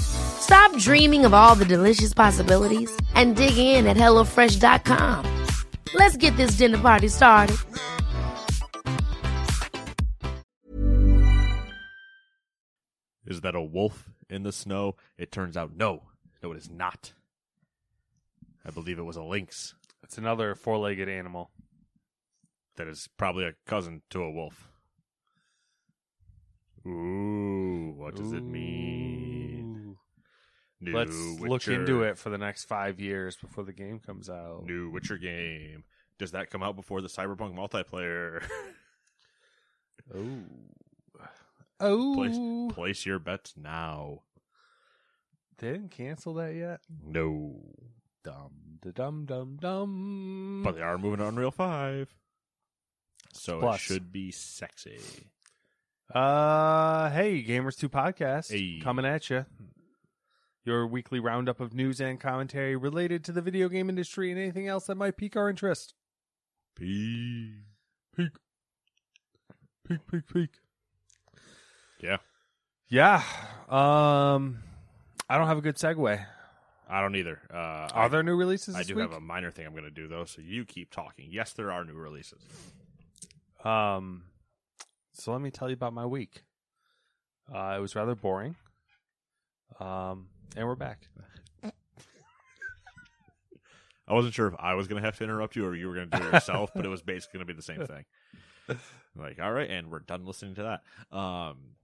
Stop 0.00 0.76
dreaming 0.78 1.24
of 1.24 1.34
all 1.34 1.54
the 1.54 1.64
delicious 1.64 2.14
possibilities 2.14 2.90
and 3.14 3.36
dig 3.36 3.58
in 3.58 3.86
at 3.86 3.96
HelloFresh.com. 3.96 5.46
Let's 5.94 6.16
get 6.16 6.36
this 6.36 6.52
dinner 6.52 6.78
party 6.78 7.08
started. 7.08 7.56
Is 13.26 13.40
that 13.40 13.54
a 13.54 13.62
wolf 13.62 14.10
in 14.30 14.44
the 14.44 14.52
snow? 14.52 14.94
It 15.18 15.32
turns 15.32 15.56
out 15.56 15.74
no. 15.74 16.02
No, 16.42 16.52
it 16.52 16.58
is 16.58 16.70
not. 16.70 17.12
I 18.64 18.70
believe 18.70 18.98
it 18.98 19.04
was 19.04 19.16
a 19.16 19.22
lynx. 19.22 19.74
It's 20.02 20.18
another 20.18 20.54
four 20.54 20.78
legged 20.78 21.08
animal. 21.08 21.50
That 22.76 22.86
is 22.86 23.08
probably 23.16 23.44
a 23.44 23.54
cousin 23.66 24.02
to 24.10 24.22
a 24.22 24.30
wolf. 24.30 24.68
Ooh, 26.86 27.94
what 27.96 28.14
does 28.14 28.32
it 28.32 28.44
mean? 28.44 29.35
New 30.80 30.92
Let's 30.94 31.16
look 31.40 31.66
into 31.68 32.02
it 32.02 32.18
for 32.18 32.28
the 32.30 32.38
next 32.38 32.64
five 32.64 33.00
years 33.00 33.36
before 33.36 33.64
the 33.64 33.72
game 33.72 33.98
comes 33.98 34.28
out. 34.28 34.64
New 34.66 34.90
Witcher 34.90 35.16
game. 35.18 35.84
Does 36.18 36.32
that 36.32 36.50
come 36.50 36.62
out 36.62 36.76
before 36.76 37.00
the 37.00 37.08
Cyberpunk 37.08 37.54
multiplayer? 37.54 38.42
Oh. 40.14 40.38
Oh. 41.80 42.14
place, 42.14 42.74
place 42.74 43.06
your 43.06 43.18
bets 43.18 43.54
now. 43.56 44.20
They 45.58 45.72
didn't 45.72 45.90
cancel 45.90 46.34
that 46.34 46.54
yet? 46.54 46.80
No. 47.04 47.60
Dum 48.22 48.50
da 48.82 48.90
dum 48.92 49.24
dum 49.26 49.58
dum. 49.60 50.60
But 50.64 50.76
they 50.76 50.82
are 50.82 50.96
moving 50.96 51.18
to 51.18 51.26
Unreal 51.28 51.50
5. 51.50 52.14
So 53.32 53.60
Plus. 53.60 53.76
it 53.76 53.80
should 53.80 54.12
be 54.12 54.30
sexy. 54.30 55.00
Uh, 56.14 57.10
hey, 57.10 57.42
Gamers 57.44 57.76
Two 57.76 57.88
podcast 57.88 58.50
Hey. 58.50 58.80
coming 58.82 59.04
at 59.04 59.28
you. 59.28 59.44
Your 60.66 60.84
weekly 60.84 61.20
roundup 61.20 61.60
of 61.60 61.74
news 61.74 62.00
and 62.00 62.18
commentary 62.18 62.74
related 62.74 63.22
to 63.26 63.32
the 63.32 63.40
video 63.40 63.68
game 63.68 63.88
industry 63.88 64.32
and 64.32 64.40
anything 64.40 64.66
else 64.66 64.86
that 64.86 64.96
might 64.96 65.16
pique 65.16 65.36
our 65.36 65.48
interest. 65.48 65.94
Peace. 66.74 67.52
Peak, 68.16 68.32
peak, 69.86 70.00
peak, 70.10 70.22
peak. 70.34 70.50
Yeah. 72.00 72.16
Yeah. 72.88 73.22
Um, 73.68 74.58
I 75.30 75.38
don't 75.38 75.46
have 75.46 75.58
a 75.58 75.60
good 75.60 75.76
segue. 75.76 76.26
I 76.88 77.00
don't 77.00 77.14
either. 77.14 77.40
Uh, 77.48 77.56
Are 77.56 78.06
I, 78.06 78.08
there 78.08 78.24
new 78.24 78.34
releases? 78.34 78.74
I 78.74 78.82
do 78.82 78.96
week? 78.96 79.02
have 79.02 79.12
a 79.12 79.20
minor 79.20 79.52
thing 79.52 79.66
I'm 79.66 79.72
going 79.72 79.84
to 79.84 79.90
do, 79.90 80.08
though, 80.08 80.24
so 80.24 80.42
you 80.42 80.64
keep 80.64 80.90
talking. 80.90 81.28
Yes, 81.30 81.52
there 81.52 81.70
are 81.70 81.84
new 81.84 81.94
releases. 81.94 82.40
Um, 83.64 84.24
so 85.12 85.30
let 85.30 85.40
me 85.40 85.52
tell 85.52 85.68
you 85.68 85.74
about 85.74 85.92
my 85.92 86.06
week. 86.06 86.42
Uh, 87.54 87.76
it 87.78 87.80
was 87.80 87.94
rather 87.94 88.16
boring. 88.16 88.56
Um, 89.78 90.26
and 90.54 90.66
we're 90.66 90.74
back. 90.74 91.08
I 94.08 94.14
wasn't 94.14 94.34
sure 94.34 94.46
if 94.46 94.54
I 94.58 94.74
was 94.74 94.86
going 94.86 95.02
to 95.02 95.06
have 95.06 95.16
to 95.18 95.24
interrupt 95.24 95.56
you 95.56 95.66
or 95.66 95.74
you 95.74 95.88
were 95.88 95.94
going 95.94 96.10
to 96.10 96.18
do 96.18 96.26
it 96.26 96.32
yourself, 96.32 96.70
but 96.74 96.84
it 96.84 96.88
was 96.88 97.02
basically 97.02 97.38
going 97.38 97.46
to 97.48 97.52
be 97.52 97.56
the 97.56 97.62
same 97.62 97.86
thing. 97.86 98.04
Like, 99.18 99.40
all 99.40 99.52
right, 99.52 99.70
and 99.70 99.90
we're 99.90 100.00
done 100.00 100.26
listening 100.26 100.56
to 100.56 100.62
that. 101.10 101.16
Um, 101.16 101.76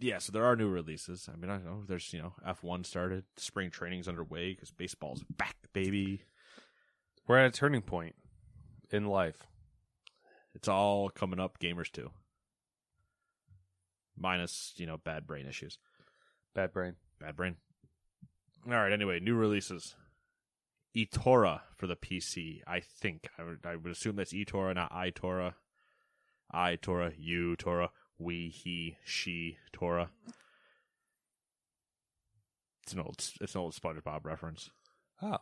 yeah, 0.00 0.18
so 0.18 0.32
there 0.32 0.44
are 0.44 0.56
new 0.56 0.68
releases. 0.68 1.28
I 1.32 1.36
mean, 1.36 1.50
I 1.50 1.58
know 1.58 1.82
there's 1.86 2.12
you 2.12 2.20
know 2.20 2.32
F1 2.44 2.84
started, 2.84 3.22
spring 3.36 3.70
training's 3.70 4.08
underway 4.08 4.52
because 4.52 4.72
baseball's 4.72 5.22
back, 5.30 5.56
baby. 5.72 6.22
We're 7.28 7.38
at 7.38 7.46
a 7.46 7.50
turning 7.50 7.82
point 7.82 8.16
in 8.90 9.06
life. 9.06 9.46
It's 10.54 10.66
all 10.66 11.08
coming 11.08 11.38
up. 11.38 11.58
Gamers 11.60 11.90
too, 11.92 12.10
minus 14.16 14.72
you 14.76 14.86
know 14.86 14.96
bad 14.96 15.26
brain 15.26 15.46
issues. 15.46 15.78
Bad 16.54 16.72
brain. 16.72 16.94
Bad 17.24 17.36
brain. 17.36 17.56
All 18.66 18.74
right. 18.74 18.92
Anyway, 18.92 19.18
new 19.18 19.34
releases. 19.34 19.96
eTora 20.94 21.62
for 21.74 21.86
the 21.86 21.96
PC. 21.96 22.60
I 22.66 22.80
think 22.80 23.28
I 23.38 23.44
would, 23.44 23.60
I 23.64 23.76
would 23.76 23.92
assume 23.92 24.16
that's 24.16 24.34
eTora, 24.34 24.74
not 24.74 24.92
iTora. 24.92 25.54
iTora, 26.54 27.14
you 27.16 27.56
Tora, 27.56 27.88
we, 28.18 28.50
he, 28.50 28.98
she, 29.06 29.56
Tora. 29.72 30.10
It's 32.82 32.92
an 32.92 33.00
old, 33.00 33.16
it's 33.40 33.54
an 33.54 33.60
old 33.62 33.74
SpongeBob 33.74 34.26
reference. 34.26 34.68
Oh. 35.22 35.38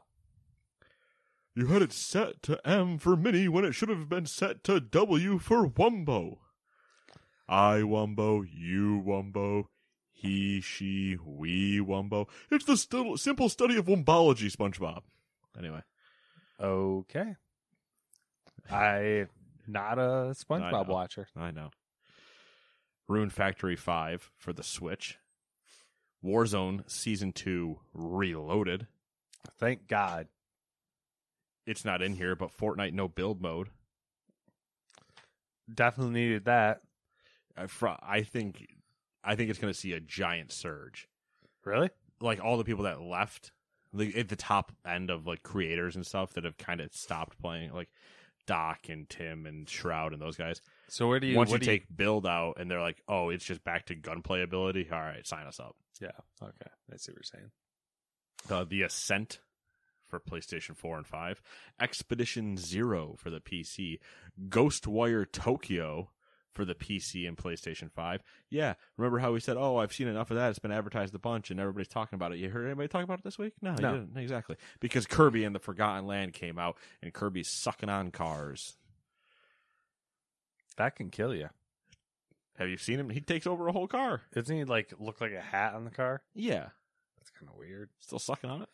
You 1.57 1.67
had 1.67 1.83
it 1.83 1.93
set 1.93 2.45
to 2.45 2.65
M 2.65 2.97
for 2.99 3.17
Mini 3.17 3.49
when 3.49 3.65
it 3.65 3.73
should 3.73 3.89
have 3.89 4.09
been 4.09 4.27
set 4.27 4.63
to 4.65 4.79
W 4.79 5.41
for 5.41 5.69
Wumbo. 5.69 6.39
I 7.49 7.79
Wumbo, 7.79 8.47
you 8.49 9.03
Wumbo, 9.05 9.65
he, 10.13 10.61
she, 10.61 11.17
we 11.25 11.81
Wumbo. 11.81 12.29
It's 12.51 12.65
the 12.65 12.77
simple 13.17 13.49
study 13.49 13.77
of 13.77 13.87
Wumbology, 13.87 14.55
SpongeBob. 14.55 15.01
Anyway, 15.59 15.83
Okay. 16.61 17.35
I 18.71 19.27
not 19.67 19.99
a 19.99 20.35
SpongeBob 20.35 20.87
know. 20.87 20.93
watcher. 20.95 21.27
I 21.37 21.51
know. 21.51 21.71
Rune 23.09 23.31
Factory 23.31 23.77
5 23.77 24.31
for 24.37 24.53
the 24.53 24.63
Switch. 24.63 25.19
Warzone 26.25 26.89
Season 26.89 27.33
2 27.33 27.79
Reloaded. 27.93 28.87
Thank 29.59 29.89
God. 29.89 30.29
It's 31.67 31.85
not 31.85 32.01
in 32.03 32.15
here, 32.15 32.37
but 32.37 32.57
Fortnite 32.57 32.93
no 32.93 33.09
build 33.09 33.43
mode. 33.43 33.69
Definitely 35.73 36.15
needed 36.15 36.45
that. 36.45 36.81
I, 37.57 37.67
fr- 37.67 37.89
I 38.01 38.23
think 38.23 38.67
I 39.25 39.35
think 39.37 39.51
it's 39.51 39.59
going 39.59 39.73
to 39.73 39.79
see 39.79 39.93
a 39.93 40.01
giant 40.01 40.53
surge. 40.53 41.09
Really? 41.65 41.91
like 42.23 42.43
all 42.43 42.57
the 42.57 42.65
people 42.65 42.85
that 42.85 43.03
left 43.03 43.53
like 43.93 44.17
at 44.17 44.29
the 44.29 44.37
top 44.37 44.73
end 44.87 45.11
of 45.11 45.27
like 45.27 45.43
creators 45.43 45.97
and 45.97 46.07
stuff 46.07 46.33
that 46.35 46.45
have 46.45 46.57
kind 46.57 46.81
of 46.81 46.93
stopped 46.95 47.39
playing 47.39 47.73
like 47.73 47.89
Doc 48.47 48.89
and 48.89 49.09
Tim 49.09 49.45
and 49.47 49.69
Shroud 49.69 50.13
and 50.13 50.21
those 50.21 50.37
guys. 50.37 50.61
So 50.89 51.09
where 51.09 51.21
do 51.21 51.27
you 51.27 51.37
Once 51.37 51.53
you 51.53 51.59
take 51.59 51.85
build 51.95 52.27
out 52.27 52.55
and 52.59 52.71
they're 52.71 52.81
like, 52.81 53.03
"Oh, 53.07 53.29
it's 53.29 53.45
just 53.45 53.63
back 53.63 53.87
to 53.87 53.95
gunplay 53.95 54.43
ability." 54.43 54.89
All 54.91 54.99
right, 54.99 55.27
sign 55.27 55.47
us 55.47 55.61
up. 55.61 55.77
Yeah. 56.01 56.09
Okay. 56.43 56.71
I 56.93 56.97
see 56.97 57.13
what 57.13 57.19
you're 57.19 57.23
saying. 57.23 57.51
Uh, 58.51 58.65
the 58.69 58.83
Ascent 58.83 59.39
for 60.09 60.19
PlayStation 60.19 60.77
4 60.77 60.99
and 60.99 61.07
5, 61.07 61.41
Expedition 61.81 62.57
0 62.57 63.15
for 63.17 63.31
the 63.31 63.41
PC, 63.41 63.99
Ghostwire 64.49 65.31
Tokyo 65.31 66.11
for 66.53 66.65
the 66.65 66.75
PC 66.75 67.27
and 67.27 67.37
PlayStation 67.37 67.91
5. 67.91 68.23
Yeah, 68.51 68.75
remember 68.97 69.19
how 69.19 69.33
we 69.33 69.41
said, 69.41 69.57
"Oh, 69.57 69.77
I've 69.79 69.93
seen 69.93 70.09
enough 70.09 70.31
of 70.31 70.37
that. 70.37 70.51
It's 70.51 70.59
been 70.59 70.71
advertised 70.73 71.15
a 71.15 71.19
bunch 71.19 71.51
and 71.51 71.59
everybody's 71.59 71.89
talking 71.89 72.17
about 72.17 72.33
it." 72.33 72.39
You 72.39 72.51
heard 72.51 72.67
anybody 72.67 72.89
talk 72.89 73.05
about 73.05 73.19
it 73.21 73.25
this 73.25 73.39
week? 73.39 73.55
No, 73.63 73.75
No. 73.75 73.93
you 73.95 74.01
didn't. 74.01 74.17
Exactly. 74.19 74.57
Because 74.81 75.07
Kirby 75.07 75.45
and 75.45 75.55
the 75.55 75.59
Forgotten 75.61 76.07
Land 76.07 76.33
came 76.35 76.59
out 76.59 76.77
and 77.03 77.13
Kirby's 77.13 77.49
sucking 77.49 77.89
on 77.89 78.11
cars. 78.11 78.77
That 80.77 80.97
can 80.97 81.11
kill 81.11 81.35
you. 81.35 81.51
Have 82.59 82.69
you 82.69 82.77
seen 82.77 83.01
him? 83.01 83.11
He 83.11 83.21
takes 83.21 83.47
over 83.47 83.67
a 83.69 83.73
whole 83.73 83.89
car. 83.89 84.23
Doesn't 84.35 84.55
he 84.55 84.65
like 84.65 84.93
look 84.99 85.21
like 85.21 85.33
a 85.33 85.41
hat 85.41 85.75
on 85.75 85.85
the 85.85 85.91
car? 85.91 86.23
Yeah. 86.35 86.69
That's 87.19 87.31
kind 87.31 87.49
of 87.51 87.57
weird. 87.57 87.91
Still 88.01 88.19
sucking 88.19 88.51
on 88.51 88.63
it. 88.63 88.69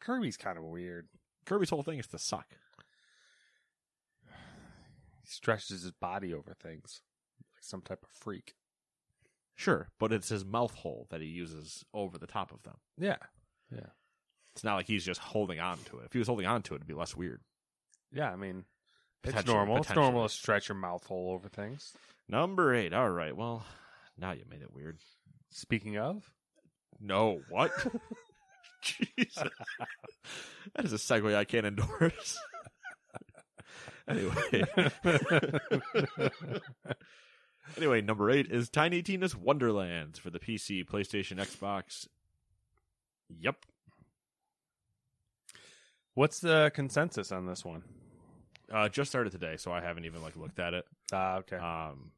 Kirby's 0.00 0.36
kind 0.36 0.58
of 0.58 0.64
weird. 0.64 1.08
Kirby's 1.44 1.70
whole 1.70 1.82
thing 1.82 1.98
is 1.98 2.06
to 2.08 2.18
suck. 2.18 2.46
He 5.30 5.34
stretches 5.34 5.82
his 5.82 5.92
body 5.92 6.34
over 6.34 6.54
things 6.54 7.02
like 7.54 7.62
some 7.62 7.82
type 7.82 8.02
of 8.02 8.10
freak. 8.10 8.54
Sure, 9.54 9.88
but 9.98 10.12
it's 10.12 10.28
his 10.30 10.44
mouth 10.44 10.74
hole 10.74 11.06
that 11.10 11.20
he 11.20 11.26
uses 11.28 11.84
over 11.94 12.18
the 12.18 12.26
top 12.26 12.50
of 12.52 12.62
them. 12.64 12.76
Yeah. 12.98 13.16
Yeah. 13.70 13.90
It's 14.54 14.64
not 14.64 14.74
like 14.74 14.86
he's 14.88 15.04
just 15.04 15.20
holding 15.20 15.60
on 15.60 15.78
to 15.86 15.98
it. 15.98 16.06
If 16.06 16.12
he 16.12 16.18
was 16.18 16.26
holding 16.28 16.46
on 16.46 16.62
to 16.62 16.74
it, 16.74 16.78
it'd 16.78 16.86
be 16.88 16.94
less 16.94 17.14
weird. 17.14 17.40
Yeah. 18.10 18.32
I 18.32 18.36
mean, 18.36 18.64
It's 19.22 19.32
Potentially- 19.32 19.54
normal. 19.54 19.76
It's 19.76 19.88
normal 19.90 20.10
potentially. 20.22 20.28
to 20.28 20.34
stretch 20.34 20.68
your 20.70 20.76
mouth 20.78 21.04
hole 21.06 21.32
over 21.32 21.48
things. 21.48 21.92
Number 22.28 22.74
eight. 22.74 22.92
All 22.94 23.10
right. 23.10 23.36
Well, 23.36 23.64
now 24.18 24.32
you 24.32 24.44
made 24.50 24.62
it 24.62 24.72
weird. 24.74 24.98
Speaking 25.50 25.98
of, 25.98 26.28
No, 26.98 27.42
what? 27.50 27.70
Jesus. 28.82 29.44
that 30.74 30.84
is 30.84 30.92
a 30.92 30.96
segue 30.96 31.34
I 31.36 31.44
can't 31.44 31.66
endorse. 31.66 32.38
Anyway. 34.10 34.64
anyway, 37.76 38.00
number 38.00 38.30
eight 38.30 38.50
is 38.50 38.68
Tiny 38.68 39.02
Tina's 39.02 39.36
Wonderlands 39.36 40.18
for 40.18 40.30
the 40.30 40.38
PC, 40.38 40.84
PlayStation, 40.84 41.38
Xbox. 41.38 42.06
Yep. 43.38 43.56
what's 46.14 46.40
the 46.40 46.70
consensus 46.74 47.30
on 47.30 47.46
this 47.46 47.64
one? 47.64 47.84
Uh, 48.72 48.88
just 48.88 49.10
started 49.10 49.30
today, 49.30 49.56
so 49.56 49.72
I 49.72 49.80
haven't 49.80 50.04
even 50.04 50.22
like 50.22 50.36
looked 50.36 50.58
at 50.58 50.74
it. 50.74 50.84
Ah, 51.12 51.36
okay. 51.38 51.56
Um, 51.56 52.12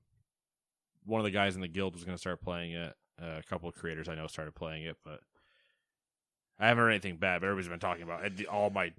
one 1.04 1.20
of 1.20 1.24
the 1.24 1.30
guys 1.30 1.54
in 1.54 1.60
the 1.60 1.68
guild 1.68 1.94
was 1.94 2.04
going 2.04 2.16
to 2.16 2.20
start 2.20 2.40
playing 2.40 2.72
it. 2.72 2.94
Uh, 3.20 3.38
a 3.38 3.42
couple 3.42 3.68
of 3.68 3.74
creators 3.74 4.08
I 4.08 4.14
know 4.14 4.26
started 4.26 4.54
playing 4.54 4.84
it, 4.84 4.96
but 5.04 5.20
I 6.58 6.68
haven't 6.68 6.82
heard 6.82 6.90
anything 6.90 7.16
bad. 7.16 7.40
But 7.40 7.48
everybody's 7.48 7.68
been 7.68 7.78
talking 7.78 8.02
about 8.02 8.24
it. 8.24 8.46
all 8.46 8.70
my 8.70 8.92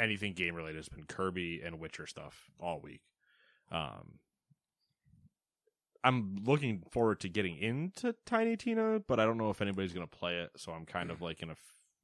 anything 0.00 0.32
game 0.32 0.54
related 0.54 0.76
has 0.76 0.88
been 0.88 1.04
Kirby 1.04 1.60
and 1.64 1.78
Witcher 1.78 2.06
stuff 2.06 2.50
all 2.58 2.80
week. 2.80 3.02
Um, 3.70 4.18
I'm 6.02 6.36
looking 6.44 6.82
forward 6.90 7.20
to 7.20 7.28
getting 7.28 7.56
into 7.58 8.14
Tiny 8.24 8.56
Tina, 8.56 9.00
but 9.06 9.20
I 9.20 9.26
don't 9.26 9.36
know 9.36 9.50
if 9.50 9.60
anybody's 9.60 9.92
going 9.92 10.06
to 10.06 10.16
play 10.18 10.38
it. 10.38 10.50
So 10.56 10.72
I'm 10.72 10.86
kind 10.86 11.10
of 11.10 11.20
like 11.22 11.42
in 11.42 11.50
a 11.50 11.56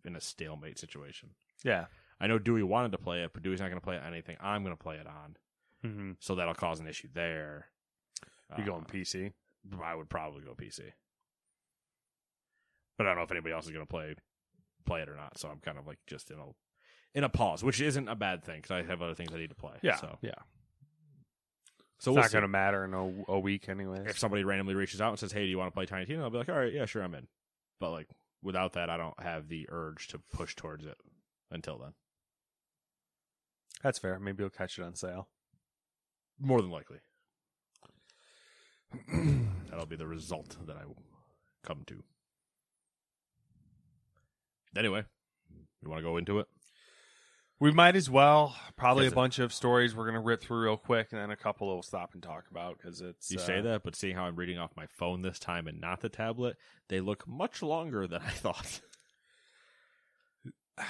in 0.04 0.14
a 0.16 0.20
stalemate 0.20 0.78
situation. 0.78 1.30
yeah. 1.64 1.86
I 2.18 2.28
know 2.28 2.38
Dewey 2.38 2.62
wanted 2.62 2.92
to 2.92 2.98
play 2.98 3.24
it, 3.24 3.32
but 3.34 3.42
Dewey's 3.42 3.60
not 3.60 3.68
going 3.68 3.78
to 3.80 3.84
play 3.84 3.96
it 3.96 4.02
on 4.02 4.10
anything 4.10 4.38
I'm 4.40 4.62
going 4.62 4.74
to 4.74 4.82
play 4.82 4.96
it 4.96 5.06
on. 5.06 5.36
Mm-hmm. 5.84 6.12
So 6.18 6.34
that'll 6.34 6.54
cause 6.54 6.80
an 6.80 6.86
issue 6.86 7.08
there. 7.12 7.66
You 8.56 8.62
Uh, 8.62 8.66
going 8.66 8.84
PC? 8.84 9.32
I 9.82 9.94
would 9.94 10.08
probably 10.08 10.40
go 10.42 10.54
PC. 10.54 10.80
But 12.96 13.06
I 13.06 13.10
don't 13.10 13.18
know 13.18 13.24
if 13.24 13.30
anybody 13.30 13.52
else 13.52 13.66
is 13.66 13.70
going 13.72 13.84
to 13.84 13.90
play 13.90 14.14
play 14.86 15.02
it 15.02 15.10
or 15.10 15.16
not. 15.16 15.36
So 15.36 15.48
I'm 15.50 15.58
kind 15.60 15.76
of 15.76 15.86
like 15.86 15.98
just 16.06 16.30
in 16.30 16.38
a 16.38 16.46
in 17.16 17.24
a 17.24 17.28
pause, 17.30 17.64
which 17.64 17.80
isn't 17.80 18.08
a 18.08 18.14
bad 18.14 18.44
thing 18.44 18.60
because 18.60 18.70
I 18.70 18.82
have 18.82 19.00
other 19.00 19.14
things 19.14 19.32
I 19.34 19.38
need 19.38 19.48
to 19.48 19.56
play. 19.56 19.72
Yeah. 19.82 19.96
So 19.96 20.18
yeah. 20.20 20.32
so 21.98 22.10
it's 22.10 22.14
we'll 22.14 22.16
not 22.16 22.30
going 22.30 22.42
to 22.42 22.48
matter 22.48 22.84
in 22.84 22.92
a, 22.92 23.32
a 23.32 23.40
week, 23.40 23.70
anyway. 23.70 24.04
if 24.06 24.18
somebody 24.18 24.44
randomly 24.44 24.74
reaches 24.74 25.00
out 25.00 25.08
and 25.08 25.18
says, 25.18 25.32
"Hey, 25.32 25.40
do 25.40 25.46
you 25.46 25.56
want 25.56 25.68
to 25.68 25.74
play 25.74 25.86
Tiny 25.86 26.04
Tina?" 26.04 26.22
I'll 26.22 26.30
be 26.30 26.36
like, 26.36 26.50
"All 26.50 26.58
right, 26.58 26.72
yeah, 26.72 26.84
sure, 26.84 27.02
I'm 27.02 27.14
in." 27.14 27.26
But 27.80 27.90
like 27.90 28.08
without 28.42 28.74
that, 28.74 28.90
I 28.90 28.98
don't 28.98 29.18
have 29.18 29.48
the 29.48 29.66
urge 29.70 30.08
to 30.08 30.18
push 30.18 30.54
towards 30.54 30.84
it 30.84 30.98
until 31.50 31.78
then. 31.78 31.94
That's 33.82 33.98
fair. 33.98 34.20
Maybe 34.20 34.42
you'll 34.42 34.50
catch 34.50 34.78
it 34.78 34.82
on 34.82 34.94
sale. 34.94 35.28
More 36.38 36.60
than 36.60 36.70
likely, 36.70 36.98
that'll 39.70 39.86
be 39.86 39.96
the 39.96 40.06
result 40.06 40.54
that 40.66 40.76
I 40.76 40.82
come 41.66 41.82
to. 41.86 42.02
Anyway, 44.76 45.04
you 45.82 45.88
want 45.88 46.00
to 46.00 46.06
go 46.06 46.18
into 46.18 46.40
it? 46.40 46.46
We 47.58 47.72
might 47.72 47.96
as 47.96 48.10
well. 48.10 48.54
Probably 48.76 49.06
a 49.06 49.10
bunch 49.10 49.38
of 49.38 49.52
stories 49.52 49.94
we're 49.94 50.04
going 50.04 50.14
to 50.14 50.20
rip 50.20 50.42
through 50.42 50.62
real 50.62 50.76
quick, 50.76 51.08
and 51.12 51.20
then 51.20 51.30
a 51.30 51.36
couple 51.36 51.68
we'll 51.68 51.82
stop 51.82 52.12
and 52.12 52.22
talk 52.22 52.44
about 52.50 52.76
because 52.76 53.00
it's. 53.00 53.30
You 53.30 53.38
uh, 53.38 53.42
say 53.42 53.60
that, 53.62 53.82
but 53.82 53.96
seeing 53.96 54.14
how 54.14 54.24
I'm 54.24 54.36
reading 54.36 54.58
off 54.58 54.72
my 54.76 54.86
phone 54.98 55.22
this 55.22 55.38
time 55.38 55.66
and 55.66 55.80
not 55.80 56.00
the 56.00 56.10
tablet, 56.10 56.56
they 56.88 57.00
look 57.00 57.26
much 57.26 57.62
longer 57.62 58.06
than 58.06 58.20
I 58.20 58.30
thought. 58.30 58.80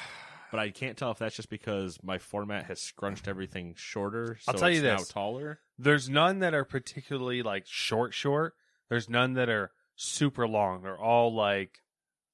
but 0.51 0.59
I 0.59 0.71
can't 0.71 0.97
tell 0.97 1.13
if 1.13 1.19
that's 1.19 1.37
just 1.37 1.51
because 1.51 1.99
my 2.03 2.19
format 2.19 2.65
has 2.67 2.81
scrunched 2.81 3.29
everything 3.29 3.75
shorter. 3.77 4.37
So 4.41 4.53
I'll 4.53 4.59
tell 4.59 4.71
you 4.71 4.79
it's 4.79 4.85
now 4.85 4.99
this. 4.99 5.09
taller. 5.09 5.61
There's 5.79 6.09
none 6.09 6.41
that 6.41 6.55
are 6.55 6.65
particularly 6.65 7.43
like 7.43 7.65
short, 7.67 8.13
short. 8.13 8.55
There's 8.89 9.09
none 9.09 9.35
that 9.35 9.49
are 9.49 9.71
super 9.95 10.49
long. 10.49 10.83
They're 10.83 10.99
all 10.99 11.35
like, 11.35 11.81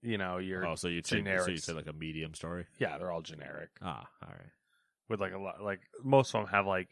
you 0.03 0.19
know, 0.19 0.39
your 0.39 0.67
Oh, 0.67 0.75
so 0.75 0.89
you'd 0.89 1.07
say 1.07 1.23
so 1.39 1.51
you'd 1.51 1.63
say 1.63 1.73
like 1.73 1.87
a 1.87 1.93
medium 1.93 2.35
story. 2.35 2.67
yeah, 2.79 2.99
they're 2.99 3.11
all 3.13 3.23
generic 3.23 3.71
Ah, 3.81 4.07
all 4.23 4.29
right. 4.29 4.51
with 5.09 5.21
like 5.21 5.33
a 5.33 5.39
lot. 5.39 5.63
Like 5.63 5.81
most 6.03 6.35
of 6.35 6.43
them 6.43 6.51
have 6.53 6.67
like 6.67 6.89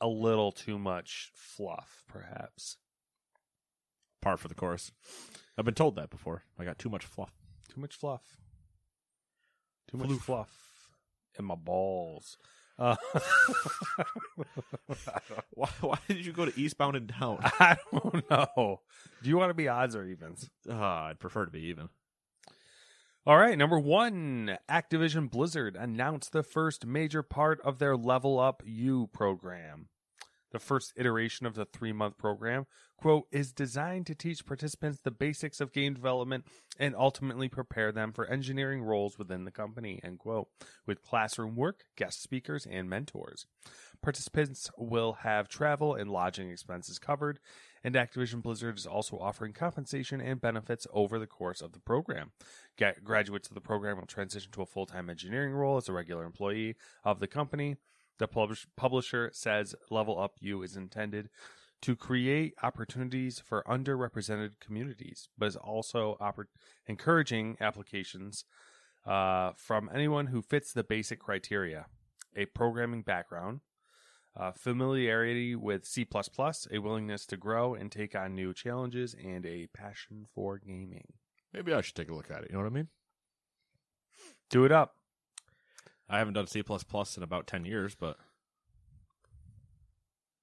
a 0.00 0.08
little 0.08 0.52
too 0.52 0.78
much 0.78 1.30
fluff, 1.34 2.02
perhaps. 2.08 2.76
Par 4.20 4.36
for 4.36 4.48
the 4.48 4.54
course. 4.54 4.90
I've 5.56 5.64
been 5.64 5.74
told 5.74 5.96
that 5.96 6.10
before. 6.10 6.42
I 6.58 6.64
got 6.64 6.78
too 6.78 6.88
much 6.88 7.04
fluff. 7.04 7.32
Too 7.72 7.80
much 7.80 7.94
fluff. 7.94 8.22
Too 9.90 9.98
much 9.98 10.10
fluff 10.18 10.50
in 11.38 11.44
my 11.44 11.54
balls. 11.54 12.36
Uh, 12.78 12.96
Why, 15.50 15.68
why 15.80 15.98
did 16.08 16.26
you 16.26 16.32
go 16.32 16.44
to 16.44 16.60
eastbound 16.60 16.96
and 16.96 17.06
down? 17.06 17.38
I 17.42 17.76
don't 17.92 18.28
know. 18.28 18.80
Do 19.22 19.28
you 19.28 19.36
want 19.36 19.50
to 19.50 19.54
be 19.54 19.68
odds 19.68 19.94
or 19.94 20.04
evens? 20.04 20.50
Ah, 20.68 21.06
I'd 21.06 21.20
prefer 21.20 21.44
to 21.44 21.50
be 21.50 21.66
even. 21.66 21.88
All 23.26 23.38
right, 23.38 23.56
number 23.56 23.78
one, 23.78 24.58
Activision 24.68 25.30
Blizzard 25.30 25.76
announced 25.76 26.32
the 26.32 26.42
first 26.42 26.84
major 26.84 27.22
part 27.22 27.60
of 27.62 27.78
their 27.78 27.96
Level 27.96 28.38
Up 28.38 28.62
U 28.66 29.08
program. 29.12 29.88
The 30.54 30.60
first 30.60 30.92
iteration 30.94 31.46
of 31.46 31.56
the 31.56 31.64
three 31.64 31.92
month 31.92 32.16
program, 32.16 32.66
quote, 32.96 33.26
is 33.32 33.50
designed 33.50 34.06
to 34.06 34.14
teach 34.14 34.46
participants 34.46 35.00
the 35.00 35.10
basics 35.10 35.60
of 35.60 35.72
game 35.72 35.94
development 35.94 36.44
and 36.78 36.94
ultimately 36.94 37.48
prepare 37.48 37.90
them 37.90 38.12
for 38.12 38.24
engineering 38.26 38.80
roles 38.80 39.18
within 39.18 39.44
the 39.46 39.50
company, 39.50 39.98
end 40.04 40.20
quote, 40.20 40.46
with 40.86 41.02
classroom 41.02 41.56
work, 41.56 41.86
guest 41.96 42.22
speakers, 42.22 42.68
and 42.70 42.88
mentors. 42.88 43.46
Participants 44.00 44.70
will 44.78 45.14
have 45.24 45.48
travel 45.48 45.96
and 45.96 46.08
lodging 46.08 46.52
expenses 46.52 47.00
covered, 47.00 47.40
and 47.82 47.96
Activision 47.96 48.40
Blizzard 48.40 48.78
is 48.78 48.86
also 48.86 49.18
offering 49.18 49.52
compensation 49.52 50.20
and 50.20 50.40
benefits 50.40 50.86
over 50.92 51.18
the 51.18 51.26
course 51.26 51.62
of 51.62 51.72
the 51.72 51.80
program. 51.80 52.30
Graduates 53.02 53.48
of 53.48 53.54
the 53.54 53.60
program 53.60 53.98
will 53.98 54.06
transition 54.06 54.52
to 54.52 54.62
a 54.62 54.66
full 54.66 54.86
time 54.86 55.10
engineering 55.10 55.52
role 55.52 55.78
as 55.78 55.88
a 55.88 55.92
regular 55.92 56.24
employee 56.24 56.76
of 57.02 57.18
the 57.18 57.26
company. 57.26 57.74
The 58.18 58.28
publish- 58.28 58.66
publisher 58.76 59.30
says 59.32 59.74
Level 59.90 60.20
Up 60.20 60.32
U 60.40 60.62
is 60.62 60.76
intended 60.76 61.28
to 61.82 61.96
create 61.96 62.54
opportunities 62.62 63.40
for 63.40 63.62
underrepresented 63.68 64.52
communities, 64.60 65.28
but 65.36 65.46
is 65.46 65.56
also 65.56 66.16
oppor- 66.20 66.46
encouraging 66.86 67.56
applications 67.60 68.44
uh, 69.06 69.52
from 69.56 69.90
anyone 69.92 70.28
who 70.28 70.40
fits 70.40 70.72
the 70.72 70.84
basic 70.84 71.20
criteria 71.20 71.86
a 72.36 72.46
programming 72.46 73.02
background, 73.02 73.60
uh, 74.36 74.52
familiarity 74.52 75.54
with 75.54 75.84
C, 75.84 76.06
a 76.72 76.78
willingness 76.78 77.26
to 77.26 77.36
grow 77.36 77.74
and 77.74 77.92
take 77.92 78.16
on 78.16 78.34
new 78.34 78.52
challenges, 78.52 79.14
and 79.14 79.46
a 79.46 79.68
passion 79.68 80.26
for 80.34 80.58
gaming. 80.58 81.12
Maybe 81.52 81.72
I 81.72 81.80
should 81.80 81.94
take 81.94 82.10
a 82.10 82.14
look 82.14 82.30
at 82.30 82.42
it. 82.42 82.50
You 82.50 82.56
know 82.56 82.62
what 82.62 82.72
I 82.72 82.74
mean? 82.74 82.88
Do 84.50 84.64
it 84.64 84.72
up. 84.72 84.96
I 86.08 86.18
haven't 86.18 86.34
done 86.34 86.46
C 86.46 86.62
in 87.16 87.22
about 87.22 87.46
ten 87.46 87.64
years, 87.64 87.94
but 87.94 88.16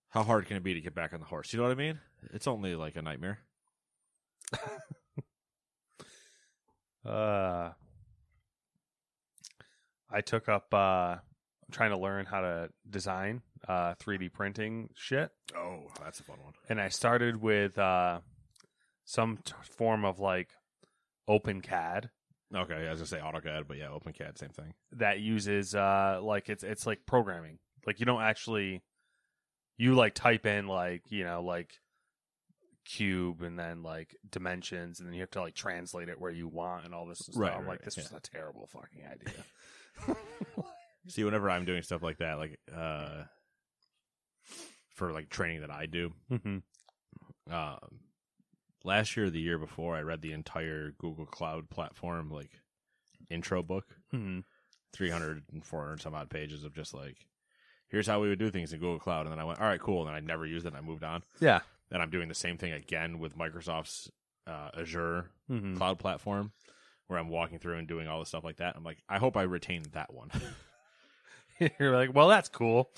how 0.10 0.24
hard 0.24 0.46
can 0.48 0.58
it 0.58 0.64
be 0.64 0.74
to 0.74 0.82
get 0.82 0.94
back 0.96 1.14
on 1.14 1.20
the 1.20 1.26
horse? 1.28 1.54
You 1.54 1.58
know 1.58 1.64
what 1.64 1.72
I 1.72 1.76
mean? 1.76 2.00
It's 2.34 2.48
only 2.48 2.76
like 2.76 2.96
a 2.96 3.02
nightmare. 3.02 3.40
Uh, 7.04 7.72
I 10.12 10.22
took 10.22 10.48
up 10.48 10.72
uh, 10.74 11.16
trying 11.72 11.90
to 11.90 11.98
learn 11.98 12.26
how 12.28 12.42
to 12.42 12.70
design 12.88 13.42
uh, 13.68 13.96
3D 13.96 14.32
printing 14.32 14.90
shit, 14.96 15.32
Oh, 15.56 15.86
that's 16.04 16.20
a 16.20 16.24
fun 16.24 16.38
one. 16.44 16.54
and 16.70 16.80
I 16.80 16.90
started 16.90 17.42
with 17.42 17.78
uh, 17.80 18.20
some 19.04 19.40
t- 19.44 19.54
form 19.64 20.06
of 20.06 20.20
like 20.20 20.50
OpenSCAD 21.28 22.10
Okay, 22.54 22.88
I 22.88 22.92
was 22.92 23.00
gonna 23.00 23.08
say 23.08 23.20
AutoCAD, 23.20 23.68
but 23.68 23.78
yeah, 23.78 23.88
OpenSCAD, 23.88 24.38
same 24.38 24.50
thing. 24.50 24.74
that 24.94 25.20
uses 25.20 25.74
uh, 25.74 26.20
like 26.22 26.50
it's 26.50 26.64
it's 26.64 26.86
like 26.86 27.06
programming. 27.06 27.60
Like 27.86 28.00
you 28.00 28.06
don't 28.06 28.22
actually 28.22 28.84
you 29.78 29.96
like 29.96 30.14
type 30.14 30.46
in 30.46 30.68
like 30.68 31.04
you 31.10 31.24
know 31.24 31.42
like 31.42 31.72
cube 32.86 33.42
and 33.42 33.58
then 33.58 33.84
like 33.84 34.16
dimensions 34.30 35.00
and 35.00 35.08
then 35.08 35.14
you 35.14 35.22
have 35.22 35.30
to 35.32 35.42
like 35.42 35.54
translate 35.54 36.10
it 36.10 36.20
where 36.20 36.32
you 36.32 36.48
want 36.48 36.86
and 36.86 36.94
all 36.94 37.06
this 37.06 37.20
stuff. 37.20 37.38
Right, 37.38 37.54
I'm 37.54 37.60
right, 37.62 37.70
like 37.70 37.84
this 37.84 37.98
yeah. 37.98 38.04
was 38.04 38.12
a 38.12 38.20
terrible 38.20 38.68
fucking 38.68 39.04
idea. 39.06 40.16
See, 41.08 41.24
whenever 41.24 41.50
I'm 41.50 41.66
doing 41.66 41.82
stuff 41.82 42.04
like 42.04 42.18
that, 42.18 42.38
like 42.38 42.60
uh, 42.76 43.24
for 44.96 45.12
like 45.12 45.30
training 45.30 45.62
that 45.62 45.72
I 45.72 45.86
do, 45.86 46.14
mm-hmm. 46.32 47.54
um, 47.54 48.00
last 48.84 49.16
year 49.16 49.28
or 49.28 49.30
the 49.30 49.40
year 49.40 49.58
before, 49.58 49.96
I 49.96 50.02
read 50.02 50.22
the 50.22 50.32
entire 50.34 50.92
Google 50.98 51.26
Cloud 51.26 51.70
platform 51.70 52.30
like 52.30 52.52
intro 53.30 53.62
book, 53.64 53.86
Mm-hmm. 54.14 54.40
300 54.94 55.44
and 55.54 55.66
400 55.66 56.02
some 56.02 56.14
odd 56.16 56.30
pages 56.30 56.64
of 56.66 56.74
just 56.76 56.94
like, 56.94 57.16
here's 57.88 58.08
how 58.08 58.20
we 58.20 58.28
would 58.28 58.40
do 58.40 58.50
things 58.52 58.74
in 58.74 58.80
Google 58.80 59.00
Cloud. 59.00 59.22
And 59.26 59.32
then 59.32 59.40
I 59.40 59.46
went, 59.46 59.60
all 59.62 59.68
right, 59.68 59.80
cool. 59.80 60.00
And 60.02 60.10
then 60.10 60.16
I 60.16 60.20
never 60.20 60.46
used 60.46 60.66
it 60.66 60.70
and 60.70 60.78
I 60.78 60.82
moved 60.82 61.04
on. 61.04 61.24
Yeah. 61.40 61.60
And 61.92 62.02
I'm 62.02 62.10
doing 62.10 62.28
the 62.28 62.36
same 62.36 62.58
thing 62.58 62.74
again 62.74 63.20
with 63.20 63.38
Microsoft's 63.38 64.12
uh, 64.48 64.70
Azure 64.78 65.28
Mm-hmm. 65.50 65.78
cloud 65.78 66.00
platform 66.00 66.52
where 67.08 67.20
I'm 67.20 67.28
walking 67.30 67.60
through 67.60 67.78
and 67.78 67.88
doing 67.88 68.08
all 68.08 68.20
the 68.22 68.26
stuff 68.26 68.44
like 68.46 68.58
that. 68.58 68.76
I'm 68.78 68.84
like, 68.86 69.00
I 69.10 69.18
hope 69.18 69.36
I 69.38 69.42
retain 69.44 69.84
that 69.94 70.14
one. 70.14 70.30
You're 71.80 71.96
like, 71.96 72.14
well, 72.16 72.28
that's 72.30 72.50
cool. 72.50 72.90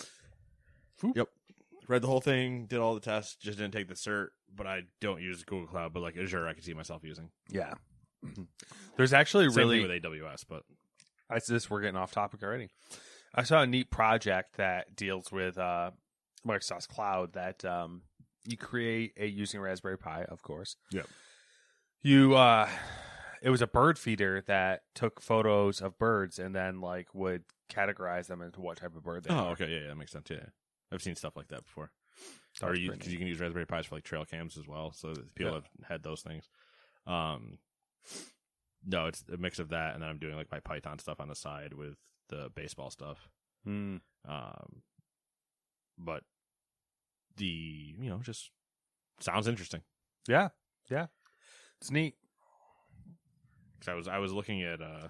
Foop. 1.01 1.15
Yep. 1.15 1.27
Read 1.87 2.01
the 2.01 2.07
whole 2.07 2.21
thing, 2.21 2.65
did 2.65 2.79
all 2.79 2.93
the 2.93 2.99
tests, 3.01 3.35
just 3.35 3.57
didn't 3.57 3.73
take 3.73 3.87
the 3.87 3.93
cert. 3.95 4.27
But 4.55 4.67
I 4.67 4.81
don't 5.01 5.21
use 5.21 5.43
Google 5.43 5.67
Cloud, 5.67 5.93
but 5.93 6.01
like 6.01 6.17
Azure, 6.17 6.47
I 6.47 6.53
could 6.53 6.63
see 6.63 6.73
myself 6.73 7.03
using. 7.03 7.29
Yeah. 7.49 7.73
There's 8.97 9.13
actually 9.13 9.49
Same 9.49 9.57
really 9.57 9.81
thing 9.81 9.89
with 9.89 10.21
AWS, 10.21 10.45
but 10.47 10.63
I 11.29 11.39
this 11.47 11.69
we're 11.69 11.81
getting 11.81 11.97
off 11.97 12.11
topic 12.11 12.43
already. 12.43 12.69
I 13.33 13.43
saw 13.43 13.61
a 13.61 13.67
neat 13.67 13.89
project 13.89 14.57
that 14.57 14.95
deals 14.95 15.31
with 15.31 15.57
uh, 15.57 15.91
Microsoft's 16.45 16.87
cloud 16.87 17.33
that 17.33 17.65
um, 17.65 18.03
you 18.45 18.57
create 18.57 19.13
a 19.17 19.25
using 19.25 19.59
Raspberry 19.59 19.97
Pi, 19.97 20.25
of 20.25 20.41
course. 20.43 20.75
Yep. 20.91 21.07
You 22.03 22.35
uh, 22.35 22.69
it 23.41 23.49
was 23.49 23.61
a 23.61 23.67
bird 23.67 23.97
feeder 23.97 24.43
that 24.47 24.81
took 24.93 25.21
photos 25.21 25.81
of 25.81 25.97
birds 25.97 26.37
and 26.37 26.53
then 26.53 26.81
like 26.81 27.07
would 27.13 27.43
categorize 27.71 28.27
them 28.27 28.41
into 28.41 28.61
what 28.61 28.77
type 28.77 28.95
of 28.95 29.03
bird 29.03 29.23
they 29.23 29.33
oh, 29.33 29.37
are. 29.37 29.51
okay, 29.51 29.67
yeah, 29.67 29.79
yeah, 29.81 29.87
that 29.87 29.97
makes 29.97 30.11
sense. 30.11 30.27
Yeah, 30.29 30.45
I've 30.91 31.01
seen 31.01 31.15
stuff 31.15 31.35
like 31.35 31.47
that 31.47 31.63
before. 31.63 31.91
That 32.61 32.69
or 32.69 32.75
you 32.75 32.91
because 32.91 33.11
you 33.11 33.17
can 33.17 33.27
use 33.27 33.39
Raspberry 33.39 33.65
Pis 33.65 33.87
for 33.87 33.95
like 33.95 34.03
trail 34.03 34.25
cams 34.25 34.57
as 34.57 34.67
well. 34.67 34.91
So 34.91 35.13
people 35.35 35.51
Yeah. 35.53 35.53
have 35.55 35.67
had 35.87 36.03
those 36.03 36.21
things. 36.21 36.47
Um, 37.07 37.57
no, 38.85 39.07
it's 39.07 39.23
a 39.33 39.37
mix 39.37 39.59
of 39.59 39.69
that, 39.69 39.93
and 39.93 40.03
then 40.03 40.09
I'm 40.09 40.19
doing 40.19 40.35
like 40.35 40.51
my 40.51 40.59
Python 40.59 40.99
stuff 40.99 41.19
on 41.19 41.27
the 41.29 41.35
side 41.35 41.73
with 41.73 41.95
the 42.29 42.51
baseball 42.53 42.89
stuff. 42.91 43.27
Hmm. 43.63 43.97
Um, 44.27 44.81
but 45.97 46.23
the 47.37 47.45
you 47.45 48.09
know 48.09 48.19
just 48.19 48.51
sounds 49.19 49.47
interesting. 49.47 49.81
Yeah, 50.27 50.49
yeah, 50.89 51.07
it's 51.81 51.91
neat. 51.91 52.15
Because 53.79 53.91
I 53.91 53.95
was 53.95 54.07
I 54.07 54.17
was 54.19 54.31
looking 54.31 54.61
at 54.63 54.81
uh 54.81 55.07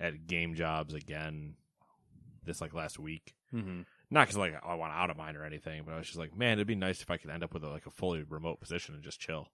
at 0.00 0.26
game 0.26 0.54
jobs 0.54 0.94
again 0.94 1.54
this 2.44 2.60
like 2.60 2.74
last 2.74 2.98
week. 2.98 3.34
Mm-hmm. 3.54 3.82
Not 4.12 4.26
because 4.26 4.36
like 4.36 4.54
I 4.62 4.74
want 4.74 4.92
out 4.92 5.08
of 5.10 5.16
mine 5.16 5.36
or 5.36 5.44
anything, 5.44 5.82
but 5.86 5.94
I 5.94 5.98
was 5.98 6.06
just 6.06 6.18
like, 6.18 6.36
man, 6.36 6.52
it'd 6.52 6.66
be 6.66 6.74
nice 6.74 7.00
if 7.00 7.10
I 7.10 7.16
could 7.16 7.30
end 7.30 7.42
up 7.42 7.54
with 7.54 7.64
a, 7.64 7.68
like 7.68 7.86
a 7.86 7.90
fully 7.90 8.22
remote 8.22 8.60
position 8.60 8.94
and 8.94 9.02
just 9.02 9.18
chill. 9.18 9.48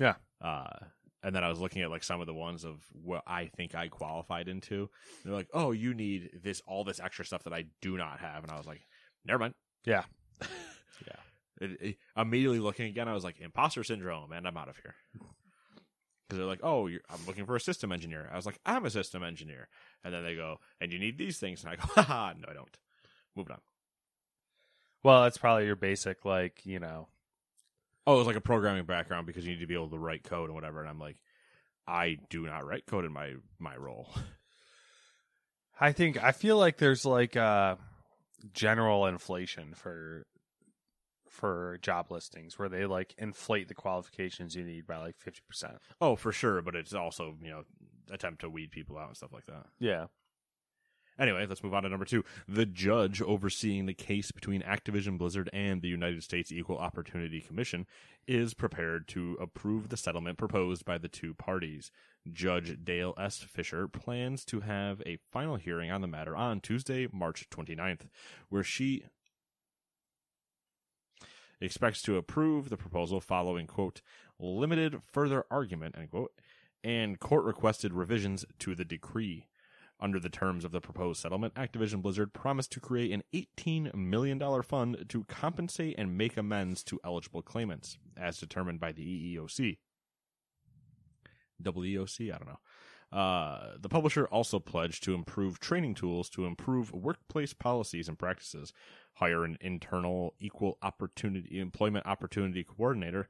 Yeah. 0.00 0.14
Uh, 0.40 0.86
and 1.22 1.36
then 1.36 1.44
I 1.44 1.48
was 1.50 1.60
looking 1.60 1.82
at 1.82 1.90
like 1.90 2.02
some 2.02 2.20
of 2.22 2.26
the 2.26 2.32
ones 2.32 2.64
of 2.64 2.76
what 2.92 3.22
I 3.26 3.46
think 3.56 3.74
I 3.74 3.88
qualified 3.88 4.48
into. 4.48 4.88
They're 5.24 5.34
like, 5.34 5.50
oh, 5.52 5.72
you 5.72 5.92
need 5.92 6.30
this 6.42 6.62
all 6.66 6.84
this 6.84 7.00
extra 7.00 7.24
stuff 7.26 7.44
that 7.44 7.52
I 7.52 7.66
do 7.82 7.98
not 7.98 8.20
have, 8.20 8.44
and 8.44 8.50
I 8.50 8.56
was 8.56 8.66
like, 8.66 8.80
never 9.26 9.40
mind. 9.40 9.54
Yeah. 9.84 10.04
yeah. 10.40 11.16
It, 11.60 11.70
it- 11.82 11.96
immediately 12.16 12.60
looking 12.60 12.86
again, 12.86 13.08
I 13.08 13.14
was 13.14 13.24
like, 13.24 13.40
imposter 13.40 13.84
syndrome, 13.84 14.32
and 14.32 14.46
I'm 14.46 14.56
out 14.56 14.68
of 14.70 14.78
here. 14.78 14.94
Because 16.28 16.40
they're 16.40 16.46
like, 16.46 16.60
oh, 16.62 16.88
you're, 16.88 17.00
I'm 17.08 17.24
looking 17.26 17.46
for 17.46 17.56
a 17.56 17.60
system 17.60 17.90
engineer. 17.90 18.28
I 18.30 18.36
was 18.36 18.44
like, 18.44 18.58
I'm 18.66 18.84
a 18.84 18.90
system 18.90 19.22
engineer. 19.22 19.66
And 20.04 20.12
then 20.12 20.22
they 20.24 20.34
go, 20.34 20.58
and 20.78 20.92
you 20.92 20.98
need 20.98 21.16
these 21.16 21.38
things. 21.38 21.64
And 21.64 21.72
I 21.72 21.76
go, 21.76 21.84
haha, 21.94 22.34
no, 22.38 22.48
I 22.50 22.52
don't. 22.52 22.68
Moving 23.34 23.52
on. 23.52 23.60
Well, 25.02 25.22
that's 25.22 25.38
probably 25.38 25.66
your 25.66 25.76
basic, 25.76 26.24
like 26.24 26.64
you 26.64 26.78
know. 26.78 27.08
Oh, 28.06 28.14
it 28.14 28.18
was 28.18 28.26
like 28.26 28.36
a 28.36 28.40
programming 28.40 28.86
background 28.86 29.26
because 29.26 29.44
you 29.44 29.52
need 29.52 29.60
to 29.60 29.66
be 29.66 29.74
able 29.74 29.90
to 29.90 29.98
write 29.98 30.24
code 30.24 30.46
and 30.46 30.54
whatever. 30.54 30.80
And 30.80 30.88
I'm 30.88 30.98
like, 30.98 31.16
I 31.86 32.16
do 32.30 32.46
not 32.46 32.66
write 32.66 32.86
code 32.86 33.04
in 33.04 33.12
my 33.12 33.34
my 33.58 33.76
role. 33.76 34.08
I 35.80 35.92
think 35.92 36.22
I 36.22 36.32
feel 36.32 36.58
like 36.58 36.78
there's 36.78 37.04
like 37.04 37.36
uh 37.36 37.76
general 38.52 39.06
inflation 39.06 39.74
for 39.74 40.26
for 41.28 41.78
job 41.82 42.10
listings 42.10 42.58
where 42.58 42.68
they 42.68 42.84
like 42.86 43.14
inflate 43.18 43.68
the 43.68 43.74
qualifications 43.74 44.54
you 44.54 44.64
need 44.64 44.86
by 44.86 44.96
like 44.96 45.16
50%. 45.18 45.76
Oh, 46.00 46.16
for 46.16 46.32
sure, 46.32 46.62
but 46.62 46.74
it's 46.74 46.94
also 46.94 47.36
you 47.42 47.50
know 47.50 47.62
attempt 48.10 48.40
to 48.40 48.50
weed 48.50 48.70
people 48.70 48.98
out 48.98 49.08
and 49.08 49.16
stuff 49.16 49.32
like 49.32 49.46
that. 49.46 49.66
Yeah. 49.78 50.06
Anyway, 51.18 51.44
let's 51.46 51.64
move 51.64 51.74
on 51.74 51.82
to 51.82 51.88
number 51.88 52.04
two. 52.04 52.24
The 52.46 52.66
judge 52.66 53.20
overseeing 53.20 53.86
the 53.86 53.94
case 53.94 54.30
between 54.30 54.62
Activision 54.62 55.18
Blizzard 55.18 55.50
and 55.52 55.82
the 55.82 55.88
United 55.88 56.22
States 56.22 56.52
Equal 56.52 56.78
Opportunity 56.78 57.40
Commission 57.40 57.86
is 58.26 58.54
prepared 58.54 59.08
to 59.08 59.36
approve 59.40 59.88
the 59.88 59.96
settlement 59.96 60.38
proposed 60.38 60.84
by 60.84 60.96
the 60.96 61.08
two 61.08 61.34
parties. 61.34 61.90
Judge 62.30 62.78
Dale 62.84 63.14
S. 63.18 63.38
Fisher 63.38 63.88
plans 63.88 64.44
to 64.44 64.60
have 64.60 65.02
a 65.06 65.18
final 65.32 65.56
hearing 65.56 65.90
on 65.90 66.02
the 66.02 66.06
matter 66.06 66.36
on 66.36 66.60
Tuesday, 66.60 67.08
March 67.12 67.48
29th, 67.50 68.02
where 68.48 68.62
she 68.62 69.04
expects 71.60 72.02
to 72.02 72.16
approve 72.16 72.68
the 72.68 72.76
proposal 72.76 73.20
following, 73.20 73.66
quote, 73.66 74.02
limited 74.38 75.00
further 75.10 75.44
argument, 75.50 75.96
end 75.98 76.10
quote, 76.10 76.32
and 76.84 77.18
court 77.18 77.44
requested 77.44 77.92
revisions 77.92 78.44
to 78.60 78.74
the 78.74 78.84
decree. 78.84 79.46
Under 80.00 80.20
the 80.20 80.28
terms 80.28 80.64
of 80.64 80.70
the 80.70 80.80
proposed 80.80 81.20
settlement, 81.20 81.54
Activision 81.54 82.02
Blizzard 82.02 82.32
promised 82.32 82.70
to 82.72 82.80
create 82.80 83.10
an 83.10 83.24
$18 83.34 83.94
million 83.94 84.62
fund 84.62 85.04
to 85.08 85.24
compensate 85.24 85.96
and 85.98 86.16
make 86.16 86.36
amends 86.36 86.84
to 86.84 87.00
eligible 87.04 87.42
claimants, 87.42 87.98
as 88.16 88.38
determined 88.38 88.78
by 88.78 88.92
the 88.92 89.02
EEOC. 89.02 89.78
WEOC? 91.62 92.32
I 92.32 92.38
don't 92.38 92.48
know. 92.48 92.58
Uh, 93.10 93.72
the 93.80 93.88
publisher 93.88 94.26
also 94.26 94.58
pledged 94.58 95.02
to 95.02 95.14
improve 95.14 95.58
training 95.58 95.94
tools 95.94 96.28
to 96.28 96.44
improve 96.44 96.92
workplace 96.92 97.54
policies 97.54 98.06
and 98.06 98.18
practices, 98.18 98.72
hire 99.14 99.44
an 99.44 99.56
internal 99.60 100.34
equal 100.38 100.78
opportunity 100.82 101.58
employment 101.58 102.06
opportunity 102.06 102.62
coordinator, 102.62 103.28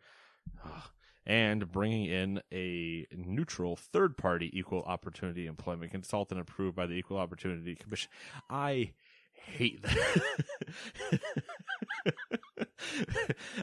ugh, 0.64 0.90
and 1.28 1.70
bringing 1.70 2.06
in 2.06 2.40
a 2.50 3.06
neutral 3.14 3.76
third 3.76 4.16
party 4.16 4.50
equal 4.58 4.82
opportunity 4.84 5.46
employment 5.46 5.92
consultant 5.92 6.40
approved 6.40 6.74
by 6.74 6.86
the 6.86 6.94
Equal 6.94 7.18
Opportunity 7.18 7.74
Commission. 7.74 8.10
I 8.48 8.92
hate 9.34 9.82
that. 9.82 11.20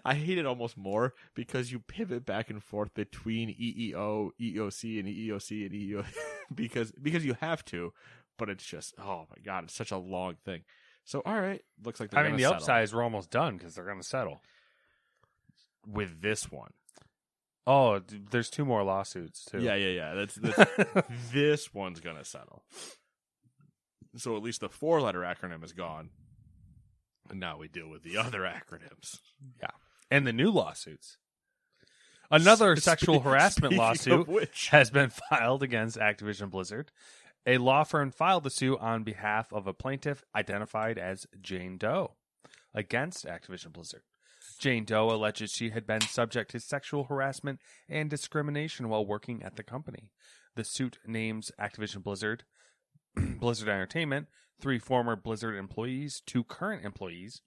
I 0.06 0.14
hate 0.14 0.38
it 0.38 0.46
almost 0.46 0.78
more 0.78 1.16
because 1.34 1.72
you 1.72 1.80
pivot 1.80 2.24
back 2.24 2.52
and 2.52 2.64
forth 2.64 2.94
between 2.94 3.50
EEO, 3.50 4.30
EEOC, 4.40 5.00
and 5.00 5.10
EEOC 5.10 5.66
and 5.66 5.72
EEO 5.74 6.06
because 6.56 6.92
because 7.02 7.26
you 7.26 7.36
have 7.42 7.66
to, 7.66 7.94
but 8.38 8.50
it's 8.50 8.66
just 8.66 8.94
oh 9.00 9.26
my 9.30 9.42
god, 9.44 9.64
it's 9.66 9.74
such 9.74 9.92
a 9.92 9.98
long 9.98 10.36
thing. 10.46 10.62
So 11.04 11.24
all 11.26 11.40
right, 11.40 11.64
looks 11.84 12.00
like 12.00 12.12
they're 12.12 12.20
I 12.20 12.28
mean, 12.28 12.38
the 12.38 12.44
settle 12.44 12.58
upside 12.58 12.84
is 12.84 12.94
we're 12.94 13.04
almost 13.04 13.32
done 13.32 13.58
because 13.58 13.74
they're 13.74 13.86
going 13.86 14.02
to 14.02 14.08
settle. 14.08 14.42
with 15.88 16.22
this 16.22 16.52
one. 16.52 16.72
Oh, 17.68 18.00
there's 18.32 18.50
two 18.50 18.66
more 18.66 18.84
lawsuits 18.84 19.46
too. 19.46 19.60
Yeah, 19.60 19.76
yeah, 19.76 19.90
yeah. 19.90 20.14
That's, 20.14 20.36
that's 20.36 21.08
this 21.32 21.74
one's 21.74 22.00
gonna 22.00 22.24
settle. 22.26 22.64
So 24.18 24.36
at 24.38 24.44
least 24.44 24.62
the 24.62 24.70
four 24.70 25.02
letter 25.02 25.22
acronym 25.22 25.64
is 25.64 25.74
gone. 25.74 26.10
And 27.30 27.40
now 27.40 27.58
we 27.58 27.68
deal 27.68 27.90
with 27.90 28.04
the 28.04 28.18
other 28.18 28.42
acronyms. 28.42 29.20
Yeah. 29.62 29.72
And 30.12 30.28
the 30.28 30.34
new 30.34 30.52
lawsuits. 30.52 31.18
Another 32.30 32.76
Spe- 32.76 32.84
sexual 32.84 33.20
harassment 33.22 33.74
lawsuit 33.74 34.28
which, 34.28 34.70
has 34.70 34.90
been 34.90 35.10
filed 35.30 35.64
against 35.64 35.98
Activision 35.98 36.50
Blizzard. 36.50 36.92
A 37.48 37.58
law 37.58 37.84
firm 37.84 38.12
filed 38.12 38.44
the 38.44 38.50
suit 38.50 38.80
on 38.80 39.04
behalf 39.04 39.54
of 39.54 39.68
a 39.68 39.74
plaintiff 39.74 40.24
identified 40.36 40.98
as 40.98 41.28
Jane 41.42 41.78
Doe 41.78 42.14
against 42.74 43.26
Activision 43.26 43.72
Blizzard. 43.72 44.02
Jane 44.58 44.86
Doe 44.86 45.10
alleges 45.10 45.52
she 45.52 45.70
had 45.72 45.86
been 45.86 46.02
subject 46.02 46.52
to 46.52 46.60
sexual 46.60 47.06
harassment 47.06 47.60
and 47.90 48.10
discrimination 48.10 48.90
while 48.90 49.06
working 49.06 49.44
at 49.44 49.56
the 49.56 49.64
company. 49.64 50.10
The 50.56 50.64
suit 50.64 50.98
names 51.06 51.52
Activision 51.60 52.02
Blizzard, 52.04 52.44
Blizzard 53.16 53.70
Entertainment, 53.70 54.28
three 54.62 54.80
former 54.80 55.16
Blizzard 55.16 55.56
employees, 55.56 56.22
two 56.26 56.44
current 56.44 56.86
employees, 56.86 57.42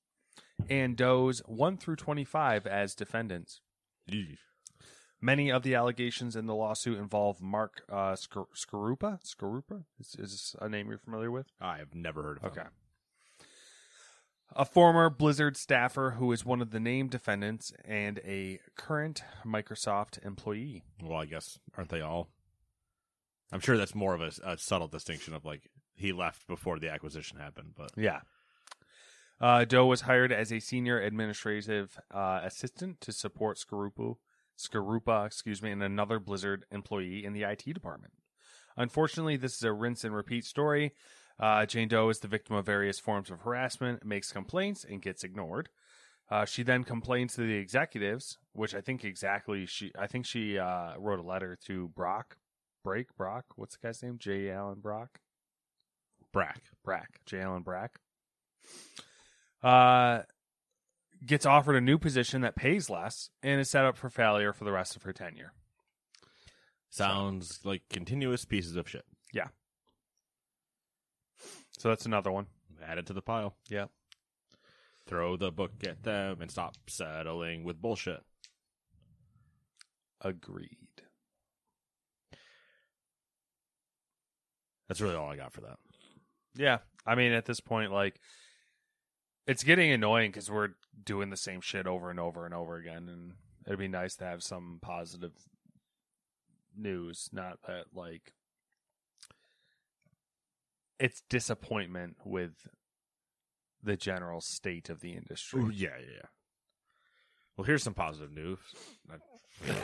and 0.69 0.97
Doe's 0.97 1.41
1 1.47 1.79
through 1.79 1.97
25 1.97 2.67
as 2.67 2.95
defendants. 2.95 3.61
Eesh. 4.11 4.39
Many 5.21 5.51
of 5.51 5.65
the 5.65 5.75
allegations 5.75 6.37
in 6.37 6.47
the 6.47 6.55
lawsuit 6.55 6.97
involve 6.99 7.41
Mark 7.41 7.83
uh, 7.91 8.15
Scar- 8.15 8.47
Scarupa. 8.55 9.19
Scarupa 9.25 9.85
is, 9.99 10.15
is 10.19 10.31
this 10.31 10.57
a 10.61 10.69
name 10.69 10.89
you're 10.91 10.99
familiar 10.99 11.31
with? 11.31 11.47
I 11.61 11.79
have 11.79 11.93
never 11.95 12.23
heard 12.23 12.39
of 12.39 12.45
Okay. 12.53 12.63
them. 12.63 12.71
A 14.57 14.65
former 14.65 15.11
Blizzard 15.11 15.57
staffer 15.57 16.17
who 16.19 16.33
is 16.33 16.45
one 16.45 16.61
of 16.61 16.71
the 16.71 16.81
named 16.81 17.11
defendants 17.11 17.73
and 17.85 18.19
a 18.25 18.61
current 18.77 19.23
Microsoft 19.47 20.25
employee. 20.25 20.83
Well, 21.03 21.21
I 21.21 21.27
guess 21.27 21.59
aren't 21.77 21.91
they 21.91 22.01
all? 22.01 22.29
I'm 23.53 23.61
sure 23.61 23.77
that's 23.77 23.95
more 23.95 24.15
of 24.15 24.21
a, 24.21 24.33
a 24.45 24.59
subtle 24.59 24.89
distinction 24.89 25.35
of 25.35 25.45
like 25.45 25.69
he 25.95 26.13
left 26.13 26.47
before 26.47 26.79
the 26.79 26.91
acquisition 26.91 27.39
happened, 27.39 27.75
but 27.77 27.91
Yeah. 27.97 28.21
Uh, 29.41 29.65
Doe 29.65 29.87
was 29.87 30.01
hired 30.03 30.33
as 30.33 30.53
a 30.53 30.59
senior 30.59 31.01
administrative 31.01 31.97
uh, 32.13 32.41
assistant 32.43 33.01
to 33.03 33.13
support 33.13 33.57
Skarupa, 33.59 34.17
Skarupa, 34.59 35.27
excuse 35.27 35.63
me, 35.63 35.71
and 35.71 35.83
another 35.83 36.19
Blizzard 36.19 36.65
employee 36.73 37.25
in 37.25 37.33
the 37.35 37.45
IT 37.45 37.63
department. 37.73 38.15
Unfortunately, 38.77 39.37
this 39.37 39.55
is 39.55 39.63
a 39.63 39.73
rinse 39.73 40.03
and 40.03 40.15
repeat 40.15 40.45
story. 40.45 40.93
Uh, 41.41 41.67
Jane 41.67 41.89
Doe 41.89 42.09
is 42.09 42.19
the 42.19 42.29
victim 42.29 42.57
of 42.57 42.67
various 42.67 42.99
forms 42.99 43.31
of 43.31 43.41
harassment, 43.41 44.05
makes 44.05 44.33
complaints, 44.33 44.85
and 44.85 45.01
gets 45.01 45.23
ignored. 45.23 45.69
Uh, 46.31 46.45
she 46.45 46.63
then 46.63 46.85
complains 46.85 47.35
to 47.35 47.41
the 47.43 47.55
executives, 47.55 48.39
which 48.53 48.75
I 48.75 48.81
think 48.81 49.05
exactly 49.05 49.65
she. 49.65 49.93
I 49.99 50.07
think 50.07 50.27
she 50.27 50.59
uh, 50.59 50.95
wrote 50.99 51.21
a 51.21 51.23
letter 51.23 51.57
to 51.67 51.89
Brock, 51.89 52.37
Break 52.85 53.15
Brock. 53.17 53.47
What's 53.57 53.77
the 53.77 53.87
guy's 53.87 54.03
name? 54.03 54.19
J. 54.19 54.51
Allen 54.51 54.81
Brock. 54.81 55.21
Brack. 56.33 56.63
Brack, 56.85 57.21
J. 57.25 57.41
Allen 57.41 57.63
Brack. 57.63 58.01
Uh, 59.63 60.23
gets 61.25 61.47
offered 61.47 61.77
a 61.77 61.81
new 61.81 61.99
position 61.99 62.43
that 62.43 62.57
pays 62.57 62.91
less 62.91 63.31
and 63.43 63.61
is 63.61 63.71
set 63.71 63.85
up 63.85 63.97
for 63.97 64.11
failure 64.11 64.53
for 64.53 64.65
the 64.65 64.73
rest 64.73 64.97
of 64.97 65.03
her 65.05 65.13
tenure. 65.13 65.53
Sounds 66.91 67.61
like 67.65 67.83
continuous 67.91 68.45
pieces 68.45 68.77
of 68.77 68.89
shit. 68.89 69.05
So 71.79 71.89
that's 71.89 72.07
another 72.07 72.31
one. 72.31 72.47
Add 72.87 72.99
it 72.99 73.07
to 73.07 73.13
the 73.13 73.23
pile. 73.23 73.55
Yeah. 73.69 73.87
Throw 75.07 75.37
the 75.37 75.51
book 75.51 75.73
at 75.87 76.03
them 76.03 76.43
and 76.43 76.51
stop 76.51 76.77
settling 76.89 77.65
with 77.65 77.81
bullshit. 77.81 78.23
Agreed. 80.21 80.77
That's 84.89 85.01
really 85.01 85.15
all 85.15 85.31
I 85.31 85.37
got 85.37 85.53
for 85.53 85.61
that. 85.63 85.79
Yeah. 86.57 86.79
I 87.07 87.15
mean, 87.15 87.33
at 87.33 87.47
this 87.47 87.61
point, 87.61 87.93
like, 87.93 88.21
it's 89.47 89.63
getting 89.63 89.93
annoying 89.93 90.31
because 90.31 90.51
we're 90.51 90.71
doing 91.05 91.31
the 91.31 91.37
same 91.37 91.61
shit 91.61 91.87
over 91.87 92.11
and 92.11 92.19
over 92.19 92.45
and 92.45 92.53
over 92.53 92.77
again. 92.77 93.09
And 93.09 93.35
it'd 93.67 93.79
be 93.79 93.89
nice 93.89 94.17
to 94.17 94.25
have 94.25 94.43
some 94.43 94.79
positive 94.83 95.33
news, 96.77 97.31
not 97.33 97.59
that, 97.67 97.87
like, 97.95 98.33
it's 100.99 101.23
disappointment 101.29 102.17
with 102.25 102.69
the 103.83 103.97
general 103.97 104.41
state 104.41 104.89
of 104.89 105.01
the 105.01 105.13
industry. 105.13 105.61
Ooh, 105.61 105.71
yeah, 105.71 105.91
yeah, 105.99 106.15
yeah. 106.17 106.29
Well, 107.57 107.65
here's 107.65 107.83
some 107.83 107.95
positive 107.95 108.33
news. 108.33 108.59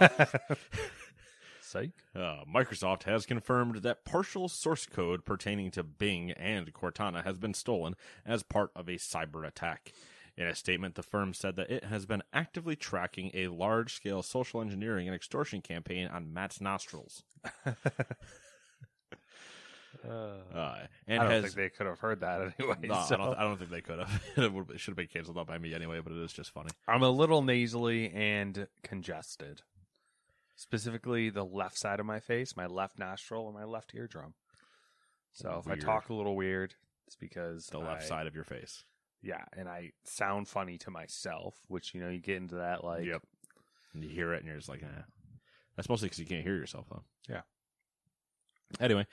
Psych. 1.61 1.91
Uh, 2.15 2.45
Microsoft 2.53 3.03
has 3.05 3.27
confirmed 3.27 3.77
that 3.83 4.05
partial 4.05 4.49
source 4.49 4.87
code 4.87 5.25
pertaining 5.25 5.73
to 5.73 5.83
Bing 5.83 6.31
and 6.33 6.73
Cortana 6.73 7.25
has 7.25 7.39
been 7.39 7.55
stolen 7.55 7.97
as 8.25 8.45
part 8.45 8.71
of 8.77 8.89
a 8.89 8.93
cyber 8.93 9.47
attack. 9.47 9.93
In 10.37 10.47
a 10.47 10.55
statement, 10.55 10.95
the 10.95 11.03
firm 11.03 11.33
said 11.33 11.57
that 11.57 11.71
it 11.71 11.85
has 11.85 12.07
been 12.07 12.23
actively 12.33 12.77
tracking 12.77 13.31
a 13.35 13.49
large 13.49 13.95
scale 13.95 14.23
social 14.23 14.61
engineering 14.61 15.09
and 15.09 15.15
extortion 15.15 15.61
campaign 15.61 16.09
on 16.09 16.33
Matt's 16.33 16.61
nostrils. 16.61 17.23
Uh, 20.05 20.87
and 21.07 21.21
I 21.21 21.23
don't 21.25 21.33
has, 21.33 21.43
think 21.43 21.55
they 21.55 21.69
could 21.71 21.87
have 21.87 21.99
heard 21.99 22.21
that 22.21 22.41
anyway. 22.59 22.77
No, 22.83 23.05
so. 23.07 23.15
I, 23.15 23.19
don't, 23.19 23.39
I 23.39 23.43
don't 23.43 23.59
think 23.59 23.71
they 23.71 23.81
could 23.81 23.99
have. 23.99 24.23
it 24.37 24.81
should 24.81 24.93
have 24.93 24.97
been 24.97 25.09
canceled 25.09 25.39
out 25.39 25.47
by 25.47 25.59
me 25.59 25.75
anyway, 25.75 26.01
but 26.03 26.13
it 26.13 26.19
is 26.19 26.33
just 26.33 26.53
funny. 26.53 26.71
I'm 26.87 27.03
a 27.03 27.11
little 27.11 27.43
nasally 27.43 28.11
and 28.13 28.67
congested. 28.83 29.63
Specifically, 30.57 31.31
the 31.31 31.45
left 31.45 31.79
side 31.79 32.01
of 32.01 32.07
my 32.07 32.21
face, 32.21 32.57
my 32.57 32.67
left 32.67 32.99
nostril, 32.99 33.47
and 33.47 33.57
my 33.57 33.65
left 33.65 33.95
eardrum. 33.95 34.35
So 35.33 35.61
if 35.65 35.69
I 35.69 35.77
talk 35.77 36.11
a 36.11 36.15
little 36.15 36.37
weird, 36.37 36.75
it's 37.07 37.17
because 37.17 37.67
The 37.67 37.79
left 37.79 38.05
I- 38.05 38.07
side 38.07 38.27
of 38.27 38.35
your 38.35 38.45
face. 38.45 38.85
Yeah, 39.23 39.43
and 39.57 39.71
I 39.71 39.93
sound 40.05 40.49
funny 40.49 40.77
to 40.79 40.91
myself, 40.91 41.55
which 41.69 41.95
you 41.95 42.01
know 42.03 42.11
you 42.11 42.21
get 42.21 42.37
into 42.37 42.57
that 42.57 42.85
like 42.85 43.07
Yep. 43.07 43.23
And 43.95 44.05
you 44.05 44.11
hear 44.11 44.35
it, 44.35 44.39
and 44.39 44.47
you're 44.47 44.57
just 44.57 44.69
like, 44.69 44.83
eh. 44.83 45.03
That's 45.77 45.89
mostly 45.89 46.07
because 46.07 46.19
you 46.19 46.27
can't 46.27 46.43
hear 46.43 46.57
yourself, 46.57 46.87
though. 46.91 47.05
Yeah. 47.29 47.41
Anyway, 48.81 49.07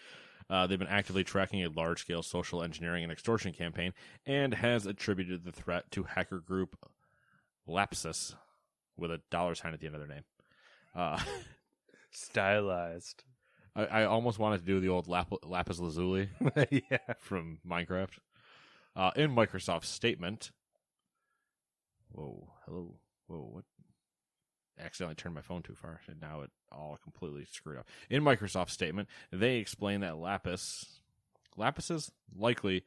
uh, 0.51 0.67
they've 0.67 0.77
been 0.77 0.87
actively 0.87 1.23
tracking 1.23 1.63
a 1.63 1.69
large 1.69 2.01
scale 2.01 2.21
social 2.21 2.61
engineering 2.61 3.03
and 3.03 3.11
extortion 3.11 3.53
campaign 3.53 3.93
and 4.25 4.53
has 4.53 4.85
attributed 4.85 5.45
the 5.45 5.51
threat 5.51 5.89
to 5.91 6.03
hacker 6.03 6.39
group 6.39 6.77
Lapsus 7.65 8.35
with 8.97 9.11
a 9.11 9.21
dollar 9.31 9.55
sign 9.55 9.73
at 9.73 9.79
the 9.79 9.85
end 9.85 9.95
of 9.95 10.01
their 10.01 10.09
name. 10.09 10.23
Uh, 10.93 11.17
stylized. 12.11 13.23
I, 13.75 13.85
I 13.85 14.03
almost 14.03 14.39
wanted 14.39 14.59
to 14.59 14.65
do 14.65 14.81
the 14.81 14.89
old 14.89 15.07
Lap- 15.07 15.31
Lapis 15.43 15.79
Lazuli 15.79 16.29
yeah. 16.69 16.97
from 17.19 17.59
Minecraft. 17.65 18.19
Uh, 18.93 19.11
in 19.15 19.33
Microsoft's 19.33 19.87
statement, 19.87 20.51
whoa, 22.11 22.51
hello, 22.65 22.95
whoa, 23.27 23.49
what? 23.53 23.63
I 24.77 24.83
accidentally 24.83 25.15
turned 25.15 25.35
my 25.35 25.41
phone 25.41 25.63
too 25.63 25.75
far, 25.75 26.01
and 26.07 26.19
now 26.19 26.41
it 26.41 26.51
all 26.71 26.97
completely 27.01 27.45
screwed 27.45 27.79
up. 27.79 27.87
In 28.09 28.23
Microsoft's 28.23 28.73
statement, 28.73 29.07
they 29.31 29.57
explain 29.57 30.01
that 30.01 30.17
Lapis, 30.17 30.99
Lapises 31.57 32.11
likely 32.35 32.83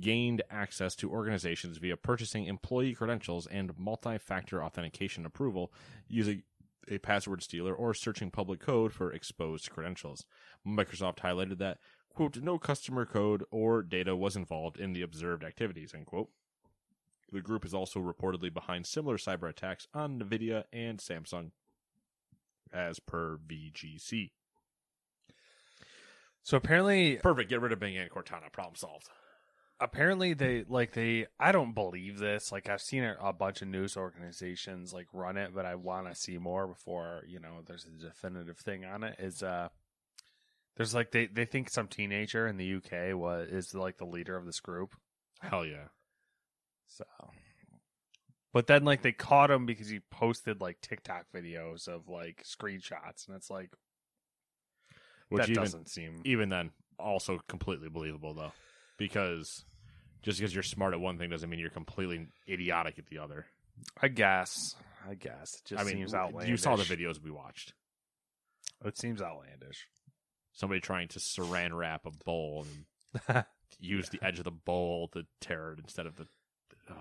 gained 0.00 0.42
access 0.50 0.94
to 0.96 1.10
organizations 1.10 1.78
via 1.78 1.96
purchasing 1.96 2.46
employee 2.46 2.94
credentials 2.94 3.46
and 3.46 3.78
multi-factor 3.78 4.62
authentication 4.62 5.24
approval 5.24 5.72
using 6.08 6.42
a 6.88 6.98
password 6.98 7.42
stealer 7.42 7.74
or 7.74 7.94
searching 7.94 8.30
public 8.30 8.60
code 8.60 8.92
for 8.92 9.12
exposed 9.12 9.70
credentials. 9.70 10.24
Microsoft 10.66 11.18
highlighted 11.18 11.58
that 11.58 11.78
quote, 12.14 12.38
no 12.38 12.58
customer 12.58 13.04
code 13.04 13.44
or 13.50 13.82
data 13.82 14.16
was 14.16 14.36
involved 14.36 14.78
in 14.78 14.92
the 14.92 15.02
observed 15.02 15.44
activities, 15.44 15.92
end 15.94 16.06
quote. 16.06 16.30
The 17.30 17.40
group 17.40 17.64
is 17.64 17.74
also 17.74 18.00
reportedly 18.00 18.52
behind 18.52 18.86
similar 18.86 19.18
cyber 19.18 19.48
attacks 19.48 19.86
on 19.92 20.20
NVIDIA 20.20 20.64
and 20.72 20.98
Samsung, 20.98 21.50
as 22.72 22.98
per 23.00 23.38
VGC. 23.38 24.30
So 26.42 26.56
apparently, 26.56 27.16
Perfect. 27.16 27.50
Get 27.50 27.60
rid 27.60 27.72
of 27.72 27.80
Bing 27.80 27.96
and 27.98 28.10
Cortana. 28.10 28.52
Problem 28.52 28.76
solved. 28.76 29.08
apparently 29.80 30.32
they 30.32 30.64
like 30.68 30.92
they. 30.92 31.26
I 31.40 31.50
don't 31.52 31.74
believe 31.74 32.18
this. 32.18 32.52
Like 32.52 32.68
I've 32.68 32.80
seen 32.80 33.02
a, 33.02 33.16
a 33.20 33.32
bunch 33.32 33.62
of 33.62 33.68
news 33.68 33.96
organizations 33.96 34.92
like 34.92 35.08
run 35.12 35.36
it, 35.36 35.50
but 35.54 35.66
I 35.66 35.74
want 35.74 36.06
to 36.08 36.14
see 36.14 36.38
more 36.38 36.68
before 36.68 37.24
you 37.26 37.40
know 37.40 37.62
there's 37.66 37.84
a 37.86 37.90
definitive 37.90 38.58
thing 38.58 38.84
on 38.84 39.02
it. 39.02 39.16
Is 39.18 39.42
uh, 39.42 39.68
there's 40.76 40.94
like 40.94 41.10
they 41.10 41.26
they 41.26 41.46
think 41.46 41.68
some 41.68 41.88
teenager 41.88 42.46
in 42.46 42.58
the 42.58 42.74
UK 42.74 43.16
was 43.16 43.48
is 43.48 43.74
like 43.74 43.98
the 43.98 44.04
leader 44.06 44.36
of 44.36 44.46
this 44.46 44.60
group. 44.60 44.94
Hell 45.40 45.66
yeah. 45.66 45.88
So, 46.86 47.04
but 48.56 48.66
then 48.68 48.86
like 48.86 49.02
they 49.02 49.12
caught 49.12 49.50
him 49.50 49.66
because 49.66 49.86
he 49.86 50.00
posted 50.10 50.62
like 50.62 50.80
TikTok 50.80 51.26
videos 51.34 51.88
of 51.88 52.08
like 52.08 52.42
screenshots, 52.42 53.28
and 53.28 53.36
it's 53.36 53.50
like 53.50 53.68
Which 55.28 55.42
that 55.42 55.50
even 55.50 55.62
doesn't 55.62 55.90
seem. 55.90 56.22
even 56.24 56.48
then 56.48 56.70
also 56.98 57.38
completely 57.48 57.90
believable 57.90 58.32
though, 58.32 58.52
because 58.96 59.66
just 60.22 60.38
because 60.38 60.54
you're 60.54 60.62
smart 60.62 60.94
at 60.94 61.00
one 61.00 61.18
thing 61.18 61.28
doesn't 61.28 61.50
mean 61.50 61.60
you're 61.60 61.68
completely 61.68 62.28
idiotic 62.48 62.98
at 62.98 63.08
the 63.08 63.18
other. 63.18 63.44
I 64.00 64.08
guess. 64.08 64.74
I 65.06 65.16
guess 65.16 65.56
it 65.56 65.68
just 65.68 65.82
I 65.82 65.84
mean, 65.84 65.96
seems 65.96 66.14
outlandish. 66.14 66.48
you 66.48 66.56
saw 66.56 66.76
the 66.76 66.84
videos 66.84 67.22
we 67.22 67.30
watched. 67.30 67.74
It 68.86 68.96
seems 68.96 69.20
outlandish. 69.20 69.86
Somebody 70.54 70.80
trying 70.80 71.08
to 71.08 71.18
saran 71.18 71.76
wrap 71.76 72.06
a 72.06 72.10
bowl 72.24 72.64
and 73.28 73.44
use 73.78 74.08
the 74.08 74.24
edge 74.24 74.38
of 74.38 74.46
the 74.46 74.50
bowl 74.50 75.08
to 75.08 75.26
tear 75.42 75.72
it 75.72 75.78
instead 75.78 76.06
of 76.06 76.16
the. 76.16 76.26
Uh, 76.88 76.94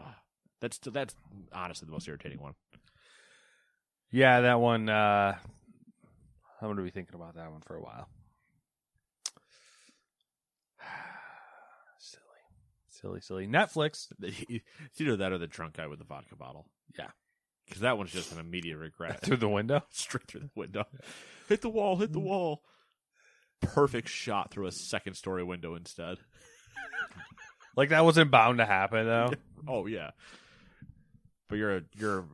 that's 0.61 0.77
that's 0.79 1.15
honestly 1.53 1.85
the 1.85 1.91
most 1.91 2.07
irritating 2.07 2.41
one. 2.41 2.53
Yeah, 4.11 4.41
that 4.41 4.59
one. 4.59 4.89
uh 4.89 5.35
I'm 6.61 6.67
going 6.67 6.77
to 6.77 6.83
be 6.83 6.89
thinking 6.89 7.15
about 7.15 7.35
that 7.35 7.51
one 7.51 7.61
for 7.61 7.75
a 7.75 7.81
while. 7.81 8.07
silly, 11.99 12.21
silly, 12.89 13.21
silly. 13.21 13.47
Netflix. 13.47 14.07
It's 14.21 15.01
either 15.01 15.17
that 15.17 15.31
or 15.31 15.37
the 15.37 15.47
drunk 15.47 15.75
guy 15.77 15.87
with 15.87 15.99
the 15.99 16.05
vodka 16.05 16.35
bottle. 16.35 16.67
Yeah. 16.97 17.09
because 17.67 17.81
that 17.81 17.97
one's 17.97 18.11
just 18.11 18.31
an 18.31 18.39
immediate 18.39 18.77
regret. 18.77 19.21
Through 19.23 19.37
the 19.37 19.49
window. 19.49 19.83
Straight 19.91 20.27
through 20.27 20.41
the 20.41 20.49
window. 20.55 20.85
Hit 21.49 21.61
the 21.61 21.69
wall. 21.69 21.97
Hit 21.97 22.13
the 22.13 22.19
wall. 22.19 22.61
Perfect 23.61 24.07
shot 24.09 24.51
through 24.51 24.67
a 24.67 24.71
second 24.71 25.15
story 25.15 25.43
window 25.43 25.75
instead. 25.75 26.17
Like 27.75 27.89
that 27.89 28.05
wasn't 28.05 28.31
bound 28.31 28.59
to 28.59 28.65
happen 28.65 29.05
though. 29.05 29.31
Oh 29.67 29.85
yeah. 29.85 30.11
But 31.47 31.57
you're 31.57 31.77
a, 31.77 31.81
you're 31.95 32.25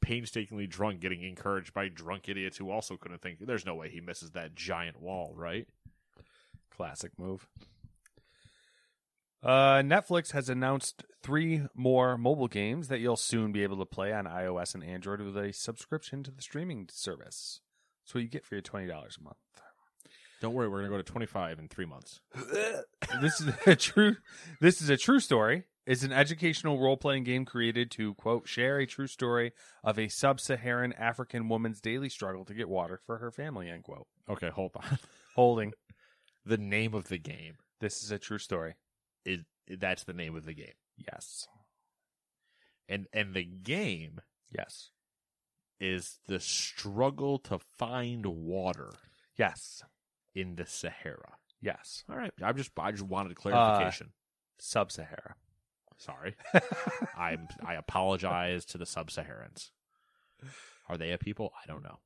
painstakingly 0.00 0.66
drunk, 0.66 1.00
getting 1.00 1.22
encouraged 1.22 1.74
by 1.74 1.88
drunk 1.88 2.28
idiots 2.28 2.56
who 2.56 2.70
also 2.70 2.96
couldn't 2.96 3.20
think. 3.20 3.38
There's 3.40 3.66
no 3.66 3.74
way 3.74 3.88
he 3.90 4.00
misses 4.00 4.30
that 4.32 4.54
giant 4.54 5.00
wall, 5.00 5.34
right? 5.36 5.66
Classic 6.74 7.12
move. 7.18 7.46
Uh, 9.42 9.82
Netflix 9.82 10.32
has 10.32 10.48
announced 10.48 11.04
three 11.22 11.62
more 11.74 12.16
mobile 12.16 12.48
games 12.48 12.88
that 12.88 13.00
you'll 13.00 13.16
soon 13.16 13.52
be 13.52 13.62
able 13.62 13.76
to 13.76 13.84
play 13.84 14.12
on 14.12 14.24
iOS 14.24 14.74
and 14.74 14.82
Android 14.82 15.20
with 15.20 15.36
a 15.36 15.52
subscription 15.52 16.22
to 16.22 16.30
the 16.30 16.40
streaming 16.40 16.88
service. 16.90 17.60
That's 18.02 18.14
what 18.14 18.22
you 18.22 18.28
get 18.28 18.44
for 18.44 18.54
your 18.54 18.62
twenty 18.62 18.86
dollars 18.86 19.18
a 19.20 19.24
month. 19.24 19.36
Don't 20.40 20.54
worry, 20.54 20.68
we're 20.68 20.78
gonna 20.78 20.90
go 20.90 20.96
to 20.98 21.02
25 21.02 21.58
in 21.58 21.68
three 21.68 21.86
months. 21.86 22.20
this 23.22 23.40
is 23.40 23.48
a 23.66 23.76
true. 23.76 24.16
This 24.60 24.82
is 24.82 24.90
a 24.90 24.96
true 24.96 25.20
story. 25.20 25.64
It's 25.86 26.02
an 26.02 26.12
educational 26.12 26.80
role-playing 26.80 27.24
game 27.24 27.44
created 27.44 27.90
to 27.92 28.14
quote 28.14 28.48
share 28.48 28.78
a 28.78 28.86
true 28.86 29.06
story 29.06 29.52
of 29.82 29.98
a 29.98 30.08
sub-Saharan 30.08 30.94
African 30.94 31.48
woman's 31.48 31.80
daily 31.80 32.08
struggle 32.08 32.44
to 32.46 32.54
get 32.54 32.68
water 32.70 33.00
for 33.04 33.18
her 33.18 33.30
family. 33.30 33.68
End 33.68 33.84
quote. 33.84 34.06
Okay, 34.28 34.48
hold 34.48 34.72
on. 34.76 34.98
Holding. 35.34 35.72
the 36.46 36.56
name 36.58 36.94
of 36.94 37.08
the 37.08 37.18
game 37.18 37.56
This 37.80 38.02
is 38.02 38.10
a 38.10 38.18
true 38.18 38.38
story. 38.38 38.74
is 39.26 39.40
that's 39.78 40.04
the 40.04 40.12
name 40.14 40.36
of 40.36 40.44
the 40.44 40.54
game, 40.54 40.74
Yes. 40.96 41.48
and 42.88 43.06
and 43.12 43.34
the 43.34 43.44
game 43.44 44.20
Yes. 44.50 44.90
is 45.80 46.20
the 46.26 46.38
struggle 46.40 47.38
to 47.40 47.58
find 47.58 48.24
water 48.26 48.90
Yes. 49.36 49.82
in 50.34 50.54
the 50.56 50.66
Sahara. 50.66 51.36
Yes. 51.60 52.04
All 52.08 52.16
right, 52.16 52.32
I 52.42 52.52
just 52.52 52.70
I 52.78 52.90
just 52.92 53.02
wanted 53.04 53.34
clarification. 53.36 54.08
Uh, 54.08 54.60
Sub-Sahara. 54.60 55.34
Sorry. 55.96 56.34
I'm 57.18 57.48
I 57.64 57.74
apologize 57.74 58.64
to 58.66 58.78
the 58.78 58.86
sub-Saharans. 58.86 59.70
Are 60.88 60.96
they 60.96 61.12
a 61.12 61.18
people? 61.18 61.52
I 61.62 61.66
don't 61.66 61.82
know. 61.82 61.98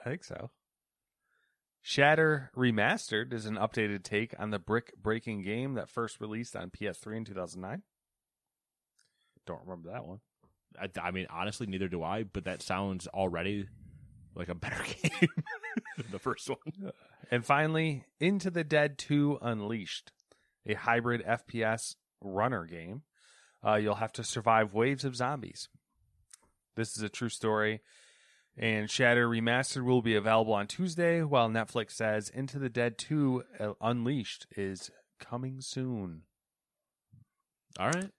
I 0.00 0.08
think 0.08 0.24
so. 0.24 0.50
Shatter 1.80 2.50
Remastered 2.56 3.32
is 3.32 3.46
an 3.46 3.56
updated 3.56 4.04
take 4.04 4.34
on 4.38 4.50
the 4.50 4.60
brick 4.60 4.92
breaking 5.02 5.42
game 5.42 5.74
that 5.74 5.88
first 5.88 6.20
released 6.20 6.54
on 6.54 6.70
PS3 6.70 7.16
in 7.16 7.24
2009. 7.24 7.82
Don't 9.46 9.62
remember 9.66 9.90
that 9.90 10.06
one. 10.06 10.20
I, 10.80 10.88
I 11.00 11.10
mean, 11.10 11.26
honestly, 11.28 11.66
neither 11.66 11.88
do 11.88 12.02
I. 12.04 12.22
But 12.22 12.44
that 12.44 12.62
sounds 12.62 13.08
already 13.08 13.66
like 14.36 14.48
a 14.48 14.54
better 14.54 14.82
game 15.02 15.28
than 15.96 16.06
the 16.10 16.18
first 16.18 16.48
one. 16.48 16.92
And 17.30 17.46
finally, 17.46 18.04
Into 18.20 18.50
the 18.50 18.64
Dead 18.64 18.98
2 18.98 19.38
Unleashed, 19.40 20.12
a 20.66 20.74
hybrid 20.74 21.24
FPS 21.24 21.94
runner 22.20 22.66
game. 22.66 23.04
Uh, 23.64 23.74
you'll 23.76 23.96
have 23.96 24.12
to 24.12 24.24
survive 24.24 24.74
waves 24.74 25.04
of 25.04 25.16
zombies. 25.16 25.68
This 26.76 26.96
is 26.96 27.02
a 27.02 27.08
true 27.08 27.28
story. 27.28 27.80
And 28.56 28.90
Shatter 28.90 29.28
Remastered 29.28 29.84
will 29.84 30.02
be 30.02 30.14
available 30.14 30.52
on 30.52 30.66
Tuesday, 30.66 31.22
while 31.22 31.48
Netflix 31.48 31.92
says 31.92 32.28
Into 32.28 32.58
the 32.58 32.68
Dead 32.68 32.98
2 32.98 33.42
uh, 33.58 33.72
Unleashed 33.80 34.46
is 34.56 34.90
coming 35.18 35.60
soon. 35.60 36.22
All 37.78 37.88
right. 37.88 38.10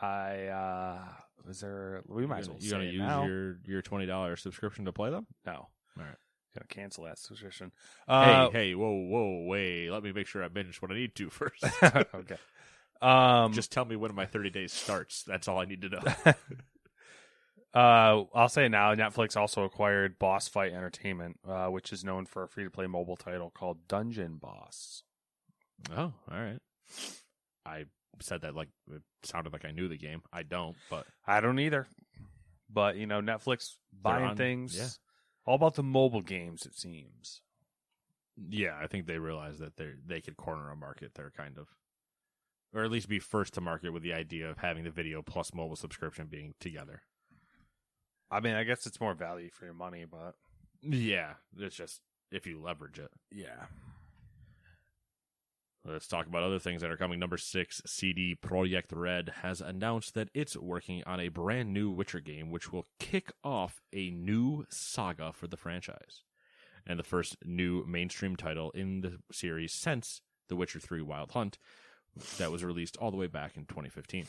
I, 0.00 0.46
uh, 0.46 0.98
was 1.46 1.60
there, 1.60 2.02
we 2.06 2.26
might 2.26 2.40
as 2.40 2.48
well 2.48 2.58
you 2.60 2.70
gonna 2.70 2.84
use 2.84 2.98
now. 2.98 3.26
your 3.26 3.58
your 3.64 3.82
twenty 3.82 4.06
dollars 4.06 4.42
subscription 4.42 4.84
to 4.84 4.92
play 4.92 5.10
them? 5.10 5.26
No. 5.46 5.52
All 5.52 5.68
right. 5.98 6.16
Gotta 6.54 6.66
cancel 6.68 7.04
that 7.04 7.18
subscription. 7.18 7.72
Uh, 8.06 8.50
hey, 8.50 8.58
hey, 8.68 8.74
whoa, 8.74 8.90
whoa, 8.90 9.44
wait! 9.46 9.90
Let 9.90 10.02
me 10.02 10.12
make 10.12 10.26
sure 10.26 10.42
I 10.44 10.48
binge 10.48 10.80
what 10.80 10.90
I 10.90 10.94
need 10.94 11.14
to 11.16 11.30
first. 11.30 11.64
okay. 11.82 12.36
Um, 13.00 13.52
Just 13.52 13.70
tell 13.72 13.84
me 13.84 13.96
when 13.96 14.14
my 14.14 14.26
thirty 14.26 14.50
days 14.50 14.72
starts. 14.72 15.22
That's 15.22 15.46
all 15.48 15.58
I 15.60 15.64
need 15.66 15.82
to 15.82 15.88
know. 15.88 16.02
Uh, 17.74 18.24
I'll 18.34 18.48
say 18.48 18.66
now, 18.68 18.94
Netflix 18.94 19.36
also 19.36 19.62
acquired 19.62 20.18
Boss 20.18 20.48
Fight 20.48 20.72
Entertainment, 20.72 21.38
uh, 21.46 21.66
which 21.66 21.92
is 21.92 22.02
known 22.02 22.24
for 22.24 22.42
a 22.42 22.48
free 22.48 22.64
to 22.64 22.70
play 22.70 22.86
mobile 22.86 23.16
title 23.16 23.50
called 23.54 23.86
Dungeon 23.86 24.38
Boss. 24.40 25.02
oh, 25.94 26.14
all 26.30 26.40
right. 26.40 26.58
I 27.66 27.84
said 28.20 28.40
that 28.40 28.54
like 28.54 28.70
it 28.90 29.02
sounded 29.22 29.52
like 29.52 29.66
I 29.66 29.70
knew 29.70 29.86
the 29.86 29.98
game. 29.98 30.22
I 30.32 30.42
don't, 30.44 30.76
but 30.88 31.06
I 31.26 31.40
don't 31.42 31.58
either. 31.58 31.86
But, 32.70 32.96
you 32.96 33.06
know, 33.06 33.20
Netflix 33.20 33.74
buying 33.92 34.24
on- 34.24 34.36
things. 34.36 34.76
yeah. 34.76 34.88
All 35.46 35.54
about 35.54 35.74
the 35.74 35.82
mobile 35.82 36.22
games, 36.22 36.64
it 36.66 36.74
seems. 36.74 37.42
yeah, 38.48 38.78
I 38.82 38.86
think 38.86 39.06
they 39.06 39.18
realize 39.18 39.58
that 39.58 39.76
they 39.76 39.90
they 40.06 40.20
could 40.22 40.36
corner 40.38 40.70
a 40.70 40.76
market. 40.76 41.12
They're 41.14 41.32
kind 41.36 41.58
of, 41.58 41.68
or 42.74 42.84
at 42.84 42.90
least 42.90 43.08
be 43.08 43.18
first 43.18 43.54
to 43.54 43.60
market 43.60 43.92
with 43.92 44.02
the 44.02 44.12
idea 44.12 44.48
of 44.50 44.58
having 44.58 44.84
the 44.84 44.90
video 44.90 45.22
plus 45.22 45.54
mobile 45.54 45.76
subscription 45.76 46.26
being 46.26 46.54
together. 46.60 47.02
I 48.30 48.40
mean, 48.40 48.54
I 48.54 48.64
guess 48.64 48.86
it's 48.86 49.00
more 49.00 49.14
value 49.14 49.50
for 49.52 49.64
your 49.64 49.74
money, 49.74 50.04
but 50.04 50.34
Yeah, 50.82 51.34
it's 51.58 51.76
just 51.76 52.00
if 52.30 52.46
you 52.46 52.60
leverage 52.60 52.98
it. 52.98 53.10
yeah. 53.32 53.66
Let's 55.84 56.06
talk 56.08 56.26
about 56.26 56.42
other 56.42 56.58
things 56.58 56.82
that 56.82 56.90
are 56.90 56.98
coming. 56.98 57.18
Number 57.18 57.38
six, 57.38 57.80
CD 57.86 58.34
Projekt 58.36 58.86
Red 58.92 59.32
has 59.42 59.62
announced 59.62 60.12
that 60.14 60.28
it's 60.34 60.54
working 60.56 61.02
on 61.06 61.18
a 61.18 61.28
brand 61.28 61.72
new 61.72 61.90
Witcher 61.90 62.20
game, 62.20 62.50
which 62.50 62.70
will 62.70 62.84
kick 62.98 63.32
off 63.42 63.80
a 63.92 64.10
new 64.10 64.66
saga 64.68 65.32
for 65.32 65.46
the 65.46 65.56
franchise, 65.56 66.24
and 66.86 66.98
the 66.98 67.04
first 67.04 67.36
new 67.42 67.86
mainstream 67.86 68.36
title 68.36 68.70
in 68.72 69.00
the 69.00 69.18
series 69.32 69.72
since 69.72 70.20
The 70.48 70.56
Witcher 70.56 70.80
3 70.80 71.00
Wild 71.00 71.30
Hunt, 71.30 71.56
that 72.38 72.52
was 72.52 72.64
released 72.64 72.96
all 72.96 73.10
the 73.10 73.16
way 73.16 73.26
back 73.26 73.56
in 73.56 73.64
2015. 73.64 74.26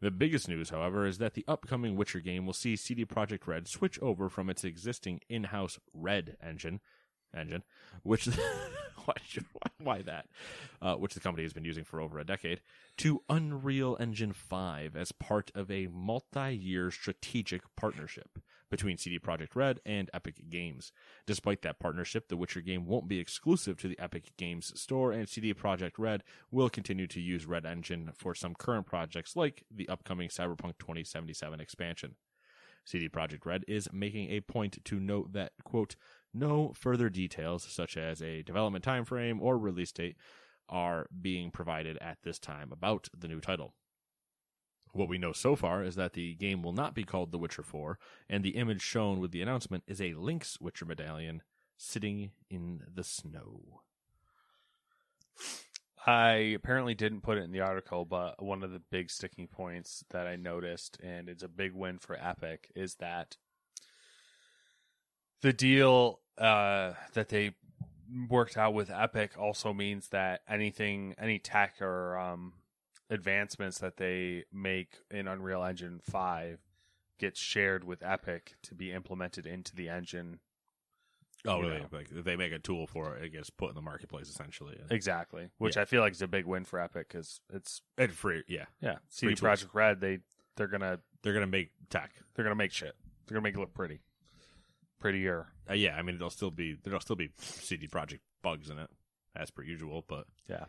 The 0.00 0.10
biggest 0.10 0.48
news, 0.48 0.70
however, 0.70 1.06
is 1.06 1.18
that 1.18 1.34
the 1.34 1.44
upcoming 1.46 1.96
Witcher 1.96 2.20
game 2.20 2.46
will 2.46 2.52
see 2.52 2.76
CD 2.76 3.04
Projekt 3.04 3.46
Red 3.46 3.68
switch 3.68 3.98
over 4.00 4.28
from 4.28 4.50
its 4.50 4.64
existing 4.64 5.20
in-house 5.28 5.78
Red 5.92 6.36
engine, 6.42 6.80
engine, 7.36 7.62
which 8.02 8.26
why, 9.04 9.14
why 9.78 10.02
that, 10.02 10.26
uh, 10.80 10.94
which 10.96 11.14
the 11.14 11.20
company 11.20 11.44
has 11.44 11.52
been 11.52 11.64
using 11.64 11.84
for 11.84 12.00
over 12.00 12.18
a 12.18 12.24
decade, 12.24 12.60
to 12.98 13.22
Unreal 13.28 13.96
Engine 14.00 14.32
5 14.32 14.96
as 14.96 15.12
part 15.12 15.50
of 15.54 15.70
a 15.70 15.88
multi-year 15.88 16.90
strategic 16.90 17.62
partnership 17.76 18.38
between 18.72 18.96
CD 18.96 19.18
Projekt 19.18 19.54
Red 19.54 19.80
and 19.84 20.10
Epic 20.14 20.48
Games. 20.48 20.92
Despite 21.26 21.60
that 21.60 21.78
partnership, 21.78 22.28
the 22.28 22.38
Witcher 22.38 22.62
game 22.62 22.86
won't 22.86 23.06
be 23.06 23.20
exclusive 23.20 23.76
to 23.76 23.86
the 23.86 23.98
Epic 23.98 24.32
Games 24.38 24.72
store, 24.80 25.12
and 25.12 25.28
CD 25.28 25.52
Projekt 25.52 25.98
Red 25.98 26.24
will 26.50 26.70
continue 26.70 27.06
to 27.08 27.20
use 27.20 27.44
Red 27.44 27.66
Engine 27.66 28.12
for 28.16 28.34
some 28.34 28.54
current 28.54 28.86
projects 28.86 29.36
like 29.36 29.62
the 29.70 29.86
upcoming 29.90 30.30
Cyberpunk 30.30 30.78
2077 30.78 31.60
expansion. 31.60 32.14
CD 32.86 33.10
Projekt 33.10 33.44
Red 33.44 33.62
is 33.68 33.90
making 33.92 34.30
a 34.30 34.40
point 34.40 34.82
to 34.86 34.98
note 34.98 35.34
that, 35.34 35.52
quote, 35.64 35.94
no 36.32 36.72
further 36.74 37.10
details, 37.10 37.64
such 37.64 37.98
as 37.98 38.22
a 38.22 38.42
development 38.42 38.86
timeframe 38.86 39.38
or 39.38 39.58
release 39.58 39.92
date, 39.92 40.16
are 40.70 41.06
being 41.20 41.50
provided 41.50 41.98
at 41.98 42.16
this 42.24 42.38
time 42.38 42.72
about 42.72 43.10
the 43.14 43.28
new 43.28 43.38
title. 43.38 43.74
What 44.92 45.08
we 45.08 45.18
know 45.18 45.32
so 45.32 45.56
far 45.56 45.82
is 45.82 45.94
that 45.96 46.12
the 46.12 46.34
game 46.34 46.62
will 46.62 46.74
not 46.74 46.94
be 46.94 47.04
called 47.04 47.32
The 47.32 47.38
Witcher 47.38 47.62
4, 47.62 47.98
and 48.28 48.44
the 48.44 48.56
image 48.56 48.82
shown 48.82 49.20
with 49.20 49.30
the 49.30 49.40
announcement 49.40 49.84
is 49.86 50.00
a 50.00 50.12
lynx 50.14 50.58
Witcher 50.60 50.84
medallion 50.84 51.42
sitting 51.78 52.32
in 52.50 52.82
the 52.94 53.02
snow. 53.02 53.80
I 56.06 56.32
apparently 56.54 56.94
didn't 56.94 57.22
put 57.22 57.38
it 57.38 57.44
in 57.44 57.52
the 57.52 57.60
article, 57.60 58.04
but 58.04 58.42
one 58.42 58.62
of 58.62 58.72
the 58.72 58.82
big 58.90 59.10
sticking 59.10 59.46
points 59.46 60.04
that 60.10 60.26
I 60.26 60.36
noticed, 60.36 60.98
and 61.02 61.28
it's 61.28 61.42
a 61.42 61.48
big 61.48 61.72
win 61.72 61.98
for 61.98 62.18
Epic, 62.20 62.70
is 62.74 62.96
that 62.96 63.36
the 65.40 65.52
deal 65.52 66.20
uh, 66.36 66.92
that 67.14 67.28
they 67.28 67.54
worked 68.28 68.56
out 68.56 68.74
with 68.74 68.90
Epic 68.90 69.32
also 69.38 69.72
means 69.72 70.08
that 70.08 70.42
anything, 70.48 71.14
any 71.18 71.38
tech 71.38 71.80
or 71.80 72.18
um, 72.18 72.52
advancements 73.12 73.78
that 73.78 73.96
they 73.98 74.44
make 74.52 74.96
in 75.10 75.28
Unreal 75.28 75.62
Engine 75.62 76.00
5 76.02 76.58
gets 77.18 77.38
shared 77.38 77.84
with 77.84 78.02
Epic 78.02 78.54
to 78.62 78.74
be 78.74 78.90
implemented 78.90 79.46
into 79.46 79.74
the 79.76 79.88
engine. 79.88 80.40
Oh, 81.44 81.60
really? 81.60 81.80
know. 81.80 81.86
Like 81.92 82.08
if 82.10 82.24
they 82.24 82.36
make 82.36 82.52
a 82.52 82.58
tool 82.58 82.86
for 82.86 83.16
it, 83.16 83.24
it 83.24 83.28
gets 83.32 83.50
put 83.50 83.68
in 83.70 83.74
the 83.74 83.82
marketplace 83.82 84.28
essentially. 84.28 84.78
Exactly, 84.90 85.50
which 85.58 85.76
Yeah. 85.76 85.82
I 85.82 85.84
feel 85.84 86.00
like 86.00 86.12
is 86.12 86.22
a 86.22 86.28
big 86.28 86.46
win 86.46 86.64
for 86.64 86.80
Epic 86.80 87.08
because 87.08 87.40
it's 87.52 87.82
And 87.98 88.12
free, 88.12 88.44
yeah. 88.48 88.66
yeah, 88.80 88.96
CD. 89.08 89.34
Projekt 89.34 89.74
Red 89.74 90.00
they 90.00 90.20
they're 90.56 90.68
gonna 90.68 91.00
They're 91.22 91.32
gonna 91.34 91.46
make 91.46 91.70
tech. 91.90 92.12
they're 92.34 92.44
gonna 92.44 92.54
make 92.54 92.72
shit. 92.72 92.94
They're 93.26 93.34
gonna 93.36 93.42
make 93.44 93.54
it 93.54 93.60
look 93.60 93.74
pretty, 93.74 94.00
prettier. 94.98 95.48
Uh, 95.68 95.74
yeah, 95.74 95.96
I 95.96 96.02
mean 96.02 96.16
there'll 96.18 96.30
still 96.30 96.50
be 96.50 96.76
there'll 96.84 97.00
still 97.00 97.16
be 97.16 97.30
CD 97.38 97.88
Projekt 97.88 98.20
bugs 98.42 98.70
in 98.70 98.78
it 98.78 98.90
as 99.34 99.50
per 99.50 99.62
usual, 99.62 100.04
but 100.06 100.26
Yeah. 100.48 100.64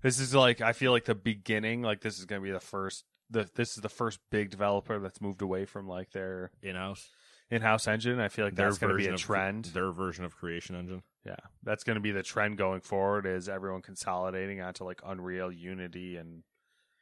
This 0.00 0.18
is 0.18 0.34
like 0.34 0.60
I 0.60 0.72
feel 0.72 0.92
like 0.92 1.04
the 1.04 1.14
beginning. 1.14 1.82
Like 1.82 2.00
this 2.00 2.18
is 2.18 2.24
gonna 2.24 2.40
be 2.40 2.50
the 2.50 2.60
first. 2.60 3.04
The 3.30 3.48
this 3.54 3.76
is 3.76 3.82
the 3.82 3.88
first 3.88 4.18
big 4.30 4.50
developer 4.50 4.98
that's 4.98 5.20
moved 5.20 5.42
away 5.42 5.64
from 5.64 5.86
like 5.88 6.10
their 6.12 6.50
in 6.62 6.76
house 6.76 7.08
in-house 7.50 7.86
engine. 7.86 8.18
I 8.18 8.28
feel 8.28 8.46
like 8.46 8.54
that's 8.54 8.78
gonna 8.78 8.94
be 8.94 9.06
a 9.06 9.14
of 9.14 9.20
trend. 9.20 9.66
Their 9.66 9.92
version 9.92 10.24
of 10.24 10.34
Creation 10.36 10.74
Engine. 10.74 11.02
yeah, 11.24 11.36
that's 11.62 11.84
gonna 11.84 12.00
be 12.00 12.10
the 12.10 12.22
trend 12.22 12.56
going 12.56 12.80
forward. 12.80 13.26
Is 13.26 13.48
everyone 13.48 13.82
consolidating 13.82 14.60
onto 14.60 14.84
like 14.84 15.00
Unreal, 15.04 15.52
Unity, 15.52 16.16
and 16.16 16.42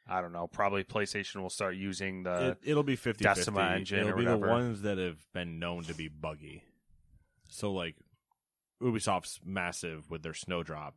I 0.07 0.21
don't 0.21 0.33
know. 0.33 0.47
Probably 0.47 0.83
PlayStation 0.83 1.41
will 1.41 1.49
start 1.49 1.75
using 1.75 2.23
the 2.23 2.49
it, 2.49 2.57
it'll 2.63 2.83
be 2.83 2.97
50 2.97 3.23
Decima 3.23 3.61
engine 3.61 3.99
It'll 3.99 4.17
be 4.17 4.25
the 4.25 4.37
ones 4.37 4.81
that 4.81 4.97
have 4.97 5.19
been 5.33 5.57
known 5.57 5.83
to 5.83 5.93
be 5.93 6.09
buggy. 6.09 6.63
So 7.47 7.71
like 7.71 7.95
Ubisoft's 8.81 9.39
massive 9.45 10.09
with 10.09 10.21
their 10.21 10.33
Snowdrop 10.33 10.95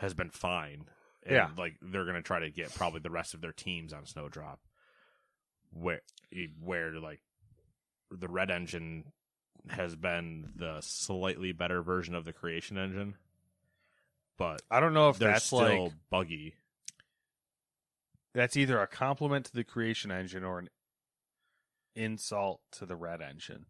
has 0.00 0.14
been 0.14 0.30
fine. 0.30 0.88
And 1.22 1.34
Yeah. 1.34 1.50
like 1.56 1.76
they're 1.82 2.06
gonna 2.06 2.22
try 2.22 2.40
to 2.40 2.50
get 2.50 2.74
probably 2.74 3.00
the 3.00 3.10
rest 3.10 3.34
of 3.34 3.40
their 3.40 3.52
teams 3.52 3.92
on 3.92 4.06
Snowdrop. 4.06 4.60
Where 5.72 6.00
eh, 6.34 6.46
where 6.58 6.92
like 6.98 7.20
the 8.10 8.28
Red 8.28 8.50
Engine 8.50 9.12
has 9.68 9.94
been 9.94 10.52
the 10.56 10.80
slightly 10.80 11.52
better 11.52 11.82
version 11.82 12.14
of 12.14 12.24
the 12.24 12.32
Creation 12.32 12.78
Engine. 12.78 13.14
But 14.38 14.62
I 14.70 14.80
don't 14.80 14.94
know 14.94 15.10
if 15.10 15.18
that's 15.18 15.44
still 15.44 15.84
like 15.84 15.92
buggy. 16.08 16.54
that's 18.32 18.56
either 18.56 18.80
a 18.80 18.86
compliment 18.86 19.44
to 19.46 19.52
the 19.52 19.64
Creation 19.64 20.10
engine 20.10 20.44
or 20.44 20.58
an 20.60 20.70
insult 21.94 22.62
to 22.72 22.86
the 22.86 22.96
Red 22.96 23.20
engine. 23.20 23.66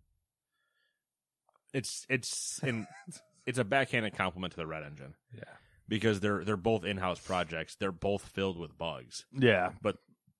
It's 1.74 2.06
it's 2.08 2.60
in 2.62 2.86
it's 3.46 3.58
a 3.58 3.64
backhanded 3.64 4.14
compliment 4.14 4.52
to 4.52 4.58
the 4.58 4.66
Red 4.66 4.84
Engine. 4.84 5.14
Yeah. 5.34 5.42
Because 5.90 6.20
they're 6.20 6.42
they're 6.44 6.56
both 6.56 6.84
in-house 6.86 7.20
projects. 7.20 7.74
They're 7.74 7.92
both 7.92 8.22
filled 8.22 8.56
with 8.58 8.78
bugs, 8.78 9.26
Yeah. 9.32 9.72
but 9.82 9.96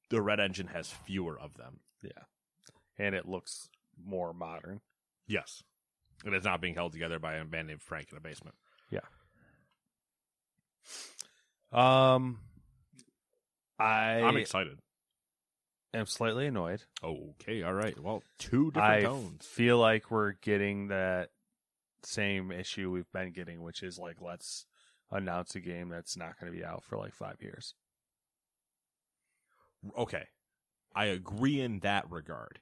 the 0.09 0.23
Red 0.23 0.41
Engine 0.41 0.69
has 0.69 0.89
fewer 0.91 1.39
of 1.39 1.55
them. 1.59 1.81
Yeah. 2.03 2.23
And 2.97 3.15
it 3.15 3.29
looks 3.29 3.69
more 4.03 4.33
modern. 4.33 4.81
Yes, 5.27 5.63
and 6.25 6.35
it's 6.35 6.45
not 6.47 6.61
being 6.63 6.75
held 6.75 6.93
together 6.93 7.19
by 7.19 7.35
a 7.35 7.45
man 7.45 7.67
named 7.67 7.83
Frank 7.83 8.09
in 8.11 8.17
a 8.17 8.21
basement. 8.23 8.57
Yeah. 8.91 9.01
Um 11.73 12.39
I 13.79 14.21
I'm 14.23 14.37
excited. 14.37 14.79
I'm 15.95 16.07
slightly 16.07 16.47
annoyed. 16.47 16.83
Okay, 17.03 17.63
all 17.63 17.73
right. 17.75 17.99
Well, 17.99 18.23
two 18.39 18.71
different 18.71 18.91
I 18.93 19.01
tones. 19.03 19.45
feel 19.47 19.79
like 19.79 20.11
we're 20.11 20.33
getting 20.33 20.89
that 20.89 21.31
same 22.05 22.53
issue 22.53 22.91
we've 22.91 23.11
been 23.13 23.33
getting, 23.33 23.63
which 23.63 23.83
is 23.83 23.99
like 23.99 24.21
let's 24.21 24.67
announce 25.11 25.55
a 25.55 25.61
game 25.61 25.88
that's 25.88 26.16
not 26.16 26.38
going 26.38 26.53
to 26.53 26.59
be 26.59 26.64
out 26.64 26.85
for 26.85 26.96
like 26.99 27.14
five 27.14 27.37
years. 27.40 27.75
Okay, 29.96 30.25
I 30.94 31.07
agree 31.07 31.61
in 31.61 31.81
that 31.81 32.11
regard. 32.11 32.61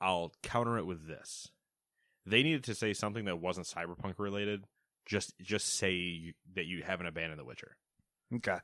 I'll 0.00 0.32
counter 0.42 0.76
it 0.78 0.86
with 0.86 1.06
this: 1.06 1.48
they 2.26 2.42
needed 2.42 2.64
to 2.64 2.74
say 2.74 2.92
something 2.92 3.26
that 3.26 3.36
wasn't 3.40 3.66
cyberpunk 3.66 4.18
related. 4.18 4.64
Just, 5.04 5.34
just 5.40 5.66
say 5.66 5.92
you, 5.94 6.32
that 6.54 6.66
you 6.66 6.84
haven't 6.84 7.06
abandoned 7.08 7.40
The 7.40 7.44
Witcher 7.44 7.76
Okay. 8.32 8.58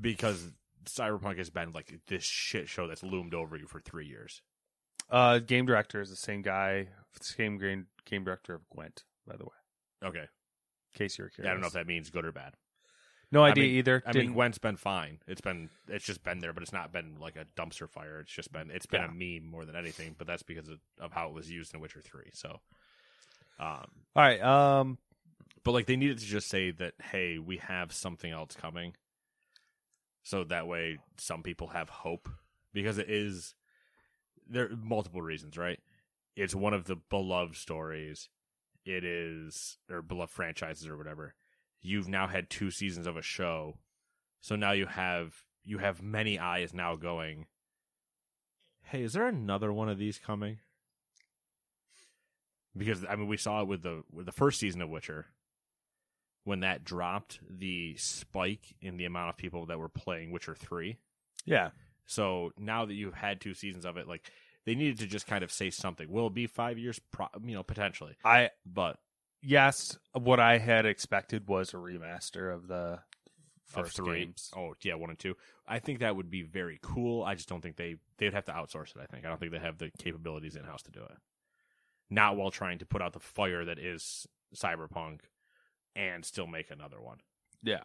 because 0.00 0.42
cyberpunk 0.86 1.36
has 1.36 1.50
been 1.50 1.72
like 1.72 1.92
this 2.08 2.24
shit 2.24 2.66
show 2.66 2.88
that's 2.88 3.02
loomed 3.02 3.34
over 3.34 3.58
you 3.58 3.66
for 3.66 3.80
three 3.80 4.06
years. 4.06 4.40
Uh, 5.10 5.38
game 5.38 5.66
director 5.66 6.00
is 6.00 6.08
the 6.08 6.16
same 6.16 6.40
guy, 6.40 6.88
same 7.20 7.58
game 7.58 7.86
game 8.06 8.24
director 8.24 8.54
of 8.54 8.62
Gwent, 8.70 9.04
by 9.26 9.36
the 9.36 9.44
way. 9.44 9.50
Okay, 10.08 10.24
case 10.96 11.16
you're 11.18 11.28
curious. 11.28 11.46
yeah, 11.46 11.50
I 11.50 11.54
don't 11.54 11.60
know 11.60 11.68
if 11.68 11.72
that 11.74 11.86
means 11.86 12.10
good 12.10 12.24
or 12.24 12.32
bad. 12.32 12.54
No 13.32 13.44
I 13.44 13.50
idea 13.50 13.64
mean- 13.64 13.76
either. 13.76 14.02
I 14.06 14.08
mean, 14.12 14.20
Didn't- 14.22 14.34
Gwent's 14.34 14.58
been 14.58 14.76
fine. 14.76 15.18
It's 15.26 15.40
been 15.40 15.68
it's 15.88 16.04
just 16.04 16.22
been 16.22 16.38
there, 16.40 16.52
but 16.52 16.62
it's 16.62 16.72
not 16.72 16.92
been 16.92 17.16
like 17.20 17.36
a 17.36 17.44
dumpster 17.56 17.88
fire. 17.88 18.20
It's 18.20 18.32
just 18.32 18.52
been 18.52 18.70
it's 18.70 18.86
been 18.86 19.02
Yeah. 19.02 19.08
a 19.08 19.40
meme 19.40 19.50
more 19.50 19.64
than 19.64 19.74
anything. 19.76 20.14
But 20.16 20.26
that's 20.26 20.42
because 20.44 20.68
of, 20.68 20.78
of 20.98 21.12
how 21.12 21.28
it 21.28 21.34
was 21.34 21.50
used 21.50 21.74
in 21.74 21.80
Witcher 21.80 22.00
Three. 22.02 22.30
So, 22.34 22.60
um, 23.58 23.86
All 24.14 24.22
right. 24.22 24.40
Um. 24.40 24.98
but 25.64 25.72
like 25.72 25.86
they 25.86 25.96
needed 25.96 26.18
to 26.18 26.24
just 26.24 26.48
say 26.48 26.70
that 26.72 26.94
hey, 27.10 27.38
we 27.38 27.56
have 27.58 27.92
something 27.92 28.30
else 28.30 28.54
coming, 28.54 28.94
so 30.22 30.44
that 30.44 30.66
way 30.68 30.98
some 31.18 31.42
people 31.42 31.68
have 31.68 31.88
hope 31.88 32.28
because 32.72 32.98
it 32.98 33.10
is 33.10 33.54
there 34.48 34.66
are 34.66 34.76
multiple 34.76 35.20
reasons, 35.22 35.58
right? 35.58 35.80
It's 36.36 36.54
one 36.54 36.74
of 36.74 36.84
the 36.84 36.94
beloved 36.96 37.56
stories. 37.56 38.28
It 38.86 39.04
is 39.04 39.78
or 39.90 40.00
beloved 40.00 40.32
franchises 40.32 40.86
or 40.86 40.96
whatever. 40.96 41.34
You've 41.82 42.08
now 42.08 42.28
had 42.28 42.48
two 42.48 42.70
seasons 42.70 43.08
of 43.08 43.16
a 43.16 43.22
show, 43.22 43.78
so 44.40 44.54
now 44.54 44.70
you 44.72 44.86
have 44.86 45.34
you 45.64 45.78
have 45.78 46.00
many 46.00 46.38
eyes 46.38 46.72
now 46.72 46.94
going. 46.94 47.46
Hey, 48.84 49.02
is 49.02 49.14
there 49.14 49.26
another 49.26 49.72
one 49.72 49.88
of 49.88 49.98
these 49.98 50.20
coming? 50.20 50.58
Because 52.76 53.04
I 53.04 53.16
mean, 53.16 53.26
we 53.26 53.36
saw 53.36 53.62
it 53.62 53.68
with 53.68 53.82
the 53.82 54.04
with 54.12 54.24
the 54.26 54.32
first 54.32 54.60
season 54.60 54.80
of 54.80 54.88
Witcher. 54.88 55.26
When 56.44 56.60
that 56.60 56.84
dropped, 56.84 57.40
the 57.50 57.96
spike 57.96 58.76
in 58.80 58.98
the 58.98 59.04
amount 59.04 59.30
of 59.30 59.36
people 59.36 59.66
that 59.66 59.80
were 59.80 59.88
playing 59.88 60.30
Witcher 60.30 60.54
three. 60.54 60.98
Yeah. 61.44 61.70
So 62.06 62.52
now 62.56 62.84
that 62.84 62.94
you've 62.94 63.14
had 63.14 63.40
two 63.40 63.52
seasons 63.52 63.84
of 63.84 63.96
it, 63.96 64.06
like 64.06 64.30
they 64.66 64.74
needed 64.74 64.98
to 64.98 65.06
just 65.06 65.26
kind 65.26 65.42
of 65.42 65.50
say 65.50 65.70
something. 65.70 66.10
Will 66.10 66.26
it 66.26 66.34
be 66.34 66.46
five 66.46 66.78
years? 66.78 67.00
Pro- 67.12 67.28
you 67.42 67.54
know, 67.54 67.62
potentially. 67.62 68.16
I 68.24 68.50
But 68.66 68.98
yes, 69.42 69.96
what 70.12 70.40
I 70.40 70.58
had 70.58 70.84
expected 70.84 71.48
was 71.48 71.72
a 71.72 71.76
remaster 71.78 72.52
of 72.52 72.68
the 72.68 72.98
of 73.74 73.84
first 73.84 73.96
three, 73.96 74.26
games. 74.26 74.50
oh 74.56 74.74
yeah, 74.82 74.94
one 74.94 75.10
and 75.10 75.18
two. 75.18 75.36
I 75.66 75.78
think 75.78 76.00
that 76.00 76.14
would 76.16 76.30
be 76.30 76.42
very 76.42 76.78
cool. 76.82 77.24
I 77.24 77.34
just 77.34 77.48
don't 77.48 77.60
think 77.62 77.76
they 77.76 77.96
they'd 78.18 78.34
have 78.34 78.44
to 78.46 78.52
outsource 78.52 78.94
it. 78.94 79.00
I 79.02 79.06
think 79.06 79.24
I 79.24 79.28
don't 79.28 79.38
think 79.38 79.52
they 79.52 79.58
have 79.58 79.78
the 79.78 79.90
capabilities 79.98 80.56
in 80.56 80.64
house 80.64 80.82
to 80.82 80.90
do 80.90 81.00
it. 81.02 81.16
Not 82.10 82.36
while 82.36 82.50
trying 82.50 82.78
to 82.78 82.86
put 82.86 83.02
out 83.02 83.12
the 83.12 83.20
fire 83.20 83.64
that 83.64 83.78
is 83.78 84.26
Cyberpunk, 84.54 85.20
and 85.96 86.24
still 86.24 86.46
make 86.46 86.70
another 86.70 87.00
one. 87.00 87.18
Yeah. 87.62 87.82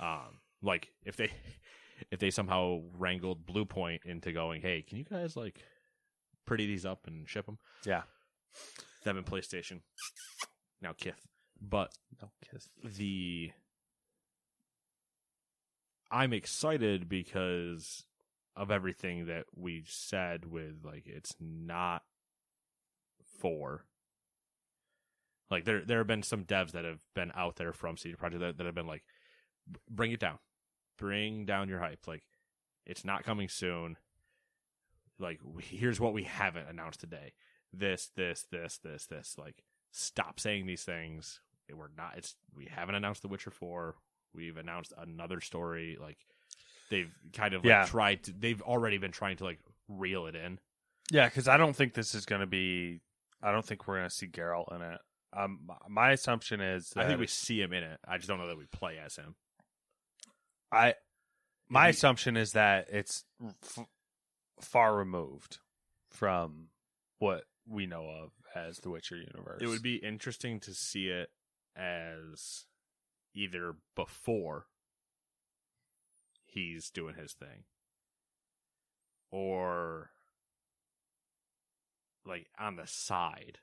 Um, 0.00 0.40
like 0.62 0.90
if 1.04 1.16
they 1.16 1.30
if 2.10 2.18
they 2.18 2.30
somehow 2.30 2.80
wrangled 2.98 3.46
Bluepoint 3.46 4.04
into 4.04 4.32
going, 4.32 4.60
hey, 4.62 4.82
can 4.82 4.98
you 4.98 5.04
guys 5.04 5.36
like 5.36 5.62
pretty 6.48 6.66
these 6.66 6.86
up 6.86 7.06
and 7.06 7.28
ship 7.28 7.46
them? 7.46 7.58
Yeah. 7.84 8.02
Them 9.04 9.18
in 9.18 9.24
PlayStation. 9.24 9.80
Now 10.80 10.94
Kith, 10.96 11.26
but 11.60 11.92
No 12.20 12.28
kiss. 12.50 12.68
the 12.96 13.52
I'm 16.10 16.32
excited 16.32 17.08
because 17.08 18.04
of 18.56 18.70
everything 18.70 19.26
that 19.26 19.44
we 19.54 19.84
said 19.86 20.46
with 20.46 20.84
like 20.84 21.04
it's 21.06 21.34
not 21.38 22.02
for 23.38 23.84
like 25.50 25.64
there 25.64 25.84
there 25.84 25.98
have 25.98 26.06
been 26.06 26.22
some 26.22 26.44
devs 26.44 26.72
that 26.72 26.84
have 26.84 27.02
been 27.14 27.30
out 27.34 27.56
there 27.56 27.72
from 27.72 27.96
CD 27.96 28.14
Projekt 28.16 28.40
that, 28.40 28.58
that 28.58 28.66
have 28.66 28.74
been 28.74 28.86
like 28.86 29.04
bring 29.90 30.12
it 30.12 30.20
down. 30.20 30.38
Bring 30.98 31.44
down 31.44 31.68
your 31.68 31.78
hype. 31.78 32.06
Like 32.06 32.22
it's 32.86 33.04
not 33.04 33.24
coming 33.24 33.48
soon. 33.48 33.96
Like 35.18 35.40
here's 35.60 36.00
what 36.00 36.12
we 36.12 36.24
haven't 36.24 36.68
announced 36.68 37.00
today. 37.00 37.32
This 37.72 38.10
this 38.16 38.46
this 38.50 38.78
this 38.82 39.06
this 39.06 39.34
like 39.38 39.62
stop 39.90 40.38
saying 40.40 40.66
these 40.66 40.84
things. 40.84 41.40
We're 41.72 41.88
not 41.96 42.14
it's 42.16 42.34
we 42.54 42.66
haven't 42.66 42.94
announced 42.94 43.22
The 43.22 43.28
Witcher 43.28 43.50
4. 43.50 43.94
We've 44.34 44.56
announced 44.56 44.92
another 44.96 45.40
story 45.40 45.96
like 46.00 46.18
they've 46.90 47.12
kind 47.34 47.54
of 47.54 47.62
like 47.64 47.68
Yeah. 47.70 47.84
tried 47.86 48.24
to 48.24 48.32
they've 48.32 48.62
already 48.62 48.98
been 48.98 49.12
trying 49.12 49.36
to 49.38 49.44
like 49.44 49.58
reel 49.88 50.26
it 50.26 50.34
in. 50.34 50.58
Yeah, 51.10 51.26
because 51.28 51.48
I 51.48 51.56
don't 51.56 51.74
think 51.74 51.94
this 51.94 52.14
is 52.14 52.24
going 52.26 52.40
to 52.42 52.46
be. 52.46 53.00
I 53.42 53.50
don't 53.52 53.64
think 53.64 53.86
we're 53.86 53.96
going 53.98 54.08
to 54.08 54.14
see 54.14 54.26
Geralt 54.26 54.74
in 54.74 54.82
it. 54.82 54.98
Um, 55.32 55.68
my- 55.88 56.10
assumption 56.12 56.60
is 56.60 56.90
that 56.90 57.04
I 57.04 57.08
think 57.08 57.20
we 57.20 57.26
see 57.26 57.60
him 57.60 57.72
in 57.72 57.82
it. 57.82 57.98
I 58.06 58.16
just 58.16 58.28
don't 58.28 58.38
know 58.38 58.46
that 58.48 58.58
we 58.58 58.64
play 58.66 58.98
as 58.98 59.16
him. 59.16 59.34
I 60.72 60.94
my 61.68 61.86
you- 61.86 61.90
assumption 61.90 62.36
is 62.36 62.52
that 62.52 62.88
it's 62.90 63.24
f- 63.42 63.86
far 64.60 64.96
removed 64.96 65.58
from 66.10 66.68
what 67.18 67.44
we 67.66 67.86
know 67.86 68.08
of 68.08 68.32
as 68.54 68.78
the 68.78 68.90
Witcher 68.90 69.16
universe. 69.16 69.60
It 69.62 69.66
would 69.68 69.82
be 69.82 69.96
interesting 69.96 70.60
to 70.60 70.74
see 70.74 71.08
it 71.08 71.30
as 71.76 72.66
either 73.34 73.74
before 73.94 74.66
he's 76.44 76.90
doing 76.90 77.14
his 77.14 77.34
thing 77.34 77.64
or 79.30 80.10
like 82.24 82.46
on 82.58 82.76
the 82.76 82.86
side. 82.86 83.58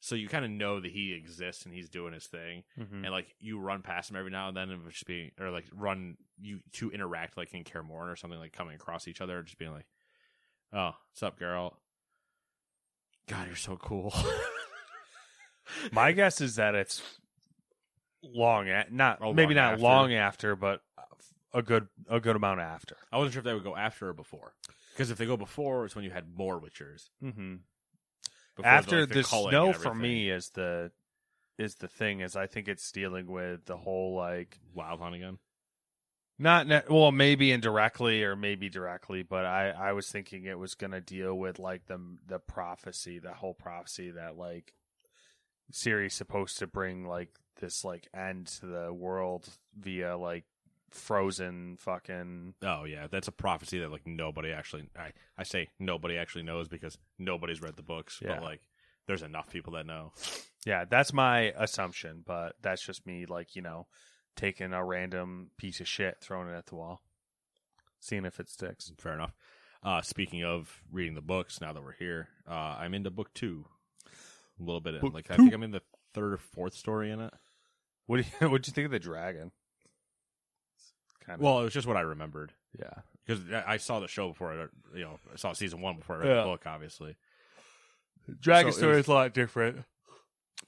So 0.00 0.14
you 0.14 0.28
kind 0.28 0.44
of 0.44 0.50
know 0.52 0.78
that 0.80 0.92
he 0.92 1.12
exists 1.12 1.64
and 1.64 1.74
he's 1.74 1.88
doing 1.90 2.12
his 2.14 2.26
thing, 2.28 2.62
Mhm. 2.78 3.02
and 3.04 3.10
like 3.10 3.34
you 3.40 3.58
run 3.58 3.82
past 3.82 4.10
him 4.10 4.16
every 4.16 4.30
now 4.30 4.46
and 4.48 4.56
then, 4.56 4.70
and 4.70 4.88
just 4.90 5.06
being 5.06 5.32
or 5.40 5.50
like 5.50 5.66
run 5.72 6.16
you 6.38 6.60
to 6.74 6.90
interact 6.92 7.36
like 7.36 7.52
in 7.52 7.64
Kaer 7.64 7.82
or 7.90 8.14
something 8.16 8.38
like 8.38 8.52
coming 8.52 8.76
across 8.76 9.08
each 9.08 9.20
other, 9.20 9.42
just 9.42 9.58
being 9.58 9.72
like, 9.72 9.86
"Oh, 10.72 10.92
what's 11.10 11.22
up, 11.22 11.38
girl? 11.38 11.78
God, 13.28 13.46
you're 13.46 13.56
so 13.56 13.76
cool." 13.76 14.14
My 15.92 16.12
guess 16.12 16.40
is 16.40 16.56
that 16.56 16.74
it's 16.74 17.02
long 18.22 18.68
at 18.68 18.92
not 18.92 19.18
Oh, 19.20 19.32
maybe 19.32 19.54
not 19.54 19.74
after. 19.74 19.82
long 19.82 20.14
after, 20.14 20.56
but 20.56 20.80
a 21.52 21.62
good 21.62 21.88
a 22.08 22.20
good 22.20 22.36
amount 22.36 22.60
after. 22.60 22.96
I 23.12 23.18
wasn't 23.18 23.34
sure 23.34 23.40
if 23.40 23.44
they 23.44 23.54
would 23.54 23.64
go 23.64 23.76
after 23.76 24.08
or 24.08 24.12
before. 24.12 24.54
Because 24.92 25.10
if 25.10 25.18
they 25.18 25.26
go 25.26 25.36
before, 25.36 25.84
it's 25.84 25.94
when 25.94 26.04
you 26.04 26.10
had 26.10 26.36
more 26.36 26.60
Witchers. 26.60 27.10
Mm-hmm. 27.22 27.56
After 28.64 29.02
like, 29.02 29.10
the 29.10 29.22
snow 29.22 29.72
for 29.72 29.94
me 29.94 30.30
is 30.30 30.50
the 30.50 30.90
is 31.58 31.76
the 31.76 31.88
thing 31.88 32.20
is 32.20 32.34
I 32.36 32.46
think 32.46 32.66
it's 32.68 32.90
dealing 32.90 33.26
with 33.26 33.64
the 33.66 33.76
whole 33.76 34.16
like 34.16 34.58
Wild 34.74 35.00
Hunt 35.00 35.14
again. 35.14 35.38
Not 36.38 36.68
ne- 36.68 36.82
well, 36.88 37.10
maybe 37.10 37.50
indirectly 37.50 38.22
or 38.22 38.36
maybe 38.36 38.68
directly, 38.68 39.22
but 39.22 39.44
I 39.44 39.70
I 39.70 39.92
was 39.92 40.08
thinking 40.08 40.44
it 40.44 40.58
was 40.58 40.74
going 40.74 40.92
to 40.92 41.00
deal 41.00 41.34
with 41.34 41.58
like 41.58 41.86
the 41.86 41.98
the 42.26 42.38
prophecy, 42.38 43.18
the 43.18 43.34
whole 43.34 43.54
prophecy 43.54 44.10
that 44.12 44.36
like 44.36 44.74
Ciri's 45.72 46.14
supposed 46.14 46.58
to 46.58 46.66
bring 46.66 47.06
like 47.06 47.30
this 47.60 47.84
like 47.84 48.08
end 48.14 48.46
to 48.46 48.66
the 48.66 48.92
world 48.92 49.48
via 49.76 50.16
like 50.16 50.44
frozen 50.90 51.76
fucking 51.78 52.54
Oh 52.62 52.84
yeah, 52.84 53.06
that's 53.10 53.28
a 53.28 53.32
prophecy 53.32 53.78
that 53.80 53.90
like 53.90 54.06
nobody 54.06 54.52
actually. 54.52 54.88
I 54.96 55.12
I 55.36 55.42
say 55.42 55.68
nobody 55.78 56.16
actually 56.16 56.44
knows 56.44 56.68
because 56.68 56.96
nobody's 57.18 57.60
read 57.60 57.76
the 57.76 57.82
books. 57.82 58.20
Yeah. 58.22 58.34
But 58.34 58.44
like, 58.44 58.60
there's 59.06 59.22
enough 59.22 59.50
people 59.50 59.72
that 59.74 59.86
know. 59.86 60.12
Yeah, 60.64 60.84
that's 60.84 61.12
my 61.12 61.52
assumption, 61.56 62.22
but 62.26 62.56
that's 62.62 62.84
just 62.84 63.06
me 63.06 63.26
like, 63.26 63.56
you 63.56 63.62
know, 63.62 63.86
taking 64.38 64.72
a 64.72 64.82
random 64.84 65.50
piece 65.58 65.80
of 65.80 65.88
shit, 65.88 66.16
throwing 66.22 66.48
it 66.48 66.56
at 66.56 66.66
the 66.66 66.76
wall, 66.76 67.02
seeing 68.00 68.24
if 68.24 68.40
it 68.40 68.48
sticks. 68.48 68.90
Fair 68.98 69.12
enough. 69.14 69.34
Uh, 69.82 70.00
speaking 70.00 70.42
of 70.44 70.80
reading 70.90 71.14
the 71.14 71.20
books, 71.20 71.60
now 71.60 71.72
that 71.72 71.82
we're 71.84 71.92
here, 71.92 72.28
uh, 72.48 72.76
I'm 72.78 72.94
into 72.94 73.10
book 73.10 73.34
two. 73.34 73.66
A 74.06 74.62
little 74.62 74.80
bit. 74.80 75.00
Book 75.00 75.12
like 75.14 75.30
I 75.30 75.36
think 75.36 75.52
I'm 75.52 75.62
in 75.62 75.70
the 75.72 75.82
third 76.14 76.32
or 76.32 76.38
fourth 76.38 76.74
story 76.74 77.10
in 77.10 77.20
it. 77.20 77.32
What 78.06 78.16
do 78.16 78.22
you 78.22 78.48
what'd 78.50 78.66
you 78.66 78.72
think 78.72 78.86
of 78.86 78.90
the 78.90 78.98
dragon? 78.98 79.52
Kind 81.24 81.38
of 81.38 81.44
Well, 81.44 81.60
it 81.60 81.64
was 81.64 81.72
just 81.74 81.86
what 81.86 81.96
I 81.96 82.00
remembered. 82.00 82.52
yeah. 82.78 82.90
because 83.26 83.42
I 83.66 83.76
saw 83.76 84.00
the 84.00 84.08
show 84.08 84.28
before. 84.28 84.52
I, 84.52 84.96
you 84.98 85.04
know, 85.04 85.18
I 85.32 85.36
saw 85.36 85.52
season 85.52 85.80
one 85.80 85.96
before 85.98 86.16
I 86.16 86.18
read 86.20 86.28
Yeah. 86.28 86.36
the 86.42 86.44
book. 86.44 86.62
Obviously, 86.66 87.16
Dragon 88.40 88.72
So 88.72 88.78
story 88.78 88.96
was- 88.96 89.04
is 89.04 89.08
a 89.08 89.12
lot 89.12 89.34
different. 89.34 89.84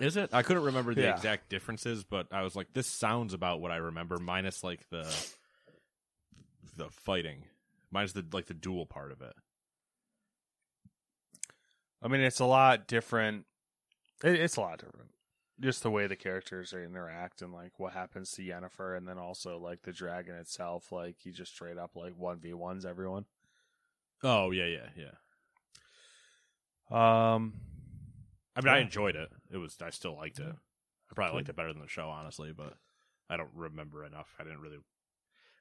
Is 0.01 0.17
it? 0.17 0.31
I 0.33 0.43
couldn't 0.43 0.65
remember 0.65 0.95
the 0.95 1.03
Yeah. 1.03 1.15
exact 1.15 1.49
differences, 1.49 2.03
but 2.05 2.27
I 2.33 2.43
was 2.43 2.57
like, 2.57 2.73
this 2.73 2.87
sounds 2.89 3.33
about 3.35 3.61
what 3.61 3.71
I 3.71 3.77
remember, 3.77 4.19
minus 4.19 4.65
like 4.65 4.89
the 4.91 5.05
the 6.77 6.91
fighting. 6.91 7.45
minus 7.91 8.13
the 8.13 8.25
like 8.33 8.47
the 8.47 8.55
duel 8.55 8.87
part 8.87 9.13
of 9.13 9.21
it. 9.23 9.35
I 12.03 12.09
mean, 12.09 12.21
it's 12.23 12.41
a 12.41 12.45
lot 12.47 12.87
different. 12.87 13.47
It, 14.25 14.35
it's 14.41 14.57
a 14.57 14.61
lot 14.63 14.79
different. 14.79 15.11
Just 15.61 15.83
the 15.83 15.91
way 15.91 16.07
the 16.07 16.17
characters 16.17 16.73
interact 16.73 17.43
and 17.43 17.53
like 17.53 17.79
what 17.79 17.93
happens 17.93 18.31
to 18.33 18.43
Yennefer, 18.43 18.97
and 18.97 19.07
then 19.07 19.19
also 19.19 19.59
like 19.59 19.83
the 19.83 19.93
dragon 19.93 20.35
itself. 20.37 20.91
Like 20.91 21.17
he 21.19 21.31
just 21.33 21.53
straight 21.53 21.77
up 21.77 21.95
like 21.97 22.15
one 22.17 22.39
v 22.39 22.55
ones 22.55 22.87
everyone. 22.87 23.27
Oh 24.23 24.51
yeah, 24.53 24.67
yeah, 24.67 24.89
yeah. 24.97 25.11
Um, 27.35 27.55
I 28.67 28.73
mean, 28.73 28.75
I 28.75 28.81
enjoyed 28.81 29.17
it. 29.17 29.31
It 29.53 29.59
was. 29.59 29.77
I 29.83 29.91
still 29.91 30.17
liked 30.17 30.39
it. 30.39 30.55
I 31.11 31.15
probably 31.15 31.37
liked 31.37 31.49
it 31.49 31.57
better 31.57 31.73
than 31.73 31.83
the 31.83 31.89
show, 31.89 32.09
honestly, 32.09 32.53
but 32.57 32.75
I 33.29 33.37
don't 33.37 33.51
remember 33.55 34.05
enough. 34.05 34.35
I 34.39 34.45
didn't 34.45 34.61
really. 34.61 34.79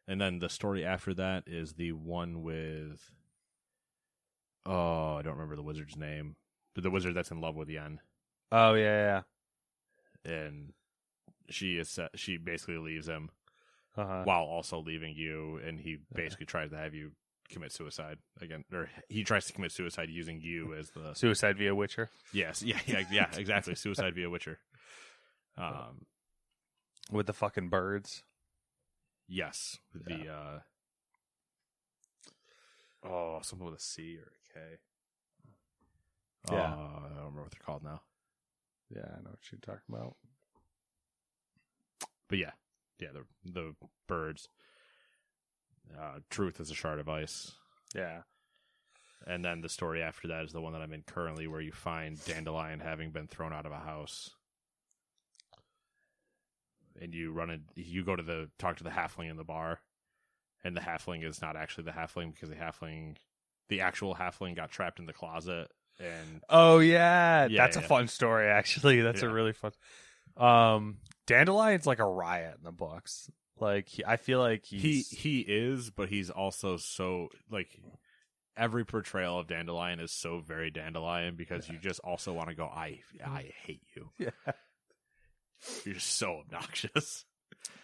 And 0.08 0.20
then 0.20 0.40
the 0.40 0.50
story 0.50 0.86
after 0.86 1.14
that 1.16 1.44
is 1.48 1.74
the 1.74 1.92
one 1.94 2.42
with. 2.42 3.12
Oh, 4.66 5.16
I 5.16 5.22
don't 5.22 5.34
remember 5.34 5.56
the 5.56 5.64
wizard's 5.64 5.96
name, 5.98 6.36
but 6.76 6.84
the 6.84 6.92
wizard 6.92 7.16
that's 7.16 7.32
in 7.32 7.42
love 7.42 7.56
with 7.56 7.70
Yen, 7.70 8.02
oh 8.52 8.74
yeah, 8.74 9.24
yeah. 10.26 10.32
and 10.32 10.74
she 11.50 11.78
is 11.78 11.90
set, 11.90 12.12
she 12.16 12.38
basically 12.38 12.78
leaves 12.78 13.08
him. 13.08 13.32
Uh-huh. 13.98 14.22
while 14.24 14.44
also 14.44 14.80
leaving 14.80 15.14
you, 15.14 15.60
and 15.66 15.80
he 15.80 15.98
basically 16.14 16.46
tries 16.46 16.70
to 16.70 16.78
have 16.78 16.94
you 16.94 17.12
commit 17.50 17.72
suicide 17.72 18.18
again, 18.42 18.64
or 18.72 18.90
he 19.10 19.24
tries 19.24 19.46
to 19.46 19.54
commit 19.54 19.72
suicide 19.72 20.10
using 20.10 20.40
you 20.42 20.74
as 20.76 20.92
the 20.92 21.14
Suicide 21.14 21.58
via 21.58 21.74
Witcher 21.76 22.10
yes, 22.34 22.62
yeah, 22.66 22.80
yeah, 22.86 23.04
yeah, 23.12 23.28
exactly, 23.36 23.76
suicide 23.76 24.16
via 24.16 24.30
Witcher. 24.30 24.60
Um, 25.58 26.06
with 27.12 27.28
the 27.28 27.34
fucking 27.34 27.70
birds. 27.70 28.24
Yes, 29.28 29.78
with 29.94 30.06
the 30.06 30.28
uh 30.28 30.60
oh, 33.08 33.40
something 33.44 33.66
with 33.68 33.80
a 33.80 33.82
C 33.82 34.18
or 34.18 34.32
a 34.32 34.54
K. 34.54 34.60
Yeah. 36.52 36.58
Uh, 36.58 36.66
I 36.66 37.10
don't 37.10 37.18
remember 37.18 37.42
what 37.44 37.52
they're 37.52 37.66
called 37.66 37.84
now. 37.84 38.02
Yeah, 38.90 39.04
I 39.06 39.22
know 39.22 39.30
what 39.32 39.52
you're 39.52 39.60
talking 39.62 39.82
about. 39.94 40.16
But 42.28 42.40
yeah, 42.40 42.52
yeah, 43.00 43.10
the 43.14 43.52
the 43.52 43.76
birds. 44.08 44.50
Uh, 45.98 46.20
Truth 46.30 46.60
is 46.60 46.72
a 46.72 46.76
shard 46.76 47.00
of 47.00 47.10
ice, 47.10 47.52
Yeah. 47.96 48.22
and 49.26 49.44
then 49.44 49.62
the 49.62 49.70
story 49.70 50.02
after 50.04 50.28
that 50.30 50.46
is 50.46 50.52
the 50.52 50.62
one 50.62 50.74
that 50.74 50.82
I'm 50.82 50.94
in 50.94 51.04
currently, 51.04 51.48
where 51.48 51.62
you 51.62 51.72
find 51.72 52.24
Dandelion 52.26 52.80
having 52.80 53.12
been 53.12 53.28
thrown 53.28 53.54
out 53.54 53.66
of 53.66 53.72
a 53.72 53.80
house, 53.80 54.30
and 57.00 57.14
you 57.14 57.32
run 57.32 57.50
in. 57.50 57.64
You 57.76 58.04
go 58.04 58.16
to 58.16 58.24
the 58.24 58.50
talk 58.60 58.78
to 58.78 58.84
the 58.84 58.90
halfling 58.90 59.30
in 59.30 59.38
the 59.38 59.44
bar, 59.44 59.80
and 60.64 60.76
the 60.76 60.82
halfling 60.82 61.24
is 61.28 61.42
not 61.42 61.56
actually 61.56 61.86
the 61.86 61.92
halfling 61.92 62.34
because 62.34 62.50
the 62.50 62.56
halfling, 62.56 63.16
the 63.70 63.82
actual 63.82 64.16
halfling, 64.16 64.56
got 64.56 64.72
trapped 64.72 65.00
in 65.00 65.06
the 65.06 65.14
closet, 65.14 65.70
and 66.00 66.42
Oh 66.50 66.80
yeah, 66.80 67.48
Yeah, 67.48 67.64
that's 67.64 67.78
a 67.78 67.82
fun 67.82 68.08
story. 68.08 68.48
Actually, 68.48 69.02
that's 69.02 69.22
a 69.22 69.30
really 69.30 69.54
fun. 69.54 69.72
Um, 70.38 70.98
Dandelion's 71.28 71.86
like 71.88 72.00
a 72.00 72.06
riot 72.06 72.56
in 72.58 72.64
the 72.64 72.72
books. 72.72 73.30
Like 73.62 73.88
he, 73.88 74.04
I 74.06 74.18
feel 74.18 74.40
like 74.40 74.66
he 74.66 74.78
he's, 74.78 75.10
he 75.10 75.40
is, 75.42 75.90
but 75.90 76.10
he's 76.10 76.30
also 76.30 76.78
so 76.78 77.30
like. 77.50 77.80
Every 78.58 78.84
portrayal 78.84 79.40
of 79.40 79.48
Dandelion 79.48 80.02
is 80.02 80.12
so 80.12 80.40
very 80.42 80.70
Dandelion 80.70 81.38
because 81.38 81.70
you 81.70 81.78
just 81.80 82.02
also 82.02 82.34
want 82.34 82.50
to 82.50 82.56
go. 82.56 82.66
I 82.66 83.00
I 83.26 83.54
hate 83.64 83.84
you. 83.96 84.10
yeah. 84.18 84.52
You're 85.86 85.94
just 85.96 86.18
so 86.18 86.40
obnoxious. 86.40 87.24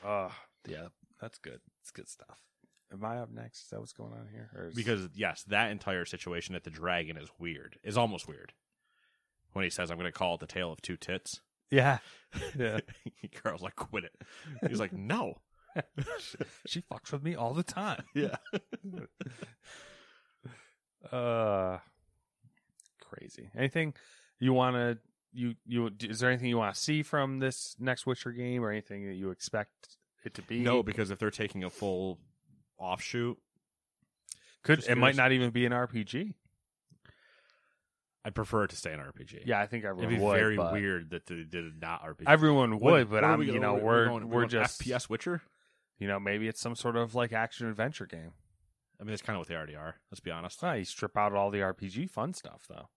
Uh, 0.03 0.29
yeah, 0.67 0.87
that's 1.21 1.37
good. 1.37 1.61
It's 1.81 1.91
good 1.91 2.09
stuff. 2.09 2.41
Am 2.91 3.05
I 3.05 3.19
up 3.19 3.29
next? 3.31 3.63
Is 3.63 3.69
that 3.69 3.79
what's 3.79 3.93
going 3.93 4.11
on 4.11 4.27
here? 4.31 4.69
Because 4.75 5.07
yes, 5.15 5.43
that 5.47 5.71
entire 5.71 6.03
situation 6.03 6.55
at 6.55 6.65
the 6.65 6.69
dragon 6.69 7.15
is 7.15 7.29
weird. 7.39 7.77
Is 7.83 7.97
almost 7.97 8.27
weird. 8.27 8.51
When 9.53 9.63
he 9.63 9.69
says, 9.69 9.89
"I'm 9.91 9.97
going 9.97 10.11
to 10.11 10.17
call 10.17 10.35
it 10.35 10.41
the 10.41 10.47
tale 10.47 10.73
of 10.73 10.81
two 10.81 10.97
tits," 10.97 11.39
yeah, 11.71 11.99
yeah, 12.59 12.79
Carl's 13.41 13.61
like, 13.61 13.75
"Quit 13.77 14.03
it." 14.03 14.13
He's 14.67 14.79
like, 14.79 14.91
"No." 14.91 15.35
she 16.65 16.81
fucks 16.81 17.11
with 17.11 17.23
me 17.23 17.35
all 17.35 17.53
the 17.53 17.63
time. 17.63 18.03
Yeah. 18.13 18.35
Uh, 21.11 21.77
crazy. 23.01 23.49
Anything 23.55 23.93
you 24.39 24.53
want 24.53 24.75
to 24.75 24.97
you 25.33 25.55
you 25.65 25.91
is 26.01 26.19
there 26.19 26.29
anything 26.29 26.47
you 26.49 26.57
want 26.57 26.73
to 26.73 26.79
see 26.79 27.03
from 27.03 27.39
this 27.39 27.75
next 27.79 28.05
Witcher 28.05 28.31
game 28.31 28.63
or 28.63 28.71
anything 28.71 29.05
that 29.07 29.13
you 29.13 29.29
expect 29.31 29.97
it 30.23 30.33
to 30.35 30.41
be? 30.41 30.59
No, 30.59 30.81
because 30.81 31.11
if 31.11 31.19
they're 31.19 31.29
taking 31.31 31.63
a 31.63 31.69
full 31.69 32.17
offshoot, 32.77 33.37
could 34.63 34.83
it 34.87 34.97
might 34.97 35.15
not 35.15 35.31
even 35.31 35.51
be 35.51 35.65
an 35.65 35.71
RPG. 35.71 36.33
I'd 38.23 38.33
prefer 38.33 38.63
it 38.63 38.71
to 38.71 38.75
stay 38.75 38.91
an 38.91 38.99
RPG. 38.99 39.43
Yeah, 39.45 39.59
I 39.61 39.67
think 39.67 39.85
everyone 39.85 40.05
It'd 40.11 40.19
be 40.19 40.25
would. 40.25 40.35
very 40.35 40.57
weird 40.57 41.11
that 41.11 41.27
they 41.27 41.43
did 41.43 41.79
not 41.79 42.01
RPG. 42.03 42.23
Everyone 42.25 42.71
would, 42.71 42.81
What- 42.81 43.09
but 43.11 43.21
what 43.21 43.23
I'm 43.23 43.37
we- 43.39 43.51
you 43.51 43.59
know 43.59 43.73
we're- 43.75 43.83
we're 43.85 44.05
going- 44.07 44.29
we're, 44.29 44.39
going 44.41 44.49
just 44.49 44.81
FPS 44.81 45.07
Witcher. 45.07 45.43
You 45.99 46.07
know 46.07 46.19
maybe 46.19 46.47
it's 46.47 46.61
some 46.61 46.75
sort 46.75 46.95
of 46.95 47.15
like 47.15 47.33
action 47.33 47.67
adventure 47.67 48.05
game. 48.05 48.31
I 48.99 49.03
mean, 49.03 49.11
that's 49.11 49.21
kind 49.21 49.35
of 49.35 49.41
what 49.41 49.47
they 49.47 49.55
already 49.55 49.75
are. 49.75 49.95
Let's 50.09 50.21
be 50.21 50.31
honest. 50.31 50.63
Ah, 50.63 50.73
you 50.73 50.85
strip 50.85 51.17
out 51.17 51.33
all 51.33 51.51
the 51.51 51.59
RPG 51.59 52.09
fun 52.09 52.33
stuff 52.33 52.65
though. 52.69 52.89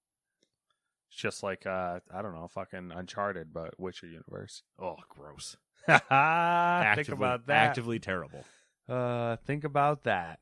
It's 1.10 1.20
just 1.20 1.42
like 1.42 1.66
uh 1.66 2.00
I 2.12 2.22
don't 2.22 2.34
know, 2.34 2.48
fucking 2.48 2.92
Uncharted, 2.94 3.52
but 3.52 3.78
Witcher 3.78 4.06
universe. 4.06 4.62
Oh, 4.80 4.96
gross. 5.08 5.56
think 5.86 6.02
Actively, 6.10 7.14
about 7.14 7.46
that. 7.46 7.68
Actively 7.68 7.98
terrible. 7.98 8.44
Uh, 8.88 9.36
think 9.46 9.64
about 9.64 10.04
that. 10.04 10.38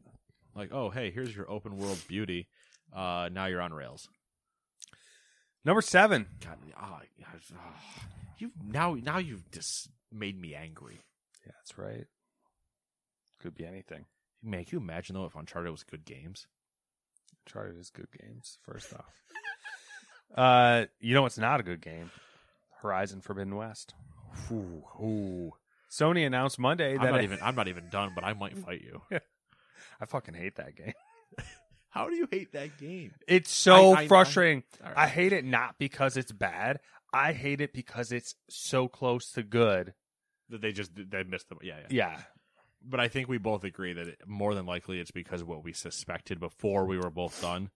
Like, 0.55 0.73
oh, 0.73 0.90
hey, 0.90 1.11
here's 1.11 1.35
your 1.35 1.51
open 1.51 1.77
world 1.77 1.99
beauty. 2.09 2.49
Uh, 2.95 3.29
now 3.31 3.47
you're 3.47 3.61
on 3.61 3.73
rails. 3.73 4.09
Number 5.64 5.83
seven. 5.83 6.27
God, 6.45 6.59
ah, 6.77 7.01
ah, 7.59 7.83
you 8.38 8.53
now 8.64 8.95
now 8.95 9.19
you've 9.19 9.51
just 9.51 9.88
made 10.12 10.40
me 10.40 10.55
angry. 10.55 11.01
Yeah, 11.45 11.53
that's 11.59 11.77
right. 11.77 12.07
Could 13.40 13.55
be 13.55 13.66
anything. 13.66 14.07
Man, 14.42 14.64
can 14.64 14.79
you 14.79 14.83
imagine 14.83 15.14
though 15.14 15.25
if 15.27 15.35
Uncharted 15.35 15.70
was 15.70 15.83
good 15.85 16.05
games? 16.05 16.46
Uncharted 17.46 17.79
is 17.79 17.90
good 17.90 18.09
games. 18.20 18.59
First 18.62 18.92
off, 18.94 19.12
uh, 20.37 20.87
you 21.01 21.14
know 21.14 21.22
what's 21.22 21.38
not 21.38 21.61
a 21.61 21.62
good 21.62 21.81
game? 21.81 22.11
Horizon 22.83 23.20
Forbidden 23.20 23.57
West. 23.57 23.94
Ooh, 24.51 24.83
ooh. 25.01 25.53
Sony 25.90 26.27
announced 26.27 26.59
Monday 26.59 26.94
I'm 26.96 27.03
that 27.03 27.11
not 27.12 27.20
it- 27.20 27.25
even 27.25 27.38
I'm 27.42 27.55
not 27.55 27.68
even 27.68 27.88
done, 27.90 28.12
but 28.14 28.25
I 28.25 28.33
might 28.35 28.57
fight 28.64 28.83
you. 28.83 29.03
I 30.01 30.05
fucking 30.07 30.35
hate 30.35 30.57
that 30.57 30.77
game. 30.77 30.92
How 31.90 32.11
do 32.11 32.16
you 32.16 32.29
hate 32.31 32.53
that 32.53 32.77
game? 32.77 33.12
It's 33.27 33.51
so 33.51 33.92
I- 33.94 34.01
I- 34.03 34.09
frustrating. 34.09 34.62
All 34.85 34.92
I 34.96 35.07
hate 35.09 35.33
it 35.33 35.44
not 35.44 35.77
because 35.79 36.16
it's 36.16 36.33
bad. 36.33 36.81
I 37.12 37.33
hate 37.33 37.61
it 37.61 37.72
because 37.72 38.12
it's 38.12 38.35
so 38.51 38.88
close 38.88 39.31
to 39.33 39.42
good. 39.42 39.94
that 40.51 40.61
they 40.61 40.72
just 40.72 40.90
they 40.94 41.25
missed 41.25 41.49
them. 41.49 41.59
Yeah, 41.62 41.77
yeah. 41.83 41.87
Yeah. 41.90 42.20
But 42.88 43.01
I 43.01 43.09
think 43.09 43.29
we 43.29 43.38
both 43.38 43.64
agree 43.64 43.92
that 43.92 44.07
it, 44.09 44.18
more 44.27 44.55
than 44.55 44.66
likely 44.66 45.01
it's 45.01 45.11
because 45.11 45.40
of 45.42 45.49
what 45.49 45.64
we 45.64 45.72
suspected 45.72 46.38
before 46.40 46.87
we 46.87 46.99
were 46.99 47.11
both 47.11 47.40
done, 47.40 47.70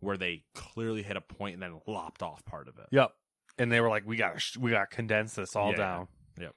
where 0.00 0.16
they 0.16 0.44
clearly 0.54 1.02
hit 1.02 1.16
a 1.16 1.20
point 1.20 1.54
and 1.54 1.62
then 1.62 1.80
lopped 1.86 2.22
off 2.22 2.44
part 2.44 2.68
of 2.68 2.76
it. 2.78 2.86
Yep. 2.90 3.10
And 3.58 3.70
they 3.72 3.80
were 3.80 3.88
like, 3.88 4.06
"We 4.06 4.16
got 4.16 4.38
to, 4.38 4.60
we 4.60 4.70
got 4.70 4.90
condense 4.90 5.34
this 5.34 5.54
all 5.56 5.70
Yeah. 5.70 5.76
down." 5.76 6.08
Yep. 6.38 6.54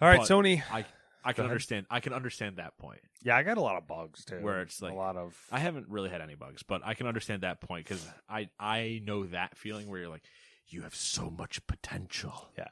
All 0.00 0.08
right, 0.08 0.18
But 0.20 0.28
Sony. 0.28 0.62
I 0.70 0.84
I 1.24 1.32
can 1.32 1.44
understand. 1.44 1.86
I 1.90 2.00
can 2.00 2.12
understand 2.12 2.56
that 2.56 2.78
point. 2.78 3.00
Yeah, 3.22 3.36
I 3.36 3.42
got 3.42 3.58
a 3.58 3.60
lot 3.60 3.76
of 3.76 3.86
bugs 3.86 4.24
too. 4.24 4.40
Where 4.40 4.62
it's 4.62 4.80
like- 4.80 4.92
a 4.92 4.96
lot 4.96 5.16
of. 5.16 5.36
I 5.50 5.58
haven't 5.58 5.88
really 5.88 6.08
had 6.08 6.20
any 6.20 6.34
bugs, 6.36 6.62
but 6.62 6.80
I 6.84 6.94
can 6.94 7.06
understand 7.06 7.42
that 7.42 7.60
point 7.60 7.84
because 7.86 8.08
I 8.28 8.48
I 8.58 9.00
know 9.04 9.26
that 9.26 9.56
feeling 9.58 9.88
where 9.88 10.00
you're 10.00 10.08
like, 10.08 10.24
you 10.68 10.82
have 10.82 10.94
so 10.94 11.28
much 11.30 11.66
potential. 11.66 12.50
Yeah. 12.56 12.68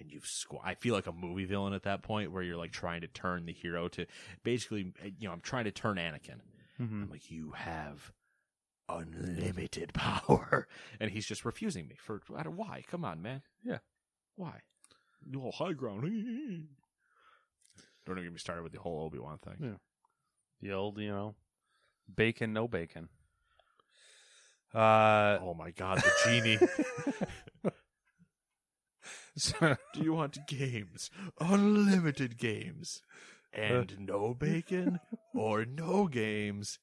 And 0.00 0.10
you've 0.10 0.24
squ- 0.24 0.60
I 0.64 0.74
feel 0.74 0.94
like 0.94 1.06
a 1.06 1.12
movie 1.12 1.44
villain 1.44 1.74
at 1.74 1.82
that 1.82 2.02
point 2.02 2.32
where 2.32 2.42
you're 2.42 2.56
like 2.56 2.72
trying 2.72 3.02
to 3.02 3.06
turn 3.06 3.44
the 3.46 3.52
hero 3.52 3.86
to 3.88 4.06
basically, 4.42 4.92
you 5.18 5.28
know, 5.28 5.32
I'm 5.32 5.40
trying 5.42 5.64
to 5.64 5.70
turn 5.70 5.96
Anakin. 5.98 6.40
Mhm. 6.80 7.02
I'm 7.04 7.10
like, 7.10 7.30
you 7.30 7.50
have 7.52 8.12
unlimited 8.88 9.92
power, 9.94 10.66
and 10.98 11.10
he's 11.10 11.26
just 11.26 11.44
refusing 11.44 11.86
me 11.86 11.96
for 11.96 12.20
I 12.36 12.42
don't 12.42 12.56
why. 12.56 12.82
Come 12.90 13.04
on, 13.04 13.20
man. 13.22 13.42
Yeah. 13.62 13.78
Why? 14.36 14.60
No 15.26 15.50
high 15.50 15.74
ground. 15.74 16.02
don't 18.06 18.16
even 18.16 18.24
get 18.24 18.32
me 18.32 18.38
started 18.38 18.62
with 18.62 18.72
the 18.72 18.80
whole 18.80 19.04
Obi 19.04 19.18
Wan 19.18 19.38
thing. 19.38 19.56
Yeah. 19.60 19.76
The 20.62 20.72
old, 20.72 20.98
you 20.98 21.08
know, 21.10 21.34
bacon, 22.14 22.52
no 22.54 22.66
bacon. 22.66 23.08
Uh, 24.74 25.38
Oh 25.42 25.54
my 25.54 25.70
god, 25.72 25.98
the 26.02 26.12
genie. 26.24 26.58
so- 29.36 29.76
Do 29.94 30.02
you 30.02 30.12
want 30.12 30.46
games? 30.46 31.10
Unlimited 31.40 32.38
games. 32.38 33.02
And 33.52 33.96
no 34.00 34.32
bacon? 34.34 35.00
Or 35.34 35.64
no 35.64 36.06
games? 36.06 36.78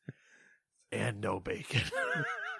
And 0.92 1.22
no 1.22 1.40
bacon. 1.40 1.82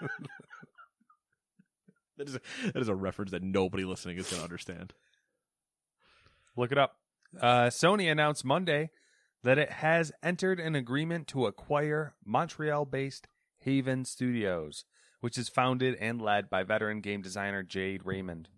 that, 2.16 2.28
is 2.28 2.34
a, 2.36 2.40
that 2.72 2.80
is 2.80 2.88
a 2.88 2.94
reference 2.94 3.30
that 3.32 3.42
nobody 3.42 3.84
listening 3.84 4.16
is 4.16 4.30
going 4.30 4.38
to 4.40 4.44
understand. 4.44 4.94
look 6.56 6.72
it 6.72 6.78
up. 6.78 6.96
Uh, 7.38 7.66
Sony 7.66 8.10
announced 8.10 8.44
Monday 8.44 8.90
that 9.42 9.58
it 9.58 9.70
has 9.70 10.10
entered 10.22 10.58
an 10.58 10.74
agreement 10.74 11.28
to 11.28 11.46
acquire 11.46 12.14
Montreal 12.24 12.86
based 12.86 13.28
Haven 13.58 14.04
Studios, 14.04 14.84
which 15.20 15.36
is 15.36 15.48
founded 15.48 15.94
and 16.00 16.20
led 16.20 16.48
by 16.48 16.62
veteran 16.62 17.00
game 17.00 17.20
designer 17.22 17.62
Jade 17.62 18.04
Raymond. 18.04 18.48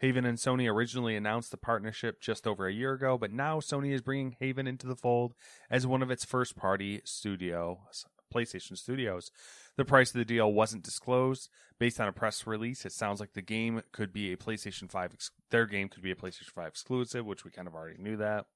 Haven 0.00 0.24
and 0.24 0.38
Sony 0.38 0.70
originally 0.70 1.14
announced 1.14 1.50
the 1.50 1.56
partnership 1.56 2.20
just 2.20 2.46
over 2.46 2.66
a 2.66 2.72
year 2.72 2.92
ago, 2.94 3.16
but 3.18 3.32
now 3.32 3.60
Sony 3.60 3.92
is 3.92 4.00
bringing 4.00 4.36
Haven 4.40 4.66
into 4.66 4.86
the 4.86 4.96
fold 4.96 5.34
as 5.70 5.86
one 5.86 6.02
of 6.02 6.10
its 6.10 6.24
first 6.24 6.56
party 6.56 7.00
studios. 7.04 8.04
PlayStation 8.34 8.78
Studios. 8.78 9.30
The 9.76 9.84
price 9.84 10.10
of 10.14 10.18
the 10.18 10.24
deal 10.24 10.52
wasn't 10.52 10.84
disclosed. 10.84 11.48
Based 11.80 12.00
on 12.00 12.06
a 12.06 12.12
press 12.12 12.46
release, 12.46 12.84
it 12.86 12.92
sounds 12.92 13.18
like 13.18 13.32
the 13.32 13.42
game 13.42 13.82
could 13.90 14.12
be 14.12 14.32
a 14.32 14.36
PlayStation 14.36 14.88
5 14.90 15.10
ex- 15.14 15.30
their 15.50 15.66
game 15.66 15.88
could 15.88 16.02
be 16.02 16.12
a 16.12 16.14
PlayStation 16.14 16.50
5 16.54 16.68
exclusive, 16.68 17.26
which 17.26 17.44
we 17.44 17.50
kind 17.50 17.66
of 17.66 17.74
already 17.74 18.00
knew 18.00 18.16
that. 18.18 18.46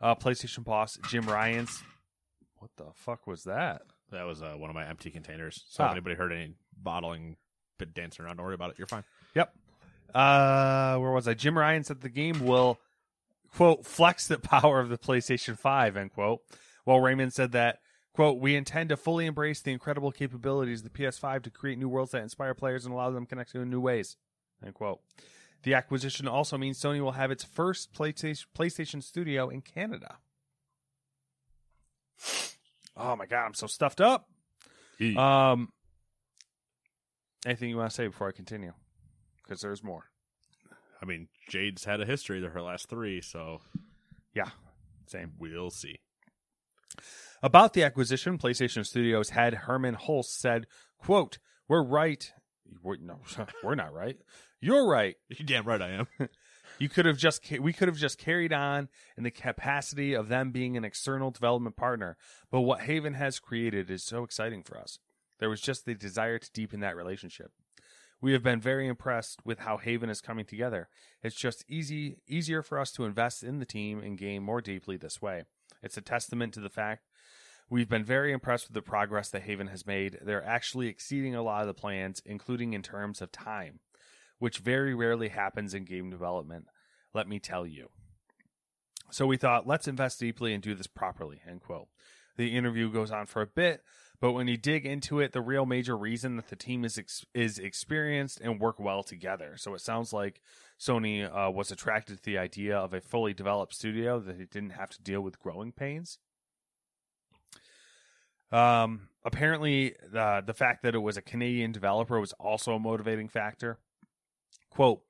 Uh, 0.00 0.14
PlayStation 0.14 0.64
boss 0.64 0.96
Jim 1.08 1.26
Ryan's 1.26 1.82
What 2.58 2.70
the 2.76 2.86
fuck 2.94 3.26
was 3.26 3.44
that? 3.44 3.82
That 4.10 4.24
was 4.24 4.40
uh, 4.42 4.54
one 4.56 4.70
of 4.70 4.74
my 4.74 4.88
empty 4.88 5.10
containers. 5.10 5.64
So 5.68 5.84
Ah. 5.84 5.88
if 5.88 5.92
anybody 5.92 6.14
heard 6.16 6.32
any 6.32 6.54
bottling 6.80 7.36
bit 7.78 7.92
dancing 7.94 8.24
around, 8.24 8.36
don't 8.38 8.46
worry 8.46 8.54
about 8.54 8.70
it. 8.70 8.78
You're 8.78 8.86
fine. 8.88 9.04
Yep. 9.34 9.52
Uh, 10.14 10.96
where 10.98 11.10
was 11.10 11.28
I? 11.28 11.34
Jim 11.34 11.58
Ryan 11.58 11.84
said 11.84 12.00
the 12.00 12.08
game 12.08 12.44
will, 12.44 12.78
quote, 13.54 13.84
flex 13.86 14.26
the 14.26 14.38
power 14.38 14.80
of 14.80 14.88
the 14.88 14.98
PlayStation 14.98 15.58
5, 15.58 15.96
end 15.96 16.12
quote. 16.12 16.40
While 16.84 17.00
Raymond 17.00 17.32
said 17.34 17.52
that, 17.52 17.78
quote, 18.14 18.38
we 18.38 18.56
intend 18.56 18.88
to 18.88 18.96
fully 18.96 19.26
embrace 19.26 19.60
the 19.60 19.72
incredible 19.72 20.10
capabilities 20.10 20.84
of 20.84 20.92
the 20.92 20.98
PS5 20.98 21.42
to 21.42 21.50
create 21.50 21.78
new 21.78 21.88
worlds 21.88 22.12
that 22.12 22.22
inspire 22.22 22.54
players 22.54 22.84
and 22.84 22.94
allow 22.94 23.10
them 23.10 23.26
to 23.26 23.28
connect 23.28 23.54
in 23.54 23.68
new 23.70 23.80
ways, 23.80 24.16
end 24.64 24.74
quote. 24.74 25.00
The 25.64 25.74
acquisition 25.74 26.28
also 26.28 26.56
means 26.56 26.80
Sony 26.80 27.00
will 27.00 27.12
have 27.12 27.30
its 27.30 27.44
first 27.44 27.92
PlayStation, 27.92 28.46
PlayStation 28.56 29.02
studio 29.02 29.48
in 29.48 29.60
Canada. 29.60 30.18
Oh 32.96 33.14
my 33.16 33.26
god, 33.26 33.46
I'm 33.46 33.54
so 33.54 33.66
stuffed 33.66 34.00
up. 34.00 34.28
Um, 35.16 35.68
anything 37.46 37.70
you 37.70 37.76
want 37.76 37.90
to 37.90 37.94
say 37.94 38.06
before 38.06 38.28
I 38.28 38.32
continue? 38.32 38.72
Because 39.48 39.62
there's 39.62 39.82
more. 39.82 40.10
I 41.02 41.06
mean, 41.06 41.28
Jade's 41.48 41.84
had 41.84 42.00
a 42.02 42.04
history 42.06 42.40
to 42.42 42.50
her 42.50 42.60
last 42.60 42.88
three, 42.88 43.22
so 43.22 43.62
Yeah, 44.34 44.50
same. 45.06 45.32
we'll 45.38 45.70
see. 45.70 46.00
About 47.42 47.72
the 47.72 47.82
acquisition, 47.84 48.36
PlayStation 48.38 48.84
Studios 48.84 49.30
head 49.30 49.54
Hermen 49.54 49.94
Hulst 49.94 50.38
said, 50.38 50.66
"quote 50.98 51.38
We're 51.68 51.84
right. 51.84 52.30
We're, 52.82 52.96
no, 52.96 53.20
we're 53.64 53.74
not 53.76 53.92
right. 53.94 54.18
You're 54.60 54.86
right. 54.88 55.16
You're 55.28 55.46
damn 55.46 55.64
right 55.64 55.80
I 55.82 55.90
am. 55.90 56.06
You 56.80 56.88
could 56.88 57.06
have 57.06 57.16
just 57.18 57.42
we 57.58 57.72
could 57.72 57.88
have 57.88 57.96
just 57.96 58.18
carried 58.18 58.52
on 58.52 58.88
in 59.16 59.24
the 59.24 59.32
capacity 59.32 60.14
of 60.14 60.28
them 60.28 60.52
being 60.52 60.76
an 60.76 60.84
external 60.84 61.32
development 61.32 61.74
partner. 61.74 62.16
But 62.52 62.60
what 62.60 62.82
Haven 62.82 63.14
has 63.14 63.40
created 63.40 63.90
is 63.90 64.04
so 64.04 64.22
exciting 64.22 64.62
for 64.62 64.78
us. 64.78 65.00
There 65.40 65.50
was 65.50 65.60
just 65.60 65.86
the 65.86 65.94
desire 65.96 66.38
to 66.38 66.52
deepen 66.52 66.78
that 66.80 66.94
relationship. 66.94 67.50
We 68.20 68.32
have 68.32 68.42
been 68.42 68.60
very 68.60 68.88
impressed 68.88 69.40
with 69.44 69.60
how 69.60 69.76
Haven 69.76 70.10
is 70.10 70.20
coming 70.20 70.44
together. 70.44 70.88
It's 71.22 71.36
just 71.36 71.64
easy 71.68 72.18
easier 72.26 72.62
for 72.62 72.78
us 72.78 72.90
to 72.92 73.04
invest 73.04 73.42
in 73.42 73.58
the 73.58 73.64
team 73.64 74.00
and 74.00 74.18
game 74.18 74.42
more 74.42 74.60
deeply 74.60 74.96
this 74.96 75.22
way. 75.22 75.44
It's 75.82 75.96
a 75.96 76.02
testament 76.02 76.52
to 76.54 76.60
the 76.60 76.68
fact 76.68 77.04
we've 77.70 77.88
been 77.88 78.04
very 78.04 78.32
impressed 78.32 78.68
with 78.68 78.74
the 78.74 78.82
progress 78.82 79.28
that 79.30 79.42
Haven 79.42 79.68
has 79.68 79.86
made. 79.86 80.18
They're 80.22 80.44
actually 80.44 80.88
exceeding 80.88 81.34
a 81.34 81.42
lot 81.42 81.60
of 81.60 81.68
the 81.68 81.74
plans, 81.74 82.20
including 82.24 82.72
in 82.72 82.82
terms 82.82 83.22
of 83.22 83.30
time 83.30 83.80
which 84.38 84.58
very 84.58 84.94
rarely 84.94 85.28
happens 85.28 85.74
in 85.74 85.84
game 85.84 86.10
development, 86.10 86.66
let 87.14 87.28
me 87.28 87.38
tell 87.38 87.66
you. 87.66 87.88
So 89.10 89.26
we 89.26 89.36
thought, 89.36 89.66
let's 89.66 89.88
invest 89.88 90.20
deeply 90.20 90.52
and 90.52 90.62
do 90.62 90.74
this 90.74 90.86
properly, 90.86 91.40
end 91.48 91.62
quote. 91.62 91.88
The 92.36 92.56
interview 92.56 92.92
goes 92.92 93.10
on 93.10 93.26
for 93.26 93.42
a 93.42 93.46
bit, 93.46 93.82
but 94.20 94.32
when 94.32 94.48
you 94.48 94.56
dig 94.56 94.84
into 94.84 95.20
it, 95.20 95.32
the 95.32 95.40
real 95.40 95.64
major 95.64 95.96
reason 95.96 96.36
that 96.36 96.48
the 96.48 96.56
team 96.56 96.84
is 96.84 96.98
ex- 96.98 97.24
is 97.34 97.58
experienced 97.58 98.40
and 98.40 98.60
work 98.60 98.80
well 98.80 99.02
together. 99.02 99.54
So 99.56 99.74
it 99.74 99.80
sounds 99.80 100.12
like 100.12 100.40
Sony 100.78 101.24
uh, 101.24 101.50
was 101.50 101.70
attracted 101.70 102.18
to 102.18 102.22
the 102.24 102.38
idea 102.38 102.76
of 102.76 102.92
a 102.92 103.00
fully 103.00 103.32
developed 103.32 103.74
studio 103.74 104.18
that 104.20 104.40
it 104.40 104.50
didn't 104.50 104.70
have 104.70 104.90
to 104.90 105.02
deal 105.02 105.20
with 105.20 105.38
growing 105.38 105.72
pains. 105.72 106.18
Um, 108.50 109.08
apparently, 109.24 109.94
uh, 110.16 110.40
the 110.40 110.54
fact 110.54 110.82
that 110.82 110.94
it 110.94 110.98
was 110.98 111.16
a 111.16 111.22
Canadian 111.22 111.70
developer 111.70 112.18
was 112.18 112.32
also 112.34 112.72
a 112.72 112.78
motivating 112.78 113.28
factor. 113.28 113.78
Quote, 114.70 115.02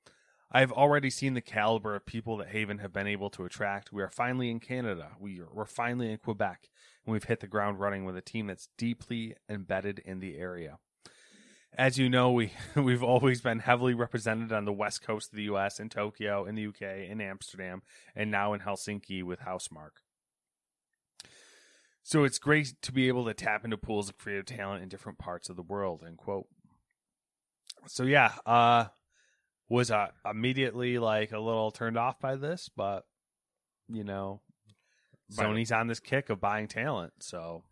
I 0.51 0.61
have 0.61 0.71
already 0.71 1.11
seen 1.11 1.35
the 1.35 1.41
caliber 1.41 1.95
of 1.95 2.07
people 2.07 2.37
that 2.37 2.49
Haven 2.49 2.79
have 2.79 2.91
been 2.91 3.05
able 3.05 3.29
to 3.31 3.45
attract. 3.45 3.93
We 3.93 4.01
are 4.01 4.09
finally 4.09 4.49
in 4.49 4.59
Canada. 4.59 5.11
We 5.19 5.39
are, 5.39 5.47
we're 5.53 5.65
finally 5.65 6.11
in 6.11 6.17
Quebec, 6.17 6.69
and 7.05 7.13
we've 7.13 7.25
hit 7.25 7.39
the 7.39 7.47
ground 7.47 7.79
running 7.79 8.03
with 8.03 8.17
a 8.17 8.21
team 8.21 8.47
that's 8.47 8.69
deeply 8.75 9.35
embedded 9.47 9.99
in 9.99 10.19
the 10.19 10.37
area. 10.37 10.79
As 11.77 11.99
you 11.99 12.09
know, 12.09 12.31
we 12.31 12.51
we've 12.75 13.03
always 13.03 13.41
been 13.41 13.59
heavily 13.59 13.93
represented 13.93 14.51
on 14.51 14.65
the 14.65 14.73
west 14.73 15.03
coast 15.03 15.31
of 15.31 15.37
the 15.37 15.43
U.S. 15.43 15.79
in 15.79 15.87
Tokyo, 15.87 16.45
in 16.45 16.55
the 16.55 16.63
U.K., 16.63 17.07
in 17.09 17.21
Amsterdam, 17.21 17.83
and 18.15 18.31
now 18.31 18.53
in 18.53 18.61
Helsinki 18.61 19.23
with 19.23 19.41
Housemarque. 19.41 20.01
So 22.01 22.23
it's 22.23 22.39
great 22.39 22.73
to 22.81 22.91
be 22.91 23.07
able 23.07 23.25
to 23.25 23.35
tap 23.35 23.63
into 23.63 23.77
pools 23.77 24.09
of 24.09 24.17
creative 24.17 24.47
talent 24.47 24.81
in 24.81 24.89
different 24.89 25.19
parts 25.19 25.47
of 25.47 25.55
the 25.55 25.61
world. 25.61 26.03
End 26.03 26.17
quote. 26.17 26.47
So 27.85 28.01
yeah, 28.03 28.33
uh, 28.47 28.85
was 29.69 29.91
uh, 29.91 30.07
immediately 30.29 30.97
like 30.99 31.31
a 31.31 31.39
little 31.39 31.71
turned 31.71 31.97
off 31.97 32.19
by 32.19 32.35
this, 32.35 32.69
but 32.75 33.05
you 33.87 34.03
know, 34.03 34.41
By 35.35 35.43
the- 35.43 35.49
Sony's 35.49 35.71
on 35.71 35.87
this 35.87 35.99
kick 35.99 36.29
of 36.29 36.39
buying 36.41 36.67
talent, 36.67 37.13
so 37.19 37.63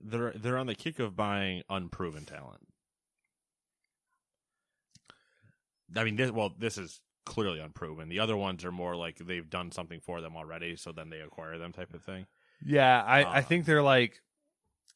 They're 0.00 0.32
they're 0.32 0.58
on 0.58 0.66
the 0.66 0.74
kick 0.74 0.98
of 0.98 1.16
buying 1.16 1.62
unproven 1.70 2.24
talent. 2.26 2.66
I 5.94 6.04
mean, 6.04 6.16
this, 6.16 6.30
well, 6.30 6.52
this 6.58 6.78
is 6.78 7.00
clearly 7.24 7.60
unproven. 7.60 8.08
The 8.08 8.20
other 8.20 8.36
ones 8.36 8.64
are 8.64 8.72
more 8.72 8.96
like 8.96 9.18
they've 9.18 9.48
done 9.48 9.70
something 9.72 10.00
for 10.00 10.20
them 10.20 10.36
already, 10.36 10.76
so 10.76 10.92
then 10.92 11.10
they 11.10 11.20
acquire 11.20 11.58
them 11.58 11.72
type 11.72 11.94
of 11.94 12.02
thing. 12.02 12.26
yeah, 12.64 13.02
I 13.02 13.22
I 13.22 13.38
Uh, 13.38 13.42
think 13.42 13.64
they're 13.66 13.82
like 13.82 14.20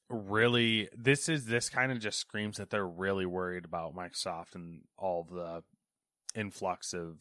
really 0.08 0.88
this 0.92 1.28
is 1.28 1.46
this 1.46 1.68
kind 1.68 1.92
of 1.92 2.00
just 2.00 2.18
screams 2.18 2.56
that 2.56 2.68
they're 2.70 2.86
really 2.86 3.26
worried 3.26 3.64
about 3.64 3.94
Microsoft 3.94 4.54
and 4.56 4.82
all 4.96 5.22
the 5.24 5.62
influx 6.34 6.92
of 6.94 7.18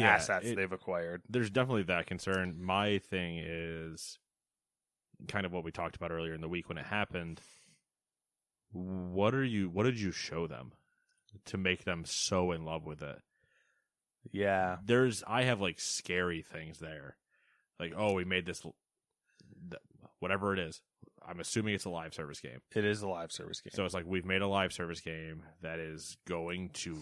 assets 0.00 0.46
it- 0.46 0.56
they've 0.56 0.72
acquired. 0.72 1.22
there's 1.28 1.50
definitely 1.50 1.84
that 1.84 2.06
concern. 2.06 2.60
My 2.62 2.98
thing 2.98 3.38
is 3.38 4.18
kind 5.28 5.46
of 5.46 5.52
what 5.52 5.64
we 5.64 5.70
talked 5.72 5.96
about 5.96 6.10
earlier 6.12 6.34
in 6.34 6.40
the 6.40 6.48
week 6.48 6.68
when 6.68 6.78
it 6.78 6.86
happened. 6.86 7.40
What 8.72 9.34
are 9.34 9.44
you? 9.44 9.68
What 9.68 9.84
did 9.84 9.98
you 9.98 10.10
show 10.12 10.46
them 10.46 10.72
to 11.46 11.56
make 11.56 11.84
them 11.84 12.04
so 12.04 12.52
in 12.52 12.64
love 12.64 12.84
with 12.84 13.02
it? 13.02 13.20
Yeah, 14.30 14.76
There's, 14.84 15.22
I 15.26 15.44
have 15.44 15.60
like 15.60 15.80
scary 15.80 16.42
things 16.42 16.78
there, 16.80 17.16
like 17.80 17.94
oh, 17.96 18.12
we 18.12 18.24
made 18.24 18.44
this, 18.46 18.62
whatever 20.18 20.52
it 20.52 20.58
is. 20.58 20.82
I'm 21.26 21.40
assuming 21.40 21.74
it's 21.74 21.84
a 21.84 21.90
live 21.90 22.14
service 22.14 22.40
game. 22.40 22.60
it 22.74 22.84
is 22.84 23.02
a 23.02 23.08
live 23.08 23.32
service 23.32 23.60
game. 23.60 23.72
So 23.74 23.84
it's 23.84 23.94
like 23.94 24.06
we've 24.06 24.24
made 24.24 24.40
a 24.42 24.48
live 24.48 24.72
service 24.72 25.00
game 25.00 25.42
that 25.62 25.78
is 25.78 26.16
going 26.26 26.70
to 26.74 26.96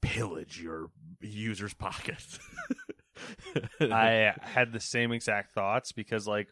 pillage 0.00 0.60
your 0.60 0.90
users' 1.20 1.74
pockets. 1.78 2.38
I 3.80 4.34
had 4.40 4.72
the 4.72 4.80
same 4.80 5.12
exact 5.12 5.54
thoughts 5.54 5.92
because 5.92 6.26
like 6.26 6.48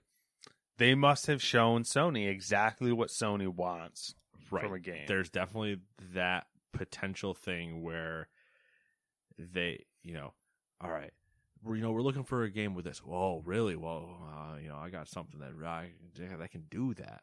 they 0.79 0.95
must 0.95 1.27
have 1.27 1.43
shown 1.43 1.83
Sony 1.85 2.29
exactly 2.29 2.93
what 2.93 3.11
Sony 3.11 3.49
wants 3.49 4.15
from 4.49 4.73
a 4.73 4.79
game. 4.81 5.05
There's 5.07 5.31
definitely 5.31 5.79
that 6.15 6.47
potential 6.73 7.35
thing 7.35 7.83
where 7.83 8.29
they, 9.39 9.85
you 10.03 10.15
know, 10.15 10.33
all 10.81 10.91
right, 10.91 11.13
we're 11.63 11.77
you 11.77 11.83
know 11.83 11.93
we're 11.93 12.03
looking 12.03 12.25
for 12.25 12.43
a 12.43 12.51
game 12.51 12.75
with 12.75 12.85
this. 12.85 13.01
Oh, 13.09 13.43
really? 13.45 13.77
Well, 13.77 14.17
uh, 14.33 14.57
you 14.63 14.69
know, 14.69 14.77
I 14.77 14.91
got 14.91 15.09
something 15.09 15.41
that 15.41 15.53
I 15.67 15.91
that 16.39 16.51
can 16.51 16.65
do 16.71 16.95
that. 16.95 17.23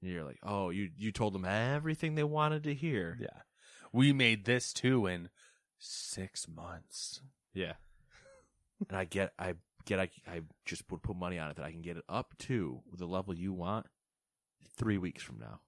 And 0.00 0.10
you're 0.10 0.24
like, 0.24 0.38
oh, 0.42 0.70
you 0.70 0.90
you 0.96 1.12
told 1.12 1.32
them 1.34 1.44
everything 1.44 2.14
they 2.14 2.24
wanted 2.24 2.62
to 2.64 2.74
hear. 2.74 3.16
yeah. 3.20 3.42
We 3.92 4.12
made 4.12 4.44
this 4.44 4.72
too 4.74 5.06
in 5.06 5.30
6 5.78 6.46
months. 6.48 7.20
Yeah. 7.54 7.72
and 8.88 8.96
I 8.96 9.04
get, 9.06 9.32
I 9.38 9.54
get, 9.86 9.98
I, 9.98 10.10
I 10.30 10.42
just 10.66 10.82
would 10.90 11.02
put 11.02 11.16
money 11.16 11.38
on 11.38 11.50
it 11.50 11.56
that 11.56 11.64
I 11.64 11.70
can 11.70 11.80
get 11.80 11.96
it 11.96 12.04
up 12.08 12.36
to 12.40 12.82
the 12.92 13.06
level 13.06 13.34
you 13.34 13.52
want 13.54 13.86
three 14.76 14.98
weeks 14.98 15.22
from 15.22 15.38
now. 15.38 15.60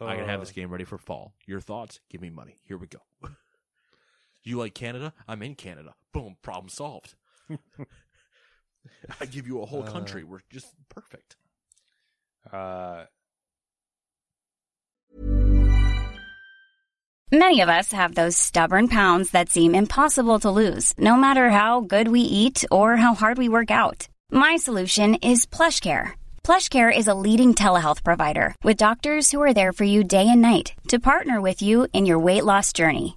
I 0.00 0.16
can 0.16 0.26
have 0.26 0.40
this 0.40 0.50
Uh, 0.50 0.54
game 0.54 0.70
ready 0.70 0.84
for 0.84 0.98
fall. 0.98 1.34
Your 1.46 1.60
thoughts? 1.60 2.00
Give 2.10 2.20
me 2.20 2.30
money. 2.30 2.60
Here 2.62 2.76
we 2.78 2.86
go. 2.86 3.00
you 4.44 4.58
like 4.58 4.74
Canada? 4.74 5.12
I'm 5.28 5.42
in 5.42 5.54
Canada. 5.54 5.94
Boom, 6.12 6.36
problem 6.42 6.68
solved. 6.68 7.14
I 9.20 9.26
give 9.26 9.46
you 9.46 9.60
a 9.60 9.66
whole 9.66 9.82
Uh, 9.86 9.90
country. 9.90 10.24
We're 10.24 10.40
just 10.50 10.74
perfect. 10.88 11.36
Uh 12.52 13.04
Many 17.32 17.60
of 17.60 17.68
us 17.68 17.92
have 17.92 18.16
those 18.16 18.36
stubborn 18.36 18.88
pounds 18.88 19.30
that 19.30 19.50
seem 19.50 19.72
impossible 19.72 20.40
to 20.40 20.50
lose, 20.50 20.92
no 20.98 21.14
matter 21.14 21.50
how 21.50 21.80
good 21.80 22.08
we 22.08 22.22
eat 22.22 22.64
or 22.72 22.96
how 22.96 23.14
hard 23.14 23.38
we 23.38 23.48
work 23.48 23.70
out. 23.70 24.08
My 24.32 24.56
solution 24.56 25.14
is 25.16 25.46
plush 25.46 25.78
PlushCare. 25.80 26.12
PlushCare 26.42 26.90
is 26.96 27.06
a 27.06 27.14
leading 27.14 27.54
telehealth 27.54 28.02
provider 28.02 28.56
with 28.64 28.76
doctors 28.78 29.30
who 29.30 29.40
are 29.40 29.54
there 29.54 29.72
for 29.72 29.84
you 29.84 30.02
day 30.02 30.26
and 30.28 30.42
night 30.42 30.72
to 30.88 30.98
partner 30.98 31.40
with 31.40 31.62
you 31.62 31.86
in 31.92 32.04
your 32.04 32.18
weight 32.18 32.44
loss 32.44 32.72
journey. 32.72 33.16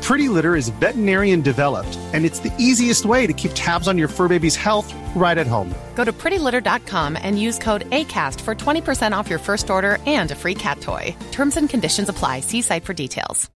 Pretty 0.11 0.27
Litter 0.27 0.57
is 0.57 0.67
veterinarian 0.81 1.39
developed, 1.39 1.97
and 2.11 2.25
it's 2.25 2.39
the 2.39 2.53
easiest 2.59 3.05
way 3.05 3.25
to 3.25 3.31
keep 3.31 3.51
tabs 3.55 3.87
on 3.87 3.97
your 3.97 4.09
fur 4.09 4.27
baby's 4.27 4.57
health 4.57 4.93
right 5.15 5.37
at 5.37 5.47
home. 5.47 5.73
Go 5.95 6.03
to 6.03 6.11
prettylitter.com 6.11 7.17
and 7.21 7.39
use 7.39 7.57
code 7.57 7.89
ACAST 7.91 8.41
for 8.41 8.53
20% 8.53 9.13
off 9.13 9.29
your 9.29 9.39
first 9.39 9.69
order 9.69 9.99
and 10.05 10.29
a 10.29 10.35
free 10.35 10.53
cat 10.53 10.81
toy. 10.81 11.15
Terms 11.31 11.55
and 11.55 11.69
conditions 11.69 12.09
apply. 12.09 12.41
See 12.41 12.61
site 12.61 12.83
for 12.83 12.93
details. 12.93 13.49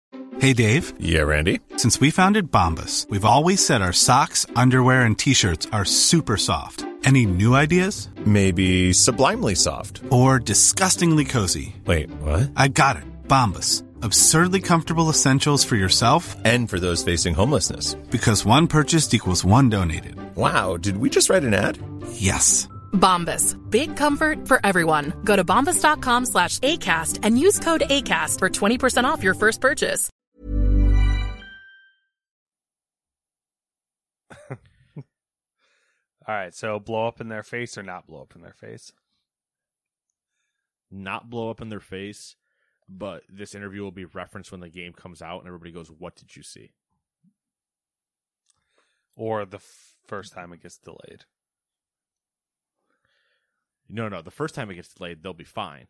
Hey, 0.41 0.53
Dave. 0.53 0.93
Yeah, 1.01 1.23
Randy. 1.23 1.61
Since 1.79 2.01
we 2.01 2.11
founded 2.11 2.53
Bombas, 2.53 3.09
we've 3.09 3.25
always 3.25 3.65
said 3.65 3.81
our 3.81 3.95
socks, 3.95 4.45
underwear, 4.55 5.07
and 5.07 5.19
t 5.19 5.33
shirts 5.33 5.67
are 5.73 5.87
super 5.87 6.37
soft. 6.37 6.85
Any 7.03 7.25
new 7.25 7.55
ideas? 7.55 8.11
Maybe 8.27 8.93
sublimely 8.93 9.55
soft. 9.55 10.03
Or 10.11 10.39
disgustingly 10.39 11.25
cozy. 11.25 11.75
Wait, 11.87 12.11
what? 12.21 12.51
I 12.57 12.69
got 12.69 12.99
it. 12.99 13.05
Bombas. 13.27 13.85
Absurdly 14.03 14.61
comfortable 14.61 15.09
essentials 15.11 15.63
for 15.63 15.77
yourself 15.77 16.35
and 16.45 16.69
for 16.69 16.81
those 16.81 17.05
facing 17.05 17.35
homelessness. 17.35 17.95
Because 18.11 18.45
one 18.45 18.67
purchased 18.67 19.15
equals 19.15 19.45
one 19.45 19.69
donated. 19.69 20.17
Wow, 20.35 20.77
did 20.77 20.97
we 20.97 21.09
just 21.09 21.31
write 21.31 21.45
an 21.45 21.55
ad? 21.55 21.79
Yes. 22.13 22.67
Bombas. 22.93 23.55
Big 23.71 23.97
comfort 23.97 24.49
for 24.49 24.59
everyone. 24.67 25.13
Go 25.23 25.37
to 25.37 25.45
bombas.com 25.45 26.27
slash 26.27 26.59
ACAST 26.59 27.21
and 27.23 27.39
use 27.39 27.61
code 27.61 27.83
ACAST 27.89 28.41
for 28.41 28.49
20% 28.51 29.05
off 29.05 29.23
your 29.23 29.35
first 29.35 29.61
purchase. 29.61 30.11
All 34.97 35.05
right, 36.27 36.53
so 36.55 36.81
blow 36.81 37.07
up 37.07 37.21
in 37.21 37.29
their 37.29 37.45
face 37.45 37.79
or 37.79 37.85
not 37.85 38.09
blow 38.09 38.23
up 38.23 38.35
in 38.35 38.43
their 38.43 38.53
face? 38.53 38.91
Not 40.91 41.31
blow 41.31 41.51
up 41.51 41.61
in 41.61 41.69
their 41.69 41.81
face, 41.81 42.35
but 42.89 43.23
this 43.29 43.55
interview 43.55 43.83
will 43.83 43.91
be 43.91 44.05
referenced 44.05 44.51
when 44.51 44.61
the 44.61 44.69
game 44.69 44.93
comes 44.93 45.23
out 45.23 45.39
and 45.39 45.47
everybody 45.47 45.73
goes, 45.73 45.91
What 45.91 46.17
did 46.17 46.37
you 46.37 46.43
see? 46.43 46.73
Or 49.17 49.45
the 49.45 49.59
f- 49.59 49.97
first 50.07 50.33
time 50.33 50.53
it 50.53 50.63
gets 50.63 50.79
delayed? 50.79 51.25
No, 53.89 54.09
no. 54.09 54.23
The 54.23 54.31
first 54.31 54.55
time 54.55 54.71
it 54.71 54.77
gets 54.77 54.95
delayed, 54.95 55.23
they'll 55.23 55.35
be 55.35 55.45
fine 55.45 55.87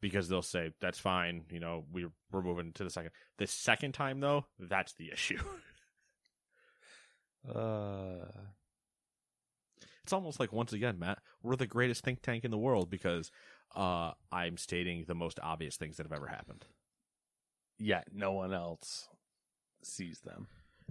because 0.00 0.28
they'll 0.28 0.42
say, 0.42 0.72
That's 0.80 0.98
fine. 0.98 1.44
You 1.50 1.60
know, 1.60 1.84
we, 1.92 2.06
we're 2.30 2.42
moving 2.42 2.72
to 2.72 2.84
the 2.84 2.90
second. 2.90 3.12
The 3.38 3.46
second 3.46 3.92
time, 3.92 4.20
though, 4.20 4.46
that's 4.58 4.94
the 4.94 5.10
issue. 5.12 5.40
uh. 7.54 8.26
It's 10.04 10.12
almost 10.12 10.40
like 10.40 10.52
once 10.52 10.72
again, 10.72 10.98
Matt, 10.98 11.18
we're 11.42 11.56
the 11.56 11.66
greatest 11.66 12.02
think 12.04 12.22
tank 12.22 12.44
in 12.44 12.50
the 12.50 12.58
world 12.58 12.90
because 12.90 13.30
uh, 13.74 14.12
I'm 14.30 14.56
stating 14.56 15.04
the 15.06 15.14
most 15.14 15.38
obvious 15.42 15.76
things 15.76 15.96
that 15.96 16.04
have 16.04 16.12
ever 16.12 16.26
happened. 16.26 16.64
Yet 17.78 18.08
no 18.12 18.32
one 18.32 18.52
else 18.52 19.08
sees 19.82 20.20
them. 20.20 20.46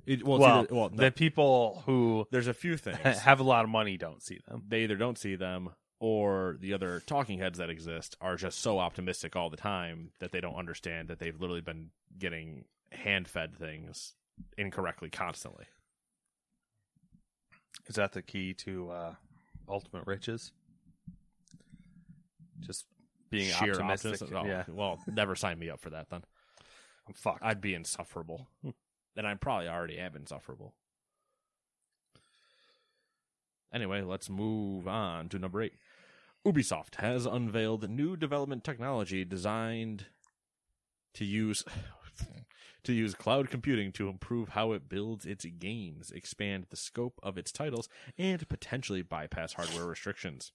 It, 0.06 0.26
well, 0.26 0.40
well, 0.40 0.60
either, 0.60 0.76
well 0.76 0.90
no, 0.90 1.04
the 1.04 1.12
people 1.12 1.84
who 1.86 2.28
there's 2.32 2.48
a 2.48 2.54
few 2.54 2.76
things 2.78 3.20
have 3.20 3.40
a 3.40 3.44
lot 3.44 3.64
of 3.64 3.70
money 3.70 3.98
don't 3.98 4.22
see 4.22 4.40
them. 4.48 4.64
They 4.68 4.84
either 4.84 4.96
don't 4.96 5.18
see 5.18 5.36
them 5.36 5.70
or 6.00 6.58
the 6.60 6.74
other 6.74 7.02
talking 7.06 7.38
heads 7.38 7.60
that 7.60 7.70
exist 7.70 8.16
are 8.20 8.36
just 8.36 8.60
so 8.60 8.80
optimistic 8.80 9.36
all 9.36 9.52
the 9.52 9.58
time 9.58 10.12
that 10.20 10.32
they 10.32 10.42
don't 10.42 10.56
understand 10.56 11.08
that 11.08 11.20
they've 11.20 11.40
literally 11.40 11.62
been 11.62 11.90
getting 12.18 12.66
hand 12.92 13.28
fed 13.28 13.56
things 13.56 14.14
incorrectly 14.58 15.10
constantly. 15.10 15.66
Is 17.88 17.96
that 17.96 18.14
the 18.14 18.24
key 18.24 18.54
to 18.56 18.90
uh, 18.90 19.14
ultimate 19.70 20.08
riches? 20.08 20.52
Just 22.62 22.86
being 23.30 23.52
Sheer 23.52 23.74
optimistic. 23.74 24.14
optimism? 24.14 24.38
Oh, 24.38 24.46
yeah. 24.46 24.64
Well, 24.68 25.00
never 25.08 25.36
sign 25.36 25.60
me 25.60 25.70
up 25.70 25.80
for 25.80 25.90
that 25.92 26.10
then. 26.10 26.24
I'm 27.08 27.14
fucked. 27.14 27.44
I'd 27.44 27.62
be 27.62 27.74
insufferable. 27.74 28.48
and 28.64 29.28
I 29.28 29.34
probably 29.36 29.68
already 29.68 29.98
am 30.00 30.16
insufferable. 30.16 30.74
Anyway, 33.74 34.02
let's 34.02 34.30
move 34.30 34.88
on 34.88 35.30
to 35.30 35.40
number 35.40 35.62
eight. 35.62 35.74
Ubisoft 36.46 36.96
has 36.96 37.26
unveiled 37.26 37.90
new 37.90 38.18
development 38.18 38.64
technology 38.64 39.24
designed 39.24 40.08
to 41.14 41.24
use 41.26 41.64
to 42.84 42.94
use 42.94 43.14
cloud 43.14 43.50
computing 43.50 43.92
to 43.92 44.10
improve 44.10 44.50
how 44.50 44.72
it 44.72 44.90
builds 44.90 45.26
its 45.26 45.46
games, 45.46 46.12
expand 46.12 46.66
the 46.70 46.76
scope 46.76 47.20
of 47.22 47.38
its 47.38 47.52
titles, 47.52 47.88
and 48.18 48.48
potentially 48.50 49.04
bypass 49.04 49.54
hardware 49.54 49.86
restrictions. 49.86 50.52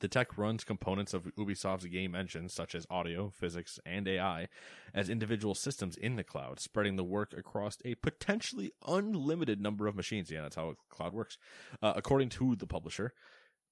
The 0.00 0.08
tech 0.08 0.36
runs 0.36 0.64
components 0.64 1.14
of 1.14 1.24
Ubisoft's 1.36 1.86
game 1.86 2.14
engines, 2.14 2.52
such 2.52 2.74
as 2.74 2.86
audio, 2.90 3.30
physics, 3.30 3.78
and 3.86 4.06
AI, 4.06 4.48
as 4.94 5.08
individual 5.08 5.54
systems 5.54 5.96
in 5.96 6.16
the 6.16 6.24
cloud, 6.24 6.60
spreading 6.60 6.96
the 6.96 7.04
work 7.04 7.32
across 7.36 7.78
a 7.84 7.94
potentially 7.96 8.72
unlimited 8.86 9.60
number 9.60 9.86
of 9.86 9.96
machines. 9.96 10.30
Yeah, 10.30 10.42
that's 10.42 10.56
how 10.56 10.74
cloud 10.90 11.12
works. 11.12 11.38
Uh, 11.82 11.94
according 11.96 12.28
to 12.30 12.56
the 12.56 12.66
publisher, 12.66 13.12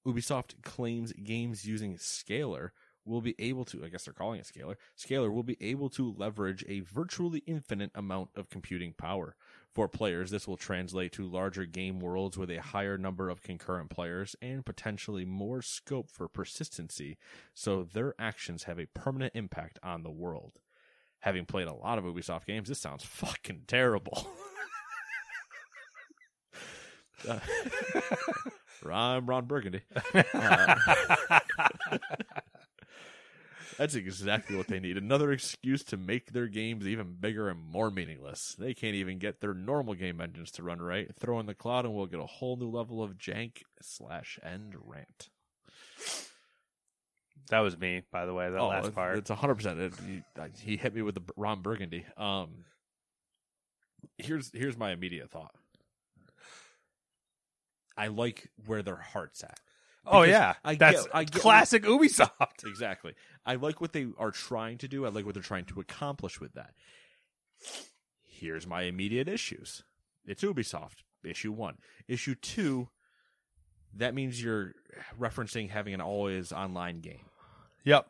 Ubisoft 0.05 0.61
claims 0.63 1.13
games 1.13 1.65
using 1.65 1.95
Scalar 1.95 2.69
will 3.05 3.21
be 3.21 3.35
able 3.37 3.65
to, 3.65 3.85
I 3.85 3.89
guess 3.89 4.05
they're 4.05 4.13
calling 4.13 4.39
it 4.39 4.51
Scalar, 4.51 4.75
Scalar 4.97 5.31
will 5.31 5.43
be 5.43 5.57
able 5.61 5.89
to 5.91 6.13
leverage 6.17 6.65
a 6.67 6.79
virtually 6.81 7.43
infinite 7.45 7.91
amount 7.93 8.29
of 8.35 8.49
computing 8.49 8.93
power. 8.93 9.35
For 9.75 9.89
players, 9.89 10.31
this 10.31 10.47
will 10.47 10.55
translate 10.55 11.11
to 11.13 11.27
larger 11.27 11.65
game 11.65 11.99
worlds 11.99 12.37
with 12.37 12.49
a 12.49 12.61
higher 12.61 12.97
number 12.97 13.29
of 13.29 13.43
concurrent 13.43 13.89
players 13.89 14.33
and 14.41 14.65
potentially 14.65 15.25
more 15.25 15.61
scope 15.61 16.09
for 16.09 16.29
persistency, 16.29 17.17
so 17.53 17.83
their 17.83 18.15
actions 18.17 18.63
have 18.63 18.79
a 18.79 18.85
permanent 18.85 19.33
impact 19.35 19.77
on 19.83 20.03
the 20.03 20.09
world. 20.09 20.53
Having 21.19 21.47
played 21.47 21.67
a 21.67 21.73
lot 21.73 21.97
of 21.97 22.05
Ubisoft 22.05 22.45
games, 22.45 22.69
this 22.69 22.79
sounds 22.79 23.03
fucking 23.03 23.63
terrible. 23.67 24.25
uh, 27.27 27.39
I'm 28.89 29.25
Ron 29.25 29.45
Burgundy. 29.45 29.81
Uh, 30.33 30.75
that's 33.77 33.95
exactly 33.95 34.55
what 34.55 34.67
they 34.67 34.79
need. 34.79 34.97
Another 34.97 35.31
excuse 35.31 35.83
to 35.85 35.97
make 35.97 36.31
their 36.31 36.47
games 36.47 36.87
even 36.87 37.15
bigger 37.19 37.49
and 37.49 37.59
more 37.59 37.91
meaningless. 37.91 38.55
They 38.57 38.73
can't 38.73 38.95
even 38.95 39.19
get 39.19 39.41
their 39.41 39.53
normal 39.53 39.93
game 39.93 40.21
engines 40.21 40.51
to 40.51 40.63
run 40.63 40.81
right. 40.81 41.13
Throw 41.15 41.39
in 41.39 41.45
the 41.45 41.53
cloud 41.53 41.85
and 41.85 41.93
we'll 41.93 42.05
get 42.05 42.19
a 42.19 42.25
whole 42.25 42.55
new 42.57 42.69
level 42.69 43.03
of 43.03 43.17
jank 43.17 43.63
slash 43.81 44.39
end 44.43 44.75
rant. 44.83 45.29
That 47.49 47.59
was 47.59 47.77
me, 47.77 48.03
by 48.11 48.25
the 48.25 48.33
way. 48.33 48.49
That 48.49 48.59
oh, 48.59 48.69
last 48.69 48.93
part. 48.95 49.17
It's 49.17 49.29
hundred 49.29 49.55
percent. 49.55 49.93
He 50.59 50.77
hit 50.77 50.95
me 50.95 51.01
with 51.01 51.15
the 51.15 51.21
Ron 51.35 51.61
Burgundy. 51.61 52.05
Um, 52.17 52.65
here's 54.17 54.51
here's 54.51 54.77
my 54.77 54.91
immediate 54.91 55.29
thought. 55.29 55.53
I 57.97 58.07
like 58.07 58.49
where 58.65 58.81
their 58.81 58.95
heart's 58.95 59.43
at. 59.43 59.59
Oh 60.07 60.23
yeah, 60.23 60.55
I 60.63 60.75
that's 60.75 61.03
get, 61.03 61.15
I 61.15 61.23
get 61.23 61.41
classic 61.41 61.83
Ubisoft. 61.83 62.65
Exactly. 62.65 63.13
I 63.45 63.55
like 63.55 63.79
what 63.79 63.93
they 63.93 64.07
are 64.17 64.31
trying 64.31 64.77
to 64.79 64.87
do. 64.87 65.05
I 65.05 65.09
like 65.09 65.25
what 65.25 65.35
they're 65.35 65.43
trying 65.43 65.65
to 65.65 65.79
accomplish 65.79 66.39
with 66.39 66.53
that. 66.53 66.73
Here's 68.23 68.65
my 68.65 68.83
immediate 68.83 69.27
issues. 69.27 69.83
It's 70.25 70.43
Ubisoft, 70.43 71.03
issue 71.23 71.51
one. 71.51 71.77
Issue 72.07 72.35
two, 72.35 72.89
that 73.93 74.15
means 74.15 74.43
you're 74.43 74.73
referencing 75.19 75.69
having 75.69 75.93
an 75.93 76.01
always 76.01 76.51
online 76.51 77.01
game. 77.01 77.25
Yep. 77.83 78.07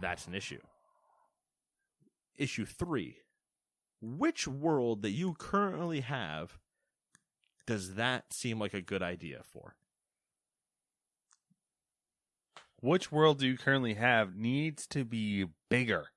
That's 0.00 0.26
an 0.26 0.34
issue. 0.34 0.60
Issue 2.36 2.66
three, 2.66 3.18
which 4.02 4.46
world 4.46 5.02
that 5.02 5.10
you 5.10 5.34
currently 5.34 6.00
have 6.00 6.58
does 7.66 7.94
that 7.94 8.32
seem 8.32 8.58
like 8.58 8.74
a 8.74 8.82
good 8.82 9.02
idea 9.02 9.40
for? 9.42 9.76
Which 12.84 13.10
world 13.10 13.38
do 13.38 13.46
you 13.46 13.56
currently 13.56 13.94
have 13.94 14.36
needs 14.36 14.86
to 14.88 15.06
be 15.06 15.46
bigger? 15.70 16.08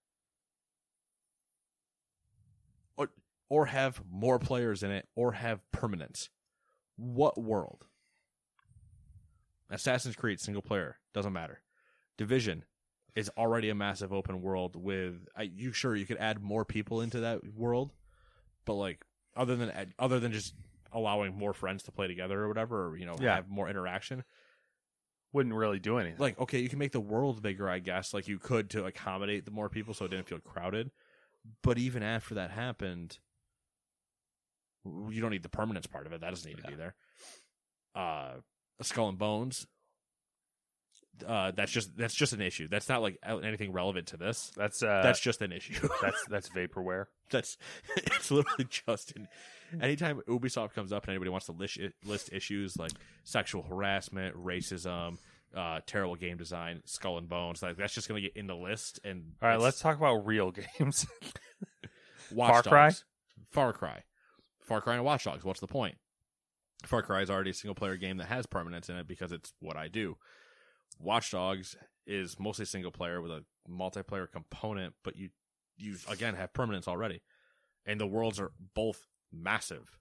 Or, 2.98 3.10
or 3.48 3.68
have 3.68 4.02
more 4.12 4.38
players 4.38 4.84
in 4.84 4.92
it, 4.92 5.08
or 5.16 5.32
have 5.32 5.62
permanence? 5.72 6.30
What 6.98 7.42
world? 7.42 7.86
Assassin's 9.70 10.18
Creed 10.18 10.42
single 10.42 10.62
player 10.62 10.98
doesn't 11.14 11.32
matter. 11.32 11.62
Division 12.18 12.66
is 13.16 13.32
already 13.38 13.70
a 13.70 13.76
massive 13.76 14.12
open 14.12 14.42
world 14.42 14.76
with 14.76 15.26
I, 15.38 15.44
you. 15.44 15.72
Sure, 15.72 15.96
you 15.96 16.06
could 16.06 16.18
add 16.18 16.44
more 16.44 16.66
people 16.66 17.00
into 17.00 17.22
that 17.22 17.40
world, 17.56 17.94
but 18.66 18.74
like 18.74 19.06
other 19.38 19.56
than 19.56 19.94
other 19.98 20.20
than 20.20 20.34
just 20.34 20.54
allowing 20.92 21.34
more 21.34 21.54
friends 21.54 21.84
to 21.84 21.94
play 21.94 22.08
together 22.08 22.44
or 22.44 22.50
whatever, 22.50 22.88
or 22.88 22.98
you 22.98 23.06
know, 23.06 23.16
Yeah. 23.22 23.36
have 23.36 23.48
more 23.48 23.70
interaction. 23.70 24.26
Wouldn't 25.34 25.54
really 25.54 25.80
do 25.80 25.98
anything. 25.98 26.20
Like, 26.20 26.40
okay, 26.40 26.60
you 26.60 26.70
can 26.70 26.80
make 26.80 26.94
the 26.94 27.00
world 27.00 27.42
bigger, 27.42 27.70
I 27.70 27.80
guess, 27.80 28.14
like 28.14 28.28
you 28.28 28.40
could 28.40 28.70
to 28.72 28.86
accommodate 28.86 29.46
the 29.46 29.52
more 29.52 29.70
people, 29.70 29.94
so 29.94 30.06
it 30.06 30.12
didn't 30.12 30.28
feel 30.28 30.40
crowded. 30.40 30.92
But 31.64 31.78
even 31.78 32.02
after 32.02 32.36
that 32.36 32.52
happened, 32.52 33.20
you 34.86 35.22
don't 35.22 35.32
need 35.32 35.44
the 35.44 35.50
permanence 35.50 35.88
part 35.88 36.08
of 36.08 36.14
it. 36.14 36.22
That 36.22 36.30
doesn't 36.30 36.50
need 36.50 36.62
to 36.62 36.68
be 36.68 36.76
there. 36.76 36.96
Uh, 37.96 38.36
a 38.80 38.84
Skull 38.84 39.10
and 39.10 39.18
Bones. 39.18 39.68
Uh, 41.26 41.52
that's 41.52 41.72
just 41.72 41.98
that's 41.98 42.14
just 42.14 42.34
an 42.34 42.42
issue. 42.42 42.68
That's 42.68 42.90
not 42.90 43.02
like 43.02 43.18
anything 43.26 43.72
relevant 43.72 44.08
to 44.08 44.18
this. 44.18 44.52
that's 44.56 44.84
uh, 44.84 45.02
that's 45.04 45.20
just 45.20 45.42
an 45.42 45.52
issue. 45.52 45.88
that's 46.02 46.26
that's 46.30 46.50
vaporware. 46.50 47.06
that's 47.30 47.58
it's 47.98 48.32
literally 48.32 48.66
just 48.70 49.16
an, 49.16 49.28
anytime 49.82 50.22
Ubisoft 50.28 50.74
comes 50.74 50.92
up 50.92 51.04
and 51.04 51.12
anybody 51.12 51.30
wants 51.30 51.46
to 51.48 51.52
list 51.54 51.80
list 52.06 52.32
issues 52.34 52.78
like 52.78 52.92
sexual 53.24 53.64
harassment, 53.64 54.36
racism, 54.36 55.18
uh, 55.56 55.80
terrible 55.86 56.16
game 56.16 56.38
design, 56.38 56.82
skull 56.86 57.18
and 57.18 57.30
bones, 57.30 57.64
like 57.64 57.78
that's 57.78 57.94
just 57.94 58.08
gonna 58.08 58.22
get 58.22 58.36
in 58.36 58.48
the 58.48 58.56
list. 58.56 59.00
And 59.04 59.34
All 59.42 59.50
right, 59.50 59.60
let's 59.60 59.80
talk 59.80 59.98
about 59.98 60.26
real 60.26 60.52
games. 60.52 61.08
Watch 62.32 62.52
Far 62.52 62.64
Cry? 62.64 62.92
Far 63.52 63.74
Cry, 63.74 64.04
Far 64.62 64.82
Cry 64.82 64.96
and 64.96 65.06
Watch 65.06 65.24
Dogs. 65.24 65.44
What's 65.44 65.62
the 65.62 65.68
point? 65.68 65.98
Far 66.86 67.02
Cry 67.02 67.22
is 67.22 67.30
already 67.30 67.50
a 67.52 67.54
single 67.54 67.76
player 67.76 67.98
game 67.98 68.18
that 68.18 68.28
has 68.28 68.46
permanence 68.46 68.90
in 68.90 68.98
it 68.98 69.08
because 69.08 69.32
it's 69.32 69.54
what 69.60 69.78
I 69.78 69.88
do. 69.88 70.18
Watch 71.00 71.32
Dogs 71.32 71.76
is 72.06 72.40
mostly 72.40 72.66
single 72.66 72.92
player 72.92 73.22
with 73.22 73.32
a 73.32 73.44
multiplayer 73.70 74.30
component, 74.32 74.94
but 75.04 75.16
you 75.16 75.30
you 75.78 75.96
again 76.10 76.34
have 76.36 76.54
permanence 76.54 76.88
already, 76.88 77.22
and 77.86 78.00
the 78.00 78.08
worlds 78.08 78.40
are 78.40 78.52
both 78.74 79.06
massive. 79.32 80.00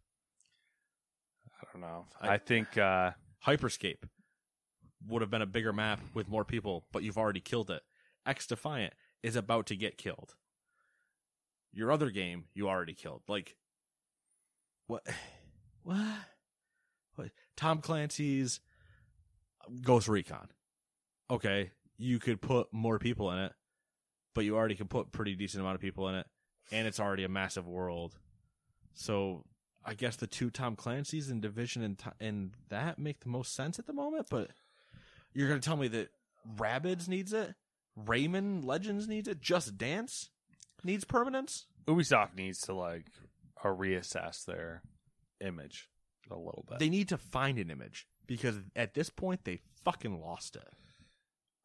I 1.61 1.67
don't 1.73 1.83
know. 1.83 2.07
I- 2.21 2.35
I 2.35 2.39
think 2.39 2.79
uh, 2.79 3.11
Hyperscape 3.47 4.05
would 5.07 5.23
have 5.23 5.31
been 5.31 5.43
a 5.43 5.47
bigger 5.47 5.73
map 5.73 6.01
with 6.15 6.29
more 6.29 6.45
people, 6.45 6.87
but 6.93 7.03
you've 7.03 7.19
already 7.19 7.41
killed 7.41 7.71
it. 7.71 7.83
XDefiant 8.27 8.91
is 9.23 9.37
about 9.37 9.67
to 9.67 9.77
get 9.77 9.99
killed. 9.99 10.35
Your 11.73 11.93
other 11.93 12.11
game, 12.11 12.45
you 12.55 12.69
already 12.69 12.95
killed. 12.95 13.23
Like, 13.29 13.57
what? 14.87 15.03
What? 15.83 15.99
What? 17.15 17.31
Tom 17.57 17.81
Clancy's 17.81 18.59
Ghost 19.83 20.09
Recon. 20.09 20.49
Okay, 21.31 21.71
you 21.99 22.19
could 22.19 22.41
put 22.41 22.73
more 22.73 22.99
people 22.99 23.31
in 23.33 23.39
it, 23.39 23.53
but 24.35 24.45
you 24.45 24.57
already 24.57 24.75
can 24.75 24.89
put 24.89 25.13
pretty 25.13 25.35
decent 25.35 25.61
amount 25.61 25.75
of 25.75 25.81
people 25.81 26.09
in 26.09 26.15
it, 26.17 26.27
and 26.71 26.87
it's 26.87 27.01
already 27.01 27.25
a 27.25 27.29
massive 27.29 27.67
world. 27.67 28.17
So 28.95 29.45
I 29.85 29.95
guess 29.95 30.17
the 30.17 30.27
two 30.27 30.51
Tom 30.51 30.77
Clancy's 30.77 31.31
and 31.31 31.43
Division 31.43 31.83
and 31.83 32.03
and 32.21 32.51
that 32.69 32.99
make 32.99 33.21
the 33.21 33.29
most 33.29 33.55
sense 33.55 33.79
at 33.79 33.87
the 33.87 33.93
moment. 33.93 34.27
But 34.31 34.51
you're 35.35 35.49
gonna 35.49 35.61
tell 35.61 35.77
me 35.77 35.89
that 35.89 36.11
Rabbids 36.59 37.09
needs 37.09 37.33
it, 37.33 37.55
Rayman 37.99 38.65
Legends 38.65 39.09
needs 39.09 39.29
it, 39.29 39.41
Just 39.41 39.77
Dance 39.79 40.31
needs 40.85 41.05
permanence. 41.05 41.67
Ubisoft 41.87 42.37
needs 42.37 42.61
to 42.63 42.75
like 42.75 43.07
uh, 43.65 43.69
reassess 43.69 44.45
their 44.45 44.83
image 45.41 45.89
a 46.31 46.37
little 46.37 46.65
bit. 46.69 46.79
They 46.79 46.89
need 46.89 47.09
to 47.09 47.19
find 47.19 47.59
an 47.59 47.71
image 47.71 48.07
because 48.27 48.57
at 48.75 48.95
this 48.95 49.11
point 49.11 49.45
they 49.45 49.61
fucking 49.85 50.21
lost 50.21 50.57
it. 50.57 50.69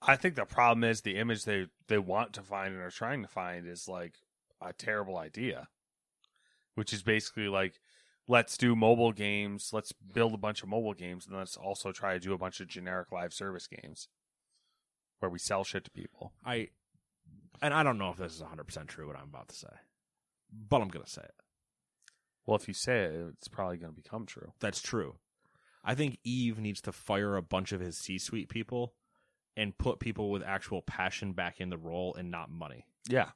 I 0.01 0.15
think 0.15 0.35
the 0.35 0.45
problem 0.45 0.83
is 0.83 1.01
the 1.01 1.17
image 1.17 1.45
they 1.45 1.67
they 1.87 1.97
want 1.97 2.33
to 2.33 2.41
find 2.41 2.73
and 2.73 2.81
are 2.83 2.91
trying 2.91 3.21
to 3.21 3.27
find 3.27 3.67
is 3.67 3.87
like 3.87 4.15
a 4.61 4.73
terrible 4.73 5.17
idea, 5.17 5.67
which 6.75 6.93
is 6.93 7.03
basically 7.03 7.47
like 7.47 7.79
let's 8.27 8.57
do 8.57 8.75
mobile 8.75 9.11
games, 9.11 9.69
let's 9.73 9.91
build 9.91 10.33
a 10.33 10.37
bunch 10.37 10.63
of 10.63 10.69
mobile 10.69 10.93
games, 10.93 11.27
and 11.27 11.37
let's 11.37 11.57
also 11.57 11.91
try 11.91 12.13
to 12.13 12.19
do 12.19 12.33
a 12.33 12.37
bunch 12.37 12.59
of 12.59 12.67
generic 12.67 13.11
live 13.11 13.33
service 13.33 13.67
games 13.67 14.07
where 15.19 15.29
we 15.29 15.37
sell 15.37 15.63
shit 15.63 15.83
to 15.85 15.91
people. 15.91 16.33
I 16.43 16.69
and 17.61 17.73
I 17.73 17.83
don't 17.83 17.99
know 17.99 18.09
if 18.09 18.17
this 18.17 18.33
is 18.33 18.41
100 18.41 18.63
percent 18.63 18.87
true 18.87 19.07
what 19.07 19.17
I'm 19.17 19.29
about 19.29 19.49
to 19.49 19.55
say, 19.55 19.73
but 20.51 20.81
I'm 20.81 20.89
gonna 20.89 21.07
say 21.07 21.23
it. 21.23 21.35
Well, 22.45 22.57
if 22.57 22.67
you 22.67 22.73
say 22.73 23.03
it, 23.03 23.13
it's 23.37 23.47
probably 23.47 23.77
going 23.77 23.93
to 23.93 24.01
become 24.01 24.25
true. 24.25 24.53
That's 24.59 24.81
true. 24.81 25.17
I 25.83 25.95
think 25.95 26.17
Yves 26.25 26.59
needs 26.59 26.81
to 26.81 26.91
fire 26.91 27.35
a 27.35 27.41
bunch 27.41 27.71
of 27.71 27.81
his 27.81 27.97
C-suite 27.97 28.49
people 28.49 28.93
and 29.57 29.77
put 29.77 29.99
people 29.99 30.31
with 30.31 30.43
actual 30.43 30.81
passion 30.81 31.33
back 31.33 31.59
in 31.61 31.69
the 31.69 31.77
role 31.77 32.15
and 32.15 32.31
not 32.31 32.49
money. 32.49 32.85
Yeah, 33.09 33.31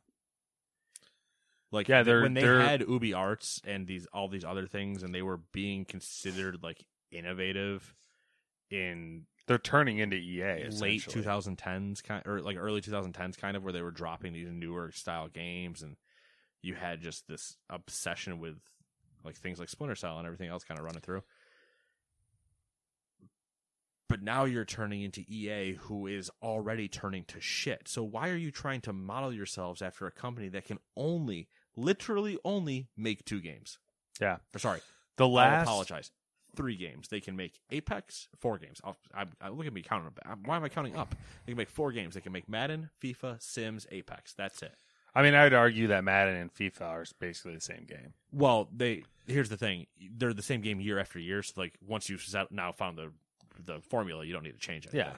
Like 1.72 1.88
Yeah, 1.90 2.04
they're- 2.04 2.22
when 2.22 2.34
they 2.34 2.42
they're- 2.42 2.62
had 2.62 2.82
Ubi 2.82 3.14
Arts 3.14 3.60
and 3.66 3.86
these 3.88 4.06
all 4.08 4.28
these 4.30 4.46
other 4.46 4.66
things, 4.68 5.04
and 5.04 5.14
they 5.14 5.22
were 5.22 5.38
being 5.38 5.84
considered 5.86 6.64
like 6.64 6.86
innovative 7.12 7.94
in 8.70 9.28
they're 9.48 9.58
turning 9.60 10.00
into 10.00 10.16
EA 10.16 10.70
late 10.70 11.02
2010s 11.04 12.02
kind 12.02 12.26
or 12.26 12.42
like 12.42 12.58
early 12.58 12.82
2010s 12.82 13.38
kind 13.38 13.56
of 13.58 13.64
where 13.64 13.74
they 13.74 13.82
were 13.82 13.92
dropping 13.92 14.34
these 14.34 14.50
newer 14.50 14.92
style 14.92 15.28
games, 15.28 15.82
and 15.82 15.98
you 16.62 16.76
had 16.76 17.02
just 17.02 17.28
this 17.28 17.58
obsession 17.70 18.40
with 18.40 18.60
like 19.24 19.36
things 19.36 19.60
like 19.60 19.70
Splinter 19.70 19.96
Cell 19.96 20.18
and 20.18 20.26
everything 20.26 20.50
else 20.50 20.64
kind 20.64 20.80
of 20.80 20.86
running 20.86 21.02
through. 21.02 21.24
But 24.08 24.22
now 24.22 24.46
you're 24.46 24.66
turning 24.66 25.02
into 25.02 25.22
EA, 25.28 25.74
who 25.74 26.06
is 26.06 26.30
already 26.42 26.88
turning 26.88 27.24
to 27.26 27.42
shit. 27.42 27.88
So 27.88 28.04
why 28.04 28.30
are 28.30 28.36
you 28.36 28.52
trying 28.52 28.82
to 28.82 28.94
model 28.94 29.34
yourselves 29.34 29.82
after 29.82 30.06
a 30.06 30.12
company 30.12 30.48
that 30.50 30.66
can 30.66 30.78
only, 30.96 31.48
literally 31.76 32.38
only, 32.46 32.88
make 32.96 33.26
two 33.26 33.42
games? 33.42 33.80
Yeah, 34.22 34.38
Or 34.54 34.60
sorry, 34.60 34.80
the 35.18 35.28
last 35.28 35.52
last 35.52 35.64
apologize. 35.68 36.12
Three 36.56 36.78
games. 36.78 37.10
They 37.10 37.20
can 37.20 37.36
make 37.36 37.60
Apex, 37.70 38.30
four 38.40 38.58
games. 38.58 38.80
I'll, 38.84 38.96
I, 39.14 39.26
I, 39.42 39.50
look 39.50 39.68
at 39.68 39.74
me 39.74 39.82
counting. 39.82 40.08
up. 40.08 40.38
Why 40.46 40.56
am 40.56 40.64
I 40.64 40.70
counting 40.70 40.96
up? 40.96 41.14
They 41.46 41.52
can 41.52 41.58
make 41.58 41.70
four 41.70 41.92
games. 41.92 42.14
They 42.14 42.22
can 42.22 42.32
make 42.32 42.48
Madden, 42.48 42.92
FIFA, 43.04 43.42
Sims, 43.42 43.86
Apex. 43.92 44.34
That's 44.34 44.62
it. 44.62 44.74
I 45.14 45.22
mean, 45.22 45.34
I'd 45.34 45.54
argue 45.54 45.88
that 45.88 46.04
Madden 46.04 46.36
and 46.36 46.54
FIFA 46.54 46.82
are 46.82 47.06
basically 47.20 47.56
the 47.56 47.62
same 47.62 47.86
game. 47.88 48.14
Well, 48.32 48.70
they 48.74 49.04
here's 49.28 49.50
the 49.50 49.58
thing: 49.58 49.88
they're 50.18 50.34
the 50.34 50.42
same 50.42 50.62
game 50.62 50.80
year 50.80 51.00
after 51.00 51.20
year. 51.20 51.42
So, 51.42 51.54
like, 51.58 51.74
once 51.86 52.10
you've 52.10 52.22
set- 52.22 52.52
now 52.52 52.72
found 52.72 52.98
the 52.98 53.12
the 53.64 53.80
formula, 53.82 54.26
you 54.26 54.34
don't 54.34 54.44
need 54.44 54.54
to 54.54 54.60
change 54.60 54.86
anything. 54.86 55.12
Yeah. 55.12 55.18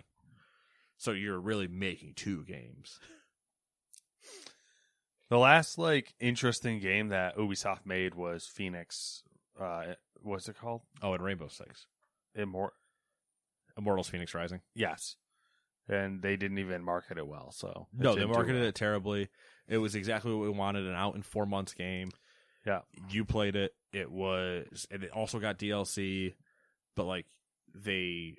So 0.98 1.12
you're 1.12 1.40
really 1.40 1.68
making 1.68 2.14
two 2.16 2.44
games. 2.44 3.00
The 5.30 5.38
last 5.38 5.78
like 5.78 6.14
interesting 6.20 6.80
game 6.80 7.10
that 7.10 7.38
Ubisoft 7.38 7.86
made 7.86 8.16
was 8.16 8.46
Phoenix. 8.48 9.24
Uh, 9.60 9.94
what's 10.22 10.48
it 10.48 10.58
called? 10.58 10.82
Oh, 11.02 11.14
and 11.14 11.24
Rainbow 11.24 11.50
Six, 11.50 11.86
Immor- 12.38 12.70
Immortals: 13.78 14.08
Phoenix 14.08 14.34
Rising. 14.34 14.62
Yes, 14.74 15.18
and 15.90 16.22
they 16.22 16.38
didn't 16.38 16.60
even 16.60 16.82
market 16.82 17.18
it 17.18 17.28
well. 17.28 17.52
So 17.52 17.88
it 18.00 18.04
No, 18.04 18.16
they 18.16 18.26
marketed 18.26 18.64
it 18.64 18.76
terribly. 18.76 19.28
It 19.68 19.80
was 19.80 19.96
exactly 19.96 20.34
what 20.34 20.44
we 20.44 20.50
wanted 20.50 20.88
an 20.88 20.94
out 20.96 21.16
in 21.16 21.24
four 21.24 21.46
months 21.46 21.74
game. 21.74 22.10
Yeah, 22.66 22.82
You 23.10 23.24
played 23.26 23.56
it. 23.56 23.74
It 23.94 24.12
was, 24.12 24.88
and 24.92 25.04
it 25.04 25.12
also 25.12 25.40
got 25.40 25.58
DLC, 25.58 26.36
but 26.96 27.06
like 27.06 27.26
they 27.74 28.38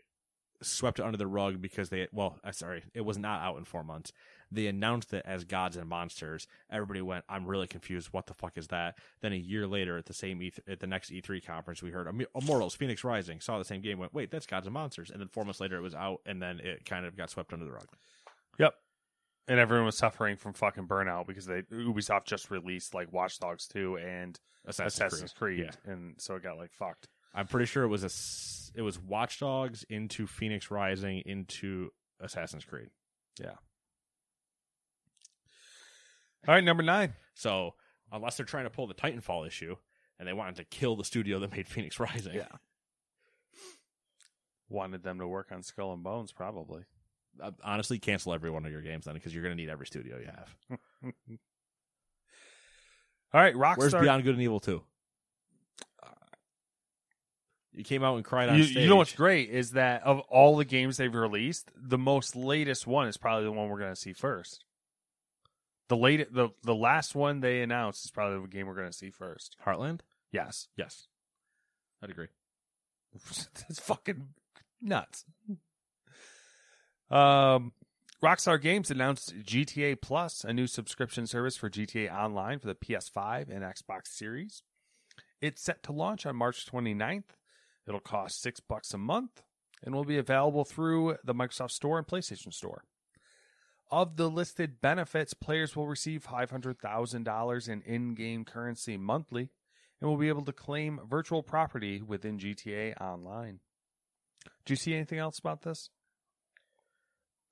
swept 0.61 0.99
it 0.99 1.05
under 1.05 1.17
the 1.19 1.27
rug 1.27 1.61
because 1.63 1.89
they, 1.89 2.09
well, 2.13 2.39
uh, 2.43 2.51
sorry, 2.51 2.83
it 2.95 3.03
was 3.03 3.17
not 3.17 3.41
out 3.43 3.59
in 3.59 3.65
four 3.65 3.85
months. 3.85 4.13
They 4.51 4.67
announced 4.67 5.13
it 5.13 5.23
as 5.27 5.45
Gods 5.45 5.77
and 5.77 5.89
Monsters. 5.89 6.47
Everybody 6.71 7.01
went, 7.03 7.25
I'm 7.29 7.47
really 7.47 7.67
confused. 7.67 8.09
What 8.13 8.27
the 8.27 8.35
fuck 8.35 8.57
is 8.57 8.69
that? 8.69 8.97
Then 9.21 9.33
a 9.33 9.37
year 9.37 9.67
later, 9.67 9.99
at 9.99 10.07
the 10.07 10.15
same 10.15 10.43
E 10.43 10.53
at 10.67 10.81
the 10.81 10.87
next 10.87 11.11
E3 11.13 11.45
conference, 11.45 11.83
we 11.83 11.91
heard 11.91 12.09
Immortals: 12.35 12.75
Phoenix 12.75 13.05
Rising. 13.05 13.41
Saw 13.41 13.59
the 13.59 13.65
same 13.65 13.83
game. 13.83 13.99
Went, 13.99 14.15
wait, 14.15 14.31
that's 14.31 14.47
Gods 14.47 14.67
and 14.67 14.73
Monsters. 14.75 15.11
And 15.11 15.21
then 15.21 15.29
four 15.29 15.45
months 15.45 15.61
later, 15.61 15.77
it 15.77 15.83
was 15.83 15.95
out, 15.95 16.21
and 16.27 16.41
then 16.43 16.61
it 16.61 16.85
kind 16.87 17.05
of 17.05 17.17
got 17.17 17.31
swept 17.31 17.53
under 17.53 17.67
the 17.67 17.73
rug. 17.73 17.87
Yep. 18.59 18.75
and 19.47 19.61
everyone 19.61 19.87
was 19.87 19.97
suffering 19.99 20.37
from 20.37 20.55
fucking 20.55 20.89
burnout 20.89 21.27
because 21.27 21.47
they 21.47 21.63
Ubisoft 21.63 22.25
just 22.25 22.51
released 22.51 22.95
like 22.95 23.13
Watch 23.13 23.39
Dogs 23.39 23.67
2 23.69 23.97
and 23.99 24.41
Assassin's, 24.67 24.95
Assassin's 24.95 25.33
Creed, 25.33 25.61
Yeah. 25.87 25.93
and 25.93 26.15
so 26.19 26.35
it 26.37 26.43
got 26.43 26.57
like 26.57 26.73
fucked. 26.73 27.07
I'm 27.35 27.47
pretty 27.47 27.67
sure 27.67 27.85
it 27.85 27.89
was 27.89 28.03
a 28.05 28.79
it 28.79 28.83
was 28.83 28.99
Watch 28.99 29.41
Dogs 29.41 29.85
into 29.89 30.27
Phoenix 30.27 30.71
Rising 30.71 31.23
into 31.27 31.91
Assassin's 32.21 32.65
Creed. 32.65 32.89
Yeah. 33.41 33.55
All 36.47 36.55
right, 36.55 36.65
number 36.65 36.83
nine. 36.83 37.15
So 37.35 37.75
unless 38.13 38.37
they're 38.37 38.47
trying 38.47 38.65
to 38.65 38.71
pull 38.71 38.87
the 38.87 38.95
Titanfall 38.95 39.47
issue 39.47 39.77
and 40.19 40.27
they 40.29 40.33
wanted 40.33 40.57
to 40.57 40.65
kill 40.65 40.97
the 40.97 41.05
studio 41.05 41.39
that 41.41 41.53
made 41.53 41.69
Phoenix 41.69 41.99
Rising, 42.01 42.35
Yeah. 42.35 42.49
Wanted 44.71 45.03
them 45.03 45.19
to 45.19 45.27
work 45.27 45.49
on 45.51 45.63
Skull 45.63 45.93
and 45.95 46.03
Bones, 46.03 46.31
probably. 46.33 46.83
uh, 47.43 47.53
honestly, 47.65 47.99
cancel 47.99 48.35
every 48.35 48.51
one 48.51 48.67
of 48.67 48.73
your 48.73 48.83
games 48.83 49.07
then 49.07 49.15
because 49.15 49.33
you're 49.35 49.43
going 49.43 49.57
to 49.57 49.63
need 49.63 49.71
every 49.71 49.87
studio 49.87 50.19
you 50.19 50.27
have. 50.27 50.55
All 53.33 53.41
right, 53.41 53.55
Rockstar. 53.55 53.79
Where's 53.79 53.95
Beyond 53.95 54.25
Good 54.25 54.35
and 54.35 54.43
Evil 54.43 54.61
2? 54.61 54.83
You 57.75 57.85
came 57.85 58.03
out 58.03 58.17
and 58.17 58.25
cried 58.25 58.49
on 58.49 58.57
you, 58.59 58.65
stage. 58.65 58.79
you 58.79 58.89
know 58.89 58.97
what's 58.97 59.13
great 59.13 59.51
is 59.51 59.73
that 59.73 60.03
of 60.03 60.21
all 60.21 60.57
the 60.57 60.65
games 60.65 60.97
they've 60.97 61.15
released, 61.15 61.71
the 61.77 61.99
most 61.99 62.35
latest 62.35 62.87
one 62.87 63.07
is 63.09 63.17
probably 63.17 63.45
the 63.45 63.53
one 63.53 63.69
we're 63.69 63.79
going 63.79 63.93
to 63.95 64.01
see 64.01 64.13
first. 64.13 64.65
The 65.89 65.97
late, 65.97 66.33
the 66.35 66.49
the 66.65 66.75
last 66.75 67.15
one 67.15 67.41
they 67.41 67.63
announced 67.63 68.05
is 68.05 68.11
probably 68.11 68.41
the 68.41 68.49
game 68.49 68.67
we're 68.67 68.75
going 68.75 68.91
to 68.91 68.97
see 68.97 69.11
first. 69.11 69.57
Heartland? 69.65 70.01
Yes, 70.33 70.69
Yes. 70.77 71.07
I'd 72.03 72.11
agree. 72.11 72.29
that's 73.15 73.81
fucking 73.81 74.29
nuts. 74.83 75.25
Um, 77.11 77.73
Rockstar 78.23 78.61
Games 78.61 78.91
announced 78.91 79.35
GTA 79.43 80.01
Plus, 80.01 80.45
a 80.45 80.53
new 80.53 80.67
subscription 80.67 81.27
service 81.27 81.57
for 81.57 81.71
GTA 81.71 82.13
Online 82.13 82.59
for 82.59 82.67
the 82.67 82.75
PS5 82.75 83.49
and 83.49 83.63
Xbox 83.63 84.09
Series. 84.09 84.63
It's 85.41 85.63
set 85.63 85.83
to 85.85 85.93
launch 85.93 86.27
on 86.27 86.37
March 86.37 86.67
29th. 86.67 87.25
It'll 87.89 88.01
cost 88.01 88.43
six 88.43 88.61
bucks 88.61 88.93
a 88.93 88.99
month 88.99 89.43
and 89.83 89.95
will 89.95 90.05
be 90.05 90.19
available 90.19 90.65
through 90.65 91.17
the 91.25 91.35
Microsoft 91.35 91.71
Store 91.71 91.99
and 91.99 92.07
PlayStation 92.07 92.53
Store. 92.53 92.85
Of 93.91 94.17
the 94.17 94.29
listed 94.29 94.83
benefits, 94.83 95.33
players 95.33 95.75
will 95.75 95.87
receive 95.87 96.27
$500,000 96.27 97.69
in 97.69 97.83
in 97.83 98.15
game 98.15 98.45
currency 98.45 98.99
monthly 98.99 99.49
and 100.01 100.11
will 100.11 100.19
be 100.19 100.29
able 100.29 100.45
to 100.45 100.53
claim 100.53 101.01
virtual 101.09 101.43
property 101.43 102.03
within 102.03 102.39
GTA 102.39 103.01
Online. 103.01 103.61
Do 104.67 104.73
you 104.73 104.77
see 104.77 104.95
anything 104.95 105.19
else 105.19 105.39
about 105.39 105.63
this? 105.63 105.89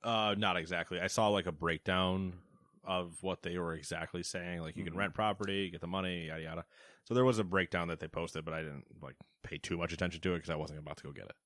Uh, 0.05 0.34
not 0.37 0.57
exactly. 0.57 1.01
I 1.01 1.07
saw 1.07 1.28
like 1.28 1.47
a 1.47 1.53
breakdown 1.53 2.34
of 2.87 3.16
what 3.22 3.43
they 3.43 3.59
were 3.59 3.74
exactly 3.74 4.22
saying. 4.22 4.61
Like 4.61 4.76
you 4.76 4.84
can 4.84 4.97
rent 4.97 5.12
mm-hmm. 5.12 5.16
property, 5.16 5.70
get 5.70 5.80
the 5.80 5.87
money, 5.87 6.26
yada 6.28 6.43
yada. 6.43 6.64
So 7.05 7.14
there 7.14 7.24
was 7.24 7.39
a 7.39 7.45
breakdown 7.45 7.89
that 7.89 8.01
they 8.01 8.09
posted, 8.09 8.45
but 8.45 8.55
I 8.55 8.62
didn't 8.62 8.84
like 9.03 9.16
pay 9.43 9.59
too 9.59 9.76
much 9.76 9.93
attention 9.93 10.20
to 10.20 10.32
it 10.32 10.39
because 10.39 10.51
I 10.51 10.57
wasn't 10.57 10.78
about 10.78 10.97
to 10.99 11.05
go 11.05 11.12
get 11.12 11.26
it. 11.26 11.37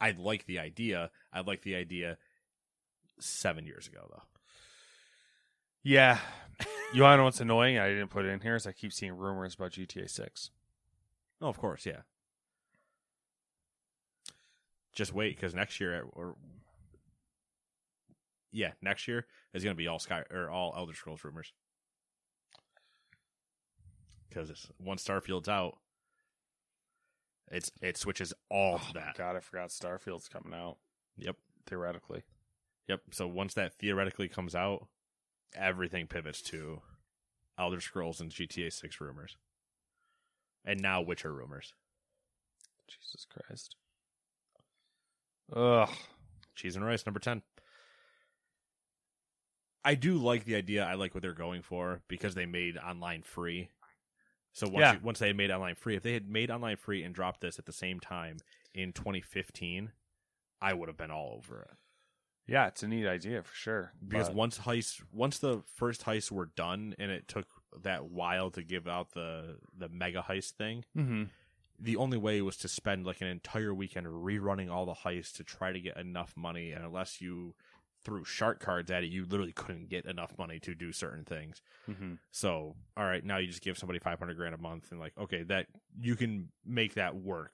I 0.00 0.12
like 0.12 0.46
the 0.46 0.58
idea. 0.58 1.10
I 1.32 1.40
like 1.40 1.62
the 1.62 1.74
idea 1.76 2.16
seven 3.18 3.66
years 3.66 3.86
ago 3.86 4.08
though. 4.10 4.22
Yeah. 5.82 6.18
you 6.92 7.02
want 7.02 7.14
to 7.14 7.16
know 7.18 7.24
what's 7.24 7.40
annoying? 7.40 7.78
I 7.78 7.88
didn't 7.88 8.08
put 8.08 8.24
it 8.24 8.28
in 8.28 8.40
here 8.40 8.56
is 8.56 8.66
I 8.66 8.72
keep 8.72 8.92
seeing 8.92 9.16
rumors 9.16 9.54
about 9.54 9.72
GTA 9.72 10.10
6. 10.10 10.50
Oh, 11.40 11.48
of 11.48 11.58
course, 11.58 11.86
yeah. 11.86 12.02
Just 14.92 15.14
wait 15.14 15.36
because 15.36 15.54
next 15.54 15.80
year 15.80 16.04
or 16.12 16.36
yeah, 18.52 18.72
next 18.82 19.06
year 19.08 19.26
is 19.54 19.62
going 19.64 19.74
to 19.74 19.78
be 19.78 19.86
all 19.88 19.98
Sky 19.98 20.22
or 20.30 20.50
all 20.50 20.74
Elder 20.76 20.94
Scrolls 20.94 21.24
rumors. 21.24 21.52
Because 24.28 24.70
once 24.78 25.02
Starfield's 25.04 25.48
out, 25.48 25.78
it's 27.50 27.70
it 27.82 27.96
switches 27.96 28.32
all 28.48 28.78
to 28.78 28.84
oh 28.90 28.92
that. 28.94 29.16
God, 29.18 29.36
I 29.36 29.40
forgot 29.40 29.70
Starfield's 29.70 30.28
coming 30.28 30.54
out, 30.56 30.76
Yep, 31.16 31.36
theoretically. 31.66 32.22
yep. 32.88 33.00
So 33.10 33.26
once 33.26 33.54
that 33.54 33.74
theoretically 33.74 34.28
comes 34.28 34.54
out, 34.54 34.86
everything 35.54 36.06
pivots 36.06 36.42
to 36.42 36.80
Elder 37.58 37.80
Scrolls 37.80 38.20
and 38.20 38.30
GTA 38.30 38.72
Six 38.72 39.00
rumors, 39.00 39.36
and 40.64 40.80
now 40.80 41.00
Witcher 41.00 41.32
rumors. 41.32 41.74
Jesus 42.86 43.26
Christ. 43.28 43.74
Ugh. 45.54 45.88
Cheese 46.54 46.76
and 46.76 46.84
rice, 46.84 47.06
number 47.06 47.20
10. 47.20 47.42
I 49.84 49.94
do 49.94 50.14
like 50.18 50.44
the 50.44 50.56
idea. 50.56 50.84
I 50.84 50.94
like 50.94 51.14
what 51.14 51.22
they're 51.22 51.32
going 51.32 51.62
for 51.62 52.02
because 52.08 52.34
they 52.34 52.46
made 52.46 52.76
online 52.76 53.22
free. 53.22 53.70
So 54.52 54.66
once, 54.68 54.80
Yeah. 54.80 54.92
you- 54.94 55.00
once 55.00 55.18
they 55.20 55.32
made 55.32 55.50
online 55.50 55.74
free, 55.76 55.96
if 55.96 56.02
they 56.02 56.12
had 56.12 56.28
made 56.28 56.50
online 56.50 56.76
free 56.76 57.02
and 57.02 57.14
dropped 57.14 57.40
this 57.40 57.58
at 57.58 57.66
the 57.66 57.72
same 57.72 58.00
time 58.00 58.38
in 58.74 58.92
2015, 58.92 59.92
I 60.60 60.74
would 60.74 60.88
have 60.88 60.96
been 60.96 61.10
all 61.10 61.34
over 61.36 61.62
it. 61.62 61.76
Yeah, 62.46 62.66
it's 62.66 62.82
a 62.82 62.88
neat 62.88 63.06
idea 63.06 63.42
for 63.44 63.54
sure. 63.54 63.92
Because 64.06 64.28
but- 64.28 64.36
once 64.36 64.58
heist, 64.58 65.02
once 65.12 65.38
the 65.38 65.62
first 65.62 66.02
heists 66.04 66.30
were 66.32 66.46
done, 66.46 66.94
and 66.98 67.10
it 67.10 67.28
took 67.28 67.46
that 67.82 68.06
while 68.06 68.50
to 68.50 68.62
give 68.64 68.88
out 68.88 69.12
the 69.12 69.60
the 69.72 69.88
mega 69.88 70.22
heist 70.22 70.52
thing, 70.54 70.84
Mhm. 70.96 71.30
the 71.78 71.96
only 71.96 72.18
way 72.18 72.42
was 72.42 72.56
to 72.58 72.68
spend 72.68 73.06
like 73.06 73.20
an 73.20 73.28
entire 73.28 73.72
weekend 73.72 74.08
rerunning 74.08 74.68
all 74.68 74.84
the 74.84 74.94
heists 74.94 75.34
to 75.36 75.44
try 75.44 75.70
to 75.72 75.80
get 75.80 75.96
enough 75.96 76.36
money 76.36 76.72
and 76.72 76.84
unless 76.84 77.20
you 77.20 77.54
threw 78.04 78.24
shark 78.24 78.60
cards 78.60 78.90
at 78.90 79.04
it 79.04 79.08
you 79.08 79.24
literally 79.26 79.52
couldn't 79.52 79.88
get 79.88 80.06
enough 80.06 80.32
money 80.38 80.58
to 80.58 80.74
do 80.74 80.92
certain 80.92 81.24
things 81.24 81.60
Mhm. 81.88 82.18
so 82.30 82.76
all 82.96 83.04
right 83.04 83.24
now 83.24 83.36
you 83.38 83.46
just 83.46 83.62
give 83.62 83.76
somebody 83.78 83.98
500 83.98 84.36
grand 84.36 84.54
a 84.54 84.58
month 84.58 84.90
and 84.90 84.98
like 85.00 85.12
okay 85.18 85.42
that 85.44 85.66
you 86.00 86.16
can 86.16 86.48
make 86.64 86.94
that 86.94 87.14
work 87.16 87.52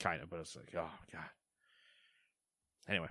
kind 0.00 0.22
of 0.22 0.28
but 0.30 0.40
it's 0.40 0.56
like 0.56 0.72
oh 0.76 0.90
god 1.12 1.28
anyway 2.88 3.08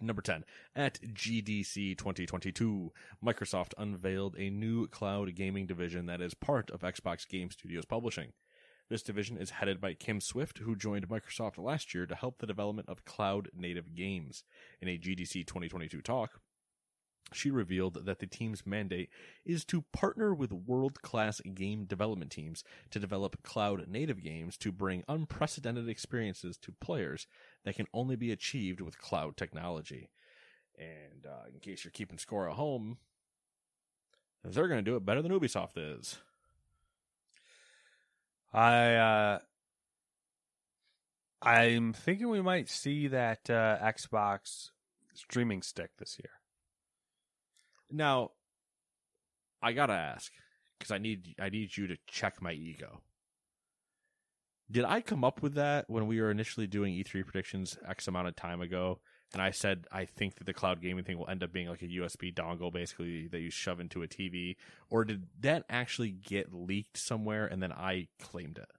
Number 0.00 0.22
10. 0.22 0.44
At 0.74 0.98
GDC 1.02 1.96
2022, 1.96 2.90
Microsoft 3.24 3.74
unveiled 3.78 4.34
a 4.38 4.48
new 4.50 4.88
cloud 4.88 5.34
gaming 5.34 5.66
division 5.66 6.06
that 6.06 6.20
is 6.22 6.32
part 6.34 6.70
of 6.70 6.80
Xbox 6.80 7.28
Game 7.28 7.50
Studios 7.50 7.84
Publishing. 7.84 8.32
This 8.90 9.02
division 9.02 9.38
is 9.38 9.50
headed 9.50 9.80
by 9.80 9.94
Kim 9.94 10.20
Swift, 10.20 10.58
who 10.58 10.76
joined 10.76 11.08
Microsoft 11.08 11.56
last 11.56 11.94
year 11.94 12.06
to 12.06 12.14
help 12.14 12.38
the 12.38 12.46
development 12.46 12.88
of 12.88 13.04
cloud 13.04 13.48
native 13.56 13.94
games. 13.94 14.44
In 14.80 14.88
a 14.88 14.98
GDC 14.98 15.46
2022 15.46 16.02
talk, 16.02 16.40
she 17.32 17.50
revealed 17.50 18.04
that 18.04 18.18
the 18.18 18.26
team's 18.26 18.66
mandate 18.66 19.08
is 19.44 19.64
to 19.66 19.84
partner 19.92 20.34
with 20.34 20.52
world 20.52 21.00
class 21.00 21.40
game 21.40 21.86
development 21.86 22.30
teams 22.30 22.62
to 22.90 23.00
develop 23.00 23.42
cloud 23.42 23.86
native 23.88 24.22
games 24.22 24.56
to 24.58 24.70
bring 24.70 25.02
unprecedented 25.08 25.88
experiences 25.88 26.58
to 26.58 26.72
players 26.72 27.26
that 27.64 27.76
can 27.76 27.86
only 27.94 28.16
be 28.16 28.30
achieved 28.30 28.82
with 28.82 28.98
cloud 28.98 29.36
technology. 29.36 30.10
And 30.78 31.26
uh, 31.26 31.48
in 31.52 31.60
case 31.60 31.84
you're 31.84 31.92
keeping 31.92 32.18
score 32.18 32.48
at 32.48 32.56
home, 32.56 32.98
they're 34.44 34.68
going 34.68 34.84
to 34.84 34.90
do 34.90 34.96
it 34.96 35.06
better 35.06 35.22
than 35.22 35.32
Ubisoft 35.32 35.76
is. 35.76 36.18
I 38.54 38.94
uh 38.94 39.38
I'm 41.42 41.92
thinking 41.92 42.30
we 42.30 42.40
might 42.40 42.70
see 42.70 43.08
that 43.08 43.50
uh, 43.50 43.76
Xbox 43.82 44.70
streaming 45.12 45.60
stick 45.60 45.90
this 45.98 46.18
year. 46.18 46.30
Now, 47.90 48.30
I 49.60 49.72
gotta 49.72 49.92
ask 49.92 50.32
because 50.78 50.90
I 50.90 50.98
need 50.98 51.34
I 51.40 51.50
need 51.50 51.76
you 51.76 51.88
to 51.88 51.96
check 52.06 52.40
my 52.40 52.52
ego. 52.52 53.02
Did 54.70 54.84
I 54.84 55.02
come 55.02 55.24
up 55.24 55.42
with 55.42 55.54
that 55.54 55.84
when 55.88 56.06
we 56.06 56.20
were 56.20 56.30
initially 56.30 56.66
doing 56.66 56.94
E3 56.94 57.24
predictions 57.24 57.76
X 57.86 58.08
amount 58.08 58.28
of 58.28 58.36
time 58.36 58.62
ago? 58.62 59.00
And 59.34 59.42
I 59.42 59.50
said 59.50 59.86
I 59.92 60.04
think 60.04 60.36
that 60.36 60.44
the 60.44 60.54
cloud 60.54 60.80
gaming 60.80 61.04
thing 61.04 61.18
will 61.18 61.28
end 61.28 61.42
up 61.42 61.52
being 61.52 61.68
like 61.68 61.82
a 61.82 61.86
USB 61.88 62.32
dongle, 62.32 62.72
basically 62.72 63.26
that 63.28 63.40
you 63.40 63.50
shove 63.50 63.80
into 63.80 64.02
a 64.02 64.08
TV, 64.08 64.56
or 64.88 65.04
did 65.04 65.26
that 65.40 65.64
actually 65.68 66.10
get 66.12 66.54
leaked 66.54 66.96
somewhere 66.96 67.44
and 67.46 67.62
then 67.62 67.72
I 67.72 68.06
claimed 68.20 68.58
it? 68.58 68.70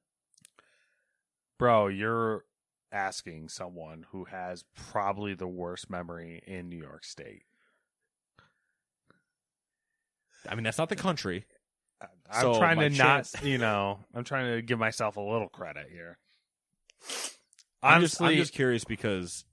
Bro, 1.60 1.88
you're 1.88 2.45
asking 2.91 3.49
someone 3.49 4.06
who 4.12 4.26
has 4.26 4.64
probably 4.76 5.34
the 5.34 5.47
worst 5.47 5.89
memory 5.89 6.41
in 6.47 6.70
New 6.70 6.78
York 6.78 7.03
State. 7.03 7.43
I 10.49 10.56
mean, 10.56 10.64
that's 10.64 10.78
not 10.78 10.89
the 10.89 10.95
country. 10.95 11.45
I'm 12.32 12.41
So, 12.41 12.58
trying 12.60 12.80
to 12.80 12.89
chance- 12.89 13.34
not, 13.34 13.43
you 13.43 13.58
know, 13.58 13.99
I'm 14.14 14.24
trying 14.24 14.56
to 14.56 14.62
give 14.62 14.80
myself 14.80 15.18
a 15.18 15.22
little 15.22 15.49
credit 15.49 15.89
here. 15.91 16.18
I'm 17.82 18.01
just, 18.01 18.20
Honestly, 18.22 18.28
I'm 18.30 18.36
just 18.38 18.53
curious 18.53 18.84
because 18.84 19.45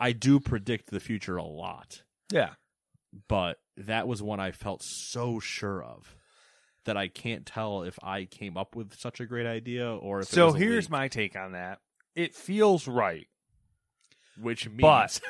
I 0.00 0.12
do 0.12 0.40
predict 0.40 0.90
the 0.90 1.00
future 1.00 1.36
a 1.36 1.44
lot. 1.44 2.02
yeah. 2.32 2.50
but 3.28 3.58
that 3.76 4.06
was 4.08 4.22
one 4.22 4.40
I 4.40 4.50
felt 4.52 4.82
so 4.82 5.40
sure 5.40 5.82
of 5.82 6.14
that 6.84 6.96
I 6.96 7.08
can't 7.08 7.44
tell 7.46 7.82
if 7.82 7.98
I 8.02 8.24
came 8.24 8.56
up 8.56 8.74
with 8.76 8.94
such 8.98 9.20
a 9.20 9.26
great 9.26 9.46
idea 9.46 9.90
or 9.94 10.20
if. 10.20 10.26
it 10.28 10.34
So 10.34 10.52
here's 10.52 10.84
leak, 10.86 10.90
my 10.90 11.08
take 11.08 11.36
on 11.36 11.52
that. 11.52 11.80
It 12.14 12.34
feels 12.34 12.86
right. 12.88 13.26
which 14.40 14.68
means 14.68 14.80
but- 14.80 15.20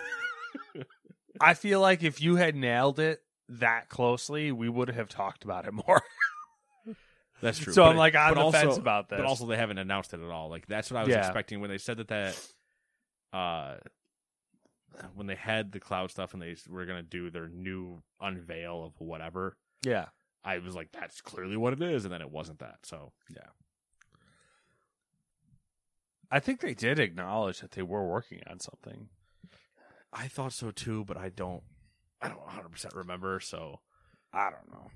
I 1.41 1.55
feel 1.55 1.81
like 1.81 2.03
if 2.03 2.21
you 2.21 2.37
had 2.37 2.57
nailed 2.57 2.99
it 2.99 3.21
that 3.49 3.89
closely, 3.89 4.51
we 4.53 4.69
would 4.69 4.89
have 4.91 5.09
talked 5.09 5.45
about 5.45 5.66
it 5.66 5.73
more. 5.73 6.03
That's 7.41 7.59
true. 7.59 7.73
So 7.73 7.83
But 7.85 7.91
I'm, 7.91 7.97
like, 7.97 8.16
on 8.16 8.35
the 8.35 8.41
also, 8.41 8.59
fence 8.59 8.77
about 8.77 9.09
But 9.09 9.21
also, 9.21 9.47
they 9.47 9.57
haven't 9.57 9.79
announced 9.79 10.12
it 10.12 10.21
at 10.21 10.29
all. 10.31 10.51
Like 10.51 10.66
that's 10.66 10.91
what 10.91 10.99
I 10.99 11.05
was 11.05 11.11
Yeah. 11.11 11.21
expecting 11.25 11.61
when 11.61 11.71
they 11.71 11.79
said 11.79 11.99
that. 11.99 12.09
That 12.09 12.47
uh, 13.33 13.77
when 15.14 15.26
they 15.26 15.34
had 15.34 15.72
the 15.72 15.80
cloud 15.80 16.11
stuff 16.11 16.32
and 16.32 16.43
they 16.43 16.57
were 16.68 16.86
gonna 16.86 17.03
do 17.03 17.30
their 17.30 17.49
new 17.49 18.03
unveil 18.20 18.84
of 18.84 18.93
whatever, 19.01 19.57
yeah. 19.82 20.07
I 20.45 20.59
was 20.59 20.74
like, 20.74 20.93
that's 20.93 21.20
clearly 21.20 21.57
what 21.57 21.72
it 21.72 21.82
is, 21.82 22.05
and 22.05 22.12
then 22.12 22.20
it 22.22 22.30
wasn't 22.30 22.61
that. 22.61 22.78
So 22.84 23.12
Yeah. 23.34 23.49
I 26.30 26.41
think 26.41 26.61
they 26.61 26.74
did 26.74 26.99
acknowledge 26.99 27.61
that 27.61 27.72
they 27.72 27.82
were 27.82 28.07
working 28.07 28.43
on 28.49 28.61
something. 28.61 29.09
I 30.12 30.28
thought 30.28 30.53
so 30.53 30.70
too, 30.70 31.05
but 31.05 31.16
I 31.16 31.30
don't. 31.30 31.62
I 32.20 32.28
don't 32.28 32.41
100 32.41 32.68
percent 32.70 32.95
remember. 32.95 33.41
So 33.41 33.80
I 34.32 34.51
don't 34.51 34.70
know. 34.70 34.91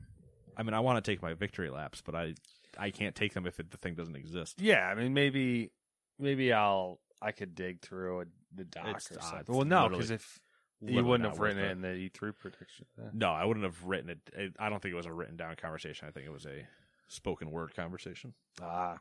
I 0.56 0.62
mean, 0.62 0.74
I 0.74 0.80
want 0.80 1.02
to 1.02 1.10
take 1.10 1.22
my 1.22 1.34
victory 1.34 1.70
laps, 1.70 2.02
but 2.04 2.14
I 2.14 2.34
I 2.78 2.90
can't 2.90 3.14
take 3.14 3.34
them 3.34 3.46
if 3.46 3.60
it, 3.60 3.70
the 3.70 3.76
thing 3.76 3.94
doesn't 3.94 4.16
exist. 4.16 4.60
Yeah, 4.60 4.86
I 4.86 4.94
mean 4.94 5.14
maybe 5.14 5.70
maybe 6.18 6.52
I'll 6.52 7.00
I 7.22 7.32
could 7.32 7.54
dig 7.54 7.80
through 7.80 8.20
a, 8.22 8.24
the 8.54 8.64
doc 8.64 8.86
It's- 8.88 9.10
or 9.12 9.18
uh, 9.18 9.22
something. 9.22 9.40
it's 9.40 9.48
well, 9.48 9.64
no, 9.64 9.82
literally- 9.82 9.96
because 9.98 10.10
if 10.10 10.40
you 10.80 10.86
literally 10.88 11.08
wouldn't 11.10 11.22
not 11.22 11.28
have 11.30 11.38
worth 11.38 11.54
written 11.54 11.62
it 11.64 11.68
it. 11.68 11.72
in 11.72 11.80
the 11.82 12.10
E3 12.10 12.36
prediction. 12.38 12.86
Yeah. 12.98 13.04
No, 13.12 13.28
I 13.30 13.44
wouldn't 13.44 13.64
have 13.64 13.84
written 13.84 14.10
it. 14.10 14.18
it. 14.34 14.52
I 14.58 14.68
don't 14.68 14.82
think 14.82 14.92
it 14.92 14.96
was 14.96 15.06
a 15.06 15.12
written 15.12 15.36
down 15.36 15.54
conversation. 15.56 16.08
I 16.08 16.10
think 16.10 16.26
it 16.26 16.32
was 16.32 16.44
a 16.46 16.66
spoken 17.08 17.50
word 17.52 17.74
conversation. 17.76 18.34
Ah, 18.60 18.98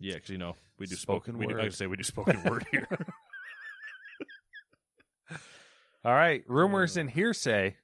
Yeah, 0.00 0.14
because 0.14 0.30
you 0.30 0.38
know 0.38 0.56
we 0.78 0.86
do 0.86 0.96
Spoken 0.96 1.34
spoken. 1.34 1.38
we 1.38 1.46
do, 1.46 1.58
I 1.60 1.64
word. 1.64 1.74
say 1.74 1.86
we 1.86 1.96
do 1.96 2.02
spoken 2.02 2.42
word 2.42 2.66
here. 2.72 2.88
all 6.04 6.12
right. 6.12 6.42
Rumors 6.48 6.96
and 6.96 7.08
hearsay. 7.10 7.76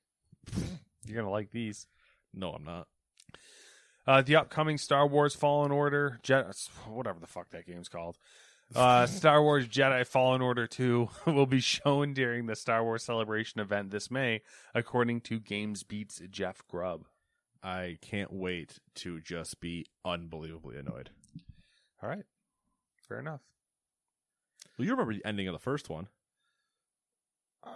You're 1.07 1.16
gonna 1.16 1.30
like 1.30 1.51
these. 1.51 1.86
no, 2.34 2.51
I'm 2.53 2.64
not. 2.64 2.86
Uh, 4.07 4.22
the 4.22 4.36
upcoming 4.36 4.76
Star 4.76 5.07
Wars 5.07 5.34
Fallen 5.34 5.70
Order, 5.70 6.18
Je- 6.22 6.43
whatever 6.88 7.20
the 7.20 7.26
fuck 7.26 7.51
that 7.51 7.66
game's 7.66 7.88
called, 7.88 8.18
uh, 8.74 9.06
Star 9.06 9.42
Wars 9.42 9.66
Jedi 9.66 10.06
Fallen 10.06 10.40
Order 10.40 10.66
2 10.66 11.08
will 11.26 11.46
be 11.46 11.60
shown 11.60 12.12
during 12.14 12.46
the 12.46 12.56
Star 12.56 12.84
Wars 12.84 13.02
Celebration 13.02 13.60
event 13.60 13.90
this 13.90 14.10
May, 14.10 14.42
according 14.74 15.22
to 15.22 15.40
GamesBeat's 15.40 16.22
Jeff 16.30 16.62
Grubb. 16.68 17.06
I 17.62 17.98
can't 18.00 18.32
wait 18.32 18.78
to 18.96 19.20
just 19.20 19.60
be 19.60 19.86
unbelievably 20.04 20.78
annoyed. 20.78 21.10
All 22.02 22.08
right, 22.08 22.24
fair 23.06 23.18
enough. 23.18 23.42
Well, 24.78 24.86
you 24.86 24.92
remember 24.92 25.12
the 25.12 25.24
ending 25.24 25.46
of 25.46 25.52
the 25.52 25.58
first 25.58 25.90
one. 25.90 26.08
Uh, 27.62 27.70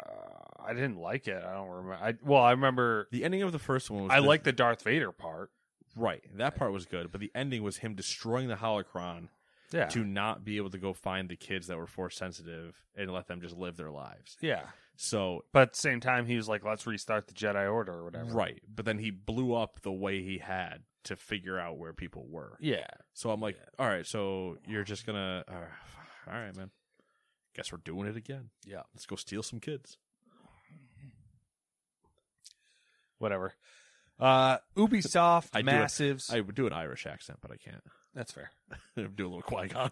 I 0.65 0.73
didn't 0.73 0.97
like 0.97 1.29
it. 1.29 1.43
I 1.45 1.53
don't 1.53 1.69
remember. 1.69 1.99
I 2.03 2.15
well, 2.25 2.43
I 2.43 2.53
remember. 2.53 3.09
The 3.11 3.25
ending 3.25 3.43
of 3.43 3.53
the 3.53 3.59
first 3.59 3.91
one 3.91 4.05
was 4.05 4.13
I 4.13 4.21
like 4.21 4.45
the 4.45 4.53
Darth 4.53 4.83
Vader 4.83 5.13
part. 5.13 5.51
right. 5.95 6.23
That 6.37 6.55
part 6.55 6.73
was 6.73 6.87
good, 6.87 7.13
but 7.13 7.21
the 7.21 7.31
ending 7.35 7.63
was 7.63 7.79
him 7.79 7.95
destroying 7.95 8.49
the 8.49 8.55
holocron 8.55 9.29
Yeah, 9.75 9.87
to 9.89 10.05
not 10.05 10.45
be 10.45 10.57
able 10.57 10.71
to 10.71 10.79
go 10.79 10.93
find 10.95 11.29
the 11.29 11.37
kids 11.37 11.67
that 11.67 11.77
were 11.77 11.87
force 11.87 12.17
sensitive 12.17 12.75
and 12.97 13.11
let 13.13 13.27
them 13.27 13.41
just 13.41 13.57
live 13.57 13.77
their 13.77 13.91
lives. 13.91 14.37
yeah. 14.41 14.63
So 14.97 15.45
But 15.53 15.63
at 15.63 15.73
the 15.73 15.79
same 15.81 15.99
time, 16.01 16.25
he 16.27 16.37
was 16.37 16.49
like, 16.49 16.65
"Let's 16.65 16.87
restart 16.87 17.27
the 17.27 17.35
Jedi 17.35 17.71
Order 17.71 17.93
or 17.95 18.05
whatever." 18.05 18.31
right, 18.33 18.63
but 18.73 18.85
then 18.85 18.99
he 18.99 19.11
blew 19.11 19.53
up 19.55 19.81
the 19.83 19.91
way 19.93 20.23
he 20.23 20.39
had 20.39 20.85
to 21.05 21.17
figure 21.17 21.59
out 21.59 21.77
where 21.79 21.93
people 21.93 22.25
were. 22.29 22.57
Yeah. 22.61 22.87
So 23.13 23.31
I'm 23.31 23.41
like, 23.41 23.59
all 23.79 23.87
right, 23.89 24.07
so 24.07 24.57
you're 24.69 24.85
just 24.85 25.05
gonna, 25.05 25.45
uh, 25.49 25.53
all 26.33 26.39
right, 26.41 26.57
man. 26.57 26.71
Guess 27.57 27.73
we're 27.73 27.79
doing 27.85 28.07
it 28.09 28.17
again. 28.17 28.51
Yeah. 28.65 28.83
Let's 28.95 29.05
go 29.07 29.17
steal 29.17 29.43
some 29.43 29.59
kids. 29.61 29.99
Whatever. 33.19 33.55
Uh, 34.19 34.59
Ubisoft, 34.77 35.49
I 35.55 35.63
do 35.63 35.69
a- 35.69 35.73
massives. 35.73 36.33
I 36.33 36.41
would 36.41 36.55
do 36.55 36.67
an 36.67 36.73
Irish 36.73 37.07
accent, 37.07 37.39
but 37.43 37.51
I 37.51 37.57
can't. 37.57 37.83
That's 38.15 38.33
fair. 38.33 38.51
do 38.97 39.03
a 39.03 39.29
little 39.29 39.43
Qui 39.43 39.69
Gon. 39.69 39.91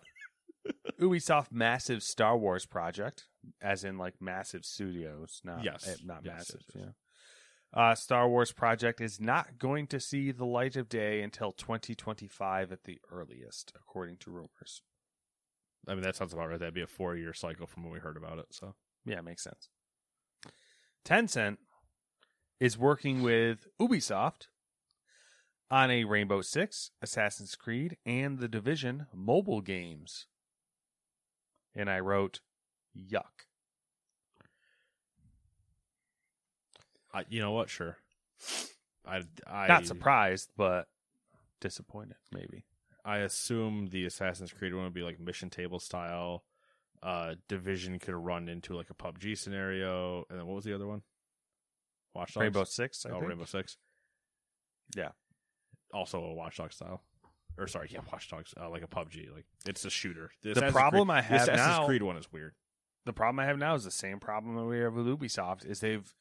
Ubisoft 1.00 1.50
massive 1.50 2.02
Star 2.02 2.36
Wars 2.36 2.66
project, 2.66 3.26
as 3.60 3.82
in 3.84 3.98
like 3.98 4.14
massive 4.20 4.64
studios, 4.64 5.40
not 5.44 5.64
Yes. 5.64 5.88
eh, 5.88 5.94
not 6.04 6.24
Yes, 6.24 6.34
massive. 6.34 6.60
yes, 6.68 6.74
yes. 6.76 6.84
Yeah. 7.74 7.80
Uh, 7.90 7.94
Star 7.94 8.28
Wars 8.28 8.52
project 8.52 9.00
is 9.00 9.18
not 9.20 9.58
going 9.58 9.86
to 9.88 9.98
see 9.98 10.30
the 10.30 10.44
light 10.44 10.76
of 10.76 10.88
day 10.88 11.22
until 11.22 11.52
2025 11.52 12.70
at 12.70 12.84
the 12.84 12.98
earliest, 13.10 13.72
according 13.74 14.18
to 14.18 14.30
rumors. 14.30 14.82
I 15.88 15.94
mean, 15.94 16.02
that 16.02 16.14
sounds 16.14 16.32
about 16.32 16.48
right. 16.50 16.58
That'd 16.58 16.74
be 16.74 16.82
a 16.82 16.86
four 16.86 17.16
year 17.16 17.32
cycle 17.32 17.66
from 17.66 17.82
when 17.82 17.92
we 17.92 17.98
heard 17.98 18.16
about 18.18 18.38
it. 18.38 18.46
So 18.50 18.74
Yeah, 19.04 19.18
it 19.18 19.24
makes 19.24 19.42
sense. 19.42 19.68
Tencent 21.04 21.56
is 22.60 22.78
working 22.78 23.22
with 23.22 23.66
Ubisoft 23.80 24.46
on 25.72 25.90
a 25.90 26.04
Rainbow 26.04 26.42
Six, 26.42 26.90
Assassin's 27.00 27.56
Creed, 27.56 27.96
and 28.04 28.38
The 28.38 28.46
Division 28.46 29.06
mobile 29.14 29.62
games. 29.62 30.26
And 31.74 31.88
I 31.88 31.98
wrote, 32.00 32.40
yuck. 32.94 33.46
I, 37.14 37.24
you 37.30 37.40
know 37.40 37.52
what? 37.52 37.70
Sure. 37.70 37.96
I, 39.06 39.22
I 39.50 39.66
Not 39.66 39.86
surprised, 39.86 40.50
but 40.58 40.88
disappointed, 41.62 42.16
maybe. 42.30 42.66
I 43.02 43.18
assume 43.18 43.88
the 43.90 44.04
Assassin's 44.04 44.52
Creed 44.52 44.74
one 44.74 44.84
would 44.84 44.92
be 44.92 45.02
like 45.02 45.18
mission 45.18 45.48
table 45.48 45.80
style. 45.80 46.44
Uh, 47.02 47.36
Division 47.48 47.98
could 47.98 48.14
run 48.14 48.46
into 48.50 48.74
like 48.74 48.90
a 48.90 48.94
PUBG 48.94 49.38
scenario, 49.38 50.26
and 50.28 50.38
then 50.38 50.46
what 50.46 50.56
was 50.56 50.64
the 50.64 50.74
other 50.74 50.86
one? 50.86 51.00
Watch 52.14 52.34
Dogs. 52.34 52.42
Rainbow 52.42 52.64
Six, 52.64 53.06
I 53.06 53.08
oh, 53.08 53.14
think. 53.14 53.28
Rainbow 53.30 53.46
Six. 53.46 53.78
Yeah. 54.94 55.12
Also 55.92 56.22
a 56.22 56.32
Watchdog 56.34 56.72
style, 56.72 57.02
or 57.58 57.66
sorry, 57.66 57.88
yeah, 57.90 58.00
Watchdogs, 58.10 58.54
uh, 58.58 58.70
like 58.70 58.82
a 58.82 58.86
PUBG. 58.86 59.32
Like 59.34 59.44
it's 59.66 59.84
a 59.84 59.90
shooter. 59.90 60.30
The 60.42 60.52
Assassin's 60.52 60.72
problem 60.72 61.08
Creed, 61.08 61.18
I 61.18 61.20
have 61.20 61.46
the 61.46 61.52
Assassin's 61.52 61.78
now- 61.78 61.86
Creed 61.86 62.02
one 62.02 62.16
is 62.16 62.32
weird. 62.32 62.54
The 63.04 63.12
problem 63.12 63.40
I 63.40 63.46
have 63.46 63.58
now 63.58 63.74
is 63.74 63.84
the 63.84 63.90
same 63.90 64.20
problem 64.20 64.54
that 64.54 64.64
we 64.64 64.78
have 64.78 64.94
with 64.94 65.06
Ubisoft 65.06 65.66
is 65.66 65.80
they've 65.80 66.14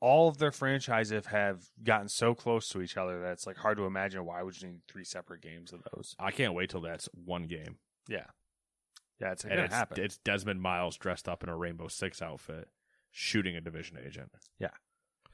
all 0.00 0.28
of 0.28 0.38
their 0.38 0.52
franchises 0.52 1.26
have 1.26 1.64
gotten 1.82 2.08
so 2.08 2.34
close 2.34 2.68
to 2.70 2.80
each 2.80 2.96
other 2.96 3.20
that 3.20 3.32
it's 3.32 3.46
like 3.46 3.56
hard 3.56 3.76
to 3.78 3.84
imagine 3.84 4.24
why 4.24 4.42
would 4.42 4.60
you 4.60 4.68
need 4.68 4.80
three 4.88 5.04
separate 5.04 5.42
games 5.42 5.72
of 5.72 5.80
those. 5.92 6.14
I 6.18 6.30
can't 6.30 6.54
wait 6.54 6.70
till 6.70 6.80
that's 6.80 7.08
one 7.12 7.44
game. 7.46 7.78
Yeah. 8.08 8.26
Yeah, 9.20 9.32
it's 9.32 9.44
gonna 9.44 9.62
it's, 9.62 9.74
happen. 9.74 10.02
it's 10.02 10.18
Desmond 10.18 10.62
Miles 10.62 10.96
dressed 10.96 11.28
up 11.28 11.42
in 11.42 11.48
a 11.48 11.56
Rainbow 11.56 11.88
Six 11.88 12.22
outfit 12.22 12.68
shooting 13.10 13.56
a 13.56 13.60
division 13.60 13.98
agent. 14.04 14.30
Yeah. 14.58 14.70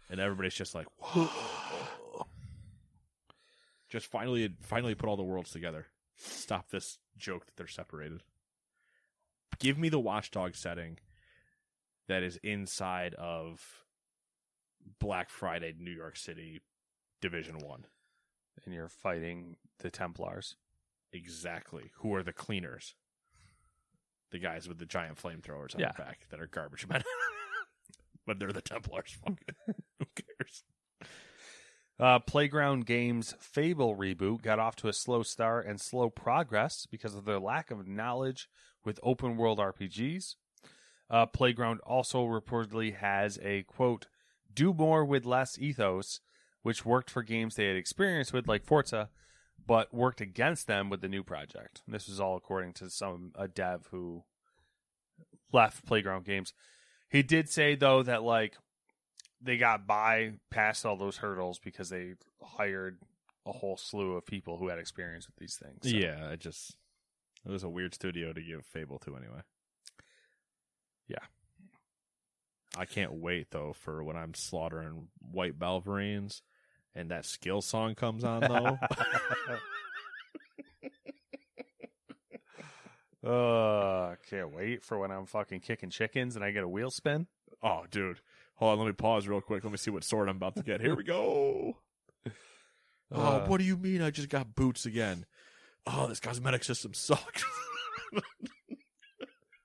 And 0.09 0.21
everybody's 0.21 0.55
just 0.55 0.75
like, 0.75 0.87
whoa. 0.99 1.29
Just 3.95 4.07
finally 4.07 4.53
finally 4.61 4.97
put 4.97 5.09
all 5.09 5.17
the 5.17 5.23
worlds 5.23 5.51
together. 5.53 5.87
Stop 6.17 6.71
this 6.71 6.99
joke 7.17 7.47
that 7.47 7.57
they're 7.57 7.69
separated. 7.69 8.23
Give 9.61 9.79
me 9.79 9.89
the 9.89 10.01
watchdog 10.01 10.57
setting 10.57 10.99
that 12.09 12.25
is 12.25 12.37
inside 12.43 13.15
of 13.15 13.85
Black 14.99 15.31
Friday, 15.31 15.75
New 15.79 15.93
York 15.93 16.17
City, 16.17 16.61
Division 17.21 17.59
One. 17.59 17.87
and 18.65 18.75
you're 18.75 18.89
fighting 18.89 19.57
the 19.79 19.91
Templars. 19.91 20.57
Exactly. 21.13 21.93
Who 21.99 22.13
are 22.17 22.23
the 22.25 22.33
cleaners? 22.33 22.95
The 24.33 24.39
guys 24.41 24.67
with 24.69 24.79
the 24.79 24.87
giant 24.87 25.23
flamethrowers 25.23 25.75
on 25.77 25.81
Yeah. 25.81 25.93
their 25.97 26.05
back 26.07 26.27
that 26.31 26.41
are 26.41 26.47
garbage 26.49 26.89
men. 26.89 27.03
but 28.27 28.41
they're 28.41 28.53
the 28.53 28.61
Templars. 28.61 29.17
Fuck 29.25 29.41
it. 29.47 29.57
Uh, 31.99 32.19
Playground 32.19 32.87
Games 32.87 33.35
Fable 33.39 33.97
reboot 33.97 34.43
got 34.43 34.59
off 34.59 34.75
to 34.77 34.89
a 34.89 34.93
slow 34.93 35.23
start 35.23 35.67
and 35.67 35.81
slow 35.81 36.11
progress 36.11 36.87
because 36.91 37.15
of 37.15 37.25
their 37.25 37.39
lack 37.39 37.71
of 37.71 37.87
knowledge 37.87 38.49
with 38.85 38.99
open 39.03 39.37
world 39.37 39.59
RPGs. 39.59 40.35
Uh, 41.09 41.27
Playground 41.27 41.81
also 41.81 42.25
reportedly 42.25 42.97
has 42.97 43.39
a 43.43 43.63
quote, 43.63 44.07
do 44.53 44.73
more 44.75 45.05
with 45.05 45.25
less 45.25 45.59
ethos, 45.59 46.21
which 46.63 46.85
worked 46.85 47.11
for 47.11 47.23
games 47.23 47.55
they 47.55 47.67
had 47.67 47.77
experience 47.77 48.33
with, 48.33 48.49
like 48.49 48.65
Forza, 48.65 49.11
but 49.67 49.95
worked 49.95 50.21
against 50.21 50.67
them 50.67 50.91
with 50.91 51.01
the 51.01 51.09
new 51.09 51.23
project. 51.23 51.83
This 51.87 52.09
was 52.09 52.19
all 52.19 52.37
according 52.37 52.73
to 52.75 52.91
some 52.91 53.33
a 53.37 53.47
dev 53.47 53.89
who 53.91 54.25
left 55.53 55.87
Playground 55.87 56.25
Games. 56.25 56.53
He 57.09 57.23
did 57.23 57.49
say 57.49 57.77
though 57.77 58.03
that 58.03 58.25
like 58.25 58.57
they 59.45 59.57
got 59.57 59.87
by 59.87 60.33
past 60.51 60.87
all 60.87 60.97
those 60.97 61.19
hurdles 61.19 61.59
because 61.59 61.89
they 61.91 62.15
hired 62.43 62.99
a 63.47 63.53
whole 63.53 63.77
slew 63.77 64.17
of 64.17 64.25
people 64.25 64.57
who 64.57 64.69
had 64.69 64.79
experience 64.79 65.27
with 65.27 65.37
these 65.37 65.57
things. 65.57 65.79
So, 65.83 65.97
Yeah, 65.97 66.31
it 66.31 66.41
just 66.41 66.77
it 67.45 67.51
was 67.51 67.63
a 67.63 67.69
weird 67.69 67.95
studio 67.95 68.33
to 68.33 68.43
give 68.43 68.65
Fable 68.65 68.99
to 69.01 69.17
anyway. 69.17 69.43
Yeah. 71.07 71.19
I 72.77 72.87
can't 72.87 73.13
wait 73.13 73.51
though 73.51 73.73
for 73.73 74.03
when 74.03 74.17
I'm 74.17 74.35
slaughtering 74.35 75.09
white 75.21 75.59
Balverines 75.59 76.41
and 76.95 77.11
that 77.11 77.27
skill 77.27 77.61
song 77.61 77.95
comes 77.95 78.25
on 78.25 78.41
though. 78.41 78.79
Uh, 83.25 84.17
can't 84.29 84.55
wait 84.55 84.83
for 84.83 84.99
when 84.99 85.11
I'm 85.11 85.25
fucking 85.25 85.61
kicking 85.61 85.89
chickens 85.89 86.37
and 86.37 86.45
I 86.45 86.51
get 86.51 86.63
a 86.63 86.69
wheel 86.69 86.91
spin. 86.91 87.27
Oh, 87.63 87.85
dude. 87.91 88.21
Hold 88.57 88.73
on, 88.73 88.79
let 88.79 88.87
me 88.87 88.93
pause 88.93 89.27
real 89.27 89.41
quick. 89.41 89.65
Let 89.65 89.71
me 89.71 89.77
see 89.79 89.91
what 89.91 90.05
sword 90.05 90.29
I'm 90.29 90.37
about 90.37 90.57
to 90.57 90.63
get. 90.63 90.81
Here 90.81 90.95
we 90.95 91.05
go. 91.05 91.79
Oh, 93.13 93.21
Uh, 93.21 93.47
what 93.47 93.59
do 93.59 93.65
you 93.65 93.77
mean 93.77 94.01
I 94.03 94.11
just 94.11 94.29
got 94.31 94.55
boots 94.57 94.87
again? 94.87 95.27
Oh, 95.87 96.07
this 96.09 96.19
cosmetic 96.21 96.65
system 96.65 96.95
sucks. 96.95 97.45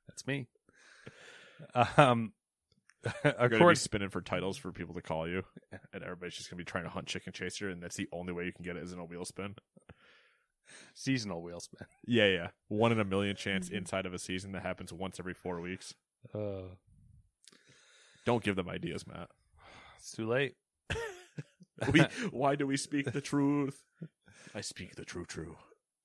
That's 0.08 0.28
me. 0.28 0.48
Um, 1.98 2.34
You're 3.24 3.50
gonna 3.50 3.68
be 3.70 3.76
spinning 3.76 4.10
for 4.10 4.22
titles 4.22 4.58
for 4.58 4.72
people 4.72 4.94
to 4.96 5.02
call 5.02 5.28
you, 5.28 5.44
and 5.94 6.04
everybody's 6.04 6.36
just 6.36 6.50
gonna 6.50 6.58
be 6.60 6.66
trying 6.66 6.84
to 6.84 6.90
hunt 6.90 7.08
Chicken 7.08 7.32
Chaser, 7.34 7.70
and 7.70 7.82
that's 7.82 7.96
the 7.96 8.10
only 8.12 8.34
way 8.34 8.46
you 8.46 8.52
can 8.52 8.64
get 8.66 8.76
it 8.76 8.84
is 8.84 8.92
in 8.92 9.00
a 9.00 9.06
wheel 9.06 9.24
spin. 9.26 9.56
seasonal 10.94 11.42
wheel 11.42 11.60
spin. 11.62 11.88
Yeah, 12.06 12.28
yeah, 12.28 12.48
one 12.68 12.92
in 12.92 13.00
a 13.00 13.06
million 13.06 13.36
chance 13.36 13.70
inside 13.70 14.06
of 14.06 14.14
a 14.14 14.20
season 14.20 14.52
that 14.52 14.64
happens 14.64 14.92
once 14.92 15.20
every 15.20 15.34
four 15.34 15.62
weeks. 15.62 15.94
Uh, 16.36 16.64
Don't 18.30 18.44
give 18.44 18.56
them 18.56 18.70
ideas, 18.70 19.08
Matt. 19.08 19.28
it's 19.98 20.12
too 20.12 20.28
late. 20.28 20.54
We, 21.92 22.02
why 22.32 22.54
do 22.56 22.68
we 22.68 22.78
speak 22.78 23.12
the 23.12 23.22
truth? 23.22 23.82
I 24.54 24.62
speak 24.62 24.96
the 24.96 25.04
true, 25.04 25.26
true. 25.26 25.56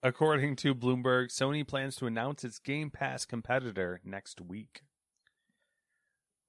According 0.03 0.57
to 0.57 0.75
Bloomberg, 0.75 1.29
Sony 1.29 1.67
plans 1.67 1.97
to 1.97 2.07
announce 2.07 2.45
its 2.45 2.59
Game 2.59 2.91
Pass 2.91 3.27
competitor 3.27 4.01
next 4.05 4.41
week. 4.41 4.81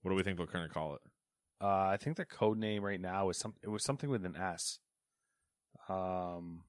What 0.02 0.12
do 0.12 0.16
we 0.16 0.24
think 0.24 0.38
they're 0.38 0.46
gonna 0.46 0.70
call 0.70 0.94
it? 0.96 1.02
Uh, 1.60 1.88
I 1.88 1.98
think 1.98 2.16
the 2.16 2.24
code 2.24 2.58
name 2.58 2.86
right 2.86 3.02
now 3.02 3.30
is 3.30 3.38
some. 3.38 3.56
It 3.62 3.68
was 3.70 3.84
something 3.84 4.10
with 4.10 4.24
an 4.24 4.38
S. 4.38 4.80
Um, 5.90 6.62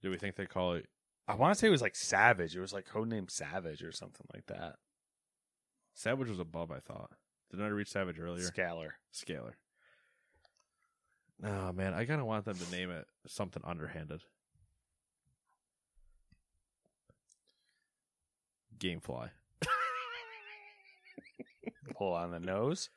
Do 0.00 0.08
we 0.08 0.16
think 0.16 0.36
they 0.36 0.46
call 0.46 0.72
it? 0.74 0.86
I 1.28 1.34
want 1.34 1.52
to 1.52 1.58
say 1.58 1.66
it 1.66 1.70
was 1.70 1.82
like 1.82 1.96
Savage. 1.96 2.56
It 2.56 2.60
was 2.60 2.72
like 2.72 2.88
codename 2.88 3.30
Savage 3.30 3.82
or 3.82 3.92
something 3.92 4.26
like 4.32 4.46
that. 4.46 4.76
Savage 5.94 6.28
was 6.30 6.38
above, 6.38 6.70
I 6.70 6.78
thought. 6.78 7.10
Didn't 7.52 7.66
I 7.66 7.68
read 7.68 7.86
Savage 7.86 8.18
earlier? 8.18 8.50
Scalar. 8.50 8.90
Scalar. 9.14 9.52
Oh 11.44 11.72
man, 11.72 11.94
I 11.94 12.04
kind 12.04 12.20
of 12.20 12.26
want 12.26 12.44
them 12.44 12.56
to 12.56 12.70
name 12.70 12.90
it 12.90 13.06
something 13.26 13.62
underhanded. 13.64 14.22
Gamefly. 18.78 19.30
Pull 21.96 22.14
on 22.14 22.30
the 22.30 22.40
nose. 22.40 22.90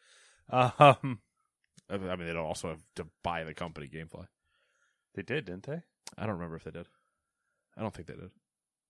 Um, 0.50 1.20
I 1.90 1.98
mean, 1.98 2.20
they 2.28 2.34
don't 2.34 2.46
also 2.46 2.70
have 2.70 2.82
to 2.96 3.08
buy 3.24 3.44
the 3.44 3.54
company 3.54 3.88
Gamefly. 3.88 4.28
they 5.16 5.22
did, 5.22 5.46
didn't 5.46 5.64
they? 5.64 5.82
I 6.18 6.22
don't 6.26 6.36
remember 6.36 6.56
if 6.56 6.64
they 6.64 6.72
did. 6.72 6.88
I 7.78 7.82
don't 7.82 7.94
think 7.94 8.08
they 8.08 8.16
did. 8.16 8.32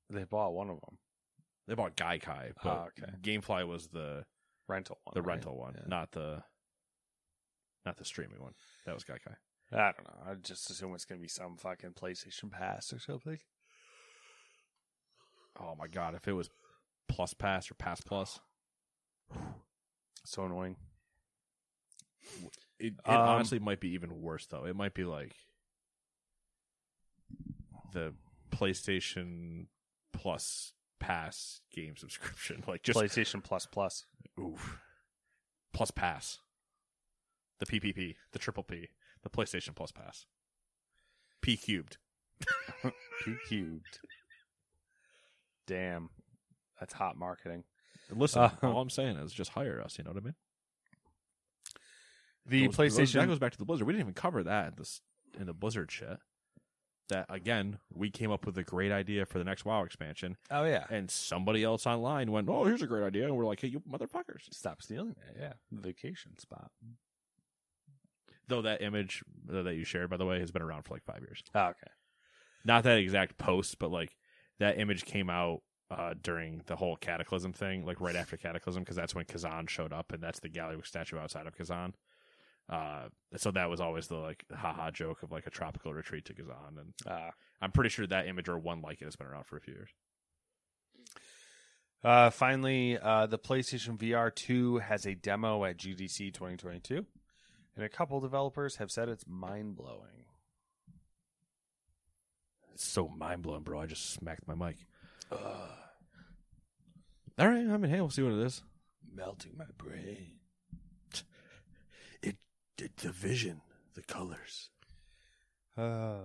They 0.09 0.23
bought 0.25 0.53
one 0.53 0.69
of 0.69 0.79
them. 0.81 0.97
They 1.67 1.73
bought 1.75 1.95
Gaikai, 1.97 2.51
but 2.63 2.69
Ah, 2.69 2.85
okay. 2.87 3.11
Gamefly 3.21 3.67
was 3.67 3.87
the 3.87 4.25
Rental 4.67 4.99
one. 5.03 5.13
the 5.13 5.21
right? 5.21 5.27
rental 5.35 5.57
one, 5.57 5.75
Yeah. 5.77 5.83
not 5.87 6.11
the 6.11 6.43
not 7.85 7.97
the 7.97 8.05
streaming 8.05 8.41
one. 8.41 8.53
That 8.85 8.95
was 8.95 9.03
Gaikai. 9.03 9.35
I 9.71 9.91
don't 9.91 10.03
know. 10.07 10.31
I 10.31 10.35
just 10.35 10.69
assume 10.69 10.93
it's 10.95 11.05
gonna 11.05 11.21
be 11.21 11.27
some 11.27 11.57
fucking 11.57 11.91
PlayStation 11.93 12.51
Pass 12.51 12.91
or 12.93 12.99
something. 12.99 13.39
Oh 15.59 15.75
my 15.77 15.87
god, 15.87 16.15
if 16.15 16.27
it 16.27 16.33
was 16.33 16.49
Plus 17.07 17.33
Pass 17.33 17.69
or 17.69 17.75
Pass 17.75 18.01
Plus, 18.01 18.39
So 20.25 20.45
annoying. 20.45 20.75
It, 22.79 22.93
it 22.93 22.99
Um, 23.05 23.15
honestly 23.19 23.59
might 23.59 23.79
be 23.79 23.89
even 23.93 24.21
worse 24.21 24.47
though. 24.47 24.65
It 24.65 24.75
might 24.75 24.93
be 24.95 25.03
like 25.03 25.35
the 27.93 28.13
PlayStation 28.51 29.67
Plus 30.13 30.73
Pass 30.99 31.61
game 31.73 31.95
subscription, 31.97 32.63
like 32.67 32.83
just 32.83 32.97
PlayStation 32.97 33.43
Plus 33.43 33.65
Plus. 33.65 34.05
oof, 34.39 34.79
Plus 35.73 35.91
Pass, 35.91 36.39
the 37.59 37.65
PPP, 37.65 38.15
the 38.31 38.39
triple 38.39 38.63
P, 38.63 38.89
the 39.23 39.29
PlayStation 39.29 39.75
Plus 39.75 39.91
Pass, 39.91 40.25
P 41.41 41.57
cubed. 41.57 41.97
P 43.23 43.35
cubed. 43.47 43.99
Damn. 45.67 46.09
That's 46.79 46.93
hot 46.93 47.17
marketing. 47.17 47.63
Listen, 48.11 48.41
Uh, 48.43 48.49
all 48.63 48.81
I'm 48.81 48.89
saying 48.89 49.15
is 49.17 49.33
just 49.33 49.51
hire 49.51 49.81
us. 49.83 49.97
You 49.97 50.03
know 50.03 50.11
what 50.11 50.21
I 50.21 50.25
mean? 50.25 50.35
The 52.45 52.67
PlayStation 52.67 53.13
that 53.13 53.27
goes 53.27 53.39
back 53.39 53.53
to 53.53 53.57
the 53.57 53.65
Blizzard. 53.65 53.87
We 53.87 53.93
didn't 53.93 54.01
even 54.05 54.13
cover 54.13 54.43
that 54.43 54.67
in 54.67 54.73
this 54.77 55.01
in 55.39 55.47
the 55.47 55.53
Blizzard 55.53 55.91
shit. 55.91 56.17
That 57.09 57.27
again, 57.29 57.77
we 57.93 58.09
came 58.09 58.31
up 58.31 58.45
with 58.47 58.57
a 58.57 58.63
great 58.63 58.91
idea 58.91 59.25
for 59.27 59.37
the 59.37 59.43
next 59.43 59.63
WoW 59.63 59.83
expansion, 59.83 60.37
Oh 60.49 60.63
yeah. 60.63 60.85
and 60.89 61.11
somebody 61.11 61.63
else 61.63 61.85
online 61.85 62.31
went, 62.31 62.49
"Oh, 62.49 62.63
here's 62.65 62.81
a 62.81 62.87
great 62.87 63.03
idea," 63.05 63.25
and 63.25 63.35
we're 63.37 63.45
like, 63.45 63.61
"Hey, 63.61 63.67
you 63.67 63.79
motherfuckers!" 63.81 64.51
Stop 64.51 64.81
stealing 64.81 65.11
it. 65.29 65.37
Yeah. 65.39 65.53
Vacation 65.71 66.35
spot. 66.39 66.71
Though 68.47 68.61
that 68.63 68.81
image 68.81 69.23
that 69.47 69.75
you 69.75 69.83
shared, 69.83 70.09
by 70.09 70.17
the 70.17 70.25
way, 70.25 70.39
has 70.39 70.51
been 70.51 70.61
around 70.61 70.83
for 70.83 70.93
like 70.95 71.03
five 71.03 71.21
years. 71.21 71.43
Oh, 71.53 71.67
okay. 71.67 71.91
Not 72.63 72.83
that 72.83 72.97
exact 72.97 73.37
post, 73.37 73.77
but 73.79 73.91
like 73.91 74.15
that 74.59 74.79
image 74.79 75.05
came 75.05 75.29
out 75.29 75.61
uh, 75.91 76.13
during 76.21 76.61
the 76.65 76.75
whole 76.75 76.95
Cataclysm 76.95 77.53
thing, 77.53 77.85
like 77.85 78.01
right 78.01 78.15
after 78.15 78.37
Cataclysm, 78.37 78.81
because 78.83 78.95
that's 78.95 79.13
when 79.13 79.25
Kazan 79.25 79.67
showed 79.67 79.93
up, 79.93 80.11
and 80.11 80.21
that's 80.23 80.39
the 80.39 80.49
Gallic 80.49 80.85
statue 80.85 81.17
outside 81.19 81.45
of 81.47 81.55
Kazan. 81.55 81.93
Uh, 82.67 83.09
so 83.37 83.51
that 83.51 83.69
was 83.69 83.79
always 83.79 84.07
the 84.07 84.15
like 84.15 84.43
haha 84.51 84.89
joke 84.91 85.21
of 85.23 85.31
like 85.31 85.45
a 85.45 85.51
tropical 85.51 85.93
retreat 85.93 86.25
to 86.25 86.33
Kazan, 86.33 86.77
and 86.79 86.93
Uh, 87.05 87.29
I'm 87.61 87.71
pretty 87.71 87.89
sure 87.89 88.07
that 88.07 88.27
image 88.27 88.49
or 88.49 88.57
one 88.57 88.81
like 88.81 89.01
it 89.01 89.05
has 89.05 89.15
been 89.15 89.27
around 89.27 89.45
for 89.45 89.57
a 89.57 89.61
few 89.61 89.73
years. 89.75 89.89
uh, 92.03 92.29
finally, 92.31 92.97
uh, 92.97 93.25
the 93.27 93.37
PlayStation 93.39 93.97
VR 93.97 94.33
2 94.33 94.77
has 94.79 95.05
a 95.05 95.13
demo 95.15 95.63
at 95.65 95.77
GDC 95.77 96.33
2022, 96.33 97.05
and 97.75 97.85
a 97.85 97.89
couple 97.89 98.19
developers 98.19 98.77
have 98.77 98.89
said 98.91 99.09
it's 99.09 99.25
mind 99.27 99.75
blowing. 99.75 100.25
It's 102.73 102.85
so 102.85 103.07
mind 103.07 103.41
blowing, 103.43 103.61
bro. 103.63 103.79
I 103.81 103.85
just 103.85 104.09
smacked 104.11 104.47
my 104.47 104.55
mic. 104.55 104.77
All 107.37 107.47
right, 107.47 107.67
I 107.67 107.77
mean, 107.77 107.91
hey, 107.91 107.99
we'll 108.01 108.09
see 108.09 108.21
what 108.23 108.33
it 108.33 108.45
is. 108.45 108.63
Melting 109.13 109.53
my 109.57 109.65
brain. 109.77 110.39
It, 112.77 112.83
it 112.83 112.97
the 112.97 113.11
vision, 113.11 113.61
the 113.93 114.01
colors. 114.01 114.69
Uh, 115.77 116.17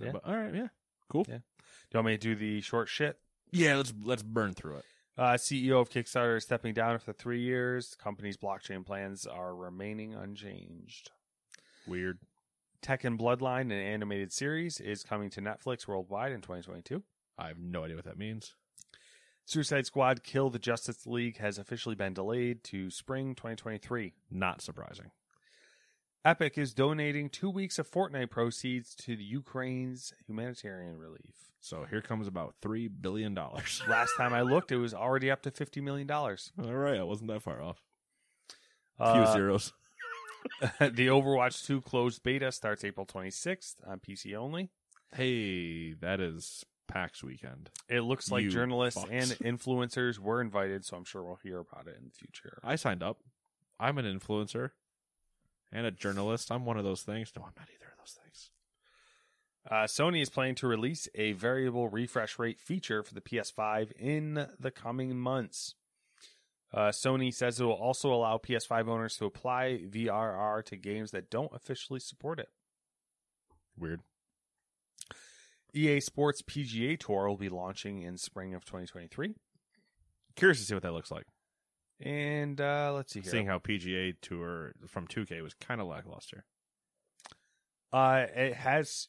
Yeah. 0.00 0.12
But, 0.12 0.24
all 0.24 0.36
right, 0.36 0.54
yeah, 0.54 0.68
cool. 1.08 1.24
Yeah. 1.28 1.36
do 1.38 1.42
you 1.92 1.98
want 1.98 2.06
me 2.06 2.12
to 2.12 2.18
do 2.18 2.34
the 2.34 2.60
short 2.60 2.88
shit? 2.88 3.18
Yeah, 3.52 3.76
let's 3.76 3.92
let's 4.02 4.22
burn 4.22 4.54
through 4.54 4.78
it. 4.78 4.84
Uh, 5.16 5.34
CEO 5.34 5.80
of 5.80 5.90
Kickstarter 5.90 6.36
is 6.36 6.42
stepping 6.42 6.74
down 6.74 6.94
after 6.94 7.12
three 7.12 7.40
years. 7.40 7.90
The 7.90 8.02
company's 8.02 8.36
blockchain 8.36 8.84
plans 8.84 9.26
are 9.26 9.54
remaining 9.54 10.14
unchanged. 10.14 11.12
Weird. 11.86 12.18
Tekken 12.82 13.16
Bloodline, 13.16 13.66
an 13.66 13.72
animated 13.72 14.32
series, 14.32 14.80
is 14.80 15.04
coming 15.04 15.30
to 15.30 15.40
Netflix 15.40 15.86
worldwide 15.86 16.32
in 16.32 16.40
2022. 16.40 17.02
I 17.38 17.48
have 17.48 17.58
no 17.58 17.84
idea 17.84 17.96
what 17.96 18.04
that 18.04 18.18
means. 18.18 18.54
Suicide 19.46 19.86
Squad 19.86 20.22
Kill 20.22 20.50
the 20.50 20.58
Justice 20.58 21.06
League 21.06 21.36
has 21.38 21.58
officially 21.58 21.94
been 21.94 22.14
delayed 22.14 22.64
to 22.64 22.90
spring 22.90 23.34
2023. 23.34 24.14
Not 24.30 24.62
surprising. 24.62 25.10
Epic 26.24 26.56
is 26.56 26.72
donating 26.72 27.28
two 27.28 27.50
weeks 27.50 27.78
of 27.78 27.90
Fortnite 27.90 28.30
proceeds 28.30 28.94
to 28.94 29.14
the 29.14 29.22
Ukraine's 29.24 30.14
humanitarian 30.26 30.96
relief. 30.96 31.52
So 31.60 31.84
here 31.88 32.00
comes 32.00 32.26
about 32.26 32.54
three 32.62 32.88
billion 32.88 33.34
dollars. 33.34 33.82
Last 33.88 34.12
time 34.16 34.32
I 34.32 34.40
looked, 34.40 34.72
it 34.72 34.78
was 34.78 34.94
already 34.94 35.30
up 35.30 35.42
to 35.42 35.50
$50 35.50 35.82
million. 35.82 36.10
All 36.10 36.28
right, 36.58 36.98
I 36.98 37.02
wasn't 37.02 37.30
that 37.30 37.42
far 37.42 37.60
off. 37.62 37.82
A 38.98 39.02
Uh, 39.02 39.24
few 39.26 39.32
zeros. 39.34 39.72
the 40.78 41.08
Overwatch 41.08 41.66
2 41.66 41.82
closed 41.82 42.22
beta 42.22 42.52
starts 42.52 42.84
April 42.84 43.04
26th 43.06 43.76
on 43.86 43.98
PC 44.00 44.34
only. 44.34 44.70
Hey, 45.14 45.92
that 46.00 46.20
is 46.20 46.64
PAX 46.86 47.22
weekend. 47.24 47.70
It 47.88 48.00
looks 48.00 48.30
like 48.30 48.42
You 48.44 48.50
journalists 48.50 49.02
fucks. 49.02 49.08
and 49.10 49.58
influencers 49.58 50.18
were 50.18 50.40
invited, 50.40 50.84
so 50.84 50.96
I'm 50.96 51.04
sure 51.04 51.22
we'll 51.22 51.38
hear 51.42 51.58
about 51.58 51.86
it 51.86 51.96
in 51.98 52.04
the 52.06 52.10
future. 52.12 52.58
I 52.62 52.76
signed 52.76 53.02
up. 53.02 53.18
I'm 53.80 53.98
an 53.98 54.04
influencer 54.04 54.70
and 55.72 55.86
a 55.86 55.90
journalist. 55.90 56.52
I'm 56.52 56.64
one 56.64 56.76
of 56.78 56.84
those 56.84 57.02
things. 57.02 57.32
No, 57.36 57.42
I'm 57.42 57.52
not 57.56 57.68
either 57.74 57.90
of 57.92 57.98
those 57.98 58.18
things. 58.22 58.50
Uh, 59.70 59.84
Sony 59.84 60.20
is 60.20 60.28
planning 60.28 60.54
to 60.56 60.66
release 60.66 61.08
a 61.14 61.32
variable 61.32 61.88
refresh 61.88 62.38
rate 62.38 62.60
feature 62.60 63.02
for 63.02 63.14
the 63.14 63.20
PS5 63.22 63.92
in 63.98 64.46
the 64.60 64.70
coming 64.70 65.16
months. 65.16 65.74
Uh, 66.72 66.88
Sony 66.90 67.32
says 67.32 67.60
it 67.60 67.64
will 67.64 67.72
also 67.72 68.12
allow 68.12 68.36
PS5 68.36 68.88
owners 68.88 69.16
to 69.16 69.24
apply 69.24 69.80
VRR 69.88 70.64
to 70.66 70.76
games 70.76 71.12
that 71.12 71.30
don't 71.30 71.52
officially 71.54 72.00
support 72.00 72.38
it. 72.38 72.48
Weird. 73.78 74.00
EA 75.74 76.00
Sports 76.00 76.42
PGA 76.42 76.98
Tour 76.98 77.28
will 77.28 77.36
be 77.36 77.48
launching 77.48 78.02
in 78.02 78.16
spring 78.16 78.54
of 78.54 78.64
2023. 78.64 79.34
Curious 80.36 80.58
to 80.58 80.64
see 80.64 80.74
what 80.74 80.82
that 80.82 80.92
looks 80.92 81.10
like. 81.10 81.26
And 82.00 82.60
uh, 82.60 82.92
let's 82.94 83.12
see 83.12 83.20
here. 83.20 83.30
Seeing 83.30 83.46
how 83.46 83.58
PGA 83.58 84.14
Tour 84.20 84.72
from 84.86 85.06
2K 85.06 85.42
was 85.42 85.54
kind 85.54 85.80
of 85.80 85.86
lackluster. 85.86 86.44
Uh, 87.92 88.26
it 88.34 88.54
has. 88.54 89.08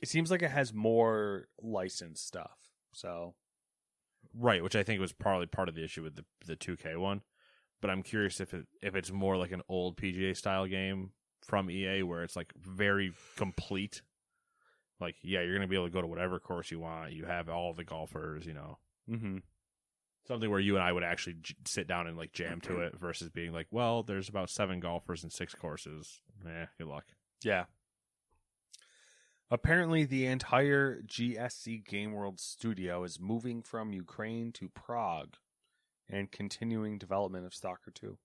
It 0.00 0.08
seems 0.08 0.30
like 0.30 0.42
it 0.42 0.50
has 0.50 0.72
more 0.72 1.48
licensed 1.60 2.26
stuff. 2.26 2.56
So 2.92 3.34
Right, 4.34 4.62
which 4.62 4.76
I 4.76 4.82
think 4.82 5.00
was 5.00 5.12
probably 5.12 5.46
part 5.46 5.68
of 5.68 5.74
the 5.74 5.84
issue 5.84 6.02
with 6.02 6.16
the 6.16 6.24
the 6.46 6.56
2K 6.56 6.96
one. 6.98 7.22
But 7.80 7.90
I'm 7.90 8.02
curious 8.02 8.40
if 8.40 8.54
it 8.54 8.66
if 8.82 8.94
it's 8.94 9.10
more 9.10 9.36
like 9.36 9.52
an 9.52 9.62
old 9.68 9.96
PGA 9.96 10.36
style 10.36 10.66
game 10.66 11.10
from 11.42 11.70
EA 11.70 12.02
where 12.02 12.22
it's 12.22 12.36
like 12.36 12.52
very 12.56 13.12
complete. 13.36 14.02
Like, 15.00 15.16
yeah, 15.22 15.40
you're 15.42 15.54
gonna 15.54 15.66
be 15.66 15.76
able 15.76 15.86
to 15.86 15.92
go 15.92 16.00
to 16.02 16.06
whatever 16.06 16.38
course 16.38 16.70
you 16.70 16.78
want. 16.80 17.12
You 17.12 17.24
have 17.24 17.48
all 17.48 17.72
the 17.74 17.84
golfers, 17.84 18.44
you 18.46 18.54
know, 18.54 18.78
Mm-hmm. 19.10 19.38
something 20.28 20.50
where 20.50 20.60
you 20.60 20.76
and 20.76 20.84
I 20.84 20.92
would 20.92 21.02
actually 21.02 21.36
j- 21.40 21.54
sit 21.66 21.88
down 21.88 22.06
and 22.06 22.16
like 22.16 22.32
jam 22.32 22.60
to 22.62 22.80
it 22.80 22.96
versus 22.98 23.28
being 23.30 23.52
like, 23.52 23.66
well, 23.70 24.02
there's 24.02 24.28
about 24.28 24.50
seven 24.50 24.78
golfers 24.78 25.22
and 25.22 25.32
six 25.32 25.54
courses. 25.54 26.20
Eh, 26.46 26.66
good 26.78 26.86
luck. 26.86 27.04
Yeah. 27.42 27.64
Apparently, 29.50 30.04
the 30.04 30.26
entire 30.26 31.02
GSC 31.02 31.84
Game 31.84 32.12
World 32.12 32.38
studio 32.38 33.02
is 33.02 33.18
moving 33.18 33.62
from 33.62 33.92
Ukraine 33.92 34.52
to 34.52 34.68
Prague 34.68 35.34
and 36.08 36.30
continuing 36.30 36.98
development 36.98 37.46
of 37.46 37.52
Stalker 37.54 37.90
2. 37.90 38.16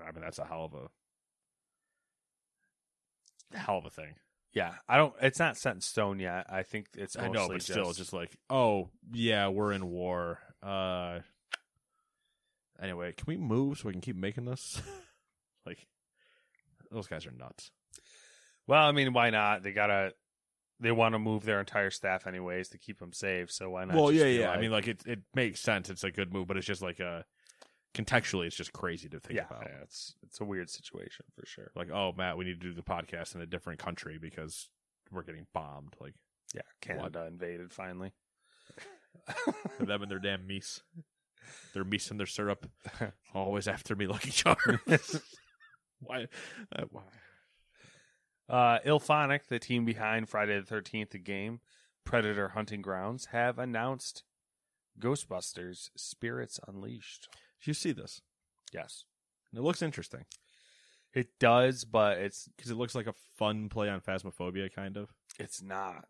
I 0.00 0.12
mean, 0.12 0.22
that's 0.22 0.38
a 0.38 0.44
hell 0.46 0.64
of 0.64 0.74
a 0.74 0.88
hell 3.52 3.78
of 3.78 3.86
a 3.86 3.90
thing. 3.90 4.14
Yeah, 4.52 4.72
I 4.88 4.96
don't. 4.96 5.14
It's 5.22 5.38
not 5.38 5.56
set 5.56 5.74
in 5.74 5.80
stone 5.80 6.18
yet. 6.18 6.46
I 6.50 6.62
think 6.64 6.88
it's. 6.96 7.16
I 7.16 7.28
know, 7.28 7.48
but 7.48 7.62
still, 7.62 7.92
just 7.92 8.12
like, 8.12 8.36
oh 8.48 8.88
yeah, 9.12 9.48
we're 9.48 9.72
in 9.72 9.86
war. 9.88 10.40
Uh, 10.62 11.20
anyway, 12.82 13.12
can 13.16 13.26
we 13.28 13.36
move 13.36 13.78
so 13.78 13.86
we 13.86 13.92
can 13.92 14.00
keep 14.00 14.16
making 14.16 14.46
this? 14.46 14.82
like, 15.66 15.86
those 16.90 17.06
guys 17.06 17.26
are 17.26 17.32
nuts. 17.32 17.70
Well, 18.66 18.82
I 18.82 18.92
mean, 18.92 19.12
why 19.12 19.30
not? 19.30 19.62
They 19.62 19.72
gotta. 19.72 20.14
They 20.82 20.92
want 20.92 21.14
to 21.14 21.18
move 21.18 21.44
their 21.44 21.60
entire 21.60 21.90
staff 21.90 22.26
anyways 22.26 22.70
to 22.70 22.78
keep 22.78 22.98
them 22.98 23.12
safe. 23.12 23.52
So 23.52 23.68
why 23.70 23.84
not? 23.84 23.94
well, 23.94 24.08
just 24.08 24.18
yeah, 24.18 24.26
yeah. 24.26 24.48
like- 24.48 24.58
I 24.58 24.60
mean, 24.62 24.70
like 24.70 24.88
it, 24.88 25.02
it 25.06 25.20
makes 25.34 25.60
sense. 25.60 25.90
It's 25.90 26.04
a 26.04 26.10
good 26.10 26.32
move, 26.32 26.48
but 26.48 26.56
it's 26.56 26.66
just 26.66 26.82
like 26.82 27.00
a 27.00 27.24
contextually, 27.94 28.46
it's 28.46 28.56
just 28.56 28.72
crazy 28.72 29.08
to 29.08 29.20
think 29.20 29.36
yeah, 29.36 29.46
about. 29.50 29.66
yeah, 29.66 29.82
it's 29.82 30.14
it's 30.22 30.40
a 30.40 30.44
weird 30.44 30.70
situation 30.70 31.24
for 31.34 31.46
sure. 31.46 31.70
Like, 31.74 31.90
oh, 31.90 32.12
Matt, 32.16 32.36
we 32.36 32.44
need 32.44 32.60
to 32.60 32.68
do 32.68 32.74
the 32.74 32.82
podcast 32.82 33.34
in 33.34 33.40
a 33.40 33.46
different 33.46 33.78
country 33.78 34.18
because 34.20 34.68
we're 35.10 35.22
getting 35.22 35.46
bombed. 35.52 35.94
Like 36.00 36.14
Yeah, 36.54 36.62
Canada 36.80 37.26
invaded 37.26 37.72
finally. 37.72 38.12
them 39.80 40.02
and 40.02 40.10
their 40.10 40.18
damn 40.18 40.46
meese, 40.46 40.80
their 41.74 41.84
meese 41.84 42.10
and 42.10 42.18
their 42.18 42.26
syrup, 42.26 42.70
always 43.34 43.68
after 43.68 43.96
me, 43.96 44.06
Lucky 44.06 44.30
Charms. 44.30 44.80
why? 46.00 46.26
Uh, 46.74 46.84
why? 46.90 47.02
Uh, 48.48 48.78
IllFonic, 48.84 49.46
the 49.48 49.58
team 49.58 49.84
behind 49.84 50.28
Friday 50.28 50.58
the 50.58 50.66
Thirteenth, 50.66 51.10
the 51.10 51.18
game 51.18 51.60
Predator 52.04 52.50
Hunting 52.50 52.82
Grounds, 52.82 53.26
have 53.26 53.58
announced 53.58 54.24
Ghostbusters: 54.98 55.90
Spirits 55.96 56.58
Unleashed. 56.66 57.28
You 57.64 57.74
see 57.74 57.92
this? 57.92 58.22
Yes, 58.72 59.04
It 59.54 59.60
looks 59.60 59.82
interesting 59.82 60.24
it 61.12 61.38
does, 61.38 61.84
but 61.84 62.18
it's 62.18 62.48
because 62.56 62.70
it 62.70 62.76
looks 62.76 62.94
like 62.94 63.06
a 63.06 63.14
fun 63.36 63.68
play 63.68 63.88
on 63.88 64.00
Phasmophobia, 64.00 64.72
kind 64.72 64.96
of. 64.96 65.10
it's 65.38 65.62
not. 65.62 66.06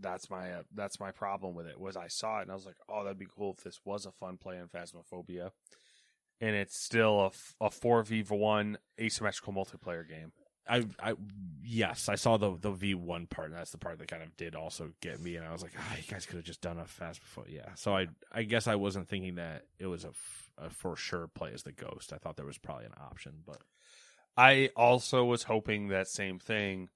That's 0.00 0.28
my 0.28 0.50
uh, 0.52 0.62
that's 0.74 0.98
my 0.98 1.12
problem 1.12 1.54
with 1.54 1.66
it. 1.66 1.78
Was 1.78 1.96
I 1.96 2.08
saw 2.08 2.38
it 2.40 2.42
and 2.42 2.50
I 2.50 2.54
was 2.54 2.66
like, 2.66 2.76
oh, 2.88 3.04
that'd 3.04 3.18
be 3.18 3.28
cool 3.36 3.54
if 3.56 3.62
this 3.62 3.80
was 3.84 4.06
a 4.06 4.12
fun 4.12 4.38
play 4.38 4.58
on 4.58 4.68
Phasmophobia, 4.68 5.50
and 6.40 6.56
it's 6.56 6.76
still 6.76 7.20
a 7.20 7.26
f- 7.26 7.54
a 7.60 7.70
four 7.70 8.02
v 8.02 8.22
one 8.22 8.78
asymmetrical 9.00 9.52
multiplayer 9.52 10.08
game. 10.08 10.32
I, 10.66 10.84
I, 10.98 11.14
yes, 11.62 12.08
I 12.08 12.14
saw 12.14 12.36
the 12.38 12.56
the 12.58 12.70
V 12.70 12.94
one 12.94 13.26
part, 13.26 13.48
and 13.50 13.56
that's 13.56 13.70
the 13.70 13.78
part 13.78 13.98
that 13.98 14.08
kind 14.08 14.22
of 14.22 14.34
did 14.36 14.54
also 14.54 14.92
get 15.00 15.20
me. 15.20 15.36
And 15.36 15.46
I 15.46 15.52
was 15.52 15.62
like, 15.62 15.72
ah, 15.78 15.96
you 15.96 16.02
guys 16.10 16.24
could 16.26 16.36
have 16.36 16.44
just 16.44 16.62
done 16.62 16.78
a 16.78 16.86
fast 16.86 17.20
before, 17.20 17.44
yeah. 17.48 17.74
So 17.74 17.94
I, 17.94 18.06
I 18.32 18.44
guess 18.44 18.66
I 18.66 18.74
wasn't 18.76 19.08
thinking 19.08 19.34
that 19.34 19.64
it 19.78 19.86
was 19.86 20.04
a, 20.04 20.08
f- 20.08 20.50
a 20.58 20.70
for 20.70 20.96
sure 20.96 21.28
play 21.28 21.50
as 21.52 21.62
the 21.64 21.72
ghost. 21.72 22.12
I 22.12 22.16
thought 22.16 22.36
there 22.36 22.46
was 22.46 22.58
probably 22.58 22.86
an 22.86 22.94
option, 22.98 23.42
but 23.46 23.58
I 24.36 24.70
also 24.74 25.24
was 25.24 25.42
hoping 25.44 25.88
that 25.88 26.08
same 26.08 26.38
thing, 26.38 26.88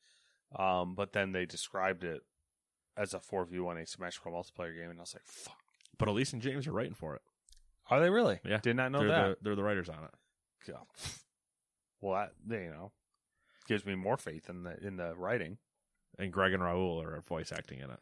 um, 0.58 0.94
but 0.94 1.12
then 1.12 1.32
they 1.32 1.44
described 1.44 2.04
it 2.04 2.22
as 2.96 3.12
a 3.12 3.20
four 3.20 3.44
v 3.44 3.58
one 3.58 3.76
asymmetrical 3.78 4.32
multiplayer 4.32 4.74
game, 4.74 4.90
and 4.90 4.98
I 4.98 5.02
was 5.02 5.14
like, 5.14 5.26
"Fuck, 5.26 5.58
but 5.98 6.08
Elise 6.08 6.32
and 6.32 6.40
James 6.42 6.66
are 6.66 6.72
writing 6.72 6.94
for 6.94 7.14
it. 7.16 7.22
are 7.90 8.00
they 8.00 8.10
really? 8.10 8.40
Yeah, 8.44 8.60
did 8.62 8.76
not 8.76 8.92
know 8.92 9.00
they're 9.00 9.08
that. 9.08 9.28
The, 9.28 9.36
they're 9.42 9.56
the 9.56 9.62
writers 9.62 9.88
on 9.90 10.04
it. 10.04 10.10
God. 10.72 10.86
Well, 12.00 12.28
that 12.46 12.60
you 12.62 12.70
know 12.70 12.92
gives 13.68 13.84
me 13.86 13.94
more 13.94 14.16
faith 14.16 14.48
in 14.50 14.64
the 14.64 14.76
in 14.84 14.96
the 14.96 15.14
writing, 15.14 15.58
And 16.18 16.32
Greg 16.32 16.52
and 16.52 16.62
Raul 16.62 17.04
are 17.04 17.20
voice 17.20 17.52
acting 17.52 17.78
in 17.78 17.90
it. 17.90 18.00